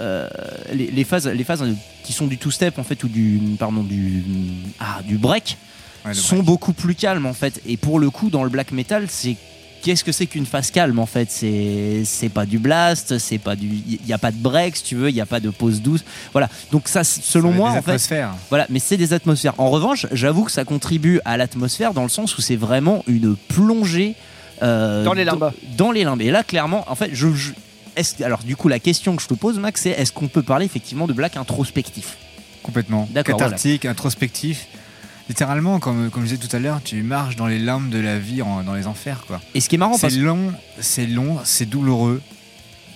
euh, 0.00 0.28
les, 0.72 0.90
les 0.90 1.04
phases, 1.04 1.26
les 1.28 1.44
phases 1.44 1.62
euh, 1.62 1.72
qui 2.02 2.12
sont 2.12 2.26
du 2.26 2.38
two-step, 2.38 2.78
en 2.78 2.84
fait, 2.84 3.02
ou 3.04 3.08
du, 3.08 3.40
pardon, 3.58 3.82
du, 3.82 4.22
ah, 4.80 5.00
du 5.06 5.16
break, 5.18 5.56
sont 6.12 6.42
beaucoup 6.42 6.72
plus 6.72 6.94
calmes, 6.94 7.26
en 7.26 7.32
fait. 7.34 7.60
Et 7.66 7.76
pour 7.76 7.98
le 7.98 8.10
coup, 8.10 8.30
dans 8.30 8.44
le 8.44 8.50
black 8.50 8.72
metal, 8.72 9.06
c'est. 9.08 9.36
Qu'est-ce 9.82 10.02
que 10.02 10.12
c'est 10.12 10.24
qu'une 10.24 10.46
phase 10.46 10.70
calme 10.70 10.98
en 10.98 11.04
fait? 11.04 11.30
C'est 11.30 12.04
c'est 12.06 12.30
pas 12.30 12.46
du 12.46 12.58
blast, 12.58 13.18
c'est 13.18 13.36
pas 13.36 13.54
du, 13.54 13.66
il 13.66 13.98
y 14.06 14.14
a 14.14 14.18
pas 14.18 14.30
de 14.32 14.38
break 14.38 14.76
si 14.76 14.82
tu 14.82 14.94
veux, 14.94 15.10
il 15.10 15.14
y 15.14 15.20
a 15.20 15.26
pas 15.26 15.40
de 15.40 15.50
pause 15.50 15.82
douce, 15.82 16.02
voilà. 16.32 16.48
Donc 16.72 16.88
ça, 16.88 17.04
c'est- 17.04 17.20
selon 17.22 17.52
moi, 17.52 17.70
des 17.72 17.76
en 17.78 17.82
fait, 17.82 17.90
atmosphères. 17.90 18.30
voilà, 18.48 18.66
mais 18.70 18.78
c'est 18.78 18.96
des 18.96 19.12
atmosphères. 19.12 19.52
En 19.58 19.68
revanche, 19.68 20.06
j'avoue 20.10 20.44
que 20.44 20.52
ça 20.52 20.64
contribue 20.64 21.20
à 21.26 21.36
l'atmosphère 21.36 21.92
dans 21.92 22.02
le 22.02 22.08
sens 22.08 22.38
où 22.38 22.40
c'est 22.40 22.56
vraiment 22.56 23.04
une 23.06 23.36
plongée 23.36 24.14
euh, 24.62 25.04
Dans 25.04 25.12
les 25.12 25.26
limbes. 25.26 25.50
Dans 25.76 25.92
les 25.92 26.04
limbes. 26.04 26.22
Et 26.22 26.30
là, 26.30 26.42
clairement, 26.44 26.86
en 26.88 26.94
fait, 26.94 27.10
je. 27.12 27.34
je- 27.34 27.52
est-ce- 27.96 28.22
alors, 28.22 28.42
du 28.42 28.56
coup, 28.56 28.68
la 28.68 28.78
question 28.78 29.16
que 29.16 29.22
je 29.22 29.28
te 29.28 29.34
pose, 29.34 29.58
Max, 29.58 29.82
c'est 29.82 29.90
est-ce 29.90 30.12
qu'on 30.12 30.28
peut 30.28 30.42
parler 30.42 30.66
effectivement 30.66 31.06
de 31.06 31.12
black 31.12 31.36
introspectif? 31.36 32.16
Complètement. 32.62 33.08
D'accord, 33.12 33.38
Cathartique, 33.38 33.84
introspectif. 33.84 34.66
Littéralement, 35.28 35.78
comme, 35.80 36.10
comme 36.10 36.24
je 36.26 36.34
disais 36.34 36.48
tout 36.48 36.54
à 36.54 36.58
l'heure, 36.58 36.80
tu 36.84 37.02
marches 37.02 37.36
dans 37.36 37.46
les 37.46 37.58
limbes 37.58 37.88
de 37.88 37.98
la 37.98 38.18
vie, 38.18 38.42
en- 38.42 38.62
dans 38.62 38.74
les 38.74 38.86
enfers. 38.86 39.24
Quoi. 39.26 39.40
Et 39.54 39.60
ce 39.60 39.68
qui 39.70 39.76
est 39.76 39.78
marrant, 39.78 39.94
c'est 39.94 40.02
parce- 40.08 40.16
long, 40.16 40.52
c'est 40.80 41.06
long, 41.06 41.38
c'est 41.44 41.64
douloureux, 41.66 42.20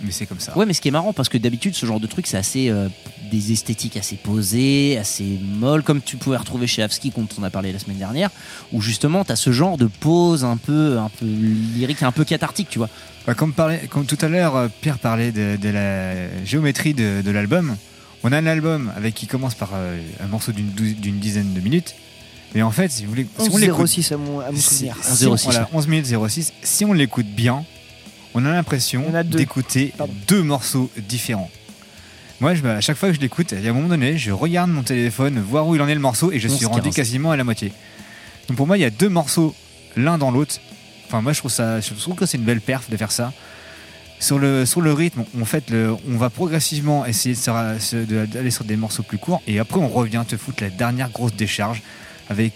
mais 0.03 0.11
c'est 0.13 0.27
comme 0.27 0.41
ça. 0.41 0.57
Ouais, 0.57 0.67
mais 0.67 0.73
ce 0.73 0.81
qui 0.81 0.89
est 0.89 0.93
marrant, 0.93 1.13
parce 1.13 1.29
que 1.29 1.39
d'habitude, 1.39 1.75
ce 1.75 1.85
genre 1.87 2.01
de 2.01 2.07
truc, 2.07 2.27
c'est 2.27 2.37
assez. 2.37 2.69
euh, 2.71 2.89
des 3.31 3.53
esthétiques 3.53 3.99
assez 3.99 4.17
posées, 4.17 4.97
assez 4.97 5.39
molles, 5.43 5.83
comme 5.83 6.01
tu 6.01 6.17
pouvais 6.17 6.39
retrouver 6.39 6.67
chez 6.67 6.83
Avsky, 6.83 7.11
dont 7.15 7.29
on 7.39 7.43
a 7.43 7.51
parlé 7.51 7.73
la 7.73 7.79
semaine 7.79 7.99
dernière, 7.99 8.31
où 8.73 8.81
justement, 8.81 9.23
tu 9.23 9.33
as 9.33 9.37
ce 9.37 9.53
genre 9.53 9.77
de 9.77 9.85
pose 9.87 10.45
un 10.47 10.57
peu, 10.57 10.99
un 10.99 11.11
peu 11.11 11.27
lyrique, 11.27 12.03
un 12.03 12.11
peu 12.13 12.25
cathartique, 12.25 12.69
tu 12.71 12.79
vois. 12.79 12.89
Bah, 13.27 13.35
comme, 13.35 13.53
parlait- 13.53 13.87
comme 13.91 14.07
tout 14.07 14.17
à 14.23 14.29
l'heure, 14.29 14.57
euh, 14.57 14.69
Pierre 14.81 14.99
parlait 14.99 15.31
de, 15.31 15.57
de 15.61 15.69
la 15.69 16.45
géométrie 16.47 16.95
de, 16.95 17.21
de 17.21 17.31
l'album. 17.31 17.77
On 18.25 18.33
a 18.33 18.39
un 18.39 18.47
album 18.47 18.91
avec 18.97 19.15
qui 19.15 19.27
commence 19.27 19.55
par 19.55 19.73
euh, 19.75 20.01
un 20.25 20.27
morceau 20.27 20.53
d'une 20.53 21.19
dizaine 21.21 21.53
de 21.53 21.61
minutes. 21.61 21.95
Mais 22.55 22.63
en 22.63 22.71
fait, 22.71 22.91
si 22.91 23.05
vous 23.05 23.11
voulez, 23.11 23.27
si 23.39 23.51
on 23.53 23.59
l'écoute- 23.59 23.87
11.06 23.91 24.15
à 24.15 24.17
mon, 24.17 24.41
à 24.41 24.51
mon 24.51 24.57
si- 24.57 24.63
souvenir. 24.89 24.97
si 25.03 25.27
on- 25.27 25.35
voilà, 25.35 25.69
11 25.75 25.87
minutes 25.87 26.07
06. 26.07 26.53
Si 26.63 26.85
on 26.87 26.95
l'écoute 26.95 27.27
bien, 27.27 27.65
on 28.35 28.45
a 28.45 28.51
l'impression 28.53 29.03
d'écouter 29.39 29.93
deux 30.27 30.43
morceaux 30.43 30.91
différents. 30.97 31.51
Moi, 32.41 32.55
je, 32.55 32.65
à 32.67 32.81
chaque 32.81 32.97
fois 32.97 33.09
que 33.09 33.15
je 33.17 33.21
l'écoute, 33.21 33.53
il 33.53 33.63
y 33.63 33.67
a 33.67 33.71
un 33.71 33.75
moment 33.75 33.89
donné, 33.89 34.17
je 34.17 34.31
regarde 34.31 34.71
mon 34.71 34.83
téléphone, 34.85 35.41
voir 35.41 35.67
où 35.67 35.75
il 35.75 35.83
en 35.83 35.89
est 35.89 35.95
le 35.95 36.01
morceau, 36.01 36.31
et 36.31 36.39
je 36.39 36.47
suis 36.47 36.67
11, 36.67 36.73
rendu 36.73 36.83
15. 36.91 36.95
quasiment 36.95 37.31
à 37.33 37.37
la 37.37 37.43
moitié. 37.45 37.73
Donc 38.49 38.57
pour 38.57 38.67
moi, 38.67 38.79
il 38.79 38.81
y 38.81 38.85
a 38.85 38.91
deux 38.91 39.09
morceaux 39.09 39.55
l'un 39.97 40.19
dans 40.19 40.31
l'autre. 40.31 40.57
Enfin, 41.07 41.21
moi, 41.21 41.33
je 41.33 41.39
trouve 41.41 41.51
ça, 41.51 41.81
je 41.81 41.93
trouve 41.95 42.15
que 42.15 42.27
c'est 42.27 42.39
une 42.39 42.45
belle 42.45 42.61
perf 42.61 42.89
de 42.91 42.97
faire 42.97 43.11
ça. 43.11 43.33
Sur 44.21 44.39
le, 44.39 44.67
sur 44.67 44.81
le 44.81 44.93
rythme, 44.93 45.25
en 45.41 45.45
fait, 45.45 45.71
le, 45.71 45.95
on 46.09 46.17
va 46.17 46.29
progressivement 46.31 47.07
essayer 47.07 47.35
de 47.35 47.41
se- 47.41 47.97
de- 47.97 48.27
d'aller 48.27 48.51
sur 48.51 48.65
des 48.65 48.77
morceaux 48.77 49.03
plus 49.05 49.19
courts, 49.19 49.43
et 49.47 49.59
après, 49.59 49.79
on 49.81 49.89
revient 49.89 50.25
te 50.27 50.37
foutre 50.37 50.63
la 50.63 50.71
dernière 50.71 51.11
grosse 51.11 51.35
décharge 51.35 51.83
avec 52.29 52.55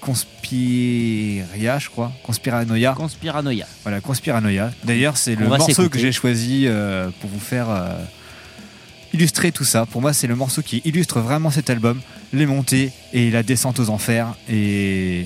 Conspiria, 0.52 1.78
je 1.78 1.88
crois, 1.88 2.12
Conspiranoia. 2.22 2.92
Conspiranoia. 2.92 3.66
Voilà, 3.84 4.00
Conspiranoia. 4.00 4.70
D'ailleurs, 4.84 5.16
c'est 5.16 5.34
le 5.34 5.48
morceau 5.48 5.88
que 5.88 5.98
j'ai 5.98 6.12
choisi 6.12 6.64
euh, 6.66 7.08
pour 7.20 7.30
vous 7.30 7.40
faire 7.40 7.70
euh, 7.70 8.04
illustrer 9.14 9.50
tout 9.50 9.64
ça. 9.64 9.86
Pour 9.86 10.02
moi, 10.02 10.12
c'est 10.12 10.26
le 10.26 10.36
morceau 10.36 10.60
qui 10.60 10.82
illustre 10.84 11.20
vraiment 11.20 11.50
cet 11.50 11.70
album, 11.70 12.02
les 12.34 12.44
montées 12.44 12.92
et 13.14 13.30
la 13.30 13.42
descente 13.42 13.80
aux 13.80 13.88
enfers. 13.88 14.34
Et 14.50 15.24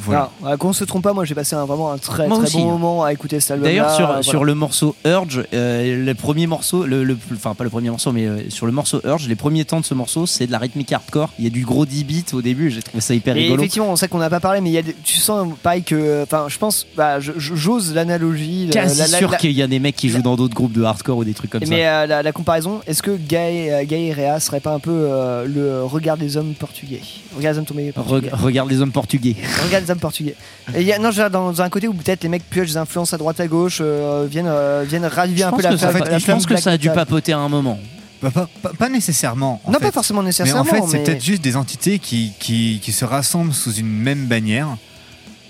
voilà. 0.00 0.30
Qu'on 0.58 0.72
se 0.72 0.84
trompe 0.84 1.02
pas, 1.04 1.12
moi 1.12 1.24
j'ai 1.24 1.34
passé 1.34 1.54
un, 1.56 1.64
vraiment 1.64 1.92
un 1.92 1.98
très 1.98 2.26
Moi 2.28 2.38
très 2.38 2.46
aussi, 2.46 2.56
bon 2.58 2.68
hein. 2.68 2.78
moment 2.78 3.04
à 3.04 3.12
écouter 3.12 3.40
cet 3.40 3.52
album. 3.52 3.68
D'ailleurs, 3.68 3.90
sur, 3.94 4.18
sur 4.24 4.44
le 4.44 4.54
morceau 4.54 4.94
Urge, 5.04 5.44
euh, 5.54 6.04
le 6.04 6.14
premier 6.14 6.46
morceau, 6.46 6.84
le, 6.86 7.04
le- 7.04 7.16
enfin 7.34 7.54
pas 7.54 7.64
le 7.64 7.70
premier 7.70 7.90
morceau, 7.90 8.12
mais 8.12 8.26
euh, 8.26 8.48
sur 8.50 8.66
le 8.66 8.72
morceau 8.72 9.00
Urge, 9.04 9.28
les 9.28 9.34
premiers 9.36 9.64
temps 9.64 9.80
de 9.80 9.84
ce 9.84 9.94
morceau, 9.94 10.26
c'est 10.26 10.46
de 10.46 10.52
la 10.52 10.58
rythmique 10.58 10.92
hardcore. 10.92 11.30
Il 11.38 11.44
y 11.44 11.46
a 11.46 11.50
du 11.50 11.64
gros 11.64 11.86
10 11.86 12.04
bits 12.04 12.24
au 12.32 12.42
début, 12.42 12.70
j'ai 12.70 12.82
trouvé 12.82 13.00
ça 13.00 13.14
hyper 13.14 13.36
Et 13.36 13.40
rigolo. 13.42 13.62
effectivement, 13.62 13.90
on 13.90 13.96
sait 13.96 14.08
qu'on 14.08 14.18
n'a 14.18 14.30
pas 14.30 14.40
parlé, 14.40 14.60
mais 14.60 14.70
il 14.70 14.74
y 14.74 14.78
a 14.78 14.82
des- 14.82 14.96
tu 15.04 15.16
sens 15.18 15.48
pareil 15.62 15.82
que. 15.82 16.22
Enfin, 16.22 16.46
je 16.48 16.58
pense, 16.58 16.86
bah, 16.96 17.18
j'ose 17.20 17.94
l'analogie. 17.94 18.66
la- 18.66 18.72
Quasi 18.72 18.98
la- 19.00 19.06
la- 19.08 19.18
sûr 19.18 19.36
qu'il 19.36 19.52
y 19.52 19.62
a 19.62 19.66
des 19.66 19.78
mecs 19.78 19.96
qui 19.96 20.08
jouent 20.08 20.22
dans 20.22 20.36
d'autres 20.36 20.54
groupes 20.54 20.72
de 20.72 20.82
hardcore 20.82 21.18
ou 21.18 21.24
des 21.24 21.34
trucs 21.34 21.50
comme 21.50 21.60
mais 21.68 21.82
ça. 21.82 22.02
euh, 22.02 22.22
la, 22.22 22.32
comparaison, 22.32 22.80
est-ce 22.86 23.02
que 23.02 23.10
euh, 23.12 23.84
Gaë 23.84 24.12
Rea 24.12 24.40
serait 24.40 24.60
pas 24.60 24.72
un 24.72 24.78
peu 24.78 24.90
euh, 24.92 25.46
le 25.46 25.84
regard 25.84 26.16
des 26.16 26.36
hommes 26.36 26.54
portugais? 26.54 27.00
Regarde 27.36 27.56
les 27.56 27.58
hommes 27.60 27.92
portugais. 27.92 28.28
Reg- 28.30 28.30
regarde 28.42 28.70
les 28.70 28.80
hommes 28.80 28.92
portugais. 28.92 29.36
Regarde 29.64 29.79
les 29.80 29.90
hommes 29.90 29.98
portugais. 29.98 30.34
Et 30.74 30.80
il 30.82 30.86
y 30.86 30.92
a, 30.92 30.98
non, 30.98 31.10
dans 31.30 31.60
un 31.62 31.68
côté 31.68 31.88
où 31.88 31.94
peut-être 31.94 32.22
les 32.22 32.28
mecs 32.28 32.48
piochent 32.48 32.68
des 32.68 32.76
influences 32.76 33.12
à 33.14 33.18
droite 33.18 33.40
à 33.40 33.46
gauche, 33.46 33.78
euh, 33.80 34.26
viennent, 34.30 34.46
euh, 34.48 34.84
viennent 34.86 35.06
raviver 35.06 35.42
un 35.44 35.52
peu 35.52 35.62
la 35.62 35.76
ça- 35.76 35.92
la 35.92 36.18
je 36.18 36.24
flamme 36.24 36.36
pense 36.38 36.44
que 36.46 36.50
black 36.54 36.62
ça 36.62 36.70
a 36.72 36.76
dû 36.76 36.88
metal. 36.88 37.04
papoter 37.06 37.32
à 37.32 37.38
un 37.38 37.48
moment. 37.48 37.78
Bah, 38.22 38.30
pas, 38.30 38.48
pas- 38.62 38.72
pas 38.78 38.88
nécessairement. 38.90 39.60
en 39.64 39.70
Non, 39.70 39.78
fait. 39.78 39.86
pas 39.86 39.92
forcément 39.92 40.20
Mais 40.20 40.26
nécessairement. 40.28 40.60
en 40.60 40.64
fait, 40.64 40.82
c'est 40.88 40.98
mais- 40.98 41.04
peut-être 41.04 41.24
juste 41.24 41.42
des 41.42 41.56
entités 41.56 41.98
qui, 41.98 42.32
qui, 42.38 42.78
qui 42.82 42.92
se 42.92 43.04
rassemblent 43.06 43.54
sous 43.54 43.72
une 43.74 43.88
même 43.88 44.26
bannière 44.26 44.68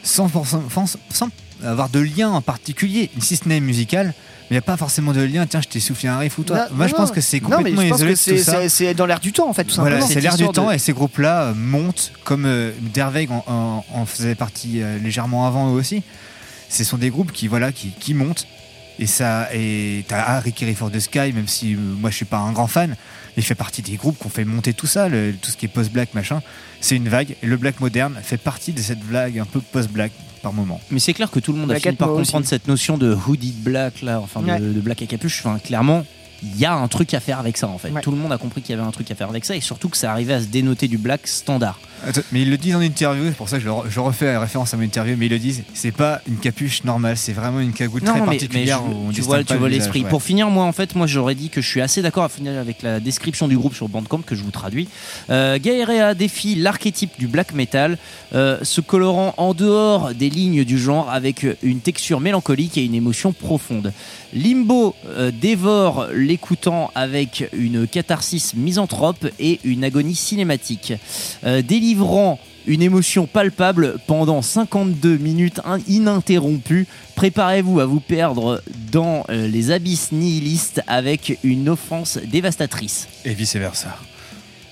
sans, 0.03 0.29
forcément- 0.29 0.63
sans, 0.73 0.97
sans 1.13 1.29
avoir 1.65 1.89
de 1.89 1.99
lien 2.01 2.31
en 2.31 2.41
particulier, 2.41 3.11
si 3.21 3.37
ce 3.37 3.49
n'est 3.49 3.61
musical. 3.61 4.15
Mais 4.51 4.57
il 4.57 4.59
n'y 4.59 4.59
a 4.59 4.63
pas 4.63 4.77
forcément 4.77 5.13
de 5.13 5.21
lien. 5.23 5.47
Tiens, 5.47 5.61
je 5.61 5.69
t'ai 5.69 5.79
soufflé 5.81 6.09
un 6.09 6.19
riff 6.19 6.37
ou 6.39 6.43
toi. 6.43 6.57
Non, 6.71 6.77
Moi, 6.77 6.87
je 6.89 6.95
pense 6.95 7.13
que 7.13 7.21
c'est 7.21 7.39
complètement 7.57 7.83
isolé 7.95 8.17
c'est- 8.69 8.95
dans 8.95 9.07
l'air 9.07 9.21
du 9.21 9.33
temps, 9.33 9.49
en 9.49 9.53
fait, 9.53 9.63
tout 9.65 9.71
simplement. 9.71 9.99
Voilà, 9.99 10.13
c'est 10.13 10.21
l'air 10.21 10.37
du 10.37 10.49
temps 10.53 10.69
de- 10.71 10.75
et 10.75 10.79
ces 10.79 10.93
groupes-là 10.93 11.43
euh, 11.45 11.55
montent 11.55 12.13
comme 12.25 12.45
euh, 12.47 12.73
Derveig 12.93 13.29
en, 13.31 13.45
en- 13.47 13.85
en 13.95 14.07
faisait 14.07 14.35
partie 14.35 14.83
euh, 14.83 14.99
légèrement 14.99 15.47
avant 15.47 15.69
eux 15.73 15.79
aussi. 15.79 16.03
Ce 16.69 16.83
sont 16.85 16.99
des 16.99 17.11
groupes 17.11 17.31
qui 17.33 17.47
voilà 17.49 17.71
qui, 17.73 17.91
qui 17.99 18.13
montent 18.15 18.47
et 18.99 19.07
ça 19.07 19.49
et 19.55 20.05
t'as 20.09 20.23
ah, 20.27 20.41
Ricky 20.41 20.73
for 20.75 20.91
the 20.91 21.01
Sky 21.01 21.33
même 21.33 21.49
si 21.49 21.75
euh, 21.75 21.79
moi 21.79 22.11
je 22.11 22.17
suis 22.17 22.25
pas 22.27 22.39
un 22.39 22.53
grand 22.53 22.67
fan 22.67 22.95
il 23.37 23.43
fait 23.43 23.55
partie 23.55 23.83
des 23.83 23.97
groupes 23.97 24.19
qui 24.21 24.27
ont 24.27 24.31
fait 24.31 24.45
monter 24.45 24.73
tout 24.75 24.87
ça 24.87 25.09
le- 25.09 25.33
tout 25.41 25.51
ce 25.51 25.57
qui 25.57 25.65
est 25.67 25.69
post-black 25.69 26.13
machin 26.15 26.43
c'est 26.81 26.95
une 26.97 27.09
vague 27.09 27.35
et 27.43 27.47
le 27.47 27.57
black 27.57 27.81
moderne 27.81 28.15
fait 28.23 28.37
partie 28.37 28.73
de 28.73 28.81
cette 28.81 29.03
vague 29.03 29.39
un 29.39 29.47
peu 29.47 29.61
post-black 29.61 30.13
par 30.41 30.53
moment. 30.53 30.81
Mais 30.91 31.01
c'est 31.01 31.15
clair 31.15 31.31
que 31.31 31.41
tout 31.41 31.53
le 31.53 31.59
monde 31.59 31.73
a 31.73 31.79
fini 31.79 31.97
par 31.97 32.09
comprendre 32.09 32.41
aussi. 32.41 32.49
cette 32.49 32.69
notion 32.69 32.99
de 32.99 33.17
hooded 33.27 33.63
black 33.63 34.03
là, 34.03 34.21
enfin 34.21 34.41
de, 34.43 34.81
black 34.81 35.03
à 35.03 35.07
capuche. 35.07 35.45
Enfin, 35.45 35.59
clairement, 35.59 36.05
il 36.43 36.59
y 36.59 36.65
a 36.65 36.75
un 36.75 36.89
truc 36.89 37.13
à 37.15 37.21
faire 37.21 37.39
avec 37.39 37.57
ça 37.57 37.69
en 37.69 37.79
fait. 37.79 37.91
Ouais. 37.91 38.01
Tout 38.01 38.11
le 38.11 38.17
monde 38.17 38.33
a 38.33 38.39
compris 38.39 38.63
qu'il 38.63 38.75
y 38.75 38.79
avait 38.79 38.87
un 38.87 38.93
truc 38.93 39.11
à 39.11 39.15
faire 39.15 39.29
avec 39.29 39.45
ça 39.45 39.57
et 39.57 39.61
surtout 39.61 39.89
que 39.89 39.97
ça 39.97 40.11
arrivait 40.11 40.35
à 40.35 40.41
se 40.41 40.47
dénoter 40.47 40.89
du 40.89 40.99
black 40.99 41.27
standard. 41.27 41.79
Attends, 42.07 42.21
mais 42.33 42.43
ils 42.43 42.51
le 42.51 42.57
disent 42.57 42.75
en 42.77 42.81
interview, 42.81 43.25
c'est 43.27 43.37
pour 43.37 43.49
ça 43.49 43.57
que 43.59 43.63
je, 43.63 43.69
le 43.69 43.73
re- 43.75 43.89
je 43.89 44.01
refais 44.01 44.37
référence 44.37 44.73
à 44.73 44.77
mon 44.77 44.83
interview, 44.83 45.17
mais 45.19 45.27
ils 45.27 45.31
le 45.33 45.39
disent, 45.39 45.63
c'est 45.75 45.93
pas 45.93 46.21
une 46.27 46.37
capuche 46.39 46.83
normale, 46.85 47.17
c'est 47.17 47.33
vraiment 47.33 47.61
une 47.61 47.73
cagoule 47.73 48.01
très 48.01 48.21
mais, 48.21 48.27
particulière. 48.27 48.81
mais 48.83 48.91
je- 48.93 48.97
où 48.97 49.09
on 49.09 49.13
tu 49.13 49.21
vois, 49.23 49.39
le 49.39 49.45
visage, 49.45 49.61
l'esprit. 49.71 50.03
ouais. 50.03 50.09
Pour 50.09 50.23
finir, 50.23 50.49
moi 50.51 50.65
en 50.65 50.73
fait, 50.73 50.95
moi 50.95 51.07
j'aurais 51.07 51.35
dit 51.35 51.51
que 51.51 51.61
je 51.61 51.69
suis 51.69 51.81
assez 51.81 52.01
d'accord 52.03 52.29
avec 52.61 52.83
la 52.83 53.01
description 53.01 53.49
du 53.49 53.57
groupe 53.59 53.75
sur 53.75 53.89
Bandcamp 53.89 54.23
que 54.23 54.35
je 54.35 54.43
vous 54.43 54.51
traduis. 54.51 54.89
Euh, 55.31 55.59
Gaerea 55.59 56.15
défie 56.15 56.55
l'archétype 56.55 57.13
du 57.19 57.27
black 57.27 57.53
metal, 57.55 57.99
euh, 58.35 58.59
se 58.63 58.81
colorant 58.81 59.35
en 59.37 59.53
dehors 59.55 60.15
des 60.15 60.31
lignes 60.31 60.65
du 60.65 60.79
genre 60.79 61.11
avec 61.11 61.47
une 61.63 61.81
texture 61.81 62.21
mélancolique 62.21 62.79
et 62.79 62.85
une 62.85 62.95
émotion 62.95 63.33
profonde. 63.33 63.93
Limbo 64.33 64.95
euh, 65.09 65.33
dévore 65.33 66.07
l'écoutant 66.15 66.91
avec 66.95 67.49
une 67.53 67.87
catharsis 67.89 68.55
misanthrope 68.55 69.27
et 69.41 69.59
une 69.65 69.85
agonie 69.85 70.15
cinématique, 70.15 70.93
Euh, 71.45 71.63
délivrant 71.95 72.39
une 72.67 72.83
émotion 72.83 73.27
palpable 73.27 73.97
pendant 74.07 74.43
52 74.43 75.17
minutes 75.17 75.61
in- 75.65 75.79
ininterrompues. 75.89 76.87
Préparez-vous 77.17 77.81
à 77.81 77.87
vous 77.87 78.01
perdre 78.01 78.63
dans 78.93 79.25
euh, 79.31 79.49
les 79.49 79.71
abysses 79.73 80.13
nihilistes 80.13 80.83
avec 80.87 81.39
une 81.43 81.69
offense 81.69 82.19
dévastatrice. 82.31 83.09
Et 83.25 83.35
vice 83.35 83.57
versa. 83.57 83.97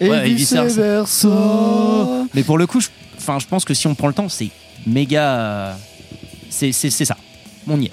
Et 0.01 0.09
Ouais, 0.09 0.29
et 0.29 0.35
vice 0.35 0.53
vice-versa. 0.53 0.81
versa. 0.81 2.27
Mais 2.35 2.45
pour 2.45 2.57
le 2.59 2.67
coup, 2.67 2.81
je, 2.81 2.89
enfin, 3.17 3.39
je 3.41 3.47
pense 3.47 3.65
que 3.65 3.75
si 3.75 3.87
on 3.89 3.95
prend 3.97 4.07
le 4.09 4.15
temps, 4.15 4.29
c'est 4.29 4.51
méga. 4.87 5.77
C'est 6.51 6.71
c'est- 6.73 6.91
c'est 6.91 7.05
ça. 7.05 7.17
On 7.67 7.81
y 7.81 7.87
est. 7.87 7.93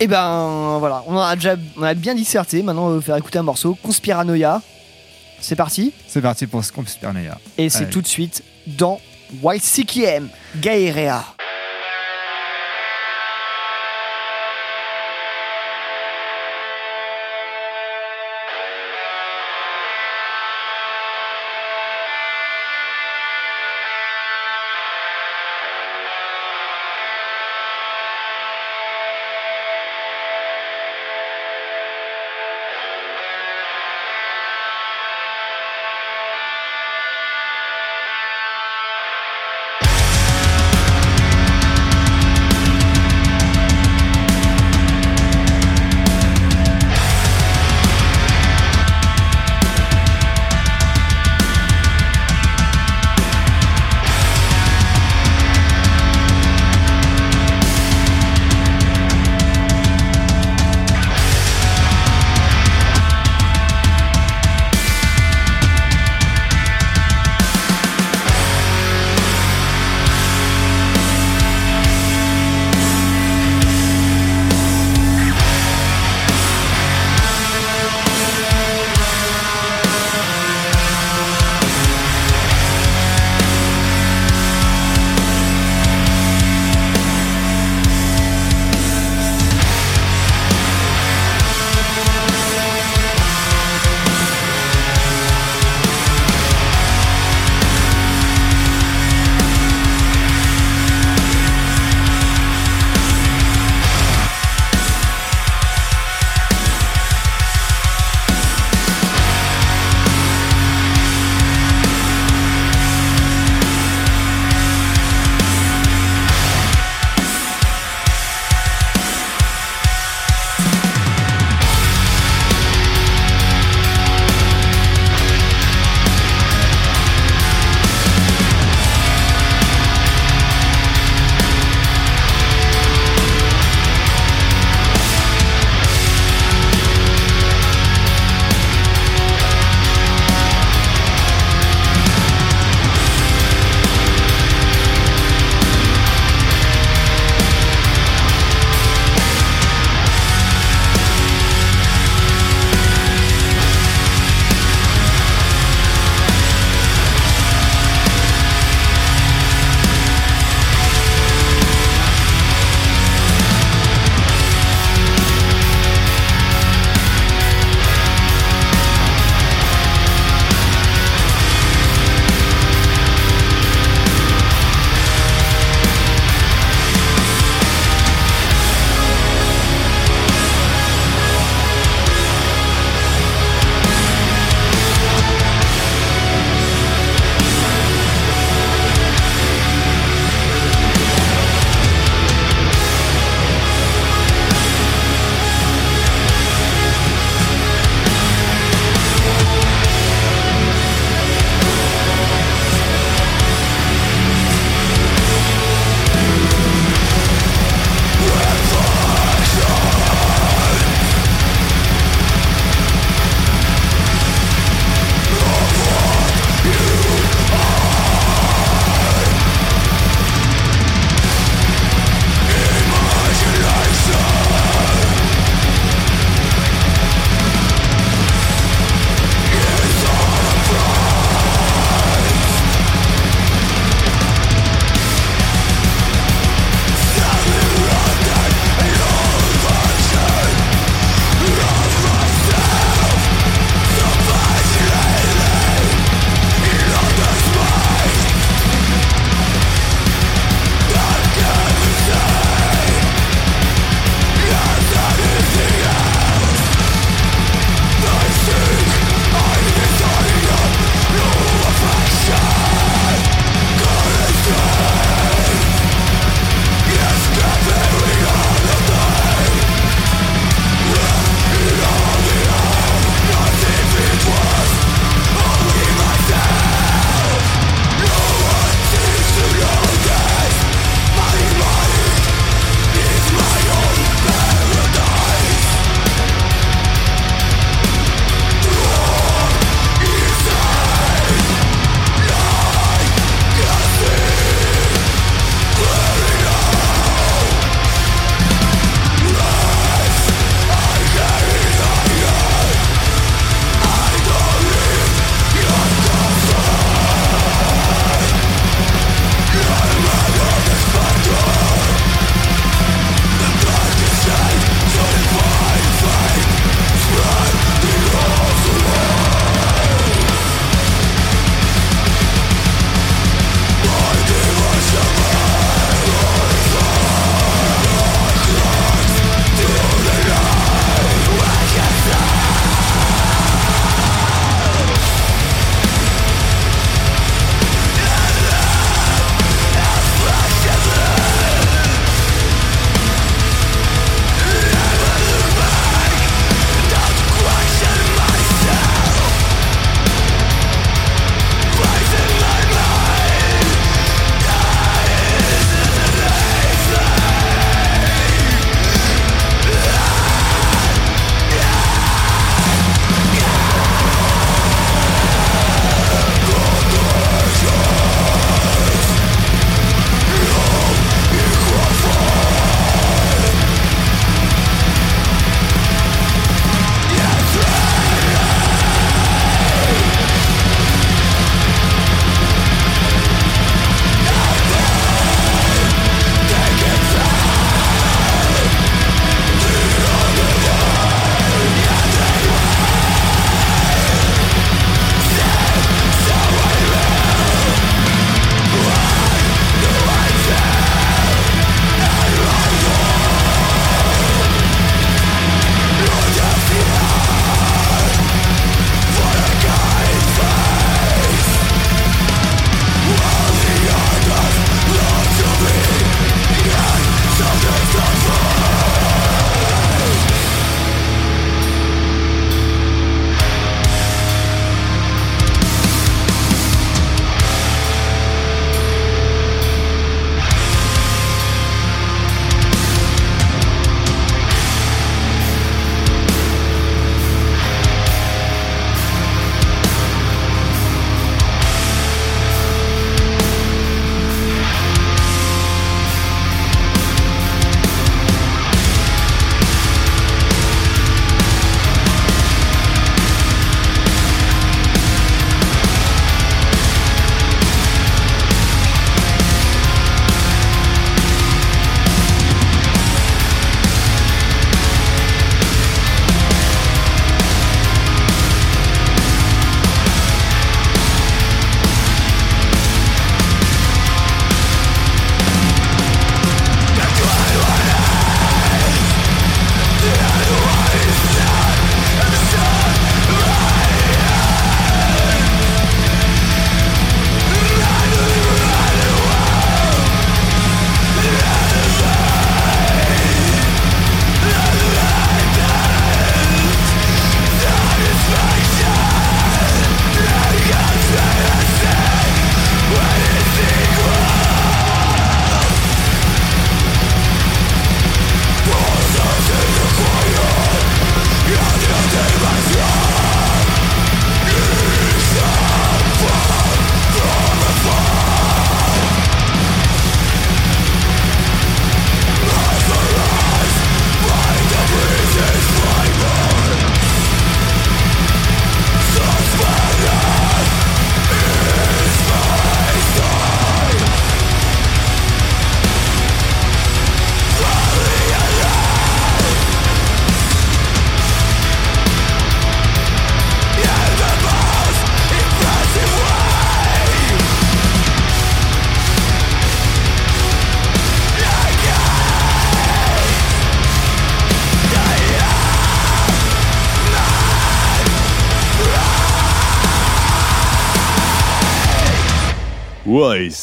Et 0.00 0.06
ben 0.08 0.78
voilà, 0.78 1.04
on 1.06 1.16
a 1.18 1.34
déjà 1.36 1.54
on 1.76 1.82
a 1.82 1.94
bien 1.94 2.14
disserté. 2.14 2.62
Maintenant, 2.62 2.86
on 2.86 2.90
va 2.90 2.94
vous 2.96 3.02
faire 3.02 3.16
écouter 3.16 3.38
un 3.38 3.42
morceau, 3.44 3.76
Conspiranoia. 3.82 4.62
C'est 5.40 5.56
parti. 5.56 5.92
C'est 6.06 6.22
parti 6.22 6.46
pour 6.46 6.64
ce 6.64 6.72
Conspiranoia. 6.72 7.38
Et 7.56 7.68
c'est 7.68 7.88
tout 7.88 8.02
de 8.02 8.06
suite 8.06 8.42
dans 8.66 9.00
YCKM, 9.42 10.28
Gaerea. 10.60 11.37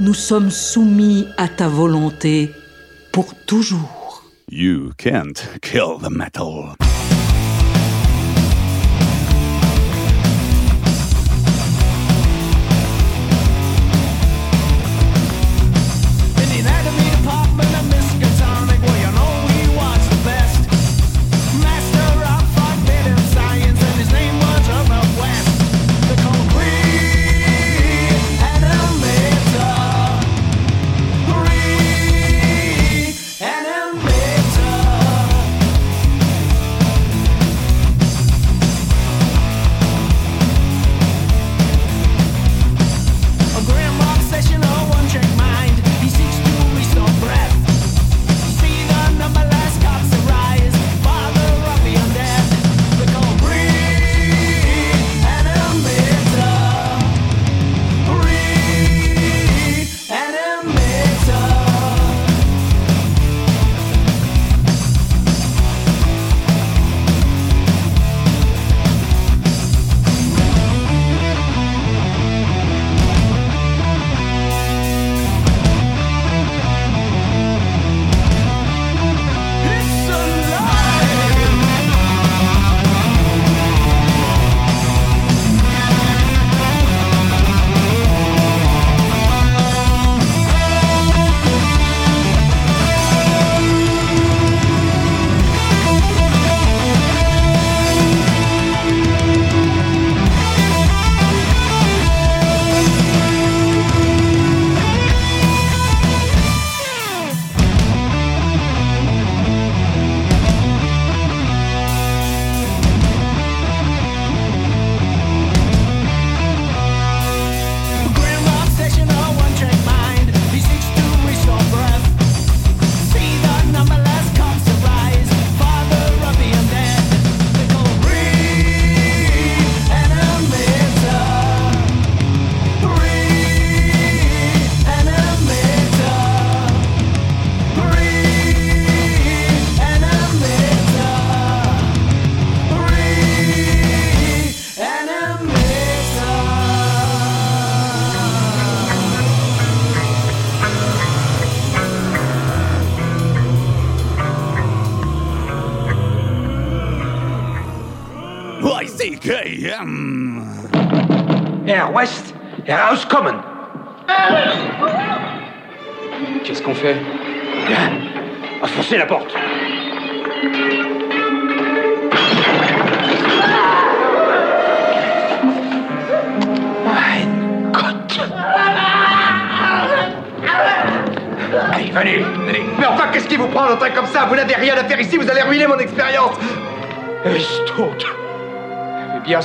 nous 0.00 0.14
sommes 0.14 0.50
soumis 0.50 1.28
à 1.36 1.46
ta 1.46 1.68
volonté 1.68 2.50
pour 3.12 3.34
toujours. 3.46 4.24
You 4.50 4.92
can't 4.96 5.46
kill 5.60 5.98
the 6.00 6.10
metal. 6.10 6.74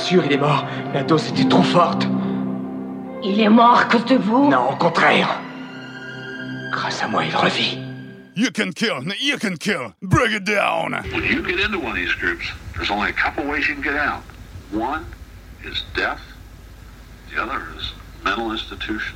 Sûr, 0.06 0.24
il 0.24 0.32
est 0.32 0.36
mort. 0.36 0.64
La 0.94 1.02
dose 1.02 1.28
était 1.28 1.48
trop 1.48 1.62
forte. 1.62 2.06
Il 3.24 3.40
est 3.40 3.48
mort 3.48 3.80
à 3.80 3.84
cause 3.86 4.04
de 4.04 4.16
vous? 4.16 4.48
Non, 4.48 4.70
au 4.70 4.76
contraire. 4.76 5.40
Grâce 6.70 7.02
à 7.02 7.08
moi, 7.08 7.24
il 7.24 7.34
revit. 7.34 7.78
You 8.36 8.50
can 8.54 8.70
kill, 8.70 9.02
you 9.20 9.38
can 9.38 9.56
kill. 9.56 9.94
Bring 10.02 10.32
it 10.32 10.44
down. 10.44 10.92
When 11.12 11.24
you 11.24 11.42
get 11.42 11.58
into 11.58 11.78
one 11.78 11.92
of 11.92 11.96
these 11.96 12.12
groups, 12.14 12.44
there's 12.74 12.90
only 12.90 13.08
a 13.08 13.14
couple 13.14 13.44
ways 13.44 13.66
you 13.66 13.74
can 13.74 13.82
get 13.82 13.96
out. 13.96 14.22
One 14.70 15.06
is 15.64 15.82
death, 15.94 16.20
the 17.32 17.42
other 17.42 17.62
is 17.76 17.92
mental 18.22 18.52
institutions. 18.52 19.15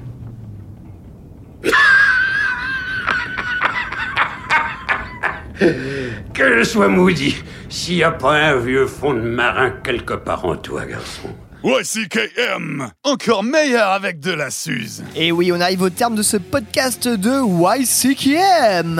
Que 6.41 6.57
je 6.57 6.63
sois 6.63 6.87
maudit, 6.87 7.35
s'il 7.69 7.97
n'y 7.97 8.03
a 8.03 8.09
pas 8.09 8.33
un 8.33 8.55
vieux 8.55 8.87
fond 8.87 9.13
de 9.13 9.21
marin 9.21 9.69
quelque 9.83 10.15
part 10.15 10.43
en 10.43 10.55
toi, 10.55 10.87
garçon. 10.87 11.29
YCKM, 11.63 12.89
encore 13.03 13.43
meilleur 13.43 13.91
avec 13.91 14.19
de 14.19 14.31
la 14.31 14.49
Suze. 14.49 15.03
Et 15.15 15.31
oui, 15.31 15.51
on 15.51 15.61
arrive 15.61 15.83
au 15.83 15.91
terme 15.91 16.15
de 16.15 16.23
ce 16.23 16.37
podcast 16.37 17.07
de 17.07 17.29
YCKM. 17.77 18.99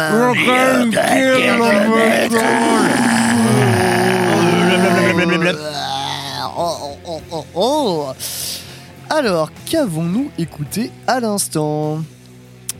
Oh, 6.55 6.77
oh, 6.77 6.97
oh, 7.07 7.21
oh, 7.31 7.45
oh. 7.55 8.13
Alors, 9.09 9.49
qu'avons-nous 9.65 10.29
écouté 10.37 10.91
à 11.07 11.19
l'instant? 11.19 12.03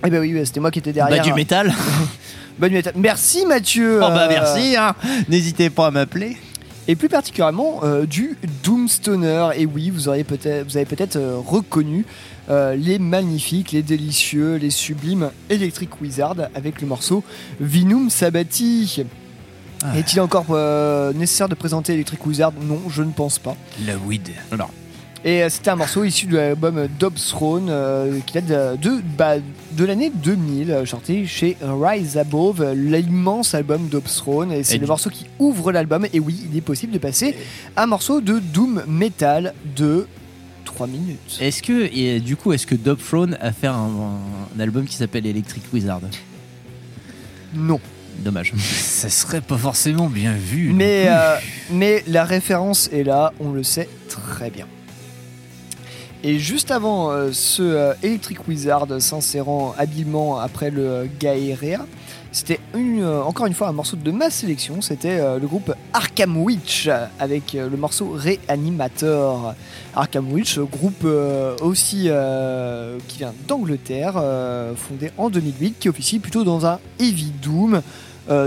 Eh 0.06 0.10
ben 0.12 0.20
oui, 0.20 0.40
c'était 0.46 0.60
moi 0.60 0.70
qui 0.70 0.78
étais 0.78 0.94
derrière. 0.94 1.18
Bah, 1.18 1.24
du 1.24 1.34
métal. 1.34 1.74
Du 2.60 2.70
métal. 2.70 2.94
Merci 2.96 3.46
Mathieu. 3.46 3.98
Oh 3.98 4.08
bah 4.10 4.26
Euh, 4.26 4.30
merci, 4.30 4.76
hein. 4.78 4.96
n'hésitez 5.30 5.70
pas 5.70 5.88
à 5.88 5.92
m'appeler. 5.92 6.38
et 6.88 6.96
plus 6.96 7.10
particulièrement 7.10 7.82
euh, 7.84 8.06
du 8.06 8.38
Doomstoner. 8.64 9.50
Et 9.56 9.66
oui, 9.66 9.90
vous, 9.90 10.08
auriez 10.08 10.24
peut-être, 10.24 10.66
vous 10.68 10.78
avez 10.78 10.86
peut-être 10.86 11.16
euh, 11.16 11.38
reconnu 11.38 12.06
euh, 12.50 12.76
les 12.76 13.00
magnifiques, 13.00 13.72
les 13.72 13.84
délicieux, 13.84 14.56
les 14.56 14.70
sublimes 14.72 15.32
Electric 15.50 16.02
Wizard 16.02 16.36
avec 16.56 16.82
le 16.82 16.88
morceau 16.88 17.24
Vinum 17.60 18.10
Sabati. 18.10 19.04
Est-il 19.96 20.20
encore 20.22 20.46
euh, 20.52 21.12
nécessaire 21.14 21.50
de 21.50 21.56
présenter 21.56 21.94
Electric 21.94 22.24
Wizard? 22.28 22.54
Non, 22.62 22.80
je 22.90 23.02
ne 23.02 23.12
pense 23.12 23.40
pas. 23.40 23.56
La 23.88 23.98
weed. 23.98 24.30
Non. 24.56 24.68
Et 25.24 25.44
euh, 25.44 25.50
c'était 25.50 25.70
un 25.70 25.76
morceau 25.76 26.04
issu 26.04 26.26
de 26.26 26.36
l'album 26.38 26.88
Dob's 27.00 27.28
Throne 27.28 27.68
euh, 27.70 28.20
qui 28.26 28.34
date 28.42 28.46
de, 28.48 28.90
de, 28.90 29.02
bah, 29.18 29.36
de 29.74 29.86
l'année 29.86 30.12
2000, 30.14 30.72
euh, 30.72 30.86
sorti 30.88 31.28
chez 31.28 31.58
Rise 31.62 32.18
Above, 32.18 32.62
euh, 32.62 32.74
l'immense 32.74 33.54
album 33.54 33.88
Dob's 33.88 34.16
Throne. 34.16 34.52
Et 34.52 34.64
c'est 34.64 34.76
Et 34.76 34.78
le 34.80 34.86
du- 34.86 34.90
morceau 34.90 35.12
qui 35.12 35.28
ouvre 35.38 35.72
l'album. 35.72 36.08
Et 36.12 36.20
oui, 36.20 36.48
il 36.52 36.58
est 36.58 36.62
possible 36.62 36.92
de 36.94 36.98
passer 36.98 37.36
un 37.78 37.86
morceau 37.86 38.20
de 38.20 38.40
Doom 38.40 38.84
Metal 38.88 39.54
de 39.76 40.08
3 40.66 40.88
minutes. 40.88 41.38
Est-ce 41.40 41.62
que, 41.62 41.88
et 41.96 42.20
du 42.20 42.36
coup, 42.36 42.52
est-ce 42.54 42.66
que 42.66 42.76
Dob 42.76 42.98
Throne 42.98 43.38
a 43.42 43.52
fait 43.52 43.68
un, 43.68 43.74
un 44.56 44.60
album 44.60 44.86
qui 44.86 44.96
s'appelle 44.96 45.28
Electric 45.28 45.64
Wizard? 45.72 46.02
Non. 47.54 47.80
Dommage. 48.20 48.54
Ça 48.58 49.10
serait 49.10 49.42
pas 49.42 49.58
forcément 49.58 50.08
bien 50.08 50.34
vu. 50.34 50.72
Mais, 50.74 51.06
euh, 51.10 51.36
mais 51.72 52.04
la 52.08 52.24
référence 52.24 52.90
est 52.92 53.04
là, 53.04 53.34
on 53.40 53.52
le 53.52 53.62
sait 53.62 53.88
très 54.10 54.50
bien. 54.50 54.66
Et 56.24 56.38
juste 56.38 56.70
avant 56.70 57.10
euh, 57.10 57.32
ce 57.32 57.64
euh, 57.64 57.94
Electric 58.04 58.48
Wizard 58.48 58.86
s'insérant 59.00 59.74
habilement 59.76 60.38
après 60.38 60.70
le 60.70 60.86
euh, 60.86 61.06
Gaerea, 61.20 61.88
c'était 62.32 62.60
euh, 62.76 63.24
encore 63.24 63.48
une 63.48 63.56
fois 63.56 63.70
un 63.70 63.72
morceau 63.72 63.98
de 63.98 64.12
ma 64.12 64.30
sélection, 64.30 64.82
c'était 64.82 65.18
le 65.18 65.48
groupe 65.48 65.74
Arkham 65.92 66.38
Witch 66.38 66.90
avec 67.20 67.54
le 67.54 67.76
morceau 67.76 68.16
Reanimator. 68.16 69.54
Arkham 69.96 70.32
Witch, 70.32 70.58
groupe 70.60 71.06
aussi 71.62 72.10
qui 73.08 73.18
vient 73.18 73.34
d'Angleterre, 73.50 74.14
fondé 74.78 75.12
en 75.18 75.30
2008, 75.30 75.76
qui 75.78 75.90
officie 75.90 76.20
plutôt 76.20 76.46
dans 76.46 76.66
un 76.66 76.80
heavy 77.00 77.34
doom 77.42 77.82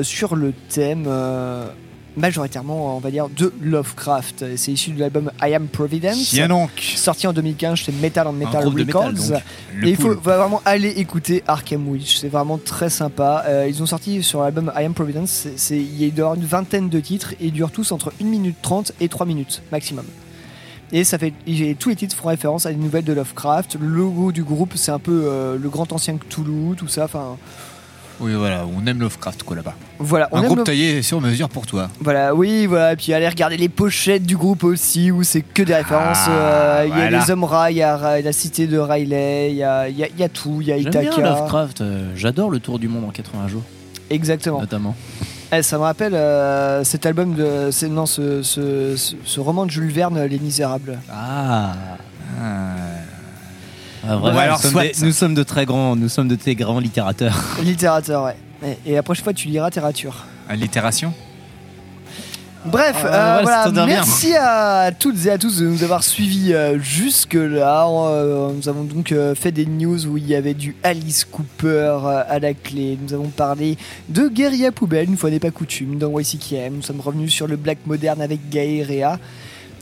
sur 0.03 0.35
le 0.35 0.55
thème 0.71 1.07
majoritairement, 2.17 2.97
on 2.97 3.01
va 3.01 3.11
dire, 3.11 3.29
de 3.29 3.53
Lovecraft. 3.61 4.45
C'est 4.57 4.73
issu 4.73 4.91
de 4.93 5.01
l'album 5.01 5.31
I 5.43 5.55
Am 5.55 5.67
Providence, 5.67 6.29
Tiens 6.31 6.49
donc. 6.49 6.71
sorti 6.97 7.27
en 7.27 7.33
2015 7.33 7.79
chez 7.79 7.93
Metal 7.93 8.27
and 8.27 8.33
Metal 8.33 8.67
Records. 8.69 9.39
Et 9.83 9.91
il 9.91 9.97
faut 9.97 10.15
va 10.15 10.37
vraiment 10.39 10.63
aller 10.65 10.91
écouter 10.91 11.43
Arkham 11.47 11.89
Witch, 11.89 12.17
c'est 12.19 12.29
vraiment 12.29 12.59
très 12.59 12.91
sympa. 12.91 13.45
Euh, 13.47 13.67
ils 13.69 13.83
ont 13.83 13.87
sorti 13.87 14.23
sur 14.23 14.43
l'album 14.43 14.73
I 14.77 14.85
Am 14.85 14.95
Providence, 14.95 15.49
c'est- 15.57 15.77
il 15.77 16.01
y 16.03 16.05
a 16.21 16.35
une 16.35 16.45
vingtaine 16.45 16.89
de 16.89 17.01
titres 17.01 17.33
et 17.41 17.47
ils 17.47 17.53
durent 17.53 17.73
tous 17.73 17.91
entre 17.93 18.13
1 18.21 18.27
minute 18.27 18.57
30 18.63 18.93
et 19.01 19.09
3 19.09 19.27
minutes 19.27 19.63
maximum. 19.73 20.05
Et 20.93 21.03
ça 21.03 21.19
fait, 21.19 21.33
et 21.47 21.75
tous 21.75 21.89
les 21.89 21.97
titres 21.97 22.15
font 22.15 22.29
référence 22.29 22.67
à 22.67 22.71
des 22.71 22.77
nouvelles 22.77 23.05
de 23.05 23.13
Lovecraft. 23.13 23.77
Le 23.81 23.87
logo 23.89 24.31
du 24.31 24.45
groupe, 24.45 24.75
c'est 24.77 24.93
un 24.93 25.01
peu 25.01 25.25
euh, 25.25 25.57
le 25.61 25.69
grand 25.69 25.93
ancien 25.93 26.17
Cthulhu, 26.17 26.77
tout 26.77 26.87
ça. 26.87 27.05
Enfin, 27.07 27.37
Oui, 28.21 28.33
voilà, 28.35 28.65
on 28.67 28.87
aime 28.87 29.01
Lovecraft, 29.01 29.43
quoi, 29.43 29.57
là-bas. 29.57 29.75
voilà. 29.99 30.29
on 30.31 30.37
Un 30.39 30.43
aime 30.43 30.47
groupe 30.47 30.65
taillé 30.65 31.03
sur 31.03 31.21
mesure 31.21 31.49
pour 31.49 31.67
toi. 31.67 31.91
Voilà, 32.01 32.35
oui, 32.35 32.67
voilà. 32.67 32.93
Et 32.93 32.97
puis 32.97 33.13
allez 33.13 33.29
regarder 33.29 33.57
les 33.57 33.69
pochettes 33.69 34.25
du 34.25 34.37
groupe 34.37 34.63
aussi, 34.65 35.11
où 35.11 35.23
c'est 35.25 35.43
que 35.43 35.63
des 35.63 35.75
références. 35.75 36.19
Ah, 36.27 36.31
euh, 36.31 36.83
Il 36.85 36.89
y 36.91 36.93
a 36.93 36.95
voilà. 36.95 37.19
les 37.25 37.31
hommes 37.31 37.45
rats, 37.45 37.71
il 37.73 37.77
y 37.79 37.83
a 37.83 37.97
Ra- 37.97 38.21
la 38.21 38.33
cité 38.33 38.67
de 38.67 38.79
Riley, 38.79 39.51
il 39.51 39.57
y 39.57 39.63
a, 39.65 39.89
il 39.89 39.99
y 39.99 40.05
a- 40.05 40.09
il 40.09 40.19
y 40.19 40.23
a 40.23 40.29
tout, 40.29 40.59
il 40.61 40.69
y 40.69 40.73
a 40.73 40.79
J'aime 40.81 40.91
bien 40.91 41.03
Ithaca. 41.03 41.21
Lovecraft. 41.23 41.81
euh, 41.81 42.11
J'adore 42.15 42.51
le 42.51 42.61
tour 42.61 42.79
du 42.79 42.87
monde 42.89 43.05
en 43.05 43.11
80 43.11 43.49
jours, 43.49 43.63
Exactement. 44.11 44.61
notamment. 44.61 44.95
Eh, 45.53 45.63
ça 45.63 45.77
me 45.79 45.83
rappelle 45.83 46.15
euh, 46.15 46.83
cet 46.85 47.07
album 47.07 47.35
de. 47.35 47.71
c'est- 47.73 47.89
Non, 47.89 48.07
ce, 48.07 48.43
ce, 48.43 48.95
ce- 48.97 49.15
ce 49.25 49.41
roman 49.41 49.67
de 49.67 49.71
Jules 49.71 49.91
Verne, 49.93 50.23
Les 50.25 50.39
Misérables. 50.39 50.99
Ah. 51.13 51.73
Ah. 52.41 52.75
Ah, 54.07 54.17
vraiment, 54.17 54.37
Ou 54.37 54.41
alors 54.41 54.57
nous, 54.59 54.63
sommes 54.63 54.71
soit- 54.73 54.83
des- 55.01 55.07
nous 55.07 55.13
sommes 55.13 55.35
de 55.35 55.43
très 55.43 55.65
grands, 55.67 55.97
nous 55.97 56.09
sommes 56.09 56.29
de 56.29 56.37
très 56.37 56.55
grands 56.55 56.79
littérateurs. 56.81 57.35
Littérateur, 57.63 58.25
ouais. 58.25 58.37
Et, 58.87 58.91
et 58.91 58.95
la 58.95 59.03
prochaine 59.03 59.25
fois, 59.25 59.33
tu 59.33 59.49
liras 59.49 59.67
littérature. 59.69 60.25
Allitération 60.49 61.13
Bref, 62.67 62.97
Ah, 63.05 63.07
euh, 63.07 63.37
ouais, 63.39 63.43
voilà, 63.45 63.87
merci 63.87 64.35
à 64.35 64.91
toutes 64.99 65.27
et 65.27 65.31
à 65.31 65.37
tous 65.37 65.59
de 65.59 65.67
nous 65.67 65.83
avoir 65.83 66.03
suivis 66.03 66.55
euh, 66.55 66.79
jusque-là. 66.81 67.87
Euh, 67.87 68.53
nous 68.57 68.69
avons 68.71 68.85
donc 68.85 69.13
euh, 69.13 69.35
fait 69.35 69.53
des 69.53 69.67
news 69.67 70.07
où 70.07 70.17
il 70.17 70.27
y 70.27 70.35
avait 70.35 70.55
du 70.55 70.75
Alice 70.83 71.27
Cooper 71.27 71.67
euh, 72.03 72.23
à 72.27 72.39
la 72.39 72.55
clé. 72.55 72.99
Nous 73.07 73.13
avons 73.13 73.29
parlé 73.29 73.77
de 74.09 74.29
Guérilla 74.29 74.73
Poubelle, 74.73 75.11
une 75.11 75.19
fois 75.19 75.29
n'est 75.29 75.41
pas 75.41 75.51
coutume, 75.51 75.99
dans 75.99 76.19
YCKM. 76.19 76.77
Nous 76.77 76.83
sommes 76.83 77.01
revenus 77.01 77.33
sur 77.35 77.47
le 77.47 77.57
Black 77.57 77.79
Moderne 77.85 78.23
avec 78.23 78.49
Gaerea. 78.49 79.19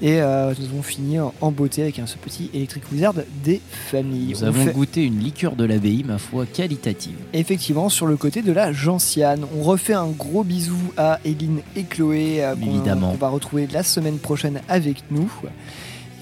Et 0.05 0.21
euh, 0.21 0.53
nous 0.59 0.65
avons 0.67 0.83
fini 0.83 1.19
en, 1.21 1.53
beauté 1.53 1.83
avec 1.83 2.01
un, 2.01 2.07
ce 2.07 2.17
petit 2.17 2.51
Electric 2.53 2.83
Wizard 2.91 3.15
des 3.45 3.61
familles. 3.71 4.33
Nous 4.33 4.43
On 4.43 4.49
avons 4.49 4.65
fait- 4.65 4.73
goûté 4.73 5.05
une 5.05 5.21
liqueur 5.21 5.55
de 5.55 5.65
l'abbaye, 5.65 6.03
ma 6.03 6.19
foi, 6.19 6.45
qualitative. 6.45 7.15
effectivement 7.33 7.89
sur 7.89 8.07
le 8.07 8.17
côté 8.17 8.43
de 8.43 8.51
la 8.51 8.73
gentiane. 8.73 9.45
On 9.57 9.63
refait 9.63 9.93
un 9.95 10.09
gros 10.09 10.43
bisou 10.43 10.77
à 10.97 11.21
Eline 11.25 11.61
et 11.77 11.85
Chloé 11.85 12.43
euh, 12.43 12.55
Évidemment. 12.61 13.13
qu'on 13.13 13.17
va 13.17 13.29
retrouver 13.29 13.69
la 13.73 13.85
semaine 13.85 14.19
prochaine 14.19 14.61
avec 14.69 15.05
nous. 15.13 15.31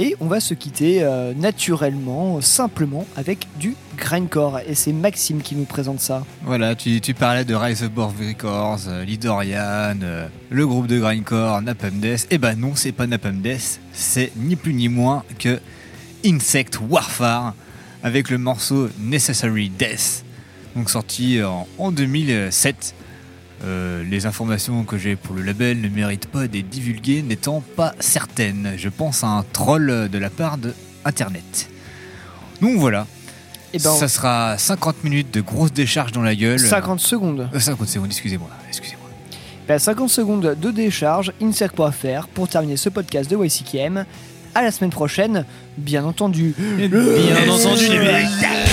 Et 0.02 0.16
on 0.18 0.28
va 0.28 0.40
se 0.40 0.54
quitter 0.54 1.02
euh, 1.02 1.34
naturellement, 1.34 2.40
simplement, 2.40 3.06
avec 3.16 3.46
du 3.58 3.76
grindcore. 3.98 4.60
Et 4.66 4.74
c'est 4.74 4.94
Maxime 4.94 5.42
qui 5.42 5.54
nous 5.54 5.66
présente 5.66 6.00
ça. 6.00 6.24
Voilà, 6.42 6.74
tu, 6.74 6.98
parlais 7.12 7.44
de 7.44 7.54
Rise 7.54 7.82
Above 7.82 8.14
Records, 8.18 8.88
euh, 8.88 9.04
Lidorian, 9.04 9.98
euh, 10.02 10.26
le 10.48 10.66
groupe 10.66 10.86
de 10.86 10.98
Grindcore, 10.98 11.60
Napalm 11.60 12.00
Death. 12.00 12.26
Eh 12.30 12.38
ben 12.38 12.58
non, 12.58 12.72
c'est 12.76 12.92
pas 12.92 13.06
Napalm 13.06 13.42
Death, 13.42 13.78
c'est 13.92 14.32
ni 14.36 14.56
plus 14.56 14.72
ni 14.72 14.88
moins 14.88 15.22
que 15.38 15.60
Insect 16.24 16.78
Warfare 16.80 17.52
avec 18.02 18.30
le 18.30 18.38
morceau 18.38 18.88
Necessary 19.00 19.68
Death, 19.68 20.24
donc 20.74 20.88
sorti 20.88 21.40
en 21.76 21.92
2007. 21.92 22.94
Euh, 23.62 24.02
les 24.08 24.26
informations 24.26 24.84
que 24.84 24.96
j'ai 24.96 25.16
pour 25.16 25.34
le 25.34 25.42
label 25.42 25.80
ne 25.80 25.88
méritent 25.88 26.26
pas 26.28 26.48
d'être 26.48 26.68
divulguées 26.68 27.22
n'étant 27.22 27.62
pas 27.76 27.94
certaines. 28.00 28.72
Je 28.76 28.88
pense 28.88 29.22
à 29.22 29.28
un 29.28 29.42
troll 29.52 30.08
de 30.08 30.18
la 30.18 30.30
part 30.30 30.56
de 30.56 30.74
Internet. 31.04 31.68
Donc 32.60 32.78
voilà. 32.78 33.06
Et 33.72 33.78
ben, 33.78 33.90
Ça 33.90 34.08
sera 34.08 34.56
50 34.58 35.04
minutes 35.04 35.32
de 35.32 35.40
grosse 35.40 35.72
décharge 35.72 36.12
dans 36.12 36.22
la 36.22 36.34
gueule. 36.34 36.58
50 36.58 37.00
secondes. 37.00 37.48
Euh, 37.54 37.60
50 37.60 37.88
secondes, 37.88 38.08
excusez-moi. 38.08 38.48
Excusez-moi. 38.68 39.08
Ben, 39.68 39.78
50 39.78 40.08
secondes 40.08 40.56
de 40.60 40.70
décharge, 40.70 41.32
insert.fr 41.40 42.26
pour 42.34 42.48
terminer 42.48 42.76
ce 42.76 42.88
podcast 42.88 43.30
de 43.30 43.36
YCKM. 43.36 44.04
À 44.54 44.62
la 44.62 44.72
semaine 44.72 44.90
prochaine, 44.90 45.44
bien 45.78 46.04
entendu. 46.04 46.54
Bien 46.58 46.88
entendu, 47.48 47.88
les 47.88 47.98
mecs. 47.98 48.69